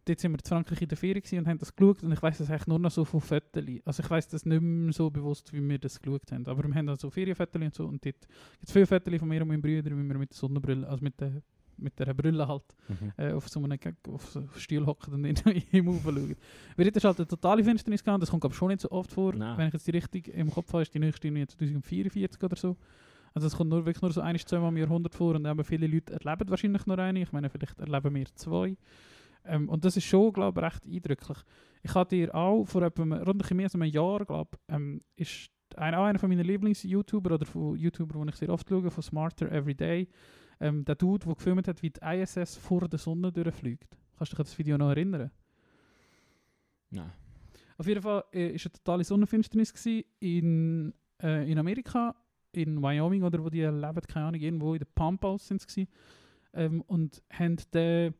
dort 0.06 0.18
sind 0.20 0.32
wir 0.32 0.38
in 0.38 0.44
Frankreich 0.48 0.80
in 0.82 0.88
der 0.88 0.96
Ferien 0.98 1.22
gewesen 1.22 1.38
und 1.40 1.46
haben 1.48 1.58
das 1.58 1.74
geschaut 1.74 2.02
und 2.02 2.12
ich 2.12 2.22
weiß 2.22 2.38
das 2.38 2.50
eigentlich 2.50 2.66
nur 2.66 2.78
noch 2.78 2.90
so 2.90 3.04
von 3.04 3.20
Fotos. 3.20 3.64
Also 3.84 4.02
ich 4.02 4.10
weiß 4.10 4.28
das 4.28 4.46
nicht 4.46 4.62
mehr 4.62 4.92
so 4.92 5.10
bewusst, 5.10 5.52
wie 5.52 5.66
wir 5.66 5.78
das 5.78 6.00
geschaut 6.00 6.30
haben. 6.32 6.46
Aber 6.46 6.62
wir 6.66 6.74
haben 6.74 6.86
dann 6.86 6.96
so 6.96 7.10
Ferienfotos 7.10 7.60
und 7.62 7.74
so 7.74 7.84
und 7.86 8.04
dort 8.04 8.20
gibt 8.20 8.28
es 8.62 8.72
viele 8.72 8.86
Fotos 8.86 9.14
von 9.18 9.28
mir 9.28 9.42
und 9.42 9.48
meinem 9.48 9.62
Bruder, 9.62 9.84
wie 9.96 10.08
wir 10.08 10.18
mit 10.18 10.30
der 10.30 10.36
Sonnenbrille, 10.36 10.86
also 10.88 11.04
mit 11.04 11.20
der, 11.20 11.42
mit 11.78 11.98
der 11.98 12.12
Brille 12.14 12.46
halt, 12.46 12.62
Mhm. 12.88 13.12
äh, 13.16 13.32
auf 13.32 13.48
so 13.48 13.62
einem 13.62 13.78
auf 14.08 14.36
einem 14.36 14.48
Stuhl 14.56 14.86
hocken 14.86 15.14
und 15.14 15.24
in 15.24 15.34
den 15.34 15.54
Himmel 15.70 16.00
schauen. 16.02 16.36
Weil 16.76 16.84
dort 16.84 16.96
ist 16.96 17.04
halt 17.04 17.18
eine 17.18 17.26
totale 17.26 17.64
Finsternis 17.64 18.02
gehabt, 18.02 18.22
das 18.22 18.30
kommt 18.30 18.40
glaube 18.42 18.54
schon 18.54 18.68
nicht 18.68 18.80
so 18.80 18.90
oft 18.90 19.12
vor. 19.12 19.34
Nein. 19.34 19.56
Wenn 19.58 19.68
ich 19.68 19.74
jetzt 19.74 19.86
die 19.86 19.90
richtig 19.92 20.28
im 20.28 20.50
Kopf 20.50 20.72
habe, 20.72 20.82
ist 20.82 20.94
die 20.94 20.98
nächste 20.98 21.28
irgendwie 21.28 21.46
2044 21.46 22.42
oder 22.42 22.56
so. 22.56 22.76
Also 23.34 23.48
es 23.48 23.56
kommt 23.56 23.70
nur, 23.70 23.84
wirklich 23.84 24.00
nur 24.02 24.12
so 24.12 24.20
ein, 24.20 24.38
zweimal 24.38 24.68
im 24.68 24.76
Jahrhundert 24.76 25.14
vor 25.14 25.34
und 25.34 25.44
eben 25.44 25.64
viele 25.64 25.86
Leute 25.88 26.12
erleben 26.12 26.48
wahrscheinlich 26.48 26.86
nur 26.86 26.98
eine. 26.98 27.20
Ich 27.22 27.32
meine, 27.32 27.50
vielleicht 27.50 27.78
erleben 27.80 28.14
wir 28.14 28.26
zwei. 28.34 28.76
Ähm, 29.44 29.68
und 29.68 29.84
das 29.84 29.96
ist 29.96 30.04
schon, 30.04 30.32
glaube 30.32 30.60
ich, 30.60 30.66
recht 30.66 30.86
eindrücklich. 30.86 31.38
Ich 31.82 31.94
hatte 31.94 32.16
dir 32.16 32.34
auch 32.34 32.64
vor 32.64 32.82
etwa 32.82 33.02
rund 33.02 33.50
mehr 33.50 33.64
als 33.66 33.74
einem 33.74 33.84
Jahr, 33.90 34.24
glaube 34.24 34.50
ähm, 34.68 35.02
ist 35.16 35.50
ein, 35.76 35.94
auch 35.94 36.04
einer 36.04 36.18
von 36.18 36.28
meinen 36.30 36.46
Lieblings-YouTuber 36.46 37.34
oder 37.34 37.44
von 37.44 37.76
YouTuber, 37.76 38.22
die 38.24 38.28
ich 38.30 38.36
sehr 38.36 38.50
oft 38.50 38.68
schaue, 38.68 38.90
von 38.90 39.02
Smarter 39.02 39.50
Everyday, 39.50 40.08
ähm, 40.60 40.84
der 40.84 40.94
Dude, 40.94 41.26
der 41.26 41.34
gefilmt 41.34 41.68
hat, 41.68 41.82
wie 41.82 41.90
die 41.90 42.00
ISS 42.00 42.56
vor 42.56 42.88
der 42.88 42.98
Sonne 42.98 43.32
durchfliegt. 43.32 43.96
Kannst 44.16 44.32
du 44.32 44.36
dich 44.36 44.40
an 44.40 44.44
das 44.46 44.58
Video 44.58 44.78
noch 44.78 44.90
erinnern? 44.90 45.30
Nein. 46.90 47.12
Auf 47.76 47.86
jeden 47.86 48.02
Fall 48.02 48.24
äh, 48.32 48.50
ist 48.50 48.66
eine 48.66 48.72
totale 48.72 49.04
Sonnenfinsternis 49.04 49.72
gewesen 49.72 50.04
in, 50.20 50.94
äh, 51.20 51.50
in 51.50 51.58
Amerika, 51.58 52.14
in 52.52 52.80
Wyoming 52.80 53.24
oder 53.24 53.42
wo 53.42 53.50
die 53.50 53.62
leben, 53.62 54.00
keine 54.06 54.26
Ahnung, 54.26 54.40
irgendwo 54.40 54.74
in 54.74 54.78
den 54.78 54.88
Pampas 54.94 55.48
sind 55.48 55.68
sie 55.68 55.88
ähm, 56.52 56.82
und 56.82 57.20
haben 57.30 57.56
den, 57.72 58.14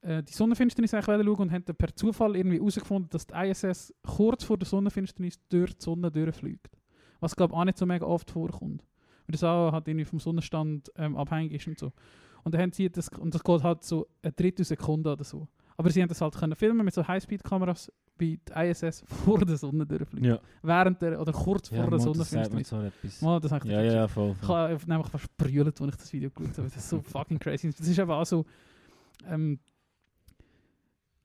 äh, 0.00 0.22
die 0.22 0.32
Sonnenfinsternis 0.32 0.94
eigentlich 0.94 1.26
schauen 1.26 1.36
und 1.36 1.52
haben 1.52 1.64
per 1.64 1.94
Zufall 1.94 2.36
irgendwie 2.36 2.58
herausgefunden, 2.58 3.10
dass 3.10 3.26
die 3.26 3.34
ISS 3.34 3.94
kurz 4.02 4.44
vor 4.44 4.56
der 4.56 4.66
Sonnenfinsternis 4.66 5.38
durch 5.50 5.74
die 5.74 5.84
Sonne 5.84 6.10
durchfliegt. 6.10 6.70
Was 7.20 7.36
glaube 7.36 7.52
ich 7.52 7.58
auch 7.58 7.64
nicht 7.64 7.78
so 7.78 7.84
mega 7.86 8.06
oft 8.06 8.30
vorkommt. 8.30 8.82
Weil 9.26 9.32
das 9.32 9.44
auch 9.44 9.72
halt 9.72 9.88
irgendwie 9.88 10.04
vom 10.04 10.20
Sonnenstand 10.20 10.90
ähm, 10.96 11.16
abhängig 11.16 11.52
ist 11.52 11.66
und 11.66 11.78
so. 11.78 11.92
Und 12.44 12.54
dann 12.54 12.60
haben 12.60 12.72
sie 12.72 12.90
das, 12.90 13.08
und 13.08 13.34
das 13.34 13.42
geht 13.42 13.62
halt 13.62 13.82
so 13.82 14.06
eine 14.22 14.32
dritte 14.32 14.64
Sekunde 14.64 15.12
oder 15.12 15.24
so. 15.24 15.48
Aber 15.76 15.90
sie 15.90 16.00
haben 16.02 16.08
das 16.08 16.20
halt 16.20 16.36
können 16.36 16.54
filmen 16.54 16.84
mit 16.84 16.94
so 16.94 17.06
Highspeed-Kameras, 17.06 17.90
wie 18.18 18.38
die 18.38 18.52
ISS 18.52 19.02
vor 19.24 19.44
der 19.44 19.56
Sonne 19.56 19.84
durchfliegt. 19.86 20.26
Ja. 20.26 20.38
Während 20.62 21.02
der, 21.02 21.20
oder 21.20 21.32
kurz 21.32 21.70
Ja, 21.70 21.82
vor 21.82 21.90
der 21.90 21.98
mal, 21.98 22.12
das 22.12 22.30
sagt 22.30 22.44
Sonnenfinsternis. 22.46 22.68
so 22.68 22.80
etwas. 22.80 23.22
Mal, 23.22 23.40
das 23.40 23.50
Ja, 23.64 23.82
ja, 23.82 23.92
ja, 23.92 24.08
voll. 24.08 24.36
ich 24.40 24.48
habe 24.48 24.78
nämlich 24.86 25.08
fast 25.08 25.36
brüllt, 25.36 25.80
als 25.80 25.90
ich 25.90 25.96
das 25.96 26.12
Video 26.12 26.30
geschaut 26.30 26.58
habe. 26.58 26.68
Das 26.68 26.76
ist 26.76 26.88
so 26.88 27.00
fucking 27.02 27.38
crazy. 27.38 27.70
Das 27.76 27.88
ist 27.88 27.98
aber 27.98 28.18
auch 28.18 28.26
so 28.26 28.44
ähm, 29.26 29.58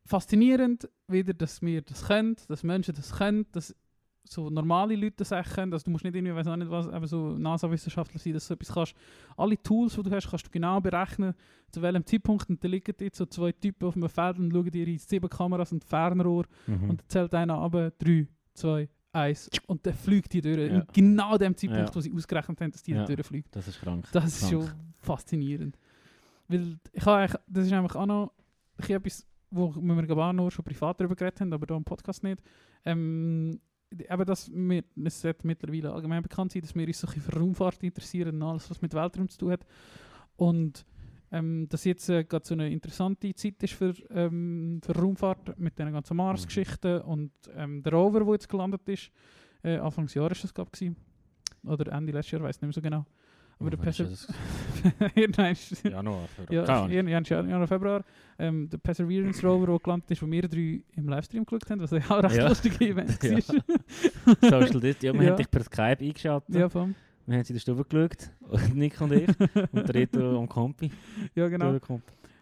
faszinierend, 0.05 0.89
wieder, 1.07 1.33
dass 1.33 1.61
wir 1.61 1.81
das 1.81 2.05
können, 2.07 2.35
dass 2.47 2.63
Menschen 2.63 2.95
das 2.95 3.11
können, 3.11 3.45
dass 3.51 3.75
so 4.31 4.49
normale 4.51 4.95
Leute 4.95 5.15
das 5.17 5.33
auch 5.33 5.43
können. 5.43 5.73
Also 5.73 5.85
du 5.85 5.91
musst 5.91 6.03
nicht 6.03 6.15
irgendwie, 6.15 6.35
weiß 6.35 6.45
auch 6.47 6.55
nicht 6.55 6.69
was, 6.69 6.85
eben 6.87 7.07
so 7.07 7.35
NASA-Wissenschaftler 7.37 8.19
sein, 8.19 8.33
dass 8.33 8.47
du 8.47 8.53
etwas 8.53 8.71
kannst. 8.73 8.93
Alle 9.35 9.57
Tools, 9.61 9.95
die 9.95 10.03
du 10.03 10.11
hast, 10.11 10.29
kannst 10.29 10.45
du 10.45 10.51
genau 10.51 10.79
berechnen, 10.79 11.33
zu 11.71 11.81
welchem 11.81 12.05
Zeitpunkt. 12.05 12.47
Und 12.47 12.63
da 12.63 12.67
liegen 12.67 12.93
jetzt 12.99 13.17
so 13.17 13.25
zwei 13.25 13.51
Typen 13.51 13.87
auf 13.87 13.95
einem 13.95 14.07
Feld 14.07 14.37
und 14.37 14.51
schauen 14.51 14.69
dir 14.69 14.87
in 14.87 14.99
sieben 14.99 15.27
Kameras 15.29 15.71
und 15.71 15.83
Fernrohr 15.83 16.45
Mhm. 16.67 16.89
und 16.91 17.01
dann 17.01 17.09
zählt 17.09 17.33
einer 17.33 17.55
ab, 17.57 17.71
3, 17.97 18.27
2, 18.53 18.87
1 19.13 19.49
und 19.65 19.83
dann 19.87 19.93
fliegt 19.95 20.31
die 20.33 20.41
durch. 20.41 20.57
Ja. 20.57 20.65
In 20.81 20.83
genau 20.93 21.35
dem 21.37 21.57
Zeitpunkt, 21.57 21.89
Ja. 21.89 21.95
wo 21.95 21.99
sie 21.99 22.13
ausgerechnet 22.13 22.61
haben, 22.61 22.71
dass 22.71 22.83
die 22.83 22.91
Ja. 22.91 23.05
durchfliegt. 23.05 23.55
Das 23.55 23.67
ist 23.67 23.79
krank. 23.81 24.07
Das 24.11 24.25
ist 24.25 24.47
Krank. 24.47 24.51
schon 24.67 24.71
faszinierend. 24.99 25.75
Weil 26.47 26.77
ich 26.93 27.03
habe 27.05 27.17
eigentlich, 27.17 27.41
das 27.47 27.65
ist 27.65 27.73
einfach 27.73 27.95
auch 27.95 28.05
noch 28.05 28.31
etwas, 28.87 29.25
wo 29.49 29.73
wir 29.75 30.17
auch 30.17 30.33
nur 30.33 30.51
schon 30.51 30.63
privat 30.63 30.99
darüber 30.99 31.15
geredet 31.15 31.41
haben, 31.41 31.51
aber 31.51 31.65
hier 31.67 31.75
im 31.77 31.83
Podcast 31.83 32.23
nicht. 32.23 32.39
Ähm, 32.85 33.59
eben, 33.91 34.27
wir, 34.69 34.83
es 35.05 35.21
sollte 35.21 35.47
mittlerweile 35.47 35.91
allgemein 35.91 36.23
bekannt 36.23 36.51
sein, 36.51 36.61
dass 36.61 36.75
wir 36.75 36.87
uns 36.87 36.99
so 36.99 37.07
ein 37.07 37.21
für 37.21 37.37
Raumfahrt 37.37 37.83
interessieren 37.83 38.35
und 38.35 38.43
alles, 38.43 38.69
was 38.69 38.81
mit 38.81 38.93
Weltraum 38.93 39.29
zu 39.29 39.37
tun 39.37 39.51
hat. 39.51 39.65
Und 40.35 40.85
ähm, 41.31 41.67
dass 41.69 41.83
jetzt 41.85 42.09
äh, 42.09 42.23
gerade 42.23 42.45
so 42.45 42.55
eine 42.55 42.71
interessante 42.71 43.33
Zeit 43.35 43.61
ist 43.61 43.73
für, 43.73 43.93
ähm, 44.09 44.81
für 44.83 44.95
Raumfahrt 44.95 45.59
mit 45.59 45.77
den 45.77 45.91
ganzen 45.91 46.17
Mars-Geschichten 46.17 47.01
und 47.01 47.31
ähm, 47.55 47.83
der 47.83 47.93
Rover, 47.93 48.23
der 48.23 48.33
jetzt 48.33 48.49
gelandet 48.49 48.87
ist, 48.87 49.11
äh, 49.63 49.77
Anfangs 49.77 50.13
Jahr 50.13 50.31
ist 50.31 50.43
das 50.43 50.53
glaube 50.53 50.71
ich 50.79 50.91
oder 51.63 51.91
Ende 51.91 52.13
letztes 52.13 52.31
Jahr, 52.31 52.43
weiß 52.43 52.61
nicht 52.61 52.67
mehr 52.67 52.73
so 52.73 52.81
genau. 52.81 53.05
Aber 53.59 53.69
der 53.71 53.87
ist 53.87 53.99
das? 53.99 54.27
Nein, 55.37 55.51
ist- 55.51 55.83
Januar. 55.85 56.27
Februar. 56.29 56.89
ja, 56.89 57.09
Januar, 57.21 57.67
Februar. 57.67 58.03
Ähm, 58.37 58.69
der 58.69 58.77
Perseverance 58.77 59.45
Rover, 59.45 59.67
der 59.67 59.79
gelandet 59.79 60.11
ist, 60.11 60.21
wo 60.21 60.31
wir 60.31 60.47
drei 60.47 60.81
im 60.95 61.09
Livestream 61.09 61.45
geschaut 61.45 61.69
haben, 61.69 61.81
was 61.81 61.91
ja 61.91 61.97
auch 62.07 62.11
ein 62.11 62.25
recht 62.25 62.37
Ja. 62.37 62.47
lustige 62.47 62.85
Event 62.87 63.21
Ja. 63.23 63.31
war. 63.31 64.61
Social 64.61 64.79
Dit. 64.79 65.03
Ja, 65.03 65.13
wir 65.13 65.23
Ja. 65.23 65.29
haben 65.31 65.37
dich 65.37 65.51
per 65.51 65.63
Skype 65.63 65.97
eingeschaltet. 65.99 66.55
ja, 66.55 66.69
vom, 66.69 66.95
Wir 67.25 67.35
haben 67.37 67.43
sie 67.43 67.51
in 67.51 67.55
der 67.55 67.59
Stube 67.61 67.83
geschaut. 67.83 68.29
Und 68.39 68.75
Nick 68.77 69.01
und 69.01 69.11
ich. 69.11 69.27
und 69.27 69.73
der 69.87 69.93
Reto 69.93 70.39
am 70.39 70.47
Kompi. 70.47 70.89
ja, 71.35 71.47
genau. 71.49 71.77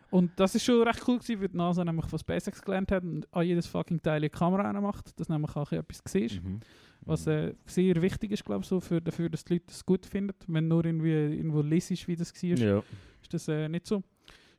Und 0.09 0.31
das 0.37 0.53
ist 0.55 0.63
schon 0.63 0.83
recht 0.87 1.01
cool 1.07 1.17
gewesen, 1.17 1.41
weil 1.41 1.47
die 1.49 1.57
NASA 1.57 1.83
nämlich 1.83 2.05
von 2.05 2.17
SpaceX 2.19 2.61
gelernt 2.61 2.91
hat 2.91 3.03
und 3.03 3.27
an 3.33 3.43
jedes 3.45 3.65
fucking 3.67 4.01
Teil 4.01 4.17
eine 4.17 4.29
Kamera 4.29 4.71
macht, 4.79 5.19
dass 5.19 5.27
nämlich 5.29 5.53
auch 5.55 5.71
etwas 5.71 5.99
siehst. 6.05 6.41
Mhm. 6.43 6.59
Was 7.07 7.25
äh, 7.27 7.53
sehr 7.65 8.01
wichtig 8.01 8.31
ist, 8.31 8.43
glaube 8.45 8.61
ich, 8.61 8.67
so 8.67 8.79
für, 8.79 9.01
dafür, 9.01 9.29
dass 9.29 9.43
die 9.45 9.53
Leute 9.53 9.65
das 9.67 9.85
gut 9.85 10.05
finden. 10.05 10.33
Wenn 10.47 10.67
nur 10.67 10.85
irgendwie 10.85 11.11
irgendwo 11.11 11.61
lesest, 11.61 12.07
wie 12.07 12.15
das 12.15 12.33
war, 12.33 12.57
Ja. 12.57 12.83
ist 13.21 13.33
das 13.33 13.47
äh, 13.47 13.67
nicht 13.69 13.87
so 13.87 14.03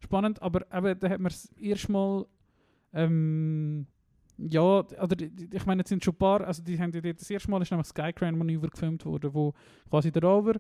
spannend. 0.01 0.41
Aber 0.43 0.63
eben, 0.75 0.99
da 0.99 1.09
hat 1.09 1.21
man 1.21 1.31
es 1.31 1.51
erstmal. 1.61 2.27
Ähm, 2.93 3.87
ja, 4.39 4.63
oder 4.81 5.17
die- 5.17 5.31
die- 5.31 5.57
ich 5.57 5.67
meine, 5.67 5.83
es 5.83 5.89
sind 5.89 6.05
schon 6.05 6.15
ein 6.15 6.19
paar. 6.19 6.41
Also, 6.47 6.63
die 6.63 6.79
haben 6.79 6.93
dort 6.93 7.05
das 7.21 7.29
erste 7.31 7.51
Mal 7.51 7.61
ist 7.63 7.71
nämlich 7.71 7.89
das 7.89 7.91
Skycrane-Manöver 7.91 8.69
gefilmt 8.69 9.05
worden, 9.05 9.35
wo 9.35 9.53
quasi 9.91 10.11
der 10.13 10.23
Rover, 10.23 10.55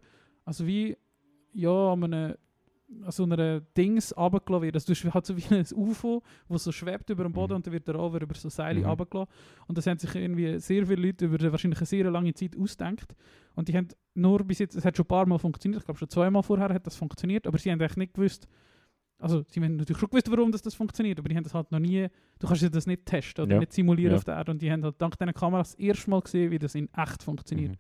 also 0.44 0.66
wie 0.66 0.96
ja, 1.52 1.92
an 1.92 2.04
einem 2.04 2.34
an 3.04 3.10
so 3.10 3.24
einer 3.24 3.60
Dings 3.60 4.16
runtergelassen 4.16 4.62
wird. 4.62 4.74
Also, 4.76 4.86
du 4.92 4.98
hast 4.98 5.14
halt 5.14 5.26
so 5.26 5.36
wie 5.36 5.54
ein 5.54 5.64
UFO, 5.74 6.22
das 6.48 6.64
so 6.64 6.72
schwebt 6.72 7.10
über 7.10 7.22
dem 7.24 7.32
Boden 7.32 7.52
Mhm. 7.52 7.56
und 7.56 7.66
dann 7.66 7.72
wird 7.74 7.86
der 7.86 7.94
Rover 7.96 8.20
über 8.22 8.34
so 8.34 8.48
Seile 8.48 8.80
Mhm. 8.80 8.86
runtergelassen. 8.86 9.30
Und 9.66 9.76
das 9.78 9.86
haben 9.86 9.98
sich 9.98 10.14
irgendwie 10.14 10.58
sehr 10.58 10.86
viele 10.86 11.02
Leute 11.02 11.26
über 11.26 11.52
wahrscheinlich 11.52 11.78
eine 11.80 11.86
sehr 11.86 12.10
lange 12.10 12.32
Zeit 12.34 12.56
ausgedacht. 12.58 13.14
Und 13.54 13.68
die 13.68 13.76
haben 13.76 13.88
nur 14.14 14.42
bis 14.44 14.58
jetzt, 14.58 14.74
es 14.74 14.84
hat 14.84 14.96
schon 14.96 15.04
ein 15.04 15.08
paar 15.08 15.26
Mal 15.26 15.38
funktioniert, 15.38 15.80
ich 15.80 15.84
glaube 15.84 15.98
schon 15.98 16.08
zweimal 16.08 16.42
vorher 16.42 16.70
hat 16.70 16.86
das 16.86 16.96
funktioniert, 16.96 17.46
aber 17.46 17.58
sie 17.58 17.70
haben 17.70 17.80
eigentlich 17.80 17.96
nicht 17.96 18.14
gewusst, 18.14 18.48
also 19.20 19.44
sie 19.48 19.60
haben 19.60 19.76
natürlich 19.76 19.98
schon 19.98 20.08
gewusst, 20.10 20.30
warum 20.30 20.52
das, 20.52 20.62
das 20.62 20.74
funktioniert, 20.74 21.18
aber 21.18 21.28
die 21.28 21.36
haben 21.36 21.42
das 21.44 21.52
halt 21.54 21.70
noch 21.72 21.80
nie, 21.80 22.06
du 22.38 22.46
kannst 22.46 22.62
ja 22.62 22.68
das 22.68 22.86
nicht 22.86 23.04
testen 23.04 23.44
oder 23.44 23.54
Ja. 23.54 23.58
nicht 23.60 23.72
simulieren 23.72 24.12
Ja. 24.12 24.16
auf 24.18 24.24
der 24.24 24.36
Erde 24.36 24.52
und 24.52 24.62
die 24.62 24.70
haben 24.70 24.84
halt 24.84 24.94
dank 24.98 25.18
diesen 25.18 25.34
Kameras 25.34 25.72
das 25.72 25.80
erste 25.80 26.08
Mal 26.10 26.20
gesehen, 26.22 26.50
wie 26.52 26.58
das 26.58 26.74
in 26.76 26.88
echt 26.96 27.22
funktioniert. 27.22 27.72
Mhm. 27.72 27.76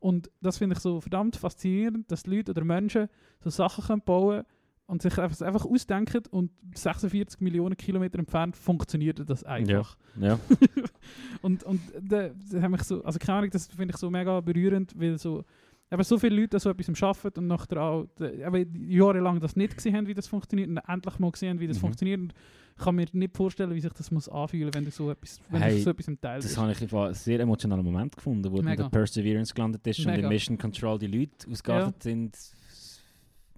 Und 0.00 0.30
das 0.40 0.58
finde 0.58 0.76
ich 0.76 0.80
so 0.80 1.00
verdammt 1.00 1.36
faszinierend, 1.36 2.10
dass 2.10 2.26
Leute 2.26 2.52
oder 2.52 2.64
Menschen 2.64 3.08
so 3.40 3.50
Sachen 3.50 3.84
können 3.84 4.02
bauen 4.02 4.44
und 4.86 5.02
sich 5.02 5.18
einfach, 5.18 5.40
einfach 5.46 5.66
ausdenken 5.66 6.22
und 6.30 6.50
46 6.74 7.40
Millionen 7.40 7.76
Kilometer 7.76 8.18
entfernt 8.18 8.56
funktioniert 8.56 9.28
das 9.28 9.44
einfach. 9.44 9.96
Ja. 10.18 10.38
Und, 11.42 11.62
und 11.62 11.80
da, 12.00 12.30
da 12.50 12.62
haben 12.62 12.72
mich 12.72 12.82
so, 12.82 13.04
also 13.04 13.18
keine 13.18 13.38
Ahnung, 13.38 13.50
das 13.50 13.68
finde 13.68 13.94
ich 13.94 13.96
so 13.96 14.10
mega 14.10 14.40
berührend, 14.40 14.98
weil 14.98 15.18
so, 15.18 15.44
aber 15.90 16.04
so 16.04 16.18
viele 16.18 16.40
Leute 16.40 16.56
an 16.56 16.60
so 16.60 16.70
etwas 16.70 17.02
arbeiten 17.02 17.40
und 17.40 17.46
nachher 17.46 17.80
auch 17.82 18.06
de- 18.18 18.44
eben 18.46 18.90
jahrelang 18.90 19.40
das 19.40 19.56
nicht 19.56 19.74
gesehen 19.76 19.96
haben, 19.96 20.06
wie 20.06 20.14
das 20.14 20.26
funktioniert 20.26 20.68
und 20.68 20.76
endlich 20.78 21.18
mal 21.18 21.30
gesehen 21.30 21.50
haben, 21.50 21.60
wie 21.60 21.66
das 21.66 21.76
Mhm. 21.78 21.80
funktioniert. 21.80 22.20
Und 22.20 22.34
ich 22.76 22.84
kann 22.84 22.94
mir 22.94 23.06
nicht 23.12 23.36
vorstellen, 23.36 23.74
wie 23.74 23.80
sich 23.80 23.92
das 23.92 24.10
muss 24.10 24.28
anfühlen, 24.28 24.72
wenn 24.74 24.84
du 24.84 24.90
so 24.90 25.10
etwas, 25.10 25.40
wenn 25.50 25.62
Hey, 25.62 25.76
du 25.78 25.82
so 25.82 25.90
etwas 25.90 26.08
im 26.08 26.20
Teil 26.20 26.40
Das 26.40 26.56
habe 26.56 26.72
ich 26.72 26.92
einen 26.94 27.14
sehr 27.14 27.40
emotionalen 27.40 27.84
Moment 27.84 28.14
gefunden, 28.16 28.50
wo 28.52 28.62
Mega. 28.62 28.84
der 28.84 28.90
Perseverance 28.90 29.52
gelandet 29.54 29.86
ist 29.86 29.98
und 30.00 30.06
Mega. 30.06 30.22
in 30.22 30.28
Mission 30.28 30.58
Control 30.58 30.98
die 30.98 31.06
Leute 31.08 31.50
ausgeachtet 31.50 32.02
sind. 32.02 32.36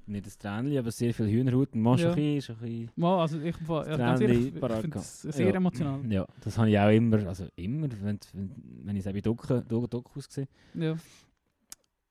Nicht 0.06 0.26
ein 0.26 0.32
Tränchen, 0.40 0.78
aber 0.78 0.90
sehr 0.90 1.14
viel 1.14 1.26
Hühnerhaut. 1.28 1.72
Und 1.72 1.82
man 1.82 1.96
Ja. 1.98 1.98
schon 1.98 2.10
ein 2.18 2.34
bisschen, 2.36 2.54
ein 2.56 2.60
bisschen 2.62 2.90
Mal, 2.96 3.20
also 3.20 3.38
ich, 3.40 3.54
ja, 3.68 3.96
ganz 3.96 4.20
ehrlich, 4.20 4.46
ich 4.54 4.60
finde 4.80 4.98
es 4.98 5.22
sehr 5.22 5.46
Ja. 5.50 5.54
emotional. 5.54 6.00
Ja, 6.12 6.26
das 6.40 6.58
habe 6.58 6.68
ich 6.70 6.78
auch 6.78 6.88
immer, 6.90 7.26
also 7.28 7.46
immer, 7.54 7.86
wenn, 8.02 8.18
wenn, 8.32 8.50
wenn 8.84 8.96
ich 8.96 9.06
es 9.06 9.12
bei 9.12 9.20
Doku, 9.20 9.60
Doku, 9.60 9.86
Dokus 9.86 10.26
gesehen 10.26 10.48
Ja. 10.74 10.96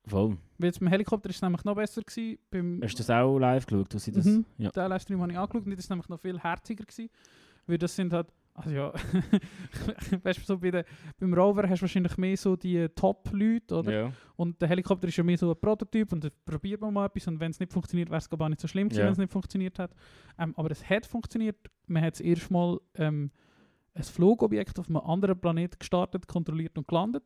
Voll. 0.10 0.38
Weil 0.57 0.72
beim 0.72 0.88
Helikopter 0.89 1.30
ist 1.30 1.38
es 1.38 1.41
nämlich 1.41 1.64
noch 1.64 1.76
besser 1.76 2.01
gewesen. 2.01 2.38
Beim 2.51 2.80
Hast 2.84 2.93
du 2.95 2.97
das 2.97 3.10
auch 3.10 3.38
live 3.38 3.66
geschaut, 3.66 3.93
sie 3.99 4.12
das... 4.12 4.26
Mhm. 4.26 4.45
Ja. 4.57 4.70
den 4.72 4.89
Livestream 4.89 5.22
habe 5.22 5.32
ich 5.32 5.38
angeschaut 5.38 5.66
und 5.66 5.72
das 5.72 5.80
ist 5.80 5.89
nämlich 5.89 6.10
noch 6.10 6.20
viel 6.20 6.39
herziger 6.39 6.84
gewesen. 6.84 7.10
Weil 7.68 7.78
das 7.78 7.95
sind 7.95 8.12
halt, 8.14 8.28
also 8.55 8.72
ja, 8.72 8.91
weißt 10.24 10.39
du, 10.39 10.43
so 10.43 10.57
bei 10.57 10.72
der, 10.72 10.86
beim 11.20 11.34
Rover 11.34 11.70
hast 11.70 11.80
du 11.80 11.84
wahrscheinlich 11.84 12.18
mehr 12.18 12.36
so 12.36 12.55
die 12.55 12.88
Top-Leute, 12.89 13.76
oder? 13.76 13.91
Ja. 13.91 14.12
Und 14.36 14.60
der 14.62 14.68
Helikopter 14.70 15.07
ist 15.07 15.16
ja 15.18 15.24
mehr 15.24 15.38
so 15.38 15.51
ein 15.51 15.60
Prototyp 15.60 16.12
und 16.12 16.24
da 16.24 16.30
probiert 16.45 16.82
man 16.82 16.93
mal 16.93 17.05
etwas 17.05 17.28
und 17.28 17.39
wenn 17.39 17.51
es 17.51 17.60
nicht 17.60 17.72
funktioniert, 17.72 18.10
wäre 18.10 18.18
es 18.18 18.30
gar 18.30 18.49
nicht 18.49 18.60
so 18.60 18.68
schlimm 18.68 18.89
gewesen, 18.89 18.99
Ja. 19.01 19.05
wenn 19.05 19.14
es 19.14 19.20
nicht 19.20 19.32
funktioniert 19.32 19.78
hat. 19.80 19.91
Ähm, 20.38 20.53
aber 20.57 20.72
es 20.72 20.88
hat 20.89 21.05
funktioniert. 21.05 21.57
Man 21.88 22.03
hat 22.03 22.16
es 22.16 22.22
erstmal 22.22 22.80
ähm, 22.95 23.32
ein 23.93 24.03
Flugobjekt 24.03 24.80
auf 24.80 24.88
einem 24.88 24.97
anderen 24.97 25.39
Planet 25.39 25.80
gestartet, 25.80 26.28
kontrolliert 26.28 26.78
und 26.78 26.88
gelandet. 26.88 27.24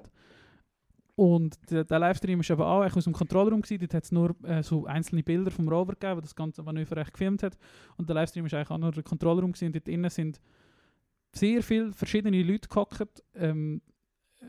Und 1.16 1.58
der, 1.70 1.84
der 1.84 2.00
Livestream 2.00 2.40
ist 2.40 2.50
aber 2.50 2.68
auch 2.68 2.96
aus 2.96 3.04
dem 3.04 3.14
Kontrollraum 3.14 3.62
gewesen. 3.62 3.80
Dort 3.82 3.94
hat 3.94 4.04
es 4.04 4.12
nur 4.12 4.36
äh, 4.44 4.64
so 4.64 4.86
einzelne 4.86 5.22
Bilder 5.24 5.52
vom 5.52 5.68
Rover 5.68 5.94
gegeben, 5.94 6.22
das 6.22 6.36
ganze 6.36 6.64
Manöver 6.64 6.98
echt 6.98 7.14
gefilmt 7.14 7.44
hat. 7.44 7.58
Und 7.98 8.10
der 8.10 8.16
Livestream 8.16 8.46
ist 8.48 8.54
eigentlich 8.56 8.72
auch 8.72 8.78
nur 8.80 8.92
der 8.92 9.04
Kontrollraum 9.04 9.52
gewesen. 9.52 9.68
Und 9.68 9.76
dort 9.76 9.88
innen 9.88 10.10
sind 10.10 10.42
sehr 11.32 11.62
viele 11.62 11.94
verschiedene 11.94 12.42
Leute 12.42 12.68
gehockt. 12.68 13.24
Ähm, 13.36 13.82
äh, 14.42 14.46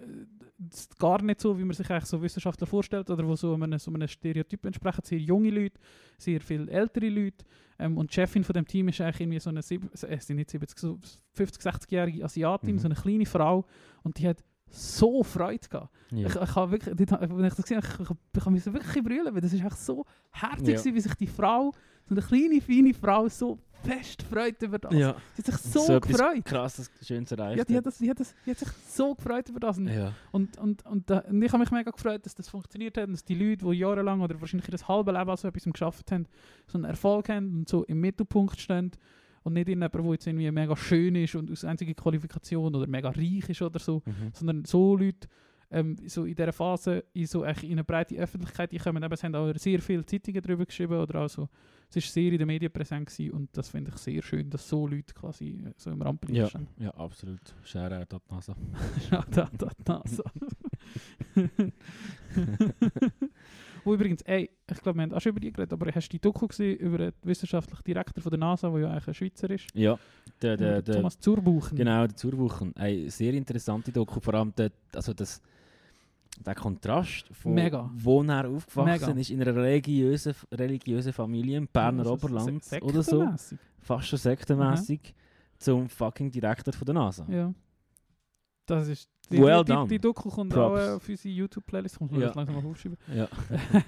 gar 0.98 1.20
nicht 1.22 1.40
so, 1.40 1.58
wie 1.58 1.64
man 1.64 1.74
sich 1.74 1.90
eigentlich 1.90 2.06
so 2.06 2.22
Wissenschaftler 2.22 2.66
vorstellt 2.66 3.10
oder 3.10 3.26
wo 3.26 3.36
so 3.36 3.52
einem, 3.54 3.78
so 3.78 3.92
einem 3.92 4.08
Stereotyp 4.08 4.64
entsprechen. 4.64 5.02
Sehr 5.04 5.18
junge 5.18 5.50
Leute, 5.50 5.78
sehr 6.16 6.40
viele 6.40 6.70
ältere 6.70 7.10
Leute. 7.10 7.44
Ähm, 7.78 7.98
und 7.98 8.10
die 8.10 8.14
Chefin 8.14 8.42
von 8.44 8.54
dem 8.54 8.66
Team 8.66 8.88
ist 8.88 9.00
eigentlich 9.02 9.20
irgendwie 9.20 9.40
so 9.40 9.50
eine 9.50 9.60
sieb- 9.60 9.90
äh, 10.02 10.34
nicht 10.34 10.50
70, 10.50 10.78
so 10.78 10.98
50, 11.32 11.62
60-jährige 11.62 12.24
Asiatin, 12.24 12.76
Mhm. 12.76 12.78
so 12.78 12.86
eine 12.86 12.94
kleine 12.94 13.26
Frau. 13.26 13.66
Und 14.02 14.18
die 14.18 14.26
hat 14.28 14.42
so 14.74 15.22
Freude 15.22 15.68
gehabt. 15.68 15.90
Ja. 16.10 16.26
Ich, 16.28 16.34
ich 16.36 16.54
habe 16.56 16.70
wirklich, 16.72 16.94
dort, 16.96 17.20
wenn 17.30 17.44
ich 17.44 17.54
das 17.54 17.62
gesehen 17.62 17.82
habe, 17.82 18.02
ich, 18.02 18.10
ich, 18.10 18.66
ich 18.66 18.72
wirklich 18.74 19.04
brüllen, 19.04 19.34
weil 19.34 19.40
das 19.40 19.52
ist 19.52 19.64
echt 19.64 19.78
so 19.78 20.04
herzig, 20.30 20.84
Ja. 20.84 20.94
wie 20.94 21.00
sich 21.00 21.14
die 21.14 21.26
Frau, 21.26 21.72
so 22.04 22.14
eine 22.14 22.22
kleine, 22.22 22.60
feine 22.60 22.92
Frau, 22.92 23.28
so 23.28 23.58
fest 23.82 24.22
freut 24.22 24.60
über 24.62 24.78
das. 24.78 24.94
ja. 24.94 25.14
Sie 25.34 25.42
hat 25.42 25.46
sich 25.46 25.72
so, 25.72 25.92
etwas 25.92 26.08
gefreut. 26.12 26.44
Krasses, 26.44 26.90
Schönes 27.02 27.30
erreicht. 27.32 27.58
Ja, 27.58 27.64
die 27.64 27.76
hat, 27.76 27.86
das, 27.86 27.98
die, 27.98 28.08
hat 28.10 28.18
das, 28.18 28.34
die 28.46 28.50
hat 28.50 28.58
sich 28.58 28.68
so 28.88 29.14
gefreut 29.14 29.48
über 29.50 29.60
das. 29.60 29.78
Und, 29.78 29.88
ja. 29.88 30.12
und, 30.32 30.56
und, 30.58 30.86
und, 30.86 31.10
und 31.10 31.42
ich 31.42 31.52
habe 31.52 31.58
mich 31.62 31.70
mega 31.70 31.90
gefreut, 31.90 32.24
dass 32.24 32.34
das 32.34 32.48
funktioniert 32.48 32.96
hat 32.96 33.06
und 33.06 33.12
dass 33.12 33.24
die 33.24 33.34
Leute, 33.34 33.66
die 33.66 33.72
jahrelang 33.78 34.20
oder 34.22 34.40
wahrscheinlich 34.40 34.68
ihr 34.70 34.88
halbes 34.88 35.12
Leben 35.14 35.30
an 35.30 35.36
so 35.36 35.48
etwas 35.48 35.64
geschafft 35.64 36.10
haben, 36.12 36.26
so 36.66 36.78
einen 36.78 36.84
Erfolg 36.86 37.28
haben 37.28 37.58
und 37.58 37.68
so 37.68 37.84
im 37.84 38.00
Mittelpunkt 38.00 38.58
stehen. 38.58 38.92
Und 39.44 39.52
nicht 39.52 39.68
irgendjemand, 39.68 39.94
der 39.94 40.12
jetzt 40.12 40.26
irgendwie 40.26 40.50
mega 40.50 40.74
schön 40.76 41.14
ist 41.14 41.34
und 41.36 41.50
aus 41.50 41.64
einzige 41.64 41.94
Qualifikation 41.94 42.74
oder 42.74 42.86
mega 42.86 43.10
reich 43.10 43.48
ist 43.48 43.62
oder 43.62 43.78
so, 43.78 44.02
Mhm. 44.06 44.30
sondern 44.32 44.64
so 44.64 44.96
Leute 44.96 45.28
ähm, 45.70 45.96
so 46.06 46.24
in 46.24 46.34
dieser 46.34 46.52
Phase 46.52 47.04
in, 47.14 47.26
so 47.26 47.44
echt 47.44 47.62
in 47.64 47.72
eine 47.72 47.84
breite 47.84 48.14
Öffentlichkeit 48.16 48.70
die 48.70 48.78
kommen. 48.78 49.02
Eben, 49.02 49.12
es 49.12 49.24
haben 49.24 49.34
auch 49.34 49.52
sehr 49.56 49.80
viele 49.80 50.04
Zeitungen 50.06 50.40
darüber 50.40 50.64
geschrieben 50.66 50.98
oder 50.98 51.20
also 51.20 51.48
es 51.88 51.96
ist 51.96 52.12
sehr 52.12 52.30
in 52.32 52.38
den 52.38 52.46
Medien 52.46 52.70
präsent 52.72 53.06
gewesen 53.08 53.32
und 53.32 53.56
das 53.56 53.68
finde 53.70 53.90
ich 53.90 53.96
sehr 53.98 54.22
schön, 54.22 54.48
dass 54.50 54.68
so 54.68 54.86
Leute 54.86 55.12
quasi 55.14 55.60
äh, 55.66 55.72
so 55.76 55.90
im 55.90 56.00
Rampenlicht 56.00 56.40
Ja, 56.42 56.48
stehen. 56.48 56.68
ja, 56.78 56.90
absolut. 56.90 57.40
Shoutout 57.64 57.94
an 58.16 58.20
die 58.28 58.34
NASA. 58.34 58.56
Shoutout 59.10 59.66
an 59.66 59.72
die 59.78 59.90
NASA. 59.90 60.24
Wo 63.84 63.94
übrigens, 63.94 64.22
ey, 64.22 64.50
ich 64.70 64.80
glaube, 64.80 64.98
wir 64.98 65.02
haben 65.02 65.12
auch 65.12 65.20
schon 65.20 65.30
über 65.30 65.40
die 65.40 65.52
geredet, 65.52 65.72
aber 65.72 65.90
hast 65.92 66.08
du 66.08 66.12
die 66.12 66.20
Doku 66.20 66.46
gesehen 66.46 66.78
über 66.78 66.98
den 66.98 67.12
wissenschaftlichen 67.22 67.84
Direktor 67.84 68.22
von 68.22 68.30
der 68.30 68.38
NASA, 68.38 68.70
der 68.70 68.80
ja 68.80 68.90
eigentlich 68.90 69.08
ein 69.08 69.14
Schweizer 69.14 69.50
ist? 69.50 69.66
Ja, 69.74 69.98
der, 70.40 70.56
der, 70.56 70.82
der, 70.82 70.96
Thomas 70.96 71.18
Zurbuchen. 71.18 71.76
genau, 71.76 72.06
der 72.06 72.16
Zurwochen. 72.16 72.74
Eine 72.76 73.10
sehr 73.10 73.34
interessante 73.34 73.92
Doku, 73.92 74.20
vor 74.20 74.34
allem 74.34 74.54
der, 74.56 74.70
also 74.94 75.12
das, 75.12 75.42
der 76.44 76.54
Kontrast, 76.54 77.28
von 77.32 77.54
Mega. 77.54 77.90
wo 77.94 78.22
er 78.22 78.48
aufgewachsen 78.48 79.08
Mega. 79.08 79.20
ist, 79.20 79.30
in 79.30 79.42
einer 79.42 79.54
religiösen, 79.54 80.34
religiösen 80.52 81.12
Familie 81.12 81.58
im 81.58 81.68
Berner 81.68 82.00
Also 82.00 82.14
Oberland 82.14 82.62
oder 82.80 83.02
so, 83.02 83.28
fast 83.80 84.08
schon 84.08 84.18
sektenmässig, 84.18 85.14
zum 85.58 85.88
fucking 85.88 86.30
Direktor 86.30 86.72
von 86.72 86.86
der 86.86 86.94
NASA. 86.94 87.26
Ja. 87.30 87.54
Das 88.66 88.88
ist. 88.88 89.08
Die, 89.30 89.38
Well 89.40 89.64
die, 89.64 89.72
done. 89.72 89.84
die, 89.88 89.94
die 89.94 89.98
Doku 90.00 90.28
kommt 90.28 90.52
Props. 90.52 90.80
auch 90.80 90.86
äh, 90.86 90.90
auf 90.96 91.08
unsere 91.08 91.34
YouTube-Playlist. 91.34 91.98
Kommt 91.98 92.12
Ja. 92.12 92.18
ja. 92.20 92.32
langsam 92.34 92.56
mal 92.62 92.70
aufschreiben. 92.70 92.98
Ja. 93.14 93.26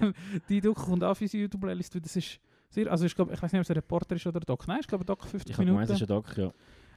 die 0.49 0.61
Doku 0.61 0.83
kommt 0.83 1.03
auch 1.03 1.11
auf 1.11 1.21
unsere 1.21 1.41
YouTube-Playlist. 1.43 2.03
Das 2.03 2.15
ist 2.15 2.39
sehr, 2.69 2.91
also 2.91 3.05
ich 3.05 3.15
glaube, 3.15 3.33
ich 3.33 3.41
weiß 3.41 3.51
nicht, 3.51 3.59
ob 3.59 3.63
es 3.65 3.69
ein 3.69 3.75
Reporter 3.75 4.15
ist 4.15 4.25
oder 4.27 4.39
ein 4.39 4.45
Doc. 4.45 4.67
Nein, 4.67 4.79
ich 4.81 4.87
glaube, 4.87 5.05
Doc 5.05 5.25
50 5.25 5.51
Ich 5.51 5.57
habe 5.57 5.65
gemeint, 5.65 5.87
Minuten. 5.89 5.93
es 5.93 6.01
ist 6.01 6.09
ein 6.09 6.15
Doc, 6.15 6.37
ja. 6.37 6.51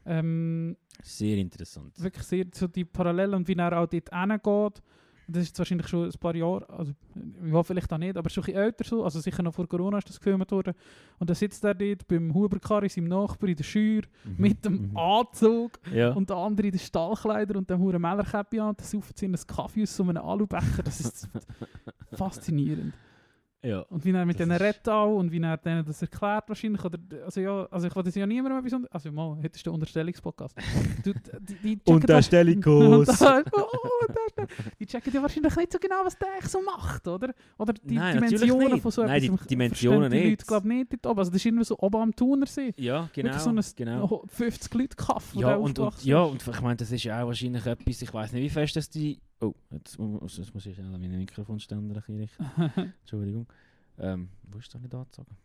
ähm, 0.07 0.77
Sehr 1.03 1.37
interessant. 1.37 2.03
wirklich 2.03 2.25
sehr 2.25 2.47
so 2.55 2.67
die 2.67 2.85
Parallelen 2.85 3.35
und 3.35 3.49
wie 3.49 3.55
er 3.55 3.79
auch 3.79 3.87
dort 3.87 4.11
hingeht. 4.11 4.83
Das 5.33 5.43
ist 5.45 5.59
wahrscheinlich 5.59 5.89
schon 5.89 6.05
ein 6.07 6.13
paar 6.21 6.35
Jahre, 6.35 6.69
also 6.71 6.93
ja, 7.45 7.63
vielleicht 7.63 7.93
auch 7.93 7.99
nicht, 7.99 8.17
aber 8.17 8.29
schon 8.31 8.43
ein 8.43 8.47
bisschen 8.47 8.63
älter 8.63 8.85
so. 8.85 9.05
Also 9.05 9.21
sicher 9.21 9.43
noch 9.43 9.55
vor 9.55 9.67
Corona 9.69 9.99
ist 9.99 10.09
das 10.09 10.19
gefilmt 10.19 10.51
worden. 10.51 10.75
Und 11.19 11.31
dann 11.31 11.35
sitzt 11.37 11.63
er 11.65 11.75
dort 11.75 12.07
beim 12.09 12.33
Huberkar, 12.35 12.89
seinem 12.89 13.09
Nachbar 13.09 13.49
in 13.51 13.57
der 13.57 13.65
Schür, 13.65 14.03
Mhm. 14.25 14.35
mit 14.39 14.65
dem 14.65 14.91
Mhm. 14.91 14.97
Anzug 14.97 15.79
Ja. 15.93 16.11
und 16.13 16.29
der 16.31 16.37
andere 16.37 16.67
in 16.69 16.73
den 16.73 16.81
Stallkleider 16.81 17.57
und 17.59 17.69
dem 17.71 17.79
huren 17.81 18.01
Mellerkäppi 18.03 18.61
an. 18.61 18.75
Das 18.77 18.91
saufen 18.91 19.13
sie 19.17 19.27
in 19.27 19.35
einen 19.35 19.47
Kaffee 19.47 19.83
aus 19.83 19.97
so 19.97 20.03
einem 20.03 20.17
Alubecher. 20.19 20.83
Das 20.85 21.01
ist 21.01 21.29
faszinierend. 22.13 22.93
Ja. 23.63 23.81
Und 23.83 24.05
wie 24.05 24.11
er 24.13 24.25
mit 24.27 24.39
denen 24.39 24.53
redet 24.53 24.89
auch 24.89 25.17
und 25.17 25.31
wie 25.33 25.41
er 25.41 25.57
denen 25.57 25.85
das 25.85 26.01
erklärt 26.03 26.49
wahrscheinlich. 26.49 26.85
Oder, 26.85 26.99
also 27.25 27.41
ja, 27.41 27.67
also 27.71 27.87
ich 27.87 27.95
will 27.97 28.03
das 28.03 28.15
ja 28.15 28.27
niemandem 28.27 28.59
etwas 28.59 28.73
unter... 28.73 28.89
Also 28.95 29.13
mal, 29.13 29.37
heute 29.37 29.57
ist 29.57 29.67
der 29.67 29.73
Unterstellungspodcast. 29.73 30.57
Du, 31.05 31.13
die, 31.13 31.55
die 31.63 31.77
checken 31.77 31.95
Unterstellungskurs. 31.95 33.09
Und 33.09 33.21
da- 33.21 33.43
oh, 33.53 33.67
da- 34.37 34.47
die 34.79 34.87
checken 34.87 35.13
ja 35.13 35.23
wahrscheinlich 35.23 35.57
nicht 35.57 35.73
so 35.73 35.79
genau, 35.79 35.97
was 36.05 36.17
der 36.19 36.29
eigentlich 36.33 36.51
so 36.51 36.63
macht, 36.63 37.07
oder? 37.07 37.35
Oder 37.59 37.73
die 37.75 37.95
Nein, 37.97 38.15
Dimensionen 38.17 38.73
nicht. 38.73 38.83
von 38.83 38.91
so 38.91 39.05
Nein, 39.05 39.21
die 39.21 39.27
etwas. 39.29 39.47
Dimensionen 39.47 40.01
verstehen 40.01 40.23
die 40.23 40.29
nicht. 40.31 40.41
Leute, 40.41 40.47
glaube 40.47 40.69
nicht 40.69 40.93
dort 40.93 41.07
oben. 41.07 41.19
Also 41.19 41.31
das 41.31 41.37
ist 41.41 41.47
irgendwie 41.47 41.65
so 41.65 41.79
oben 41.79 41.97
am 42.01 42.17
Thunersee. 42.17 42.75
Ja, 42.77 43.09
genau. 43.13 43.29
Wirklich 43.29 43.43
so 43.43 43.51
ein 43.51 43.61
genau. 43.77 44.25
50 44.29 44.75
Leute 44.75 44.97
Kaff, 44.97 45.35
Ja, 45.35 45.57
und, 45.57 45.79
und, 45.79 46.05
ja, 46.05 46.23
und 46.23 46.47
ich 46.47 46.61
meine, 46.61 46.77
das 46.77 46.91
ist 46.93 47.05
ja 47.05 47.23
auch 47.23 47.27
wahrscheinlich 47.27 47.67
etwas, 47.67 48.03
ich 48.03 48.13
weiß 48.15 48.33
nicht, 48.33 48.43
wie 48.43 48.51
fest 48.51 48.77
das 48.77 48.89
die... 48.91 49.21
Oh, 49.41 49.55
jetzt, 49.71 49.99
muss- 49.99 50.37
jetzt 50.37 50.53
muss 50.55 50.67
ich 50.67 50.75
schnell 50.75 50.91
meinen 50.91 51.17
Mikrofonständer 51.19 51.95
ein 51.97 52.01
bisschen 52.01 52.17
richten. 52.19 52.93
Entschuldigung. 53.01 53.47
Ähm, 53.99 54.29
wo 54.43 54.59
ist 54.59 54.73
das 54.75 54.81
nicht 54.81 54.95
angezogen? 54.95 55.37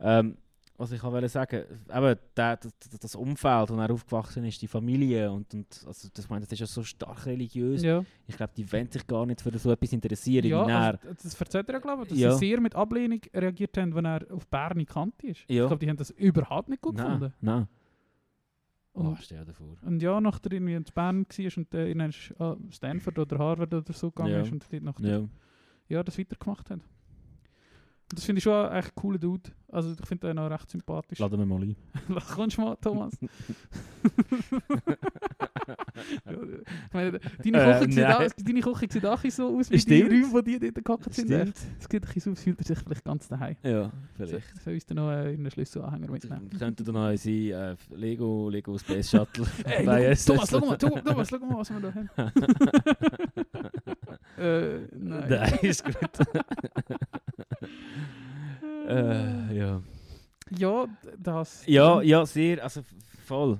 Ähm, 0.00 0.36
was 0.78 0.90
ich 0.90 1.02
wollte 1.02 1.28
sagen, 1.28 1.64
eben 1.94 2.16
der, 2.36 2.56
das, 2.56 2.72
das 3.00 3.14
Umfeld, 3.14 3.70
wo 3.70 3.76
er 3.76 3.90
aufgewachsen 3.90 4.44
ist, 4.46 4.60
die 4.62 4.66
Familie 4.66 5.30
und, 5.30 5.52
und 5.54 5.66
also 5.86 6.08
das, 6.12 6.28
meine, 6.28 6.40
das 6.40 6.52
ist 6.52 6.58
ja 6.58 6.66
so 6.66 6.82
stark 6.82 7.26
religiös. 7.26 7.82
ja. 7.82 8.04
Ich 8.26 8.36
glaube, 8.36 8.52
die 8.56 8.70
wollen 8.72 8.90
sich 8.90 9.06
gar 9.06 9.24
nicht 9.26 9.42
für 9.42 9.56
so 9.58 9.70
etwas 9.70 9.92
interessieren. 9.92 10.46
Ja, 10.46 10.64
also, 10.64 10.98
das 11.22 11.40
erzählt 11.40 11.68
er 11.68 11.74
ja, 11.74 11.78
glaube 11.78 12.02
ich, 12.04 12.08
dass 12.08 12.18
Ja. 12.18 12.32
sie 12.32 12.48
sehr 12.48 12.60
mit 12.60 12.74
Ablehnung 12.74 13.20
reagiert 13.34 13.76
haben, 13.78 13.94
wenn 13.94 14.06
er 14.06 14.26
auf 14.32 14.46
Bern 14.48 14.84
Kante 14.86 15.28
ist. 15.28 15.44
Ja. 15.48 15.64
Ich 15.64 15.68
glaube, 15.68 15.78
die 15.78 15.88
haben 15.90 15.96
das 15.98 16.10
überhaupt 16.10 16.68
nicht 16.68 16.82
gut 16.82 16.96
nein, 16.96 17.06
gefunden. 17.06 17.34
nein. 17.40 17.68
Und, 18.94 19.06
Oh, 19.06 19.16
stell 19.20 19.44
dir 19.44 19.54
vor. 19.54 19.76
und 19.82 20.02
ja, 20.02 20.20
nachdem 20.20 20.52
irgendwie 20.68 20.74
in 20.74 20.84
Bern 20.94 21.24
war 21.26 21.56
und 21.56 21.74
äh, 21.74 21.90
in 21.90 22.72
Stanford 22.72 23.18
oder 23.18 23.38
Harvard 23.38 23.72
oder 23.72 23.92
so 23.92 24.10
gegangen 24.10 24.32
Ja. 24.34 24.40
ist 24.42 24.52
und 24.52 24.70
dort 24.70 24.82
nach 24.82 25.00
Ja. 25.00 25.26
ja, 25.88 26.02
das 26.02 26.18
weitergemacht 26.18 26.68
hat. 26.70 26.80
Das 28.14 28.24
finde 28.24 28.38
ich 28.38 28.44
schon 28.44 28.70
echt 28.72 28.88
ein 28.88 28.94
cooler 28.94 29.18
Dude. 29.18 29.50
Also 29.70 29.92
ich 29.98 30.06
finde 30.06 30.26
den 30.28 30.38
auch 30.38 30.50
recht 30.50 30.70
sympathisch. 30.70 31.18
Laden 31.18 31.38
wir 31.38 31.46
mal 31.46 31.62
ein. 31.62 31.76
Kommst 32.34 32.58
du 32.58 32.62
mal, 32.62 32.76
Thomas? 32.80 33.14
Ich 36.24 36.92
meine, 36.92 37.18
deine 37.44 37.58
Äh, 37.58 37.78
Küche 37.78 37.92
sieht 37.92 38.02
nein. 38.04 38.12
auch- 38.14 38.28
deine 38.44 38.60
Küche 38.60 38.86
sieht 38.90 39.06
auch 39.06 39.24
so 39.30 39.56
aus 39.58 39.70
wie 39.70 39.78
Stimmt. 39.78 40.12
die 40.12 40.22
Räume, 40.22 40.42
die 40.42 40.58
dort 40.58 40.84
gehockt 40.84 41.14
sind. 41.14 41.30
Es 41.30 41.54
sieht 41.80 41.94
ein 41.94 42.00
bisschen 42.00 42.20
so 42.22 42.30
aus, 42.32 42.40
fühlt 42.42 42.58
er 42.58 42.64
sich 42.64 42.78
vielleicht 42.78 43.04
ganz 43.04 43.28
daheim. 43.28 43.56
Ja, 43.62 43.90
vielleicht. 44.14 44.62
soll 44.64 44.74
uns 44.74 44.86
dann 44.86 44.96
noch 44.96 45.10
äh, 45.10 45.32
in 45.34 45.40
einen 45.40 45.50
Schlüsselanhänger 45.50 46.10
mitnehmen? 46.10 46.48
Wir 46.50 46.58
könnten 46.58 46.84
dann 46.84 46.94
noch 46.94 47.10
unsere 47.10 47.72
äh, 47.72 47.76
Lego, 47.94 48.48
Lego 48.50 48.76
Space 48.78 49.10
Shuttle 49.10 49.46
Ey, 49.64 49.86
bei 49.86 50.14
schau, 50.16 50.34
Thomas, 50.34 50.50
schau 50.50 50.60
mal, 50.60 50.76
Thomas, 50.78 51.04
Thomas, 51.04 51.28
schau 51.28 51.38
mal, 51.38 51.58
was 51.58 51.70
wir 51.70 51.80
da 51.80 51.94
haben. 51.94 52.10
Äh, 54.38 54.78
nein. 54.92 55.28
Nein, 55.28 55.58
ist 55.62 55.84
gut. 55.84 55.94
äh, 58.88 59.56
ja. 59.56 59.82
Ja, 60.50 60.86
das. 61.18 61.64
ja, 61.66 62.02
ja, 62.02 62.26
sehr, 62.26 62.62
also 62.62 62.82
voll. 63.24 63.58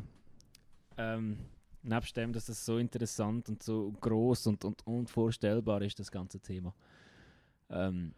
Ähm, 0.99 1.39
nebst 1.83 2.17
dem, 2.17 2.33
dass 2.33 2.47
das 2.47 2.65
so 2.65 2.77
interessant 2.79 3.49
und 3.49 3.63
so 3.63 3.93
groß 4.01 4.49
und, 4.49 4.65
und 4.65 4.87
unvorstellbar 4.87 5.81
ist, 5.83 5.99
das 5.99 6.11
ganze 6.11 6.39
Thema. 6.39 6.75
Ähm, 7.71 8.13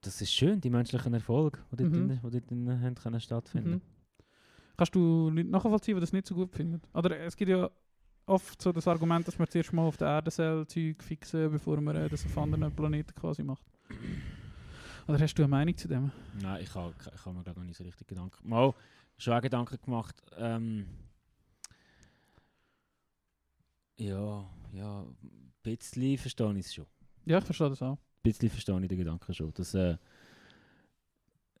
das 0.00 0.20
ist 0.20 0.32
schön, 0.32 0.60
die 0.60 0.70
menschlichen 0.70 1.12
Erfolge, 1.14 1.58
die 1.72 1.76
dort, 1.76 1.90
Mhm. 1.92 2.08
drinnen- 2.08 2.20
die 2.30 2.40
dort 2.40 2.80
haben 2.82 2.94
können 2.96 3.20
stattfinden. 3.20 3.70
Mhm. 3.70 3.80
Kannst 4.76 4.94
du 4.94 5.30
nicht 5.30 5.48
nachvollziehen, 5.50 5.94
die 5.96 6.00
das 6.00 6.12
nicht 6.12 6.26
so 6.26 6.34
gut 6.34 6.52
findet? 6.52 6.82
Oder 6.94 7.20
es 7.20 7.36
gibt 7.36 7.50
ja 7.50 7.70
oft 8.26 8.60
so 8.60 8.72
das 8.72 8.86
Argument, 8.86 9.26
dass 9.26 9.38
man 9.38 9.48
zuerst 9.48 9.72
mal 9.72 9.82
auf 9.82 9.96
der 9.96 10.08
Erde 10.08 10.30
soll 10.30 10.66
Zeug 10.66 11.02
fixen, 11.02 11.50
bevor 11.50 11.80
man 11.80 11.96
äh, 11.96 12.08
das 12.08 12.24
auf 12.24 12.38
anderen 12.38 12.74
Planeten 12.74 13.14
quasi 13.14 13.42
macht. 13.42 13.64
Oder 15.06 15.18
hast 15.18 15.34
du 15.34 15.42
eine 15.42 15.48
Meinung 15.50 15.76
zu 15.76 15.88
dem? 15.88 16.12
Nein, 16.40 16.62
ich 16.62 16.74
habe 16.74 16.94
ich 16.98 17.26
hab 17.26 17.34
mir 17.34 17.42
gerade 17.42 17.58
noch 17.58 17.66
nicht 17.66 17.76
so 17.76 17.84
richtig 17.84 18.06
Gedanken 18.06 18.48
Mal 18.48 18.72
schon 19.16 19.34
auch 19.34 19.40
Gedanken 19.42 19.78
gemacht. 19.84 20.22
Ähm, 20.36 20.86
ja, 23.96 24.44
ja, 24.72 25.02
ein 25.02 25.52
bisschen 25.62 26.16
verstehe 26.16 26.52
ich 26.58 26.66
es 26.66 26.74
schon. 26.74 26.86
Ja, 27.26 27.38
ich 27.38 27.44
verstehe 27.44 27.68
das 27.68 27.82
auch. 27.82 27.96
Ein 27.96 27.98
bisschen 28.22 28.50
verstehe 28.50 28.80
ich 28.80 28.88
den 28.88 28.98
Gedanken 28.98 29.34
schon. 29.34 29.52
Dass, 29.52 29.74
äh, 29.74 29.96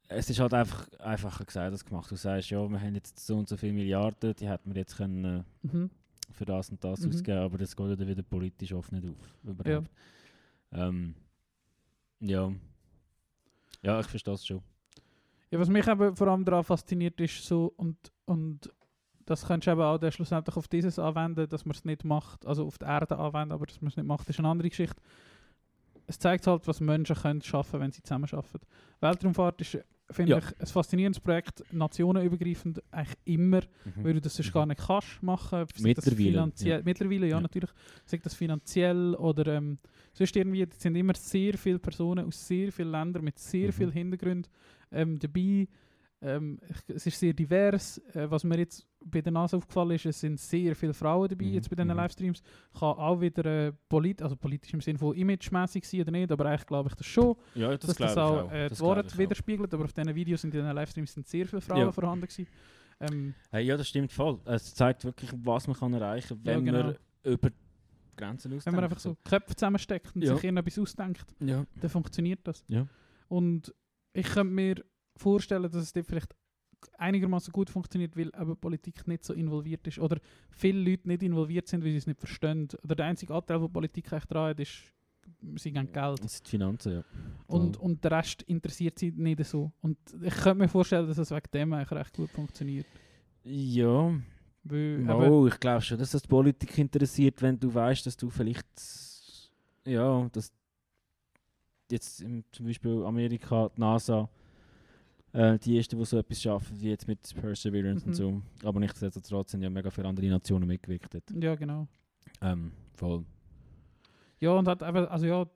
es 0.08 0.28
ist 0.30 0.40
halt 0.40 0.54
einfach 0.54 0.88
einfacher 0.98 1.44
gesagt 1.44 1.70
als 1.70 1.84
gemacht. 1.84 2.10
Du 2.10 2.16
sagst, 2.16 2.50
ja, 2.50 2.66
wir 2.68 2.80
haben 2.80 2.94
jetzt 2.94 3.18
so 3.24 3.38
und 3.38 3.48
so 3.48 3.56
viele 3.56 3.72
Milliarden, 3.74 4.34
die 4.34 4.48
hätten 4.48 4.74
wir 4.74 4.80
jetzt 4.80 4.96
können, 4.96 5.24
äh, 5.24 5.66
Mhm. 5.66 5.90
Für 6.32 6.44
das 6.44 6.70
und 6.70 6.82
das 6.82 7.00
Mhm. 7.00 7.08
ausgeben, 7.10 7.38
aber 7.38 7.58
das 7.58 7.74
geht 7.76 7.86
ja 7.88 7.96
dann 7.96 8.08
wieder 8.08 8.22
politisch 8.22 8.72
oft 8.72 8.92
nicht 8.92 9.04
auf. 9.06 9.36
Überhaupt. 9.44 9.90
Ähm, 10.72 11.14
ja. 12.20 12.52
Ja, 13.82 14.00
ich 14.00 14.06
verstehe 14.06 14.34
es 14.34 14.46
schon. 14.46 14.62
Ja, 15.50 15.58
was 15.58 15.68
mich 15.68 15.86
eben 15.86 16.14
vor 16.14 16.28
allem 16.28 16.44
daran 16.44 16.62
fasziniert 16.64 17.20
ist 17.20 17.44
so 17.44 17.72
und, 17.76 17.96
und 18.26 18.72
das 19.26 19.46
könntest 19.46 19.66
du 19.68 19.72
eben 19.72 19.80
auch 19.82 19.98
dann 19.98 20.12
schlussendlich 20.12 20.56
auf 20.56 20.68
dieses 20.68 20.98
anwenden, 20.98 21.48
dass 21.48 21.64
man 21.64 21.74
es 21.74 21.84
nicht 21.84 22.04
macht, 22.04 22.46
also 22.46 22.66
auf 22.66 22.78
die 22.78 22.84
Erde 22.84 23.18
anwenden, 23.18 23.52
aber 23.52 23.66
dass 23.66 23.80
man 23.80 23.88
es 23.88 23.96
nicht 23.96 24.06
macht, 24.06 24.28
ist 24.28 24.38
eine 24.38 24.48
andere 24.48 24.68
Geschichte. 24.68 25.00
Es 26.10 26.18
zeigt 26.18 26.46
halt, 26.46 26.66
was 26.66 26.80
Menschen 26.80 27.16
können 27.16 27.40
schaffen, 27.42 27.80
wenn 27.80 27.92
sie 27.92 28.02
zusammen 28.02 28.26
schaffen. 28.26 28.60
Weltraumfahrt 29.00 29.60
ist, 29.60 29.78
finde 30.10 30.32
Ja. 30.32 30.38
ich, 30.38 30.60
ein 30.60 30.66
faszinierendes 30.66 31.20
Projekt, 31.20 31.62
nationenübergreifend 31.72 32.82
eigentlich 32.90 33.16
immer, 33.24 33.60
Mhm. 33.84 34.04
weil 34.04 34.14
du 34.14 34.20
das 34.20 34.34
sonst 34.36 34.52
gar 34.52 34.66
nicht 34.66 34.80
kannst 34.84 35.22
machen. 35.22 35.66
Mittlerweile, 35.80 36.16
finanziell- 36.16 36.78
ja. 36.78 36.84
Mittlerweile, 36.84 37.26
ja, 37.26 37.36
Ja. 37.36 37.40
natürlich. 37.40 37.70
Sei 38.04 38.18
das 38.18 38.34
finanziell 38.34 39.14
oder 39.14 39.46
ähm, 39.56 39.78
sonst 40.12 40.34
irgendwie, 40.36 40.62
es 40.62 40.80
sind 40.82 40.96
immer 40.96 41.14
sehr 41.14 41.56
viele 41.56 41.78
Personen 41.78 42.26
aus 42.26 42.46
sehr 42.46 42.72
vielen 42.72 42.90
Ländern 42.90 43.22
mit 43.24 43.38
sehr 43.38 43.68
Mhm. 43.68 43.72
vielen 43.72 43.92
Hintergründen 43.92 44.50
ähm, 44.92 45.18
dabei. 45.18 45.68
Ähm, 46.22 46.58
es 46.88 47.06
ist 47.06 47.18
sehr 47.20 47.32
divers. 47.32 47.98
Äh, 48.12 48.30
was 48.30 48.42
mir 48.44 48.58
jetzt 48.58 48.86
bei 49.02 49.20
der 49.22 49.32
NASA 49.32 49.56
aufgefallen 49.56 49.92
ist, 49.92 50.06
es 50.06 50.20
sind 50.20 50.38
sehr 50.38 50.76
viele 50.76 50.92
Frauen 50.92 51.28
dabei 51.28 51.46
Mhm, 51.46 51.52
jetzt 51.54 51.70
bei 51.70 51.76
diesen 51.76 51.88
mhm. 51.88 51.96
Livestreams. 51.96 52.42
Kann 52.78 52.88
auch 52.98 53.20
wieder 53.20 53.44
äh, 53.68 53.72
polit 53.88 54.20
also 54.22 54.36
politisch 54.36 54.74
im 54.74 54.80
Sinne 54.80 54.98
von 54.98 55.14
imagemäßig 55.16 55.86
sein 55.88 56.00
oder 56.02 56.10
nicht, 56.10 56.30
aber 56.30 56.46
eigentlich 56.46 56.66
glaube 56.66 56.88
ich 56.90 56.94
das 56.94 57.06
schon 57.06 57.34
Ja, 57.54 57.68
das 57.76 57.80
dass 57.86 57.96
das 57.96 58.16
auch, 58.18 58.44
auch. 58.44 58.52
äh, 58.52 58.68
Das 58.68 58.78
die 58.78 58.84
auch. 58.84 59.18
widerspiegelt. 59.18 59.72
Aber 59.74 59.84
auf 59.84 59.92
diesen 59.92 60.14
Videos 60.14 60.44
in 60.44 60.50
diesen 60.50 60.70
Livestreams 60.70 61.12
sind 61.14 61.26
sehr 61.26 61.46
viele 61.46 61.60
Frauen 61.62 61.78
Ja. 61.80 61.92
vorhanden 61.92 62.26
gewesen. 62.26 62.46
Ähm, 63.00 63.34
Hey, 63.50 63.64
ja, 63.64 63.76
das 63.78 63.88
stimmt 63.88 64.12
voll. 64.12 64.38
Es 64.44 64.74
zeigt 64.74 65.04
wirklich, 65.04 65.30
was 65.34 65.66
man 65.66 65.76
kann 65.76 65.94
erreichen 65.94 66.28
kann, 66.28 66.44
Ja, 66.44 66.56
wenn 66.58 66.64
genau. 66.66 66.82
man 66.84 66.96
über 67.24 67.48
die 67.50 67.56
Grenzen 68.16 68.48
ausdenkt. 68.52 68.66
wenn 68.66 68.74
man 68.74 68.84
einfach 68.84 68.98
so 69.00 69.16
Köpfe 69.24 69.56
zusammensteckt 69.56 70.14
und 70.14 70.22
Ja. 70.22 70.34
sich 70.34 70.44
irgendetwas 70.44 70.78
ausdenkt, 70.78 71.24
Ja. 71.40 71.64
dann 71.80 71.90
funktioniert 71.90 72.40
das. 72.44 72.62
Ja. 72.68 72.86
Und 73.28 73.74
ich 74.12 74.26
könnte 74.26 74.52
mir 74.52 74.84
vorstellen, 75.16 75.62
dass 75.62 75.74
es 75.76 75.92
dort 75.94 76.06
vielleicht 76.06 76.34
einigermaßen 76.98 77.52
gut 77.52 77.70
funktioniert, 77.70 78.16
weil 78.16 78.28
eben 78.28 78.56
Politik 78.56 79.06
nicht 79.06 79.24
so 79.24 79.32
involviert 79.32 79.86
ist 79.86 79.98
oder 79.98 80.18
viele 80.50 80.90
Leute 80.90 81.08
nicht 81.08 81.22
involviert 81.22 81.68
sind, 81.68 81.84
weil 81.84 81.90
sie 81.90 81.98
es 81.98 82.06
nicht 82.06 82.20
verstehen. 82.20 82.68
Oder 82.84 82.94
der 82.96 83.06
einzige 83.06 83.34
Anteil, 83.34 83.58
den 83.58 83.72
Politik 83.72 84.12
echt 84.12 84.32
dran 84.32 84.50
hat, 84.50 84.60
ist, 84.60 84.84
sie 85.56 85.72
geben 85.72 85.92
Geld. 85.92 86.24
Das 86.24 86.34
sind 86.34 86.46
die 86.46 86.50
Finanzen, 86.50 86.92
ja. 86.92 87.04
Und, 87.46 87.76
und 87.76 88.02
der 88.04 88.12
Rest 88.12 88.42
interessiert 88.42 88.98
sie 88.98 89.12
nicht 89.12 89.44
so. 89.44 89.72
Und 89.80 89.98
ich 90.22 90.34
könnte 90.34 90.62
mir 90.62 90.68
vorstellen, 90.68 91.06
dass 91.06 91.18
es 91.18 91.30
wegen 91.30 91.50
dem 91.52 91.72
eigentlich 91.72 91.90
recht 91.92 92.16
gut 92.16 92.30
funktioniert. 92.30 92.86
Ja, 93.42 94.12
Weil, 94.64 95.10
oh, 95.10 95.46
ich 95.46 95.58
glaube 95.58 95.80
schon, 95.80 95.98
dass 95.98 96.10
das 96.10 96.22
die 96.22 96.28
Politik 96.28 96.76
interessiert, 96.78 97.40
wenn 97.40 97.58
du 97.58 97.72
weißt, 97.72 98.04
dass 98.06 98.16
du 98.16 98.28
vielleicht, 98.28 98.66
ja, 99.86 100.28
dass 100.32 100.52
jetzt 101.90 102.20
im, 102.20 102.44
zum 102.52 102.66
Beispiel 102.66 103.02
Amerika, 103.04 103.70
die 103.74 103.80
NASA, 103.80 104.28
äh, 105.32 105.58
die 105.58 105.76
ersten, 105.76 105.98
die 105.98 106.04
so 106.04 106.18
etwas 106.18 106.40
schaffen, 106.42 106.80
wie 106.80 106.90
jetzt 106.90 107.06
mit 107.06 107.20
Perseverance 107.40 108.04
Mhm. 108.04 108.10
und 108.10 108.14
so. 108.14 108.42
Aber 108.64 108.80
nichtsdestotrotz 108.80 109.52
sind 109.52 109.62
ja 109.62 109.70
mega 109.70 109.90
viele 109.90 110.08
andere 110.08 110.26
Nationen 110.28 110.66
mitgewirkt. 110.66 111.14
dort. 111.14 111.30
ja, 111.42 111.54
genau. 111.54 111.86
Ähm, 112.42 112.72
voll. 112.94 113.24
Ja, 114.40 114.52
und 114.52 114.66
hat 114.68 114.82
eben, 114.82 115.06
also 115.06 115.26
ja, 115.26 115.46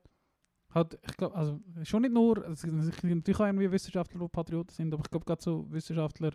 hat, 0.69 0.97
ich 1.07 1.17
glaube, 1.17 1.35
also 1.35 1.59
schon 1.83 2.01
nicht 2.03 2.13
nur, 2.13 2.37
es 2.49 2.61
gibt 2.61 2.73
natürlich 3.03 3.39
auch 3.39 3.45
irgendwie 3.45 3.71
Wissenschaftler, 3.71 4.19
die 4.19 4.27
Patrioten 4.27 4.73
sind, 4.73 4.93
aber 4.93 5.03
ich 5.03 5.09
glaube 5.09 5.25
gerade 5.25 5.41
so 5.41 5.65
Wissenschaftler, 5.71 6.31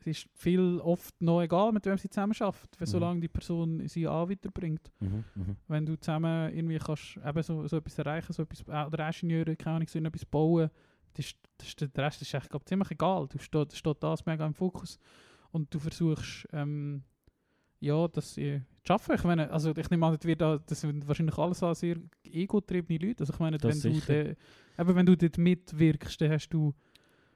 es 0.00 0.06
ist 0.06 0.26
viel 0.34 0.80
oft 0.82 1.14
noch 1.22 1.42
egal, 1.42 1.70
mit 1.70 1.86
wem 1.86 1.96
sie 1.96 2.08
zusammen 2.08 2.34
arbeiten, 2.40 2.66
Mhm. 2.80 2.86
solange 2.86 3.20
die 3.20 3.28
Person 3.28 3.86
sie 3.86 4.08
auch 4.08 4.28
weiterbringt. 4.28 4.90
Mhm, 5.00 5.24
mhm. 5.34 5.56
Wenn 5.68 5.86
du 5.86 5.96
zusammen 6.00 6.52
irgendwie 6.52 6.78
kannst 6.78 7.18
eben 7.24 7.42
so, 7.42 7.66
so 7.68 7.76
etwas 7.76 7.98
erreichen, 7.98 8.32
so 8.32 8.42
etwas, 8.42 8.62
äh, 8.66 8.86
oder 8.86 9.06
Ingenieure, 9.06 9.54
keine 9.54 9.76
Ahnung, 9.76 9.88
so 9.88 9.98
etwas 10.00 10.24
bauen, 10.24 10.70
das 11.14 11.34
das 11.58 11.76
der 11.76 12.04
Rest 12.04 12.20
ist 12.22 12.34
echt, 12.34 12.50
glaub, 12.50 12.66
ziemlich 12.68 12.90
egal. 12.90 13.28
Du 13.28 13.38
steht, 13.38 13.72
steht 13.74 14.02
das 14.02 14.26
mega 14.26 14.46
im 14.46 14.54
Fokus 14.54 14.98
und 15.52 15.72
du 15.72 15.78
versuchst, 15.78 16.48
ähm, 16.52 17.04
ja, 17.78 18.08
das 18.08 18.36
äh, 18.38 18.60
zu 18.82 18.88
schaffen. 18.88 19.14
Ich 19.14 19.24
meine, 19.24 19.50
also 19.50 19.72
ich 19.76 19.90
nehme 19.90 20.06
an, 20.06 20.16
das, 20.16 20.24
wird 20.24 20.40
da, 20.40 20.58
das 20.58 20.80
sind 20.80 21.06
wahrscheinlich 21.06 21.38
alles 21.38 21.60
sehr 21.78 21.96
ego-triebene 22.24 22.98
Leute. 22.98 23.20
Also 23.20 23.32
ich 23.32 23.38
meine, 23.38 23.58
Das 23.58 23.84
wenn 23.84 23.92
du, 23.92 24.00
de, 24.00 24.36
eben, 24.78 24.94
wenn 24.94 25.06
du 25.06 25.16
dort 25.16 25.38
mitwirkst, 25.38 26.20
dann 26.20 26.32
hast 26.32 26.48
du, 26.48 26.74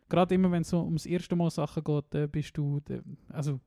gerade 0.08 0.34
immer 0.34 0.50
wenn 0.50 0.62
es 0.62 0.70
so 0.70 0.82
ums 0.82 1.06
erste 1.06 1.36
Mal 1.36 1.50
Sachen 1.50 1.84
geht, 1.84 2.04
dann 2.10 2.30
bist 2.30 2.56
du, 2.56 2.80
de, 2.80 3.02
also 3.28 3.60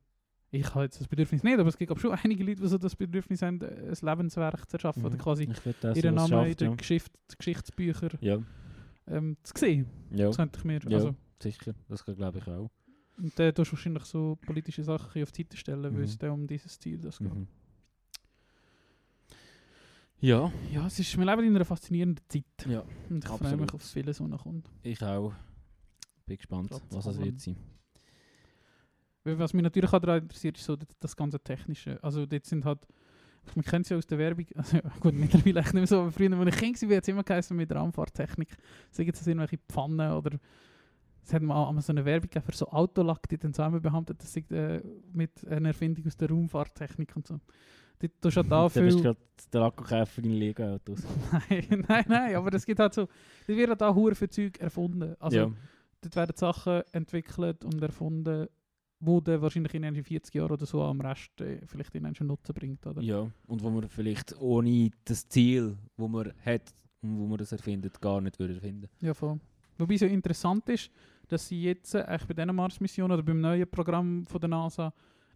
ich 0.50 0.74
habe 0.74 0.84
jetzt 0.84 1.00
das 1.00 1.06
Bedürfnis 1.06 1.42
nicht, 1.42 1.58
aber 1.58 1.68
es 1.68 1.76
gibt 1.76 1.98
schon 2.00 2.12
einige 2.24 2.44
Leute, 2.44 2.62
die 2.62 2.68
so 2.68 2.76
das 2.78 2.96
Bedürfnis 2.96 3.40
haben, 3.42 3.62
ein 3.62 3.94
Lebenswerk 4.00 4.68
zu 4.68 4.76
erschaffen 4.76 5.04
oder 5.04 5.14
Mhm. 5.14 5.20
quasi 5.20 5.48
will 5.64 5.74
das, 5.80 5.96
ihren 5.96 6.14
Namen 6.16 6.46
in 6.46 6.56
den 6.56 6.70
ja. 6.70 6.76
Geschicht, 6.76 7.12
Geschichtsbüchern 7.38 8.18
Ja, 8.20 8.38
ähm, 9.10 9.36
zu 9.42 9.52
sehen. 9.56 9.86
ja, 10.12 10.26
Das 10.28 10.36
könnte 10.36 10.58
ich 10.58 10.64
mir, 10.64 10.80
Ja. 10.88 10.96
also, 10.96 11.14
sicher. 11.42 11.74
Das 11.88 12.04
glaube 12.04 12.38
ich 12.38 12.46
auch. 12.48 12.70
und 13.18 13.38
dann 13.38 13.54
tust 13.54 13.70
du 13.72 13.76
wahrscheinlich 13.76 14.04
so 14.04 14.38
politische 14.46 14.82
Sachen 14.82 15.22
auf 15.22 15.30
die 15.32 15.42
Seite 15.42 15.56
stellen, 15.58 15.82
weil 15.84 15.90
Mhm. 15.92 16.02
es 16.02 16.16
dann 16.18 16.30
um 16.30 16.46
dieses 16.46 16.78
Ziel 16.78 16.98
das 16.98 17.18
geht. 17.18 17.34
Mhm. 17.34 17.46
Ja, 20.22 20.52
Ja, 20.70 20.86
es 20.86 20.98
ist, 20.98 21.16
wir 21.18 21.24
leben 21.24 21.44
in 21.44 21.56
einer 21.56 21.64
faszinierenden 21.64 22.22
Zeit. 22.28 22.44
ja, 22.66 22.84
Und 23.08 23.24
ich 23.24 23.30
freue 23.30 23.56
mich 23.56 23.72
auf 23.72 23.82
vieles, 23.82 24.20
was 24.20 24.28
noch 24.28 24.42
kommt. 24.42 24.70
ich 24.82 25.02
auch. 25.02 25.32
Bin 26.26 26.36
gespannt, 26.36 26.68
Trotz 26.70 26.82
was 26.90 27.06
es 27.06 27.18
wird 27.18 27.40
sein. 27.40 27.56
Weil 29.24 29.38
Was 29.38 29.52
mich 29.52 29.62
natürlich 29.62 29.92
auch 29.92 29.98
daran 29.98 30.22
interessiert, 30.22 30.56
ist 30.58 30.64
so 30.64 30.76
das, 30.76 30.88
das 31.00 31.16
ganze 31.16 31.40
Technische. 31.40 31.98
Also 32.02 32.24
dort 32.26 32.44
sind 32.46 32.64
halt, 32.64 32.86
man 33.54 33.64
kennt 33.64 33.86
es 33.86 33.90
ja 33.90 33.96
aus 33.96 34.06
der 34.06 34.18
Werbung, 34.18 34.46
also 34.54 34.76
ja, 34.76 34.82
gut, 35.00 35.14
mittlerweile 35.14 35.60
echt 35.60 35.74
nicht 35.74 35.80
mehr 35.80 35.86
so, 35.86 36.00
aber 36.00 36.12
früher, 36.12 36.32
als 36.32 36.54
ich 36.54 36.60
Kind 36.60 36.82
war, 36.90 36.96
hat 36.96 37.02
es 37.04 37.08
immer 37.08 37.24
geheißen 37.24 37.56
mit 37.56 37.72
Raumfahrttechnik. 37.72 38.56
Sagen 38.90 39.12
sie 39.14 39.30
irgendwelche 39.30 39.58
Pfannen 39.68 40.12
oder 40.12 40.38
es 41.24 41.34
hat 41.34 41.42
mal 41.42 41.80
so 41.80 41.92
eine 41.92 42.04
Werbung 42.04 42.30
für 42.42 42.56
so 42.56 42.68
Autolack, 42.68 43.28
die 43.28 43.38
dann 43.38 43.52
zusammen 43.52 43.80
behauptet, 43.80 44.22
das 44.22 44.32
sei 44.32 44.44
äh, 44.50 44.82
mit 45.12 45.46
einer 45.46 45.68
Erfindung 45.68 46.06
aus 46.06 46.16
der 46.16 46.28
Raumfahrttechnik 46.28 47.14
und 47.16 47.26
so. 47.26 47.40
Dort 48.00 48.12
tust 48.22 48.36
du 48.36 48.42
halt 48.42 48.52
auch 48.52 48.72
bist 48.72 48.76
du 48.76 48.90
viel... 48.90 49.02
gerade 49.02 49.20
der 49.52 49.60
Akkukäfer 49.60 50.24
in 50.24 50.32
Lego-Autos. 50.32 51.02
nein, 51.50 51.84
nein, 51.86 52.04
nein, 52.08 52.34
aber 52.34 52.52
es 52.54 52.64
gibt 52.64 52.80
halt 52.80 52.94
so, 52.94 53.08
dort 53.46 53.58
wird 53.58 53.68
halt 53.68 53.82
auch 53.82 54.14
für 54.14 54.28
Zeug 54.28 54.58
erfunden. 54.58 55.14
Also 55.20 55.36
ja. 55.36 55.52
dort 56.00 56.16
werden 56.16 56.36
Sachen 56.36 56.82
entwickelt 56.92 57.64
und 57.64 57.82
erfunden, 57.82 58.48
wo 59.00 59.20
dann 59.20 59.40
wahrscheinlich 59.40 59.74
in 59.74 59.82
den 59.82 60.04
40 60.04 60.34
Jahren 60.34 60.50
oder 60.52 60.66
so 60.66 60.82
am 60.82 61.00
Rest 61.00 61.40
äh, 61.40 61.60
vielleicht 61.66 61.94
in 61.94 62.06
einen 62.06 62.14
Nutzen 62.20 62.54
bringt. 62.54 62.86
Oder? 62.86 63.00
ja, 63.02 63.30
und 63.46 63.62
wo 63.62 63.70
man 63.70 63.88
vielleicht 63.88 64.38
ohne 64.40 64.90
das 65.04 65.26
Ziel, 65.28 65.76
wo 65.96 66.06
man 66.06 66.32
hat 66.44 66.72
und 67.02 67.18
wo 67.18 67.26
man 67.26 67.38
das 67.38 67.52
erfindet, 67.52 68.00
gar 68.00 68.20
nicht 68.20 68.38
würde 68.38 68.54
erfinden. 68.54 68.88
Ja, 69.00 69.14
voll. 69.14 69.40
Wobei 69.78 69.96
so 69.96 70.04
interessant 70.06 70.68
ist, 70.68 70.90
dass 71.28 71.48
sie 71.48 71.62
jetzt 71.62 71.94
äh, 71.94 72.02
eigentlich 72.02 72.26
bei 72.28 72.34
dieser 72.34 72.52
Mars-Mission 72.52 73.10
oder 73.10 73.22
beim 73.22 73.40
neuen 73.40 73.68
Programm 73.70 74.26
von 74.26 74.40
der 74.40 74.48
NASA 74.50 74.92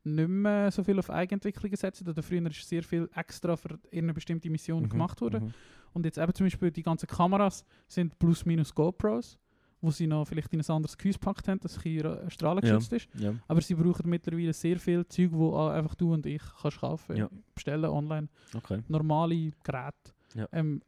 nicht 0.06 0.28
mehr 0.28 0.70
so 0.70 0.84
viel 0.84 0.98
auf 0.98 1.08
Eigenentwicklung 1.08 1.74
setzen. 1.74 2.06
Oder 2.06 2.22
früher 2.22 2.44
ist 2.50 2.68
sehr 2.68 2.82
viel 2.82 3.08
extra 3.14 3.56
für 3.56 3.78
eine 3.90 4.12
bestimmte 4.12 4.50
Mission 4.50 4.82
Mhm, 4.82 4.88
gemacht 4.90 5.20
worden. 5.22 5.44
mhm. 5.44 5.54
Und 5.94 6.04
jetzt 6.04 6.18
eben 6.18 6.34
zum 6.34 6.44
Beispiel 6.44 6.70
die 6.70 6.82
ganzen 6.82 7.06
Kameras 7.06 7.64
sind 7.88 8.18
plus 8.18 8.44
minus 8.44 8.74
GoPros, 8.74 9.38
wo 9.84 9.90
sie 9.90 10.06
noch 10.06 10.24
vielleicht 10.26 10.52
in 10.52 10.60
ein 10.60 10.70
anderes 10.70 10.96
Gehäuse 10.96 11.18
gepackt 11.18 11.46
haben, 11.46 11.60
hier 11.82 12.04
äh, 12.04 12.30
strahlengeschützt 12.30 12.92
ist. 12.92 13.08
Ja. 13.14 13.34
Aber 13.46 13.60
sie 13.60 13.74
brauchen 13.74 14.08
mittlerweile 14.08 14.52
sehr 14.52 14.78
viel 14.78 15.06
Zeug, 15.06 15.30
wo 15.32 15.56
einfach 15.66 15.94
du 15.94 16.12
und 16.12 16.24
ich 16.26 16.42
kannst 16.60 16.80
kaufen, 16.80 17.16
Ja. 17.16 17.28
bestellen 17.54 17.84
online. 17.84 18.28
Okay. 18.54 18.82
Normale 18.88 19.52
Geräte. 19.62 20.12
Ja. 20.34 20.48
Ähm, 20.52 20.80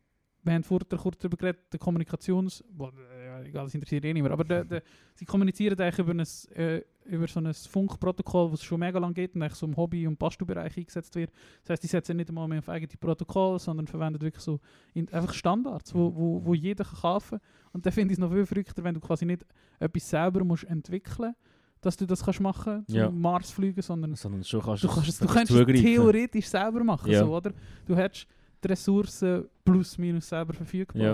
wir 0.42 0.54
haben 0.54 0.62
vorher 0.62 0.86
kurz 0.96 1.18
darüber 1.18 1.36
geredet, 1.36 1.72
der 1.72 1.78
Kommunikations... 1.80 2.62
Well, 2.78 2.92
äh, 3.12 3.26
ja, 3.26 3.42
egal, 3.42 3.64
das 3.64 3.74
interessiert 3.74 4.04
eh 4.04 4.14
niemand. 4.14 4.32
Aber 4.32 4.44
der, 4.44 4.64
der, 4.64 4.82
sie 5.14 5.24
kommunizieren 5.24 5.78
eigentlich 5.80 5.98
über, 5.98 6.12
ein, 6.12 6.56
äh, 6.56 6.82
über 7.08 7.26
so 7.26 7.40
ein 7.40 7.52
Funkprotokoll, 7.52 8.50
das 8.50 8.60
es 8.60 8.64
schon 8.66 8.80
mega 8.80 8.98
lange 8.98 9.14
geht 9.14 9.34
und 9.34 9.42
eigentlich 9.42 9.54
so 9.58 9.66
im 9.66 9.76
Hobby- 9.76 10.06
und 10.06 10.18
Bastelbereich 10.18 10.76
eingesetzt 10.76 11.14
wird. 11.14 11.30
Das 11.62 11.70
heisst, 11.70 11.82
die 11.82 11.86
setzen 11.88 12.16
nicht 12.16 12.28
einmal 12.28 12.48
mehr 12.48 12.58
auf 12.58 12.68
eigene 12.68 12.92
Protokoll, 12.98 13.58
sondern 13.58 13.86
verwenden 13.86 14.20
wirklich 14.20 14.42
so 14.42 14.60
in, 14.94 15.08
einfach 15.12 15.32
Standards, 15.34 15.94
wo, 15.94 16.14
wo, 16.14 16.44
wo 16.44 16.54
jeder 16.54 16.84
kann 16.84 17.00
kaufen 17.00 17.38
kann. 17.38 17.48
Und 17.72 17.86
dann 17.86 17.92
finde 17.92 18.12
ich 18.12 18.18
es 18.18 18.20
noch 18.20 18.32
viel 18.32 18.46
verrückter, 18.46 18.82
wenn 18.84 18.94
du 18.94 19.00
quasi 19.00 19.24
nicht 19.26 19.44
etwas 19.78 20.08
selber 20.10 20.44
musst 20.44 20.64
entwickeln 20.64 21.34
dass 21.82 21.96
du 21.96 22.04
das 22.06 22.24
kannst 22.24 22.40
machen, 22.40 22.84
zum 22.86 22.96
Ja. 22.96 23.10
Mars 23.10 23.50
fliegen, 23.50 23.80
sondern 23.80 24.14
Sondern 24.16 24.42
schon 24.42 24.60
kannst 24.62 24.82
du, 24.82 24.88
kannst 24.88 25.08
es, 25.08 25.18
du 25.18 25.26
kannst 25.26 25.52
es 25.52 25.66
theoretisch 25.82 26.48
selber 26.48 26.82
machen, 26.82 27.10
Ja. 27.12 27.20
so, 27.24 27.36
oder? 27.36 27.52
Du 27.86 27.94
hättest 27.94 28.26
die 28.64 28.68
Ressourcen 28.68 29.44
plus 29.64 29.96
minus 29.96 30.28
selber 30.28 30.52
verfügbar. 30.54 31.00
Ja. 31.02 31.12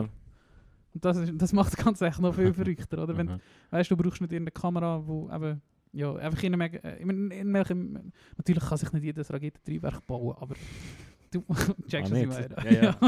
Und 0.94 1.04
das, 1.04 1.16
ist, 1.18 1.32
das 1.36 1.52
macht 1.52 1.76
das 1.76 1.84
Ganze 1.84 2.06
echt 2.06 2.20
noch 2.20 2.34
viel 2.34 2.54
verrückter, 2.54 3.02
oder? 3.02 3.14
Wenn, 3.16 3.26
Mhm. 3.26 3.40
weißt 3.70 3.90
du, 3.90 3.96
du 3.96 4.02
brauchst 4.02 4.20
nicht 4.22 4.32
irgendeine 4.32 4.52
Kamera, 4.52 5.02
wo 5.06 5.28
eben, 5.30 5.60
ja, 5.92 6.14
einfach 6.16 6.42
in 6.42 6.54
einem, 6.54 6.60
äh, 6.74 6.96
in 6.96 7.10
einem, 7.10 7.96
in 7.96 8.12
natürlich 8.36 8.64
kann 8.64 8.78
sich 8.78 8.92
nicht 8.92 9.04
jedes 9.04 9.32
Raketentriebwerk 9.32 10.06
bauen, 10.06 10.36
aber 10.38 10.54
du 11.30 11.44
checkst, 11.88 12.12
Ah, 12.12 12.16
was 12.16 12.20
ich 12.20 12.26
meine. 12.28 12.70
Ja, 12.70 12.82
ja. 12.82 12.98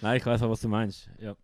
Nein, 0.00 0.16
ich 0.18 0.26
weiß 0.26 0.42
auch, 0.42 0.50
was 0.50 0.60
du 0.60 0.68
meinst. 0.68 1.08
Ja. 1.20 1.34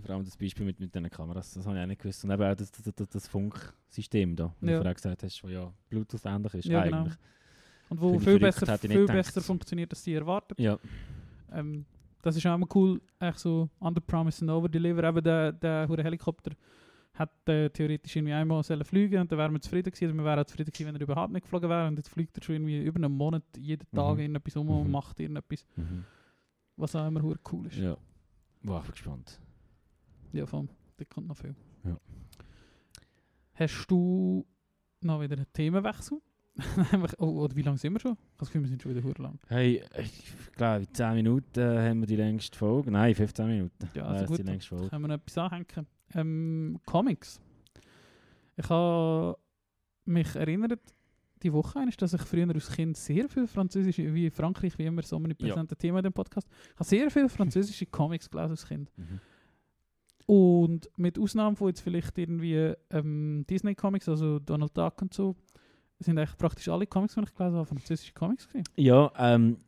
Vor 0.00 0.14
allem 0.14 0.24
das 0.24 0.36
Beispiel 0.36 0.64
mit, 0.64 0.80
mit 0.80 0.94
diesen 0.94 1.10
Kameras, 1.10 1.52
das 1.52 1.66
habe 1.66 1.76
ich 1.76 1.82
auch 1.82 1.86
nicht 1.86 2.00
gewusst. 2.00 2.24
Und 2.24 2.30
eben 2.30 2.42
auch 2.42 2.54
das, 2.56 2.70
das, 2.72 2.94
das, 2.94 3.08
das 3.08 3.28
Funksystem 3.28 4.34
da, 4.34 4.54
wie 4.60 4.66
Ja. 4.66 4.72
du 4.72 4.78
vorher 4.78 4.94
gesagt 4.94 5.22
hast, 5.22 5.44
wo 5.44 5.48
ja 5.48 5.72
Bluetooth 5.90 6.24
ähnlich 6.24 6.54
ist 6.54 6.64
Ja, 6.64 6.84
genau. 6.84 6.98
eigentlich. 7.00 7.14
Und 7.90 8.00
wo 8.00 8.18
viel 8.18 8.38
verrückt, 8.38 8.60
besser, 8.60 8.78
viel 8.78 9.06
besser 9.06 9.40
funktioniert, 9.42 9.92
als 9.92 10.02
sie 10.02 10.14
erwartet. 10.14 10.58
Ja, 10.58 10.78
Ähm, 11.52 11.84
das 12.22 12.36
ist 12.36 12.46
auch 12.46 12.54
immer 12.54 12.66
cool, 12.74 13.02
echt 13.18 13.38
so 13.40 13.68
under 13.80 14.00
promise 14.00 14.42
and 14.42 14.50
over 14.50 14.68
deliver. 14.68 15.04
Eben 15.04 15.22
der, 15.22 15.52
der 15.52 15.86
Helikopter 15.88 16.52
hat 17.14 17.48
äh, 17.48 17.68
theoretisch 17.70 18.16
irgendwie 18.16 18.32
einmal 18.32 18.62
sollen 18.62 18.84
fliegen 18.84 19.20
und 19.20 19.30
dann 19.30 19.38
wären 19.38 19.52
wir 19.52 19.60
zufrieden 19.60 19.90
gewesen. 19.90 20.04
Also 20.06 20.16
wir 20.16 20.24
wären 20.24 20.46
zufrieden 20.46 20.70
gewesen, 20.72 20.86
wenn 20.88 20.94
er 20.96 21.00
überhaupt 21.02 21.32
nicht 21.32 21.42
geflogen 21.42 21.68
wäre. 21.68 21.86
Und 21.88 21.96
jetzt 21.96 22.08
fliegt 22.08 22.36
er 22.38 22.42
schon 22.42 22.54
irgendwie 22.56 22.82
über 22.82 22.96
einen 23.04 23.12
Monat 23.14 23.42
jeden 23.58 23.86
Tag 23.90 24.14
Mhm. 24.14 24.20
irgendetwas 24.20 24.56
um 24.56 24.68
und 24.70 24.84
Mhm. 24.86 24.90
macht 24.90 25.20
irgendetwas, 25.20 25.66
mhm. 25.76 26.04
was 26.76 26.96
auch 26.96 27.06
immer 27.06 27.22
cool 27.52 27.66
ist. 27.66 27.76
ja. 27.76 27.96
Wow, 28.62 28.78
ich 28.80 28.84
bin 28.86 28.92
gespannt. 28.92 29.40
Ja, 30.32 30.46
voll. 30.46 30.68
Da 30.96 31.04
kommt 31.04 31.26
noch 31.28 31.36
viel. 31.36 31.54
Ja. 31.84 31.96
Hast 33.54 33.86
du 33.90 34.46
noch 35.02 35.20
wieder 35.20 35.36
einen 35.36 35.46
Themenwechsel? 35.52 36.20
Oh, 37.18 37.40
oder 37.44 37.56
wie 37.56 37.62
lange 37.62 37.78
sind 37.78 37.94
wir 37.94 38.00
schon? 38.00 38.16
Das 38.36 38.48
Gefühl, 38.48 38.60
wir 38.62 38.68
sind 38.68 38.82
schon 38.82 38.94
wieder 38.94 39.02
hure 39.02 39.22
lang. 39.22 39.38
Hey, 39.48 39.82
ich 39.98 40.22
glaube, 40.54 40.84
in 40.84 40.92
10 40.94 41.14
Minuten 41.14 41.58
äh, 41.60 41.88
haben 41.88 42.00
wir 42.00 42.06
die 42.06 42.16
längste 42.16 42.56
Folge. 42.58 42.90
Nein, 42.90 43.14
15 43.14 43.46
Minuten. 43.46 43.88
Ja, 43.94 44.02
Äh, 44.02 44.06
also 44.08 44.26
gut. 44.26 44.38
die 44.38 44.42
längste 44.42 44.68
Folge. 44.68 44.88
Können 44.90 45.02
wir 45.02 45.08
noch 45.08 45.14
etwas 45.14 45.38
anhängen? 45.38 45.66
Ähm, 46.14 46.78
Comics. 46.86 47.40
Ich 48.56 48.68
habe 48.68 49.38
mich 50.04 50.34
erinnert, 50.34 50.80
die 51.42 51.52
Woche, 51.52 51.80
eigentlich, 51.80 51.96
dass 51.96 52.14
ich 52.14 52.22
früher 52.22 52.48
als 52.48 52.70
Kind 52.70 52.96
sehr 52.96 53.28
viel 53.28 53.46
französische, 53.46 54.14
wie 54.14 54.30
Frankreich, 54.30 54.78
wie 54.78 54.84
immer 54.84 55.02
so 55.02 55.16
omnipräsente 55.16 55.76
Thema 55.76 55.98
in 55.98 56.04
dem 56.04 56.12
Podcast, 56.12 56.48
ich 56.72 56.74
habe 56.74 56.84
sehr 56.84 57.10
viel 57.10 57.28
französische 57.28 57.86
Comics 57.90 58.30
gelesen 58.30 58.50
als 58.50 58.66
Kind. 58.66 58.90
Mhm. 58.96 59.20
Und 60.26 60.90
mit 60.96 61.18
Ausnahme 61.18 61.56
von 61.56 61.68
jetzt 61.68 61.80
vielleicht 61.80 62.16
irgendwie 62.16 62.74
ähm, 62.90 63.44
Disney-Comics, 63.50 64.08
also 64.08 64.38
Donald 64.38 64.76
Duck 64.76 65.02
und 65.02 65.12
so, 65.12 65.34
sind 65.98 66.18
eigentlich 66.18 66.36
praktisch 66.36 66.68
alle 66.68 66.86
Comics, 66.86 67.14
die 67.14 67.20
ich 67.20 67.34
gelesen 67.34 67.56
habe, 67.56 67.66
französische 67.66 68.12
Comics 68.12 68.48
gewesen. 68.48 68.64
Ja, 68.76 69.12
ähm, 69.18 69.58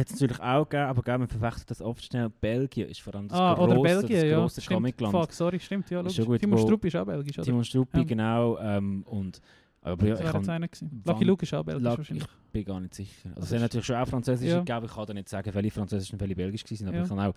hat 0.00 0.06
es 0.10 0.20
natürlich 0.20 0.40
auch 0.40 0.68
gegeben, 0.68 0.88
aber 0.88 1.02
gell, 1.02 1.18
man 1.18 1.28
verwechselt 1.28 1.70
das 1.70 1.80
oft 1.82 2.02
schnell. 2.04 2.28
Belgien 2.30 2.88
ist 2.88 3.00
vor 3.00 3.14
allem 3.14 3.28
das 3.28 3.38
ah, 3.38 3.54
oder 3.58 3.74
grosse, 3.74 3.82
Belgien, 4.00 4.20
das 4.20 4.30
ja. 4.30 4.38
grosse 4.38 4.60
Stimmt. 4.60 4.76
Comicland. 4.76 5.12
Fuck, 5.12 5.32
sorry, 5.32 5.60
stimmt, 5.60 5.90
ja, 5.90 6.00
logisch. 6.00 6.24
gut, 6.24 6.40
Timon 6.40 6.58
wo- 6.58 6.62
Strupp 6.66 6.84
ist 6.84 6.96
auch 6.96 7.04
belgisch, 7.06 7.38
oder? 7.38 7.44
Timon 7.44 7.64
Struppi, 7.64 7.98
Ja. 7.98 8.04
genau. 8.04 8.58
Ähm, 8.58 9.02
und, 9.06 9.40
aber 9.82 10.04
ja, 10.06 10.10
das 10.12 10.20
ich, 10.20 10.24
wäre 10.26 10.36
jetzt 10.38 10.46
kann, 10.46 10.54
einer 10.56 10.68
gewesen. 10.68 11.02
wann- 11.04 11.14
Lucky 11.14 11.24
Luke 11.24 11.42
ist 11.42 11.54
auch 11.54 11.64
belgisch 11.64 11.82
Lucky- 11.84 11.98
wahrscheinlich. 11.98 12.24
ich 12.24 12.52
bin 12.52 12.64
gar 12.64 12.80
nicht 12.80 12.94
sicher. 12.94 13.28
Also, 13.30 13.40
es 13.42 13.48
sind 13.50 13.60
natürlich 13.60 13.86
schon 13.86 13.96
auch 13.96 14.08
französische 14.08 14.50
Ja. 14.52 14.58
gegeben. 14.60 14.86
Ich 14.86 14.94
kann 14.94 15.06
da 15.06 15.14
nicht 15.14 15.28
sagen, 15.28 15.54
welche 15.54 15.70
französisch 15.70 16.12
und 16.12 16.20
welche 16.20 16.34
belgisch 16.36 16.64
waren. 16.64 16.88
Aber 16.88 16.96
Ja. 16.96 17.04
ich 17.04 17.10
habe 17.10 17.22
auch 17.28 17.34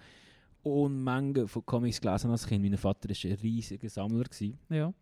Unmengen 0.64 1.48
von 1.48 1.66
Comics 1.66 2.02
gelesen 2.02 2.32
als 2.32 2.46
Kind. 2.46 2.62
Mein 2.64 2.78
Vater 2.78 3.08
war 3.10 3.16
ein 3.32 3.38
riesiger 3.42 3.90
Sammler. 3.90 4.24
Gewesen. 4.26 4.58
Ja. 4.70 4.94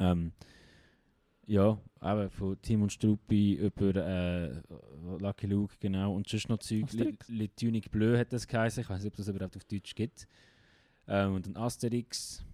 Ähm, 0.00 0.32
ja, 1.46 1.78
eben 2.02 2.30
von 2.30 2.60
Timon 2.62 2.90
Struppi 2.90 3.54
über 3.54 3.94
äh, 3.96 4.62
Lucky 5.18 5.46
Luke, 5.46 5.74
genau. 5.80 6.14
Und 6.14 6.28
sonst 6.28 6.48
noch 6.48 6.58
Zeug. 6.58 6.92
Le, 6.92 7.54
Tunique 7.54 7.90
Bleu 7.90 8.18
hat 8.18 8.32
das 8.32 8.46
geheißen. 8.46 8.82
Ich 8.82 8.90
weiß 8.90 9.02
nicht, 9.02 9.12
ob 9.12 9.16
das 9.16 9.28
überhaupt 9.28 9.56
auf 9.56 9.64
Deutsch 9.64 9.94
gibt. 9.94 10.26
Ähm, 11.06 11.34
und 11.34 11.46
dann 11.46 11.56
Asterix. 11.56 12.44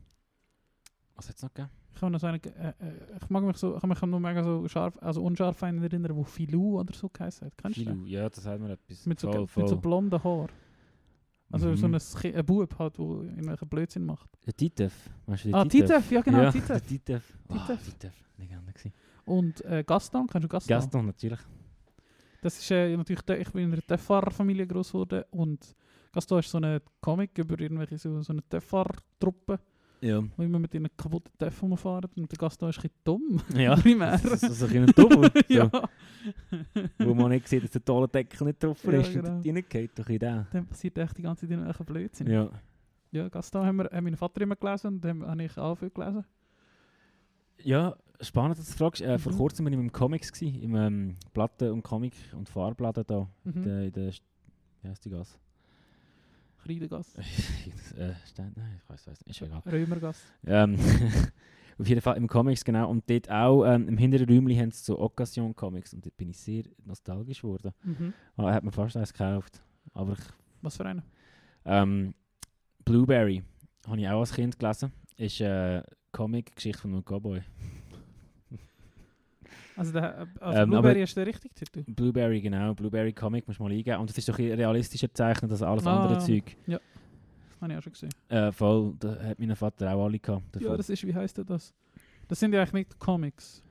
Was 1.14 1.28
hat 1.28 1.36
es 1.36 1.42
noch 1.42 1.52
gegeben? 1.52 1.70
Ich, 1.92 2.00
kann 2.00 2.12
noch 2.12 2.20
sagen, 2.20 2.40
äh, 2.58 2.68
äh, 2.68 2.72
ich 3.20 3.28
mag 3.28 3.42
mich 3.44 3.56
so, 3.56 3.74
ich 3.74 3.80
kann 3.80 3.90
mich 3.90 4.00
nur 4.00 4.20
mega 4.20 4.42
so 4.42 4.66
scharf, 4.68 4.96
also 5.00 5.22
unscharf 5.22 5.60
erinnern, 5.60 6.16
wo 6.16 6.24
Filou 6.24 6.80
oder 6.80 6.94
so 6.94 7.08
geheißen 7.08 7.46
hat. 7.46 7.58
Kennst? 7.58 7.78
Filou. 7.78 8.04
Ja, 8.06 8.28
das 8.28 8.46
hat 8.46 8.60
mir 8.60 8.72
etwas. 8.72 9.06
Mit 9.06 9.20
so, 9.20 9.30
voll, 9.30 9.40
mit 9.40 9.50
so 9.50 9.66
voll. 9.66 9.78
blonden 9.78 10.24
Haar. 10.24 10.48
Also 11.52 11.68
Mhm. 11.68 11.76
so 11.76 11.86
ein, 12.28 12.34
ein 12.34 12.46
Bub 12.46 12.78
halt, 12.78 12.98
der 12.98 13.04
irgendwelchen 13.04 13.68
Blödsinn 13.68 14.04
macht. 14.04 14.28
Der 14.46 14.54
Titef. 14.56 14.92
Weißt 15.26 15.44
du, 15.46 15.54
Ah, 15.54 15.64
Titef, 15.64 16.10
ja 16.12 16.20
genau, 16.20 16.42
ja, 16.42 16.52
Titef. 16.52 16.80
Titef. 16.82 17.32
Wow, 17.48 17.66
Titef. 17.66 17.84
Titef. 17.84 18.12
Legende 18.38 18.72
gewesen. 18.72 18.92
Und 19.24 19.64
äh, 19.64 19.84
Gaston, 19.86 20.26
kennst 20.28 20.44
du 20.44 20.48
Gaston? 20.48 20.68
Gaston, 20.76 21.06
natürlich. 21.06 21.40
Das 22.42 22.58
ist 22.58 22.70
äh, 22.70 22.96
natürlich, 22.96 23.22
der, 23.22 23.40
ich 23.40 23.50
bin 23.50 23.64
in 23.64 23.72
einer 23.72 23.82
Töffarerfamilie 23.86 24.66
groß 24.66 24.92
geworden 24.92 25.24
und 25.30 25.74
Gaston 26.12 26.38
ist 26.38 26.50
so 26.50 26.58
ein 26.58 26.80
Comic 27.00 27.36
über 27.38 27.58
irgendwelche 27.60 27.98
so, 27.98 28.22
so 28.22 28.32
eine 28.32 28.42
Töffartruppe, 28.48 29.60
Ja. 30.02 30.20
die 30.20 30.42
immer 30.44 30.58
mit 30.58 30.72
ihren 30.74 30.88
kaputten 30.96 31.30
Töpfen 31.38 31.68
rumfahren 31.68 32.10
und 32.16 32.30
der 32.30 32.38
Gaston 32.38 32.70
ist 32.70 32.82
ein 32.84 32.90
dumm, 33.04 33.40
Ja. 33.54 33.76
primär. 33.76 34.12
Das 34.22 34.42
ist 34.42 34.62
ein 34.62 34.86
dumm. 34.96 35.28
ja. 35.48 35.70
Wo 36.98 37.14
man 37.14 37.30
nicht 37.30 37.48
sieht, 37.48 37.64
dass 37.64 37.70
der 37.70 37.84
tolle 37.84 38.08
Deckel 38.08 38.46
nicht 38.46 38.62
drauf 38.62 38.82
Ja, 38.84 38.92
ist 38.92 39.12
genau. 39.12 39.36
und 39.36 39.46
reingeht 39.46 39.90
durch 39.98 40.18
den. 40.18 40.46
Dann 40.52 40.66
passiert 40.66 40.96
echt 40.98 41.18
die 41.18 41.22
ganze 41.22 41.42
Zeit 41.42 41.50
irgendwelcher 41.50 41.84
Blödsinn. 41.84 42.26
Ja. 42.30 42.48
Ja, 43.12 43.28
Gaston 43.28 43.66
haben 43.66 43.76
wir, 43.76 43.84
hat 43.84 44.02
mein 44.02 44.16
Vater 44.16 44.40
immer 44.40 44.56
gelesen 44.56 44.86
und 44.88 45.00
dann 45.04 45.26
habe 45.26 45.42
ich 45.44 45.58
auch 45.58 45.74
viel 45.76 45.90
gelesen. 45.90 46.24
Ja, 47.62 47.94
spannend, 48.20 48.58
dass 48.58 48.66
du 48.70 48.72
fragst. 48.76 49.02
Äh, 49.02 49.18
Vor 49.18 49.32
Mhm. 49.32 49.36
kurzem 49.36 49.66
war 49.66 49.72
ich 49.72 49.78
im 49.78 49.92
Comics, 49.92 50.32
gewesen, 50.32 50.62
im 50.62 50.74
ähm, 50.76 51.16
Platten- 51.34 51.72
und 51.72 51.82
Comic- 51.82 52.32
und 52.36 52.48
Farbladen 52.48 53.04
da. 53.06 53.28
Mhm. 53.44 53.52
In 53.52 53.62
der, 53.62 53.82
in 53.84 53.92
der, 53.92 54.12
wie 54.82 54.88
heißt 54.88 55.04
die 55.04 55.10
Gasse? 55.10 55.36
Kreidegasse, 56.64 57.20
äh, 57.98 58.12
nein, 58.38 58.80
ich 58.82 58.88
weiß 58.90 59.06
es 59.08 59.26
nicht, 59.26 59.40
ist 59.40 59.46
egal. 59.46 59.62
Römergasse. 59.66 60.20
Ähm, 60.46 60.76
auf 61.78 61.88
jeden 61.88 62.00
Fall 62.00 62.16
im 62.16 62.26
Comics, 62.28 62.64
genau. 62.64 62.90
Und 62.90 63.08
dort 63.08 63.30
auch, 63.30 63.64
ähm, 63.64 63.88
im 63.88 63.96
hinteren 63.98 64.28
Räumchen 64.28 64.58
haben 64.58 64.70
sie 64.70 64.84
so 64.84 64.98
Occasion-Comics. 65.00 65.94
Und 65.94 66.04
dort 66.04 66.16
bin 66.16 66.30
ich 66.30 66.38
sehr 66.38 66.64
nostalgisch 66.84 67.42
geworden. 67.42 67.72
Mhm. 67.82 68.12
Ah, 68.36 68.52
hat 68.52 68.64
mir 68.64 68.72
fast 68.72 68.96
eins 68.96 69.12
gekauft. 69.12 69.62
Aber 69.94 70.12
ich, 70.12 70.18
Was 70.62 70.76
für 70.76 70.86
eine? 70.86 71.02
ähm, 71.64 72.14
Blueberry 72.84 73.42
habe 73.86 74.00
ich 74.00 74.08
auch 74.08 74.20
als 74.20 74.32
Kind 74.34 74.58
gelesen. 74.58 74.92
Ist 75.16 75.40
eine 75.42 75.84
Comic-Geschichte 76.12 76.80
von 76.82 76.92
einem 76.92 77.04
Cowboy. 77.04 77.42
Also, 79.80 79.92
der, 79.92 80.28
also 80.40 80.60
Ähm, 80.60 80.70
Blueberry 80.70 81.02
ist 81.02 81.16
der 81.16 81.26
richtige 81.26 81.54
Titel. 81.54 81.84
Blueberry, 81.86 82.40
genau. 82.40 82.74
Blueberry 82.74 83.12
Comic, 83.12 83.46
musst 83.48 83.58
du 83.58 83.62
mal 83.64 83.72
eingeben. 83.72 83.98
Und 84.00 84.10
das 84.10 84.18
ist 84.18 84.28
doch 84.28 84.38
ein 84.38 84.52
realistischer 84.52 85.08
gezeichnet 85.08 85.50
als 85.50 85.62
alles 85.62 85.86
Ah, 85.86 86.02
andere 86.04 86.18
Zeug. 86.18 86.56
Habe 87.60 87.72
ich 87.72 87.78
auch 87.78 87.82
schon 87.82 87.92
gesehen. 87.92 88.10
Äh, 88.28 88.52
voll, 88.52 88.94
da 88.98 89.16
hat 89.22 89.38
mein 89.38 89.54
Vater 89.56 89.92
auch 89.94 90.04
alle 90.04 90.18
gehabt. 90.18 90.54
Ja, 90.56 90.60
davon. 90.60 90.76
das 90.76 90.90
ist, 90.90 91.06
wie 91.06 91.14
heißt 91.14 91.38
das? 91.46 91.74
Das 92.28 92.38
sind 92.40 92.52
ja 92.52 92.60
eigentlich 92.60 92.72
nicht 92.72 92.98
Comics. 92.98 93.62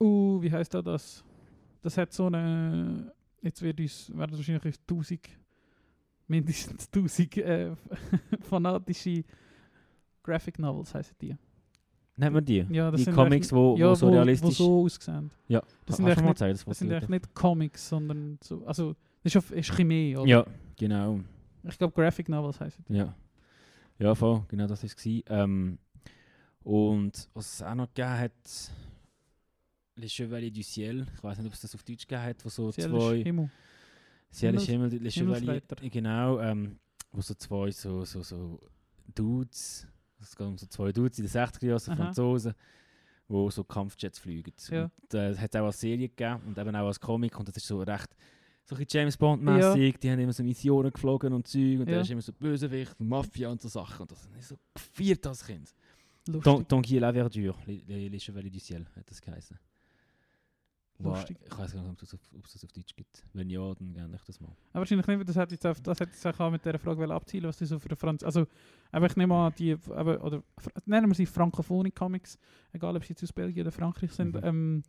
Uh, 0.00 0.40
wie 0.40 0.50
heißt 0.50 0.72
das? 0.74 1.24
Das 1.82 1.96
hat 1.96 2.12
so 2.12 2.26
eine. 2.26 3.12
Jetzt 3.42 3.62
wird 3.62 3.80
uns, 3.80 4.10
werden 4.16 4.36
wahrscheinlich 4.36 4.64
uns 4.64 4.78
1000, 4.88 5.20
mindestens 6.28 6.88
1000 6.94 7.36
äh, 7.38 7.70
fanatische 8.42 9.24
Graphic 10.22 10.58
Novels 10.58 10.94
heißen 10.94 11.16
die. 11.20 11.36
Nennt 12.20 12.34
man 12.34 12.44
die? 12.44 12.66
Ja, 12.70 12.90
das 12.90 13.02
die 13.04 13.10
Comics, 13.10 13.48
eigentlich- 13.48 13.52
wo, 13.52 13.76
ja, 13.76 13.90
wo 13.90 13.94
so 13.94 14.08
wo, 14.08 14.12
realistisch... 14.12 14.60
Wo 14.60 14.64
so 14.64 14.84
aussehen. 14.84 15.30
ja, 15.48 15.62
das 15.86 15.96
sind 15.96 16.06
echt 16.06 16.18
nicht- 16.20 16.28
gezeigt, 16.28 16.54
das 16.54 16.64
Das 16.64 16.78
sind 16.78 16.90
dort? 16.90 17.08
nicht 17.08 17.34
Comics, 17.34 17.88
sondern 17.88 18.38
so. 18.42 18.62
Also, 18.66 18.94
das 19.22 19.34
ist, 19.34 19.50
ist 19.50 19.72
Chemie, 19.74 20.16
oder? 20.16 20.28
Ja, 20.28 20.46
genau. 20.76 21.20
Ich 21.64 21.76
glaube, 21.78 21.94
Graphic 21.94 22.28
Novels 22.28 22.60
heißen 22.60 22.84
die. 22.88 22.94
Ja. 22.94 23.14
Ja, 23.98 24.14
voll, 24.14 24.44
genau 24.48 24.66
das 24.66 24.82
war 24.82 24.90
es. 24.90 25.22
Ähm, 25.28 25.78
und 26.62 27.28
was 27.34 27.54
es 27.54 27.62
auch 27.62 27.74
noch 27.74 27.88
gegeben 27.88 28.18
hat, 28.18 28.32
Les 29.96 30.12
Chevaliers 30.12 30.52
du 30.54 30.62
Ciel, 30.62 31.06
ich 31.14 31.22
weiß 31.22 31.38
nicht, 31.38 31.46
ob 31.46 31.52
es 31.52 31.60
das 31.60 31.74
auf 31.74 31.82
Deutsch 31.82 32.06
gegeben 32.06 32.22
hat, 32.22 32.44
wo 32.44 32.48
so 32.48 32.70
Ciel 32.72 32.84
ist 32.84 32.90
zwei... 32.90 33.22
Himmel. 33.22 33.50
Ciel 34.32 34.54
ist 34.54 34.66
Himmel, 34.66 34.88
Les 34.90 35.14
Chevaliers, 35.14 35.40
Himmelsreiter. 35.40 35.88
genau, 35.90 36.38
ähm, 36.40 36.78
wo 37.12 37.20
so 37.20 37.34
zwei 37.34 37.70
so, 37.72 38.04
so, 38.04 38.22
so 38.22 38.58
Dudes, 39.14 39.86
es 40.22 40.36
geht 40.36 40.46
um 40.46 40.58
so 40.58 40.66
zwei 40.66 40.92
Dudes 40.92 41.18
in 41.18 41.26
den 41.26 41.32
60er 41.32 41.66
Jahren, 41.66 41.78
so. 41.78 41.94
Franzosen, 41.94 42.54
wo 43.28 43.50
so 43.50 43.64
Kampfjets 43.64 44.18
fliegen. 44.18 44.52
Ja. 44.70 44.90
Und 45.02 45.14
äh, 45.14 45.30
es 45.30 45.38
hat 45.40 45.54
auch 45.56 45.66
als 45.66 45.80
Serie 45.80 46.08
gegeben 46.08 46.40
und 46.46 46.58
eben 46.58 46.74
auch 46.76 46.86
als 46.86 47.00
Comic 47.00 47.38
und 47.38 47.48
das 47.48 47.56
ist 47.56 47.66
so 47.66 47.80
recht 47.82 48.14
so 48.64 48.76
ein 48.76 48.86
James 48.88 49.16
Bond-mäßig, 49.16 49.98
die 49.98 50.10
haben 50.10 50.20
immer 50.20 50.32
so 50.32 50.44
Missionen 50.44 50.92
geflogen 50.92 51.32
und 51.32 51.46
Zeug 51.48 51.80
und 51.80 51.88
Ja. 51.88 51.96
da 51.96 52.00
ist 52.02 52.10
immer 52.10 52.20
so 52.22 52.32
Bösewicht 52.32 52.94
und 53.00 53.08
Mafia 53.08 53.48
und 53.48 53.60
so 53.60 53.68
Sachen 53.68 54.02
und 54.02 54.12
das 54.12 54.28
ich 54.38 54.46
so 54.46 54.56
gefeiert 54.74 55.26
als 55.26 55.44
Kind. 55.44 55.74
Tanguy 56.68 56.98
la 56.98 57.12
Verdure, 57.12 57.56
Les, 57.66 57.82
les, 57.88 58.08
les 58.08 58.22
Chevaliers 58.22 58.52
du 58.52 58.60
Ciel 58.60 58.86
hat 58.94 59.10
das 59.10 59.20
geheißen. 59.20 59.58
Wow, 61.02 61.16
Lustig. 61.16 61.38
ich 61.44 61.58
weiß 61.58 61.72
gar 61.72 61.80
nicht, 61.82 61.90
ob 61.92 62.02
es 62.02 62.52
das 62.52 62.64
auf, 62.64 62.72
Deutsch 62.72 62.94
gibt. 62.94 63.24
Wenn 63.32 63.48
ja, 63.50 63.74
dann 63.74 63.92
gerne 63.92 64.14
ich 64.16 64.22
das 64.24 64.40
mal. 64.40 64.48
Aber 64.72 64.80
wahrscheinlich 64.80 65.06
nicht, 65.06 65.18
weil 65.18 65.24
das 65.24 65.36
hätte 65.36 65.54
jetzt 65.54 65.66
auf, 65.66 65.80
das 65.80 65.98
hätte 66.00 66.12
jetzt 66.12 66.26
auch 66.40 66.50
mit 66.50 66.64
dieser 66.64 66.78
Frage 66.78 67.12
abzielen, 67.14 67.44
was 67.44 67.56
die 67.58 67.66
so 67.66 67.78
für 67.78 67.94
Franz... 67.96 68.22
Also, 68.22 68.46
aber 68.92 69.06
ich 69.06 69.16
nehme 69.16 69.34
an, 69.34 69.52
die, 69.58 69.76
aber, 69.90 70.22
oder 70.22 70.42
nennen 70.84 71.08
wir 71.08 71.14
sie 71.14 71.26
frankophone 71.26 71.92
Comics, 71.94 72.38
egal 72.72 72.96
ob 72.96 73.04
sie 73.04 73.10
jetzt 73.10 73.22
aus 73.22 73.32
Belgien 73.32 73.62
oder 73.62 73.72
Frankreich 73.72 74.12
sind, 74.12 74.34
Mhm. 74.34 74.40
ähm, 74.44 74.82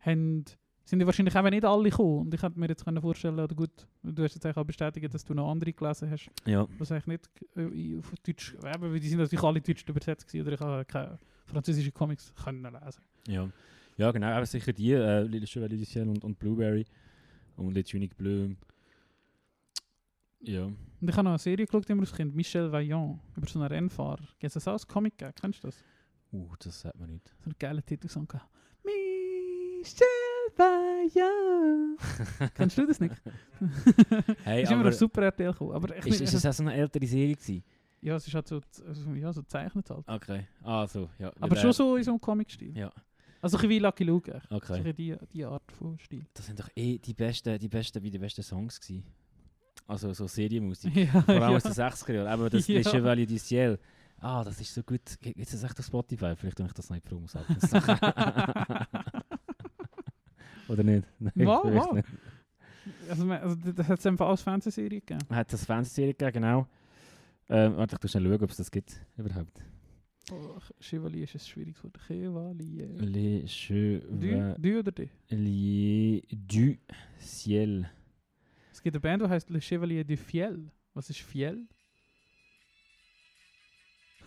haben, 0.00 0.44
sind 0.84 0.98
die 0.98 1.06
wahrscheinlich 1.06 1.34
eben 1.36 1.50
nicht 1.50 1.64
alle 1.64 1.90
gekommen. 1.90 2.22
Und 2.26 2.34
ich 2.34 2.42
hätte 2.42 2.58
mir 2.58 2.66
jetzt 2.68 2.84
können 2.84 3.00
vorstellen, 3.00 3.38
oder 3.38 3.54
gut, 3.54 3.70
du 4.02 4.24
hast 4.24 4.34
jetzt 4.34 4.46
auch 4.58 4.64
bestätigt, 4.64 5.14
dass 5.14 5.24
du 5.24 5.32
noch 5.32 5.48
andere 5.50 5.72
gelesen 5.72 6.10
hast, 6.10 6.28
Ja. 6.44 6.66
was 6.78 6.90
eigentlich 6.90 7.06
nicht 7.06 7.30
äh, 7.56 7.98
auf 7.98 8.12
Deutsch, 8.26 8.54
eben, 8.54 8.82
weil 8.82 8.98
die 8.98 9.08
sind 9.08 9.18
natürlich 9.18 9.44
alle 9.44 9.60
Deutsch 9.60 9.88
übersetzt 9.88 10.26
gewesen, 10.26 10.46
oder 10.46 10.54
ich 10.54 10.60
habe 10.60 10.84
keine 10.86 11.18
französische 11.46 11.92
Comics 11.92 12.32
können 12.42 12.62
lesen. 12.64 13.02
Ja, 13.28 13.48
ja 13.96 14.10
genau, 14.10 14.28
aber 14.28 14.46
sicher 14.46 14.72
die, 14.72 14.92
äh, 14.92 15.22
Les 15.22 15.48
Chevaliers 15.50 15.80
du 15.80 15.86
Ciel 15.86 16.08
und, 16.08 16.24
und 16.24 16.38
Blueberry 16.38 16.84
und 17.56 17.74
Les 17.74 17.84
Tuniques 17.84 18.16
Bleu. 18.16 18.50
Ja. 20.40 20.64
Und 20.64 20.76
ich 21.08 21.12
habe 21.12 21.24
noch 21.24 21.32
eine 21.32 21.38
Serie 21.38 21.66
geschaut, 21.66 21.88
immer 21.88 22.02
als 22.02 22.12
Kind, 22.12 22.34
Michel 22.34 22.70
Vaillant, 22.70 23.20
über 23.36 23.46
so 23.46 23.60
einen 23.60 23.68
Rennfahrer. 23.68 24.24
Gibt 24.38 24.56
es 24.56 24.68
auch 24.68 24.72
als 24.72 24.86
Comic 24.86 25.16
gegeben? 25.16 25.34
Kennst 25.40 25.62
du 25.62 25.68
das? 25.68 25.84
Uh, 26.32 26.48
das 26.58 26.80
sagt 26.80 26.98
man 26.98 27.10
nicht. 27.10 27.28
so 27.28 27.44
einen 27.44 27.54
geilen 27.58 27.84
Titelsong 27.84 28.26
gehabt. 28.26 28.48
Michel 28.84 30.06
Vaillant. 30.56 31.98
Kennst 32.54 32.78
du 32.78 32.86
das 32.86 33.00
nicht? 33.00 33.14
Hey, 34.44 34.64
ist 34.64 34.72
immer 34.72 34.88
auf 34.88 34.94
Super 34.94 35.22
RTL 35.22 35.52
gekommen. 35.52 35.72
Aber 35.72 35.96
ich 35.96 36.06
ist, 36.06 36.20
ist 36.20 36.34
das 36.34 36.46
auch 36.46 36.52
so 36.52 36.62
eine 36.64 36.74
ältere 36.74 37.06
Serie 37.06 37.36
gewesen? 37.36 37.62
ja, 38.02 38.16
es 38.16 38.26
ist 38.26 38.34
halt 38.34 38.48
so, 38.48 38.60
also, 38.86 39.10
ja, 39.14 39.32
so 39.32 39.42
zeichnet 39.42 39.88
halt. 39.88 40.06
Okay. 40.08 40.46
Ah, 40.62 40.86
so, 40.86 41.08
ja. 41.18 41.32
Aber 41.40 41.56
schon 41.56 41.72
so 41.72 41.96
in 41.96 42.02
so 42.02 42.10
einem 42.10 42.20
Comic-Stil. 42.20 42.76
Ja, 42.76 42.92
Also 43.42 43.56
ein 43.56 43.60
bisschen 43.62 43.70
wie 43.70 43.78
Lucky 43.80 44.04
Luke. 44.04 44.32
echt. 44.32 44.48
So 44.48 44.54
okay. 44.56 44.80
bisschen 44.82 44.96
die, 44.96 45.16
die 45.32 45.44
Art 45.44 45.70
von 45.72 45.98
Stil. 45.98 46.24
Das 46.32 46.46
sind 46.46 46.58
doch 46.60 46.68
eh 46.76 46.96
die 46.98 47.12
besten, 47.12 47.58
die 47.58 47.68
besten, 47.68 48.02
wie 48.02 48.10
die 48.10 48.18
besten 48.18 48.42
Songs 48.42 48.80
gewesen. 48.80 49.04
Also 49.86 50.12
so 50.14 50.26
Serienmusik. 50.28 50.94
Ja, 50.96 51.22
Vor 51.22 51.34
allem 51.34 51.42
ja. 51.42 51.56
aus 51.56 51.64
den 51.64 51.72
60er 51.72 52.12
Jahren. 52.12 52.28
Aber 52.28 52.48
das 52.48 52.66
Ja. 52.68 52.78
Le 52.78 52.84
Chevalier 52.84 53.26
du 53.26 53.38
Ciel. 53.38 53.78
Ah, 54.20 54.44
das 54.44 54.60
ist 54.60 54.72
so 54.72 54.82
gut. 54.84 55.00
Gibt 55.20 55.38
es 55.40 55.50
das 55.50 55.64
echt 55.64 55.78
auf 55.78 55.84
Spotify? 55.84 56.34
Vielleicht 56.36 56.56
tue 56.56 56.66
ich 56.66 56.72
das 56.72 56.88
nicht 56.88 57.04
Promos 57.04 57.34
ab. 57.34 57.44
Oder 60.68 60.84
nicht? 60.84 61.04
Nein, 61.18 61.32
Wow, 61.34 61.64
wow. 61.64 61.92
nicht. 61.94 62.08
Also, 63.08 63.28
also 63.30 63.72
das 63.72 63.88
hat 63.88 63.98
es 63.98 64.06
einfach 64.06 64.28
als 64.28 64.42
Fernsehserie 64.42 65.00
gegeben. 65.00 65.20
Hat 65.30 65.52
das 65.52 65.64
Fernsehserie 65.64 66.14
gegeben, 66.14 66.32
genau. 66.34 66.66
Ähm, 67.48 67.76
warte, 67.76 67.96
ich 67.96 68.00
tu 68.00 68.06
schnell 68.08 68.24
schauen, 68.24 68.42
ob 68.44 68.50
es 68.50 68.56
das 68.56 68.70
gibt 68.70 69.00
überhaupt. 69.16 69.60
Oh, 70.30 70.56
Chevalier 70.80 71.24
ist 71.24 71.34
ein 71.34 71.40
schwieriges 71.40 71.82
Wort. 71.82 71.98
Chevalier. 72.06 72.88
Le 72.98 73.40
Du, 73.40 73.46
Chevalier 73.48 74.56
du 74.58 74.78
oder 74.78 74.92
du? 74.92 75.08
du 76.30 76.76
Ciel. 77.18 77.90
Es 78.72 78.80
gibt 78.80 78.94
eine 78.94 79.00
Band, 79.00 79.22
die 79.22 79.28
heißt 79.28 79.50
Le 79.50 79.60
Chevalier 79.60 80.04
du 80.04 80.16
Fiel. 80.16 80.70
Was 80.94 81.10
ist 81.10 81.20
Fiel? 81.20 81.66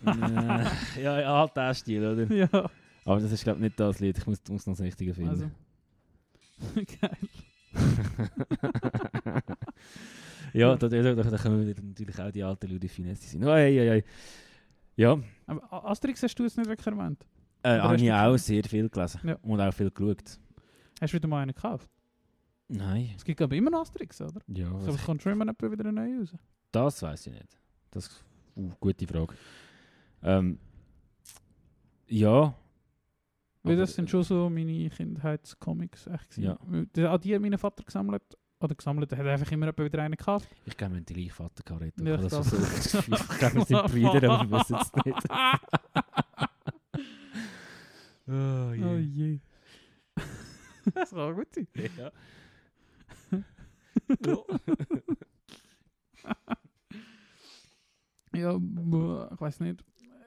Äh, 0.05 1.01
ja, 1.01 1.19
ja, 1.21 1.39
halt 1.39 1.55
der 1.55 1.73
Stil, 1.73 2.05
oder? 2.05 2.31
ja, 2.35 2.69
Aber 3.05 3.19
das 3.19 3.31
ist 3.31 3.43
glaube 3.43 3.59
ich 3.59 3.63
nicht 3.63 3.79
das 3.79 3.99
Lied. 3.99 4.17
Ich 4.17 4.27
muss, 4.27 4.41
muss 4.49 4.67
noch 4.67 4.73
das 4.73 4.81
Richtige 4.81 5.13
finden. 5.13 5.29
also. 5.29 5.49
Geil. 7.01 7.17
ja, 10.53 10.75
da, 10.75 10.87
da, 10.87 11.01
da, 11.01 11.13
da 11.15 11.37
können 11.37 11.65
wir 11.67 11.75
natürlich 11.75 12.19
auch 12.19 12.31
die 12.31 12.43
alten 12.43 12.89
Finesse 12.89 13.27
sein. 13.27 13.43
Oh, 13.43 13.49
ei, 13.49 13.79
ei, 13.79 13.91
ei. 13.91 14.03
Ja, 14.95 15.19
Aber 15.47 15.85
Asterix 15.85 16.23
hast 16.23 16.35
du 16.35 16.43
jetzt 16.43 16.57
nicht 16.57 16.67
wirklich 16.67 16.87
erwähnt. 16.87 17.25
äh, 17.63 17.75
Oder 17.75 17.83
habe 17.83 17.95
ich 17.97 18.11
auch 18.11 18.37
sehr 18.37 18.63
viel 18.63 18.89
gelesen. 18.89 19.19
Ja. 19.23 19.35
Und 19.41 19.61
auch 19.61 19.73
viel 19.73 19.91
geschaut. 19.91 20.39
Hast 21.01 21.13
du 21.13 21.17
wieder 21.17 21.27
mal 21.27 21.41
einen 21.41 21.53
gekauft? 21.53 21.89
Nein. 22.67 23.11
Es 23.15 23.23
gibt 23.23 23.39
ich 23.39 23.51
immer 23.51 23.69
noch 23.69 23.81
Asterix, 23.81 24.19
oder? 24.21 24.41
Ja, 24.47 24.67
So, 24.79 24.87
was, 24.87 24.95
es 24.95 25.03
kommt 25.05 25.21
schon 25.21 25.33
immer 25.33 25.45
wieder 25.71 25.85
eine 25.85 25.93
neue 25.93 26.19
raus. 26.19 26.33
das 26.71 27.01
weiß 27.01 27.27
ich 27.27 27.33
nicht. 27.33 27.57
Das 27.91 28.07
ist 28.07 28.25
uh, 28.55 28.71
gute 28.79 29.05
Frage. 29.05 29.35
Ähm, 30.23 30.57
ja. 32.07 32.55
Weil 33.63 33.73
aber, 33.73 33.81
das 33.81 33.93
sind 33.93 34.09
schon 34.09 34.23
so 34.23 34.49
meine 34.49 34.89
Kindheitscomics 34.89 36.07
echt. 36.07 36.37
Ja. 36.37 36.57
An 36.57 36.89
die 37.21 37.35
hat 37.35 37.41
mein 37.41 37.57
Vater 37.57 37.83
gesammelt. 37.83 38.23
Oder 38.65 38.75
gesammelt, 38.75 39.11
hat 39.11 39.19
einfach 39.19 39.51
immer 39.51 39.67
wieder 39.77 40.01
einen 40.01 40.15
gekauft. 40.15 40.49
Ich 40.65 40.75
glaube, 40.75 40.93
wir 40.93 40.97
haben 40.97 41.05
die 41.05 41.13
gleiche. 41.13 41.43
Ja, 41.43 41.49
Ja, 42.07 42.15
ich 42.15 42.21
das 42.21 42.29
glaub- 42.31 42.43
so 42.43 42.57
das 42.57 42.91
Gefühl. 42.91 43.15
Ich 43.15 43.27
glaube, 43.37 43.55
wir 43.55 43.65
sind 43.65 43.85
Brüder, 43.91 44.29
aber 44.31 44.49
wir 44.51 44.59
wissen 44.59 44.75
es 44.75 44.91
nicht. 45.05 45.29
oh, 48.27 48.73
Oh 48.83 48.95
je. 48.97 49.39
das 50.93 51.13
auch 51.13 51.33
gut 51.33 51.53
sein. 51.53 51.67
Ja. 51.97 52.11
Ja, 58.33 58.55
ich 58.57 59.41
weiß 59.41 59.59
nicht. 59.61 59.83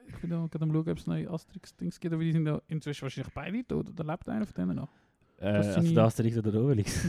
Ich 0.07 0.15
bin 0.17 0.29
da 0.31 0.47
gerade 0.47 0.63
am 0.63 0.71
schauen, 0.73 0.89
ob 0.89 0.97
es 0.97 1.05
neue 1.07 1.29
Asterix-Dings 1.29 1.99
gibt, 1.99 2.13
aber 2.13 2.23
die 2.23 2.31
sind 2.31 2.47
ja 2.47 2.59
inzwischen 2.67 3.03
wahrscheinlich 3.03 3.31
beide 3.33 3.63
tot. 3.67 3.89
Oder 3.89 4.03
lebt 4.03 4.27
einer 4.27 4.47
von 4.47 4.55
denen 4.55 4.75
noch? 4.77 4.89
Äh, 5.39 5.53
Das 5.53 5.77
also 5.77 5.93
der 5.93 6.03
Asterix 6.03 6.37
oder 6.37 6.51
der 6.51 6.61
Obelix? 6.61 7.07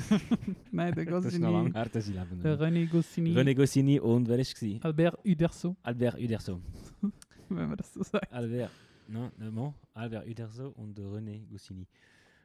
Nein, 0.71 0.95
der 0.95 1.05
das 1.07 1.25
ist 1.27 1.39
noch 1.39 1.51
Goscinny. 1.65 1.89
dass 1.93 2.05
sie 2.07 2.13
leben. 2.13 2.41
Der 2.43 2.59
René 2.61 2.89
Goscinny. 2.89 3.31
René 3.35 3.55
Goscinny 3.55 3.99
und 4.01 4.29
wer 4.29 4.39
war? 4.39 4.85
Albert 4.85 5.19
Uderso, 5.27 5.77
Albert 5.83 6.15
Uderso. 6.19 6.61
wenn 7.49 7.69
man 7.69 7.77
das 7.77 7.93
so 7.93 8.03
sagt. 8.03 8.33
Albert, 8.33 8.71
non, 9.09 9.31
le 9.39 9.51
mot, 9.51 9.75
Albert 9.95 10.27
Uderso 10.29 10.69
und 10.77 10.99
René 10.99 11.47
Goscinny. 11.51 11.87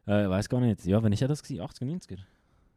Äh, 0.07 0.27
weiß 0.29 0.49
gar 0.49 0.59
nicht. 0.59 0.85
Ja, 0.85 1.01
wann 1.01 1.13
ist 1.13 1.21
das 1.21 1.41
gewesen? 1.43 1.61
80er, 1.63 1.85
90er? 1.85 2.17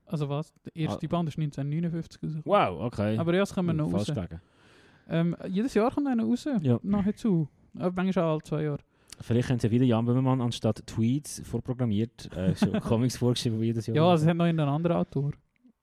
Also 0.07 0.29
was? 0.29 0.53
Der 0.65 0.75
erste 0.77 1.07
Ah. 1.07 1.09
Band 1.09 1.29
ist 1.29 1.39
1959 1.39 2.23
rausgekommen. 2.23 2.43
Wow, 2.45 2.81
okay. 2.87 3.19
Aber 3.19 3.35
es 3.35 3.53
kommen 3.55 3.77
noch 3.77 3.93
raus. 3.93 4.11
Ähm, 5.11 5.37
jedes 5.49 5.75
Jahr 5.75 5.91
kommt 5.91 6.07
einer 6.09 6.25
raus. 6.25 6.47
Ja. 6.63 6.79
Nahezu. 6.83 7.49
Aber 7.79 7.93
manchmal 7.95 8.25
auch 8.25 8.33
alle 8.33 8.43
zwei 8.43 8.63
Jahre. 8.65 8.79
Vielleicht 9.20 9.51
haben 9.51 9.59
sie 9.59 9.70
wieder 9.70 9.85
Jan 9.85 10.05
Böhmermann 10.05 10.40
anstatt 10.40 10.86
Tweets 10.86 11.43
vorprogrammiert, 11.45 12.31
äh, 12.36 12.55
schon 12.55 12.73
Comics 12.81 13.16
vorgeschrieben, 13.16 13.61
wie 13.61 13.66
jedes 13.66 13.86
Jahr. 13.89 13.97
Ja, 13.97 14.15
es 14.15 14.24
hat 14.27 14.36
noch 14.36 14.45
einen 14.45 14.61
anderen 14.61 14.97
Autor. 14.97 15.31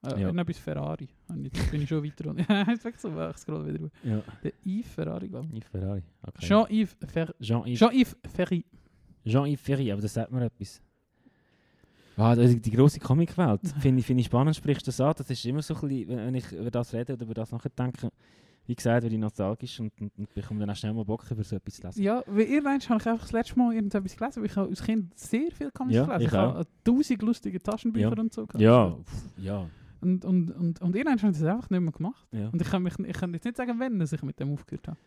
Äh, 0.04 0.10
Ja. 0.10 0.16
Irgendetwas 0.18 0.58
Ferrari. 0.58 1.08
Und 1.28 1.44
Jetzt 1.44 1.70
bin 1.70 1.82
ich 1.82 1.88
schon 1.88 2.02
weiter 2.04 2.30
unten. 2.30 2.46
Wirklich 2.48 2.96
so, 2.98 3.08
ich 3.30 3.36
scroll 3.38 3.66
wieder. 3.66 3.90
ja. 4.04 4.22
Der 4.42 4.52
Yves 4.64 4.92
Ferrari, 4.94 5.28
glaube 5.28 5.48
Yves 5.54 5.68
Ferrari. 5.68 5.98
ich. 5.98 6.28
Okay. 6.28 6.46
Jean-Yves 6.46 6.96
Fer 7.08 7.34
Jean-Yves 7.40 7.78
Jean-Yves 7.78 8.16
Ferry. 8.34 8.64
Jean-Yves 9.26 9.60
Ferry, 9.60 9.90
aber 9.92 10.02
das 10.02 10.14
sagt 10.14 10.30
mir 10.32 10.44
etwas. 10.44 10.80
Ah, 12.18 12.34
die, 12.34 12.58
die 12.60 12.70
grosse 12.70 12.98
Comicwelt, 12.98 13.60
finde 13.80 14.00
ich, 14.00 14.06
find 14.06 14.20
ich 14.20 14.26
spannend, 14.26 14.56
sprichst 14.56 14.86
du 14.86 14.88
das 14.90 15.00
an. 15.00 15.12
Das 15.18 15.28
ist 15.30 15.44
immer 15.44 15.60
so 15.60 15.74
ein 15.74 15.80
bisschen, 15.80 16.08
wenn 16.08 16.34
ich 16.34 16.50
über 16.52 16.70
das 16.70 16.94
rede 16.94 17.12
oder 17.14 17.24
über 17.24 17.34
das 17.34 17.50
nachdenke, 17.52 18.10
wie 18.66 18.74
gesagt, 18.74 19.02
werde 19.02 19.14
ich 19.14 19.20
nostalgisch 19.20 19.78
und, 19.80 19.92
und, 20.00 20.12
und 20.18 20.34
bekomme 20.34 20.60
dann 20.60 20.70
auch 20.70 20.76
schnell 20.76 20.92
mal 20.92 21.04
Bock, 21.04 21.24
über 21.30 21.44
so 21.44 21.56
etwas 21.56 21.74
zu 21.74 21.86
lesen. 21.86 22.02
Ja, 22.02 22.22
weil 22.26 22.42
irgendwann 22.46 22.80
habe 22.80 23.00
ich 23.00 23.06
einfach 23.08 23.20
das 23.20 23.32
letzte 23.32 23.58
Mal 23.58 23.74
irgendetwas 23.74 24.16
gelesen, 24.16 24.42
weil 24.42 24.46
ich 24.50 24.56
als 24.56 24.82
Kind 24.82 25.18
sehr 25.18 25.50
viel 25.52 25.70
Comics 25.70 25.96
Ja, 25.96 26.04
gelesen 26.04 26.20
ich 26.22 26.26
Ich 26.28 26.32
habe 26.34 26.66
tausend 26.84 27.22
lustige 27.22 27.62
Taschenbücher 27.62 28.12
Ja. 28.14 28.20
und 28.20 28.32
so 28.32 28.46
gehabt. 28.46 28.60
Ja, 28.60 28.90
pff, 29.04 29.24
ja, 29.38 29.66
Und, 30.00 30.24
und, 30.24 30.50
und, 30.50 30.80
und 30.82 30.96
irgendwann 30.96 31.18
habe 31.22 31.32
ich 31.32 31.38
das 31.38 31.48
einfach 31.48 31.70
nicht 31.70 31.80
mehr 31.80 31.92
gemacht. 31.92 32.26
ja. 32.32 32.48
Und 32.48 32.60
ich 32.60 32.68
kann, 32.68 32.82
mich, 32.82 32.98
ich 32.98 33.16
kann 33.16 33.32
jetzt 33.34 33.44
nicht 33.44 33.56
sagen, 33.56 33.74
wann 33.78 34.00
ich 34.00 34.22
mit 34.22 34.38
dem 34.40 34.52
aufgehört 34.52 34.88
habe. 34.88 34.98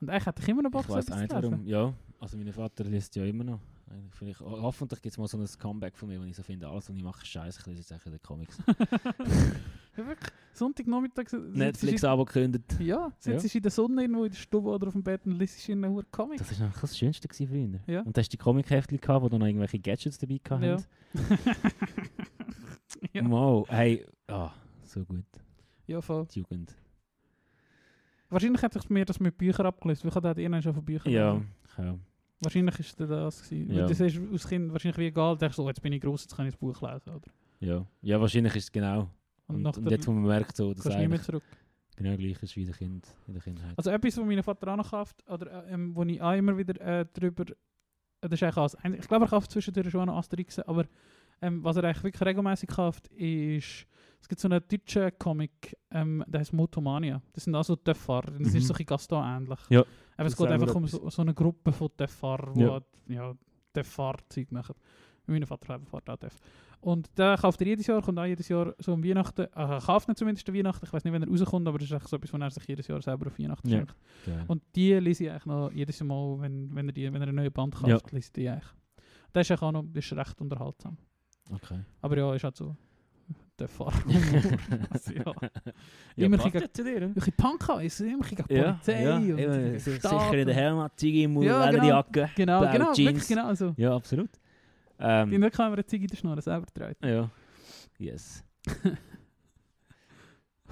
Und 0.00 0.10
eigentlich 0.10 0.26
hätte 0.26 0.42
ich 0.42 0.48
immer 0.48 0.62
noch 0.62 0.70
Bock, 0.70 0.82
Ich 0.84 0.88
weiß 0.88 1.08
lesen. 1.08 1.26
warum. 1.30 1.66
Ja, 1.66 1.92
also 2.20 2.36
mein 2.36 2.52
Vater 2.52 2.84
liest 2.84 3.14
ja 3.16 3.24
immer 3.24 3.44
noch. 3.44 3.60
Vielleicht, 4.10 4.40
ho- 4.40 4.60
hoffentlich 4.62 5.00
gibt 5.00 5.12
es 5.12 5.18
mal 5.18 5.26
so 5.26 5.38
ein 5.38 5.46
Comeback 5.58 5.96
von 5.96 6.08
mir, 6.10 6.20
wo 6.20 6.24
ich 6.24 6.36
so 6.36 6.42
finde, 6.42 6.68
alles 6.68 6.88
was 6.90 6.96
ich 6.96 7.02
mache, 7.02 7.22
ist 7.22 7.28
scheiße, 7.28 7.60
ich 7.60 7.66
lese 7.66 7.78
jetzt 7.80 7.92
eigentlich 7.92 8.20
die 8.20 8.26
Comics. 8.26 8.58
ja, 9.96 10.06
wirklich. 10.06 10.30
Sonntagnachmittag 10.52 11.28
sitzt 11.30 11.56
Netflix 11.56 12.00
du 12.02 12.08
Abo 12.10 12.24
gekündigt. 12.26 12.78
Ja, 12.80 13.10
sitzt 13.18 13.52
du 13.54 13.58
in 13.58 13.62
der 13.62 13.70
Sonne 13.70 14.02
irgendwo 14.02 14.24
in 14.24 14.30
der 14.30 14.36
Stube 14.38 14.68
oder 14.68 14.88
auf 14.88 14.92
dem 14.92 15.02
Bett 15.02 15.24
und 15.24 15.38
liest 15.38 15.66
in 15.70 15.82
einem 15.84 16.02
Comic. 16.10 16.38
Das 16.38 16.60
war 16.60 16.68
noch 16.68 16.78
das 16.80 16.98
Schönste 16.98 17.28
gewesen 17.28 17.48
früher. 17.48 17.80
Ja. 17.94 18.02
Und 18.02 18.14
da 18.14 18.20
hast 18.20 18.28
du 18.28 18.36
die 18.36 18.42
Comic-Heftchen 18.42 19.00
gehabt, 19.00 19.22
wo 19.24 19.28
dann 19.30 19.40
noch 19.40 19.46
irgendwelche 19.46 19.78
Gadgets 19.78 20.18
dabei 20.18 20.38
gehabt 20.42 20.64
Ja. 20.64 20.76
ja. 23.14 23.30
Wow, 23.30 23.66
hey, 23.70 24.04
ah, 24.26 24.50
so 24.84 25.02
gut. 25.04 25.24
ja, 25.86 26.00
voll. 26.02 26.26
Die 26.26 26.40
Jugend. 26.40 26.74
Wahrscheinlich 28.30 28.62
hätte 28.62 28.78
ich 28.78 28.90
mir 28.90 29.04
das 29.04 29.20
mit 29.20 29.38
Büchern 29.38 29.66
abgelöst, 29.66 30.04
weil 30.04 30.10
ich 30.10 30.14
hatte 30.14 30.40
irgendwann 30.40 30.62
schon 30.62 30.74
von 30.74 30.84
Büchern 30.84 31.12
Ja, 31.12 31.40
ja. 31.78 31.98
Wahrscheinlich 32.40 32.78
ist 32.78 33.00
das 33.00 33.08
das 33.08 33.42
gewesen. 33.42 33.72
Ja. 33.72 33.86
Das 33.86 33.98
ist 33.98 34.20
als 34.32 34.48
Kind 34.48 34.72
wahrscheinlich 34.72 34.98
wie 34.98 35.06
egal. 35.06 35.34
Du 35.34 35.40
denkst 35.40 35.56
so, 35.56 35.66
jetzt 35.66 35.82
bin 35.82 35.92
ich 35.92 36.00
groß, 36.00 36.22
jetzt 36.22 36.36
kann 36.36 36.46
ich 36.46 36.52
das 36.52 36.60
Buch 36.60 36.80
lesen. 36.80 37.10
Oder? 37.10 37.30
Ja, 37.60 37.86
ja 38.02 38.20
wahrscheinlich 38.20 38.54
ist 38.54 38.64
es 38.64 38.72
genau. 38.72 39.10
Und, 39.48 39.66
Und, 39.66 39.78
und 39.78 39.90
jetzt, 39.90 40.06
wo 40.06 40.12
man 40.12 40.24
merkt, 40.24 40.56
so, 40.56 40.72
du 40.74 40.88
nicht 40.88 41.08
mehr 41.08 41.22
zurück. 41.22 41.42
genau 41.96 42.16
gleich 42.16 42.40
ist 42.42 42.54
wie 42.54 42.64
der 42.64 42.74
kind, 42.74 43.06
in 43.26 43.34
der 43.34 43.42
Kindheit. 43.42 43.72
Also 43.76 43.90
etwas, 43.90 44.18
was 44.18 44.24
mein 44.24 44.42
Vater 44.42 44.72
auch 44.72 44.76
noch 44.76 44.90
kauft, 44.90 45.28
oder 45.28 45.64
äh, 45.66 45.72
ähm, 45.72 45.96
wo 45.96 46.04
ich 46.04 46.20
auch 46.20 46.34
immer 46.34 46.56
wieder 46.56 46.80
äh, 46.80 47.06
drüber, 47.06 47.44
äh, 47.44 48.28
das 48.28 48.32
ist 48.32 48.42
eigentlich 48.42 48.56
alles, 48.56 48.76
ich 49.00 49.08
glaube, 49.08 49.24
er 49.24 49.28
kauft 49.28 49.50
zwischendurch 49.50 49.90
schon 49.90 50.06
noch 50.06 50.18
Asterix, 50.18 50.58
aber 50.60 50.84
ähm, 51.40 51.64
was 51.64 51.76
er 51.76 51.84
eigentlich 51.84 52.04
wirklich 52.04 52.26
regelmäßig 52.28 52.68
kauft, 52.68 53.08
ist, 53.08 53.86
es 54.20 54.28
gibt 54.28 54.40
so 54.40 54.48
einen 54.48 54.60
deutschen 54.68 55.10
Comic, 55.18 55.76
ähm, 55.90 56.24
der 56.26 56.40
heißt 56.40 56.52
Motomania. 56.52 57.22
Das 57.32 57.44
sind 57.44 57.54
also 57.54 57.76
Töfffahrer, 57.76 58.32
das 58.32 58.38
Mhm. 58.38 58.44
ist 58.44 58.52
so 58.52 58.56
ein 58.58 58.60
bisschen 58.78 58.86
Gaston-ähnlich. 58.86 59.58
Ja, 59.70 59.80
Aber 59.80 60.24
das 60.24 60.32
es 60.32 60.38
geht 60.38 60.48
einfach 60.48 60.74
um 60.74 60.86
so, 60.86 61.08
so 61.08 61.22
eine 61.22 61.34
Gruppe 61.34 61.72
von 61.72 61.88
Töffahrern, 61.96 62.54
die 62.54 62.60
Ja. 62.62 62.80
ja, 63.08 63.34
Töffahrzeug 63.72 64.50
machen. 64.52 64.74
Mein 65.26 65.44
Vater 65.44 65.78
fährt 65.80 66.08
auch 66.08 66.16
Töff. 66.16 66.36
Und 66.80 67.10
der 67.18 67.36
kauft 67.36 67.60
er 67.60 67.66
jedes 67.66 67.86
Jahr, 67.86 68.00
kommt 68.00 68.18
auch 68.18 68.24
jedes 68.24 68.48
Jahr 68.48 68.72
so 68.78 68.94
um 68.94 69.04
Weihnachten, 69.04 69.42
äh, 69.42 69.48
er 69.52 69.80
kauft 69.80 70.08
nicht 70.08 70.16
zumindest 70.16 70.50
Weihnachten, 70.52 70.84
ich 70.86 70.92
weiß 70.92 71.04
nicht, 71.04 71.12
wenn 71.12 71.22
er 71.22 71.28
rauskommt, 71.28 71.66
aber 71.68 71.76
das 71.78 71.90
ist 71.90 71.96
echt 71.96 72.08
so 72.08 72.16
etwas, 72.16 72.32
was 72.32 72.40
er 72.40 72.50
sich 72.50 72.66
jedes 72.68 72.86
Jahr 72.86 73.02
selber 73.02 73.26
auf 73.26 73.38
Weihnachten 73.38 73.68
Ja. 73.68 73.78
schenkt. 73.78 73.94
geil. 74.24 74.44
Und 74.48 74.62
die 74.74 74.94
lese 74.94 75.24
ich 75.24 75.30
eigentlich 75.30 75.46
noch 75.46 75.70
jedes 75.72 76.02
Mal, 76.02 76.40
wenn, 76.40 76.74
wenn, 76.74 76.88
er, 76.88 76.92
die, 76.92 77.04
wenn 77.12 77.20
er 77.20 77.28
eine 77.28 77.32
neue 77.32 77.50
Band 77.50 77.74
kauft, 77.74 77.88
Ja. 77.88 77.98
lese 78.12 78.16
ich 78.28 78.32
die 78.32 78.48
eigentlich. 78.48 78.72
Das 79.32 79.42
ist 79.46 79.50
eigentlich 79.50 79.62
auch 79.62 79.72
noch 79.72 79.84
das 79.92 80.04
ist 80.04 80.12
recht 80.16 80.40
unterhaltsam. 80.40 80.96
okay. 81.52 81.80
Aber 82.00 82.16
ja, 82.16 82.34
ist 82.34 82.44
halt 82.44 82.56
so 82.56 82.76
der 83.58 83.68
Fahrer. 83.68 83.92
also, 84.90 85.12
ja. 85.14 85.24
ja, 86.16 86.26
Immer 86.26 86.38
gegen- 86.38 86.60
ja 86.60 86.72
zu 86.72 86.84
dir. 86.84 87.02
Ein 87.02 87.14
bisschen 87.14 87.32
Punk 87.34 87.68
ist 87.82 88.00
immer 88.00 88.24
gegen 88.26 88.44
Ja, 88.54 88.72
Polizei 88.72 89.02
ja, 89.02 89.16
und 89.16 89.78
si- 89.80 89.96
Staat 89.96 90.10
sicher 90.10 90.38
in 90.38 90.46
der 90.46 90.56
und- 90.56 90.62
Helm, 90.62 90.88
Ziggy 90.96 91.22
im 91.24 91.32
Mund, 91.32 91.46
Ja, 91.46 91.70
genau. 91.70 91.82
Lederjacke. 91.82 92.30
Genau, 92.36 92.60
Blau, 92.60 92.72
genau, 92.72 92.92
Jeans. 92.92 93.26
genau 93.28 93.54
so. 93.54 93.74
Ja, 93.76 93.94
absolut. 93.94 94.30
Ähm, 95.00 95.32
In 95.32 95.40
der 95.40 95.50
kann 95.50 95.66
man 95.66 95.74
eine 95.74 95.86
Ziege 95.86 96.04
in 96.04 96.08
der 96.08 96.16
Schnur 96.16 96.40
selber 96.40 96.66
tragen. 96.66 96.96
ja. 97.06 97.30
Yes. 97.98 98.44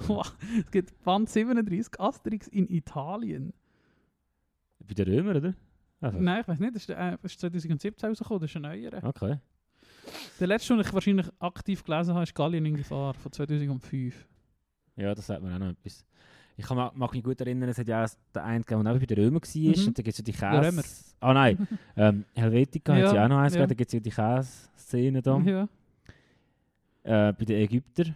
Wow, 0.08 0.30
es 0.58 0.70
gibt 0.70 1.02
Band 1.04 1.28
37, 1.30 1.98
Asterix 1.98 2.48
in 2.48 2.68
Italien. 2.68 3.54
Bei 4.86 4.92
den 4.92 5.08
Römer, 5.08 5.36
oder? 5.36 5.54
Einfach. 6.02 6.20
Nein, 6.20 6.40
ich 6.42 6.48
weiß 6.48 6.58
nicht, 6.60 6.74
das 6.76 6.82
ist, 6.82 6.90
äh, 6.90 7.16
das 7.22 7.32
ist 7.32 7.40
2017 7.40 8.08
rausgekommen, 8.10 8.40
das 8.42 8.50
ist 8.50 8.56
ein 8.56 8.62
neuer. 8.62 9.02
Okay. 9.02 9.38
Der 10.40 10.46
letzte, 10.46 10.74
den 10.74 10.80
ich 10.84 10.92
wahrscheinlich 10.92 11.26
aktiv 11.38 11.84
gelesen 11.84 12.14
habe, 12.14 12.22
ist 12.24 12.34
Gallien 12.34 12.64
in 12.66 12.76
Gefahr 12.76 13.14
von 13.14 13.32
2005. 13.32 14.26
Ja, 14.96 15.14
das 15.14 15.26
sagt 15.26 15.42
mir 15.42 15.54
auch 15.54 15.58
noch 15.58 15.70
etwas. 15.70 16.04
Ich 16.58 16.64
kann 16.64 16.76
ma- 16.78 16.92
mag 16.94 17.12
mich 17.12 17.22
gut 17.22 17.38
erinnern, 17.40 17.68
es 17.68 17.76
hat 17.78 17.86
ja 17.88 18.06
den 18.34 18.42
einen 18.42 18.62
gegeben, 18.64 18.84
der 18.84 18.94
auch 18.94 18.98
bei 18.98 19.04
den 19.06 19.18
Römern 19.18 19.42
war. 19.42 19.60
Mhm. 19.76 19.86
Und 19.88 19.98
da 19.98 20.02
gibt 20.02 20.08
es 20.08 20.18
ja 20.18 20.24
die 20.24 20.32
Der 20.32 20.52
Römer. 20.52 20.82
Käse... 20.82 21.04
Ah 21.20 21.34
nein, 21.34 21.68
ähm, 21.96 22.24
Helvetica 22.34 22.92
hat 22.94 23.00
Ja, 23.00 23.06
es 23.08 23.12
ja 23.12 23.24
auch 23.24 23.28
noch 23.28 23.38
eins 23.38 23.54
ja. 23.54 23.66
gegeben, 23.66 23.68
da 23.68 23.74
gibt 23.74 23.88
es 23.88 23.92
ja 23.92 24.00
die 24.00 24.10
Käse-Szene 24.10 25.22
da. 25.22 25.38
Ja. 25.38 25.68
Äh, 27.02 27.32
bei 27.34 27.44
den 27.44 27.56
Ägyptern. 27.60 28.14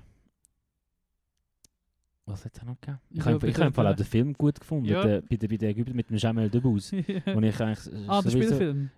Was 2.27 2.45
hat 2.45 2.57
es 2.57 2.63
noch 2.65 2.81
gegeben? 2.81 2.99
Ich 3.11 3.19
Ich 3.19 3.27
habe 3.27 3.49
ich 3.49 3.59
hab 3.59 3.79
auch 3.79 3.83
der- 3.83 3.95
den 3.95 4.07
Film 4.07 4.33
gut 4.35 4.59
gefunden, 4.61 4.87
Ja. 4.87 5.03
der, 5.03 5.21
bei, 5.23 5.37
der, 5.37 5.49
bei 5.49 5.57
der 5.57 5.71
Ägypten 5.71 5.97
mit 5.97 6.09
dem 6.11 6.17
Jamel 6.17 6.49
Debbouze. 6.49 6.97
wo 7.27 7.41
ich 7.41 7.61
eigentlich 7.61 7.93
äh, 7.93 8.05
ah, 8.09 8.23
der 8.23 8.31
Spielfilm. 8.31 8.91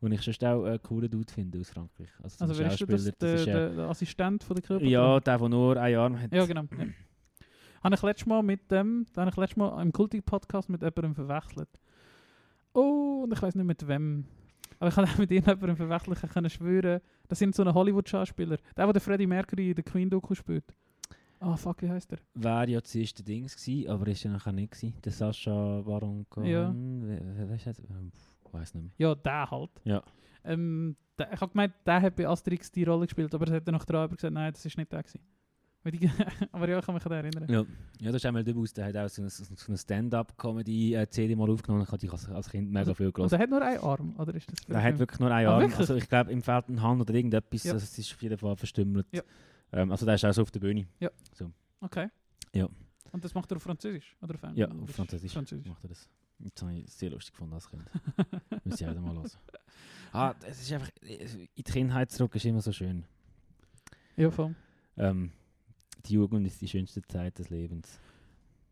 Wo 0.00 0.06
ich 0.08 0.22
sonst 0.22 0.44
auch 0.44 0.64
einen 0.64 0.82
coolen 0.82 1.10
Dude 1.10 1.32
finde 1.32 1.58
aus 1.60 1.70
Frankreich. 1.70 2.08
Also, 2.22 2.44
Also 2.44 2.58
wer 2.58 2.66
ist 2.66 2.80
das? 2.80 2.88
Schauspieler, 2.88 3.12
Der, 3.20 3.34
ist, 3.34 3.46
äh, 3.46 3.52
der, 3.52 3.70
der 3.70 3.88
Assistent 3.88 4.44
von 4.44 4.56
der 4.56 4.64
Körper? 4.64 4.84
Ja, 4.84 5.20
der, 5.20 5.38
der 5.38 5.48
nur 5.48 5.76
einen 5.76 5.96
Arm 5.96 6.20
hat. 6.20 6.32
Ja, 6.32 6.46
genau. 6.46 6.62
Ja. 6.62 6.86
habe 7.82 7.94
ich 7.94 8.02
letztes 8.02 8.26
Mal 8.26 8.42
mit 8.42 8.70
dem, 8.70 9.06
da 9.12 9.22
habe 9.22 9.30
ich 9.30 9.36
letztes 9.36 9.56
Mal 9.56 9.80
im 9.82 9.92
Kulti-Podcast 9.92 10.68
mit 10.68 10.82
jemandem 10.82 11.14
verwechselt. 11.14 11.68
Oh, 12.74 13.22
und 13.24 13.32
ich 13.32 13.42
weiß 13.42 13.54
nicht 13.54 13.66
mit 13.66 13.86
wem. 13.88 14.24
Aber 14.78 14.90
ich 14.90 14.96
habe 14.96 15.08
auch 15.08 15.18
mit 15.18 15.30
irgendjemandem 15.30 15.76
verwechselt, 15.76 16.18
ich 16.22 16.30
kann 16.30 16.48
schwören, 16.48 17.00
das 17.26 17.38
sind 17.38 17.54
so 17.54 17.62
ein 17.64 17.74
Hollywood-Schauspieler. 17.74 18.58
Der, 18.76 18.84
der 18.84 18.92
den 18.92 19.00
Freddie 19.00 19.26
Mercury 19.26 19.70
in 19.70 19.74
der 19.74 19.84
Queen-Doku 19.84 20.34
spielt. 20.34 20.64
Ah, 21.40 21.56
fuck, 21.56 21.82
wie 21.82 21.88
heißt 21.88 22.10
der? 22.10 22.18
Wäre 22.34 22.68
ja 22.68 22.82
zuerst 22.82 23.18
der 23.18 23.24
Dings 23.24 23.56
gewesen, 23.56 23.88
aber 23.90 24.08
ist 24.08 24.24
ja 24.24 24.30
nachher 24.32 24.52
nicht 24.52 24.72
gewesen. 24.72 24.94
Der 25.04 25.12
Sascha 25.12 25.82
Baron 25.82 26.26
Cohen. 26.28 26.46
Ja. 26.46 26.74
Wer, 26.74 27.48
wer 27.48 27.56
das? 27.64 27.78
Ähm, 27.78 28.10
weiß 28.52 28.74
nicht 28.74 28.82
mehr. 28.84 28.92
Ja, 28.98 29.14
der 29.14 29.50
halt. 29.50 29.70
Ja. 29.84 30.02
Ähm, 30.44 30.96
der, 31.18 31.32
ich 31.32 31.40
habe 31.40 31.50
gemeint, 31.52 31.74
der 31.86 32.00
hat 32.02 32.16
bei 32.16 32.26
Asterix 32.28 32.70
die 32.70 32.84
Rolle 32.84 33.06
gespielt, 33.06 33.34
aber 33.34 33.46
es 33.46 33.52
hat 33.52 33.66
dann 33.66 33.74
noch 33.74 33.84
drüber 33.84 34.08
gesagt, 34.08 34.32
nein, 34.34 34.52
das 34.52 34.64
ist 34.64 34.76
nicht 34.78 34.90
der 34.92 35.02
gewesen. 35.02 35.20
Aber 36.52 36.68
ja, 36.68 36.80
ich 36.80 36.84
kann 36.84 36.94
mich 36.96 37.06
an 37.06 37.10
den 37.12 37.24
erinnern. 37.24 37.48
Ja, 37.48 37.64
ja 38.04 38.10
der 38.10 38.20
Jamel 38.20 38.44
Debbouze, 38.44 38.74
der 38.74 38.86
hat 38.86 38.96
auch 38.96 39.08
so 39.08 39.22
eine, 39.22 39.30
so 39.30 39.44
eine 39.68 39.78
Stand-up-Comedy-CD 39.78 41.34
mal 41.36 41.48
aufgenommen. 41.50 41.84
Ich 41.84 41.88
habe 41.88 41.98
die 41.98 42.10
als, 42.10 42.28
als 42.28 42.50
Kind 42.50 42.70
mega 42.70 42.92
viel 42.94 43.06
Und 43.06 43.14
gehört. 43.14 43.32
der 43.32 43.38
hat 43.38 43.48
nur 43.48 43.62
einen 43.62 43.80
Arm, 43.80 44.14
oder 44.18 44.34
ist 44.34 44.50
das 44.50 44.66
Der 44.66 44.82
hat 44.82 44.98
wirklich 44.98 45.18
nur 45.20 45.30
einen 45.30 45.48
Ah, 45.48 45.52
Arm. 45.52 45.60
wirklich? 45.62 45.78
Also 45.78 45.94
ich 45.94 46.08
glaube, 46.08 46.30
im 46.32 46.42
Feld 46.42 46.68
eine 46.68 46.82
Hand 46.82 47.00
oder 47.00 47.14
irgendetwas. 47.14 47.64
Ja. 47.64 47.72
Also 47.72 47.84
es 47.84 47.96
ist 47.98 48.12
auf 48.12 48.22
jeden 48.22 48.36
Fall 48.36 48.56
verstümmelt. 48.56 49.06
Ja. 49.12 49.22
Ähm, 49.72 49.90
also 49.90 50.04
der 50.04 50.16
ist 50.16 50.24
auch 50.24 50.32
so 50.32 50.42
auf 50.42 50.50
der 50.50 50.60
Bühne. 50.60 50.86
Okay. 51.80 52.08
Ja. 52.54 52.68
Und 53.12 53.24
das 53.24 53.32
macht 53.34 53.50
er 53.52 53.56
auf 53.56 53.62
Französisch? 53.62 54.16
Oder 54.20 54.34
auf 54.34 54.56
Ja, 54.56 54.68
auf 54.68 54.90
Französisch. 54.90 55.32
Französisch. 55.32 55.68
Macht 55.68 55.84
er 55.84 55.88
das. 55.88 56.08
Das 56.38 56.62
habe 56.62 56.74
ich 56.74 56.92
sehr 56.92 57.10
lustig 57.10 57.32
gefunden 57.32 57.54
als 57.54 57.68
Kind. 57.68 57.84
Muss 58.64 58.80
ich 58.80 58.86
auch 58.86 58.94
mal 58.94 59.14
hören. 59.14 59.30
Ah, 60.12 60.34
es 60.46 60.62
ist 60.62 60.72
einfach, 60.72 60.90
in 61.02 61.48
die 61.56 61.62
Kindheit 61.62 62.10
zurück 62.10 62.34
ist 62.34 62.44
immer 62.44 62.62
so 62.62 62.72
schön. 62.72 63.04
Ja, 64.16 64.30
voll. 64.30 64.54
Ähm, 64.96 65.32
die 66.06 66.14
Jugend 66.14 66.46
ist 66.46 66.60
die 66.60 66.68
schönste 66.68 67.02
Zeit 67.02 67.38
des 67.38 67.50
Lebens. 67.50 68.00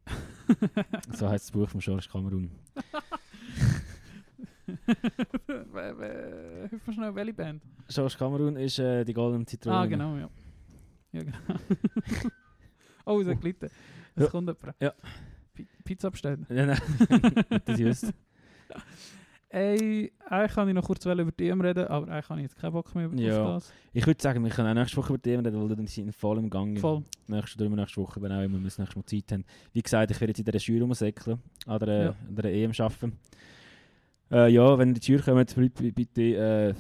So 1.13 1.29
heißt 1.29 1.47
das 1.47 1.51
Buch 1.51 1.69
von 1.69 1.81
Georges 1.81 2.09
Cameron. 2.09 2.51
Hilf 4.87 6.87
mir 6.87 6.93
schnell, 6.93 7.15
welche 7.15 7.35
Band? 7.35 7.63
Georges 7.89 8.17
Cameron 8.17 8.57
ist 8.57 8.79
äh, 8.79 9.05
die 9.05 9.13
Goldene 9.13 9.45
Zitrone. 9.45 9.77
Ah, 9.77 9.87
genau, 9.87 10.17
ja. 10.17 10.31
Ja, 11.13 11.23
genau. 11.23 11.37
oh, 13.07 13.21
es 13.21 13.29
hat 13.29 13.41
gelitten. 13.41 13.71
Es 14.15 14.31
kommt 14.31 14.49
jemand. 14.49 14.77
Ja. 14.81 14.95
Pi- 15.57 15.67
Pizza 15.85 16.11
bestellen. 16.11 16.47
Nein, 16.49 16.69
nein, 16.69 17.61
das 17.65 17.81
ist 17.81 18.13
Ey, 19.49 20.13
eigentlich 20.29 20.53
kann 20.55 20.69
ich 20.69 20.75
noch 20.75 20.85
kurz 20.85 21.07
über 21.07 21.15
die 21.33 21.49
EM 21.49 21.61
reden, 21.61 21.87
aber 21.87 22.09
eigentlich 22.09 22.29
habe 22.29 22.41
ich 22.41 22.45
jetzt 22.47 22.59
keinen 22.61 22.73
Bock 22.73 22.93
mehr 22.95 23.09
Ja. 23.15 23.43
auf 23.45 23.55
das. 23.55 23.73
Ich 23.93 24.07
würde 24.07 24.21
sagen, 24.21 24.43
wir 24.43 24.51
können 24.51 24.69
auch 24.69 24.75
nächste 24.75 24.97
Woche 24.97 25.15
über 25.15 25.23
Themen 25.23 25.47
reden, 25.47 25.61
weil 25.69 25.75
dann 25.77 25.87
sind 25.87 26.15
voll 26.15 26.39
im 26.39 26.51
Gang. 26.51 26.79
Voll. 26.79 27.05
Nächste 27.29 27.65
oder 27.65 27.75
nächste 27.77 28.01
Woche, 28.03 28.21
wenn 28.21 28.33
auch 28.33 28.43
immer 28.43 28.59
wir 28.59 28.65
das 28.65 28.79
nächste 28.79 28.99
Mal 28.99 29.05
Zeit 29.07 29.33
haben. 29.33 29.45
Wie 29.73 29.81
gesagt, 29.83 30.11
ich 30.11 30.21
werde 30.21 30.31
jetzt 30.33 30.41
in 30.41 30.45
dieser 30.45 30.59
Jury 30.59 30.81
rumsäckeln, 30.83 31.39
an 31.65 31.79
der, 31.79 32.03
Ja. 32.05 32.09
an 32.29 32.35
der 32.35 32.53
EM 32.53 32.73
arbeiten. 32.77 33.13
Äh, 34.33 34.49
ja, 34.53 34.77
wenn 34.79 34.89
in 34.89 34.95
die 34.95 35.13
Jury 35.13 35.45
bitte, 35.45 35.93
bitte 35.93 36.23
äh, 36.23 36.75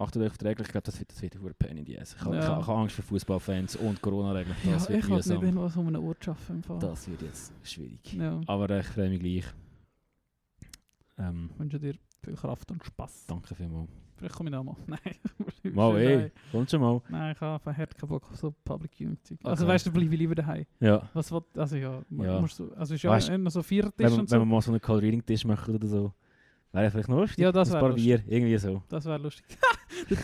achtet 0.00 0.22
euch 0.22 0.30
auf 0.30 0.38
die 0.38 0.46
Regeln. 0.46 0.64
Ich 0.66 0.72
glaube, 0.72 0.84
das 0.84 0.98
wird, 0.98 1.10
das 1.12 1.22
wird 1.22 1.34
ein 1.36 1.54
Pain 1.58 1.76
in 1.76 1.84
die 1.84 1.98
Ass. 1.98 2.14
Ich, 2.18 2.24
habe- 2.24 2.36
Ja. 2.36 2.58
Angst 2.58 2.96
vor 2.96 3.04
Fußballfans 3.04 3.76
und 3.76 4.00
Corona-Regeln. 4.00 4.56
Ja, 4.64 4.76
ich 4.76 4.82
habe 4.82 4.92
nicht 4.94 5.08
mühsam. 5.08 5.42
irgendwas 5.44 5.76
um 5.76 5.86
einen 5.88 5.96
Ort 5.96 6.28
arbeiten. 6.28 6.52
Im 6.54 6.62
Fall. 6.62 6.78
Das 6.78 7.08
wird 7.08 7.22
jetzt 7.22 7.52
schwierig. 7.62 8.14
Ja. 8.14 8.40
Aber 8.46 8.70
äh, 8.70 8.80
ich 8.80 8.86
freue 8.86 9.10
mich 9.10 9.20
gleich. 9.20 9.44
Ähm, 11.18 11.50
Ich 11.52 11.58
wünsche 11.60 11.78
dir 11.78 11.94
viel 12.22 12.34
Kraft 12.34 12.70
und 12.70 12.84
Spass. 12.84 13.24
danke 13.26 13.54
vielmals. 13.54 13.88
Vielleicht 14.16 14.34
komme 14.34 14.50
ich 14.50 14.54
noch 14.54 14.64
mal. 14.64 14.76
Nein. 14.86 14.98
Mal, 15.74 15.96
ey, 15.98 16.32
kommt 16.52 16.70
schon 16.70 16.80
mal. 16.80 17.00
Nein, 17.10 17.32
ich 17.34 17.40
habe 17.40 17.76
hart 17.76 17.96
keinen 17.96 18.08
Bock 18.08 18.30
auf 18.30 18.36
so 18.36 18.50
Public 18.64 18.92
Viewing 18.94 19.18
Zeug. 19.22 19.38
Also 19.42 19.64
Okay. 19.64 19.74
weißt 19.74 19.86
du, 19.86 19.92
bleibe 19.92 20.12
ich 20.14 20.18
lieber 20.18 20.34
daheim. 20.34 20.64
Ja. 20.80 21.08
Was 21.12 21.30
also 21.54 21.76
ja, 21.76 22.02
Ja. 22.10 22.40
musst 22.40 22.58
du, 22.58 22.72
also 22.72 22.94
ist 22.94 23.02
ja 23.02 23.12
Weißt- 23.12 23.32
immer 23.34 23.50
so 23.50 23.62
vier 23.62 23.84
Tisch 23.84 23.92
Wenn, 23.98 24.12
und 24.20 24.30
wenn 24.30 24.38
wir 24.40 24.44
so. 24.44 24.44
mal 24.46 24.60
so 24.62 24.70
einen 24.72 24.80
Cold 24.80 25.02
Reading 25.02 25.24
Tisch 25.24 25.44
machen 25.44 25.74
oder 25.74 25.86
so, 25.86 26.12
wäre 26.72 26.90
vielleicht 26.90 27.08
noch 27.08 27.16
lustig. 27.18 27.38
Ja, 27.38 27.52
das 27.52 27.72
wäre 27.72 27.88
lustig. 27.88 28.04
Bier, 28.04 28.22
irgendwie 28.26 28.56
so. 28.58 28.82
Das 28.88 29.04
wäre 29.04 29.18
lustig. 29.18 29.44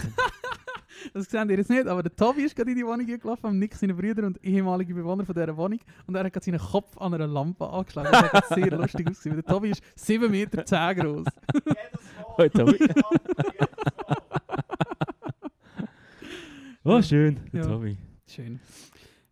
das 1.14 1.26
sehen 1.26 1.48
ihr 1.50 1.56
jetzt 1.58 1.70
nicht, 1.70 1.86
aber 1.86 2.02
der 2.02 2.14
Tobi 2.14 2.42
ist 2.42 2.54
gerade 2.56 2.70
in 2.70 2.76
die 2.76 2.84
Wohnung 2.86 3.06
gelaufen, 3.06 3.46
am 3.46 3.58
Nick, 3.58 3.74
seine 3.74 3.94
Brüder 3.94 4.26
und 4.26 4.42
ehemalige 4.44 4.94
Bewohner 4.94 5.24
von 5.24 5.34
dieser 5.34 5.56
Wohnung. 5.56 5.80
Und 6.06 6.14
er 6.14 6.24
hat 6.24 6.32
gerade 6.32 6.44
seinen 6.44 6.58
Kopf 6.58 6.96
an 6.98 7.14
einer 7.14 7.26
Lampe 7.26 7.68
angeschlagen. 7.68 8.10
Das 8.12 8.32
hat 8.32 8.48
sehr 8.48 8.70
lustig 8.78 9.08
ausgesehen. 9.08 9.36
weil 9.36 9.42
Der 9.42 9.52
Tobi 9.54 9.70
ist 9.70 9.82
7 9.96 10.30
Meter 10.30 10.64
10 10.64 10.96
groß. 10.96 11.26
Hoi, 12.38 12.48
Tobi. 12.48 12.78
oh, 16.84 17.02
schön, 17.02 17.40
der 17.52 17.62
Ja. 17.62 17.66
Tobi. 17.68 17.96
Schön. 18.28 18.60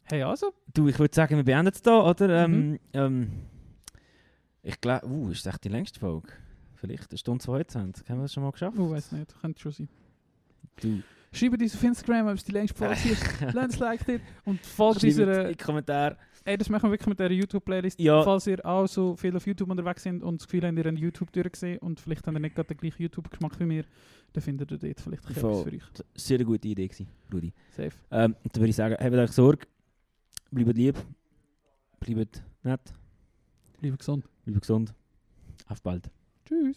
Hey, 0.04 0.22
also, 0.22 0.52
Du, 0.72 0.88
ich 0.88 0.98
würde 0.98 1.14
sagen, 1.14 1.36
wir 1.36 1.44
beenden 1.44 1.72
es 1.72 1.80
da, 1.82 2.00
oder? 2.10 2.44
Ähm, 2.44 2.70
Mhm. 2.72 2.78
ähm, 2.94 3.30
ich 4.62 4.80
glaube, 4.80 5.06
uh, 5.06 5.30
ist 5.30 5.46
das 5.46 5.54
echt 5.54 5.64
die 5.64 5.68
längste 5.68 6.00
Folge? 6.00 6.28
Vielleicht 6.85 7.11
eine 7.11 7.19
Stunde 7.19 7.43
22. 7.43 8.11
Haben 8.11 8.19
wir 8.19 8.23
das 8.24 8.32
schon 8.35 8.43
mal 8.43 8.51
geschafft? 8.52 8.77
ich 8.78 8.90
weiß 8.90 9.12
nicht, 9.12 9.40
könnte 9.40 9.59
schon 9.59 9.73
sein. 9.73 9.89
Du. 10.82 11.02
Schreibt 11.32 11.62
uns 11.62 11.74
auf 11.74 11.82
Instagram, 11.82 12.27
ob 12.28 12.35
es 12.35 12.44
die 12.44 12.52
längste 12.52 12.77
Folge 12.77 12.94
ist. 13.11 13.24
Lasst 13.55 13.78
like 13.78 14.05
dir 14.05 14.20
und 14.44 14.61
folgt 14.61 15.02
unserer... 15.02 15.47
in 15.47 15.56
die 15.56 15.65
Kommentare. 15.65 16.19
Ey, 16.44 16.59
das 16.59 16.69
machen 16.69 16.82
wir 16.85 16.90
wirklich 16.90 17.09
mit 17.09 17.19
dieser 17.19 17.31
YouTube-Playlist. 17.31 17.98
Ja. 17.98 18.23
Falls 18.23 18.47
ihr 18.47 18.65
auch 18.66 18.86
so 18.86 19.16
viel 19.16 19.35
auf 19.35 19.47
YouTube 19.47 19.70
unterwegs 19.70 20.02
sind 20.02 20.23
und 20.23 20.43
das 20.43 20.47
Gefühl 20.47 20.66
habt, 20.66 20.77
ihr 20.77 20.85
habt 20.85 20.98
YouTube 20.98 21.32
durchgesehen 21.32 21.78
und 21.78 22.01
vielleicht 22.01 22.27
habt 22.27 22.36
ihr 22.36 22.40
nicht 22.40 22.55
gerade 22.55 22.69
den 22.69 22.77
gleichen 22.77 23.02
YouTube-Geschmack 23.02 23.59
wie 23.61 23.65
mir, 23.65 23.85
dann 24.35 24.43
findet 24.43 24.70
ihr 24.70 24.77
dort 24.77 25.01
vielleicht 25.01 25.24
etwas 25.24 25.39
für 25.39 25.48
euch. 25.48 25.73
Eine 25.73 26.05
sehr 26.15 26.44
gute 26.44 26.69
Idee, 26.69 26.86
gewesen, 26.86 27.09
Rudi. 27.32 27.51
Safe. 27.70 27.93
Ähm, 28.11 28.36
dann 28.43 28.61
würde 28.61 28.69
ich 28.69 28.77
sagen, 28.77 28.94
habt 29.01 29.15
euch 29.15 29.32
Sorge, 29.32 29.66
bleibt 30.51 30.77
lieb, 30.77 30.97
bleibt 31.98 32.43
nett, 32.62 32.93
Bleibt 33.81 33.98
gesund. 33.98 34.28
bleibt 34.44 34.61
gesund. 34.61 34.94
Auf 35.66 35.81
bald. 35.82 36.11
Tschüss. 36.46 36.76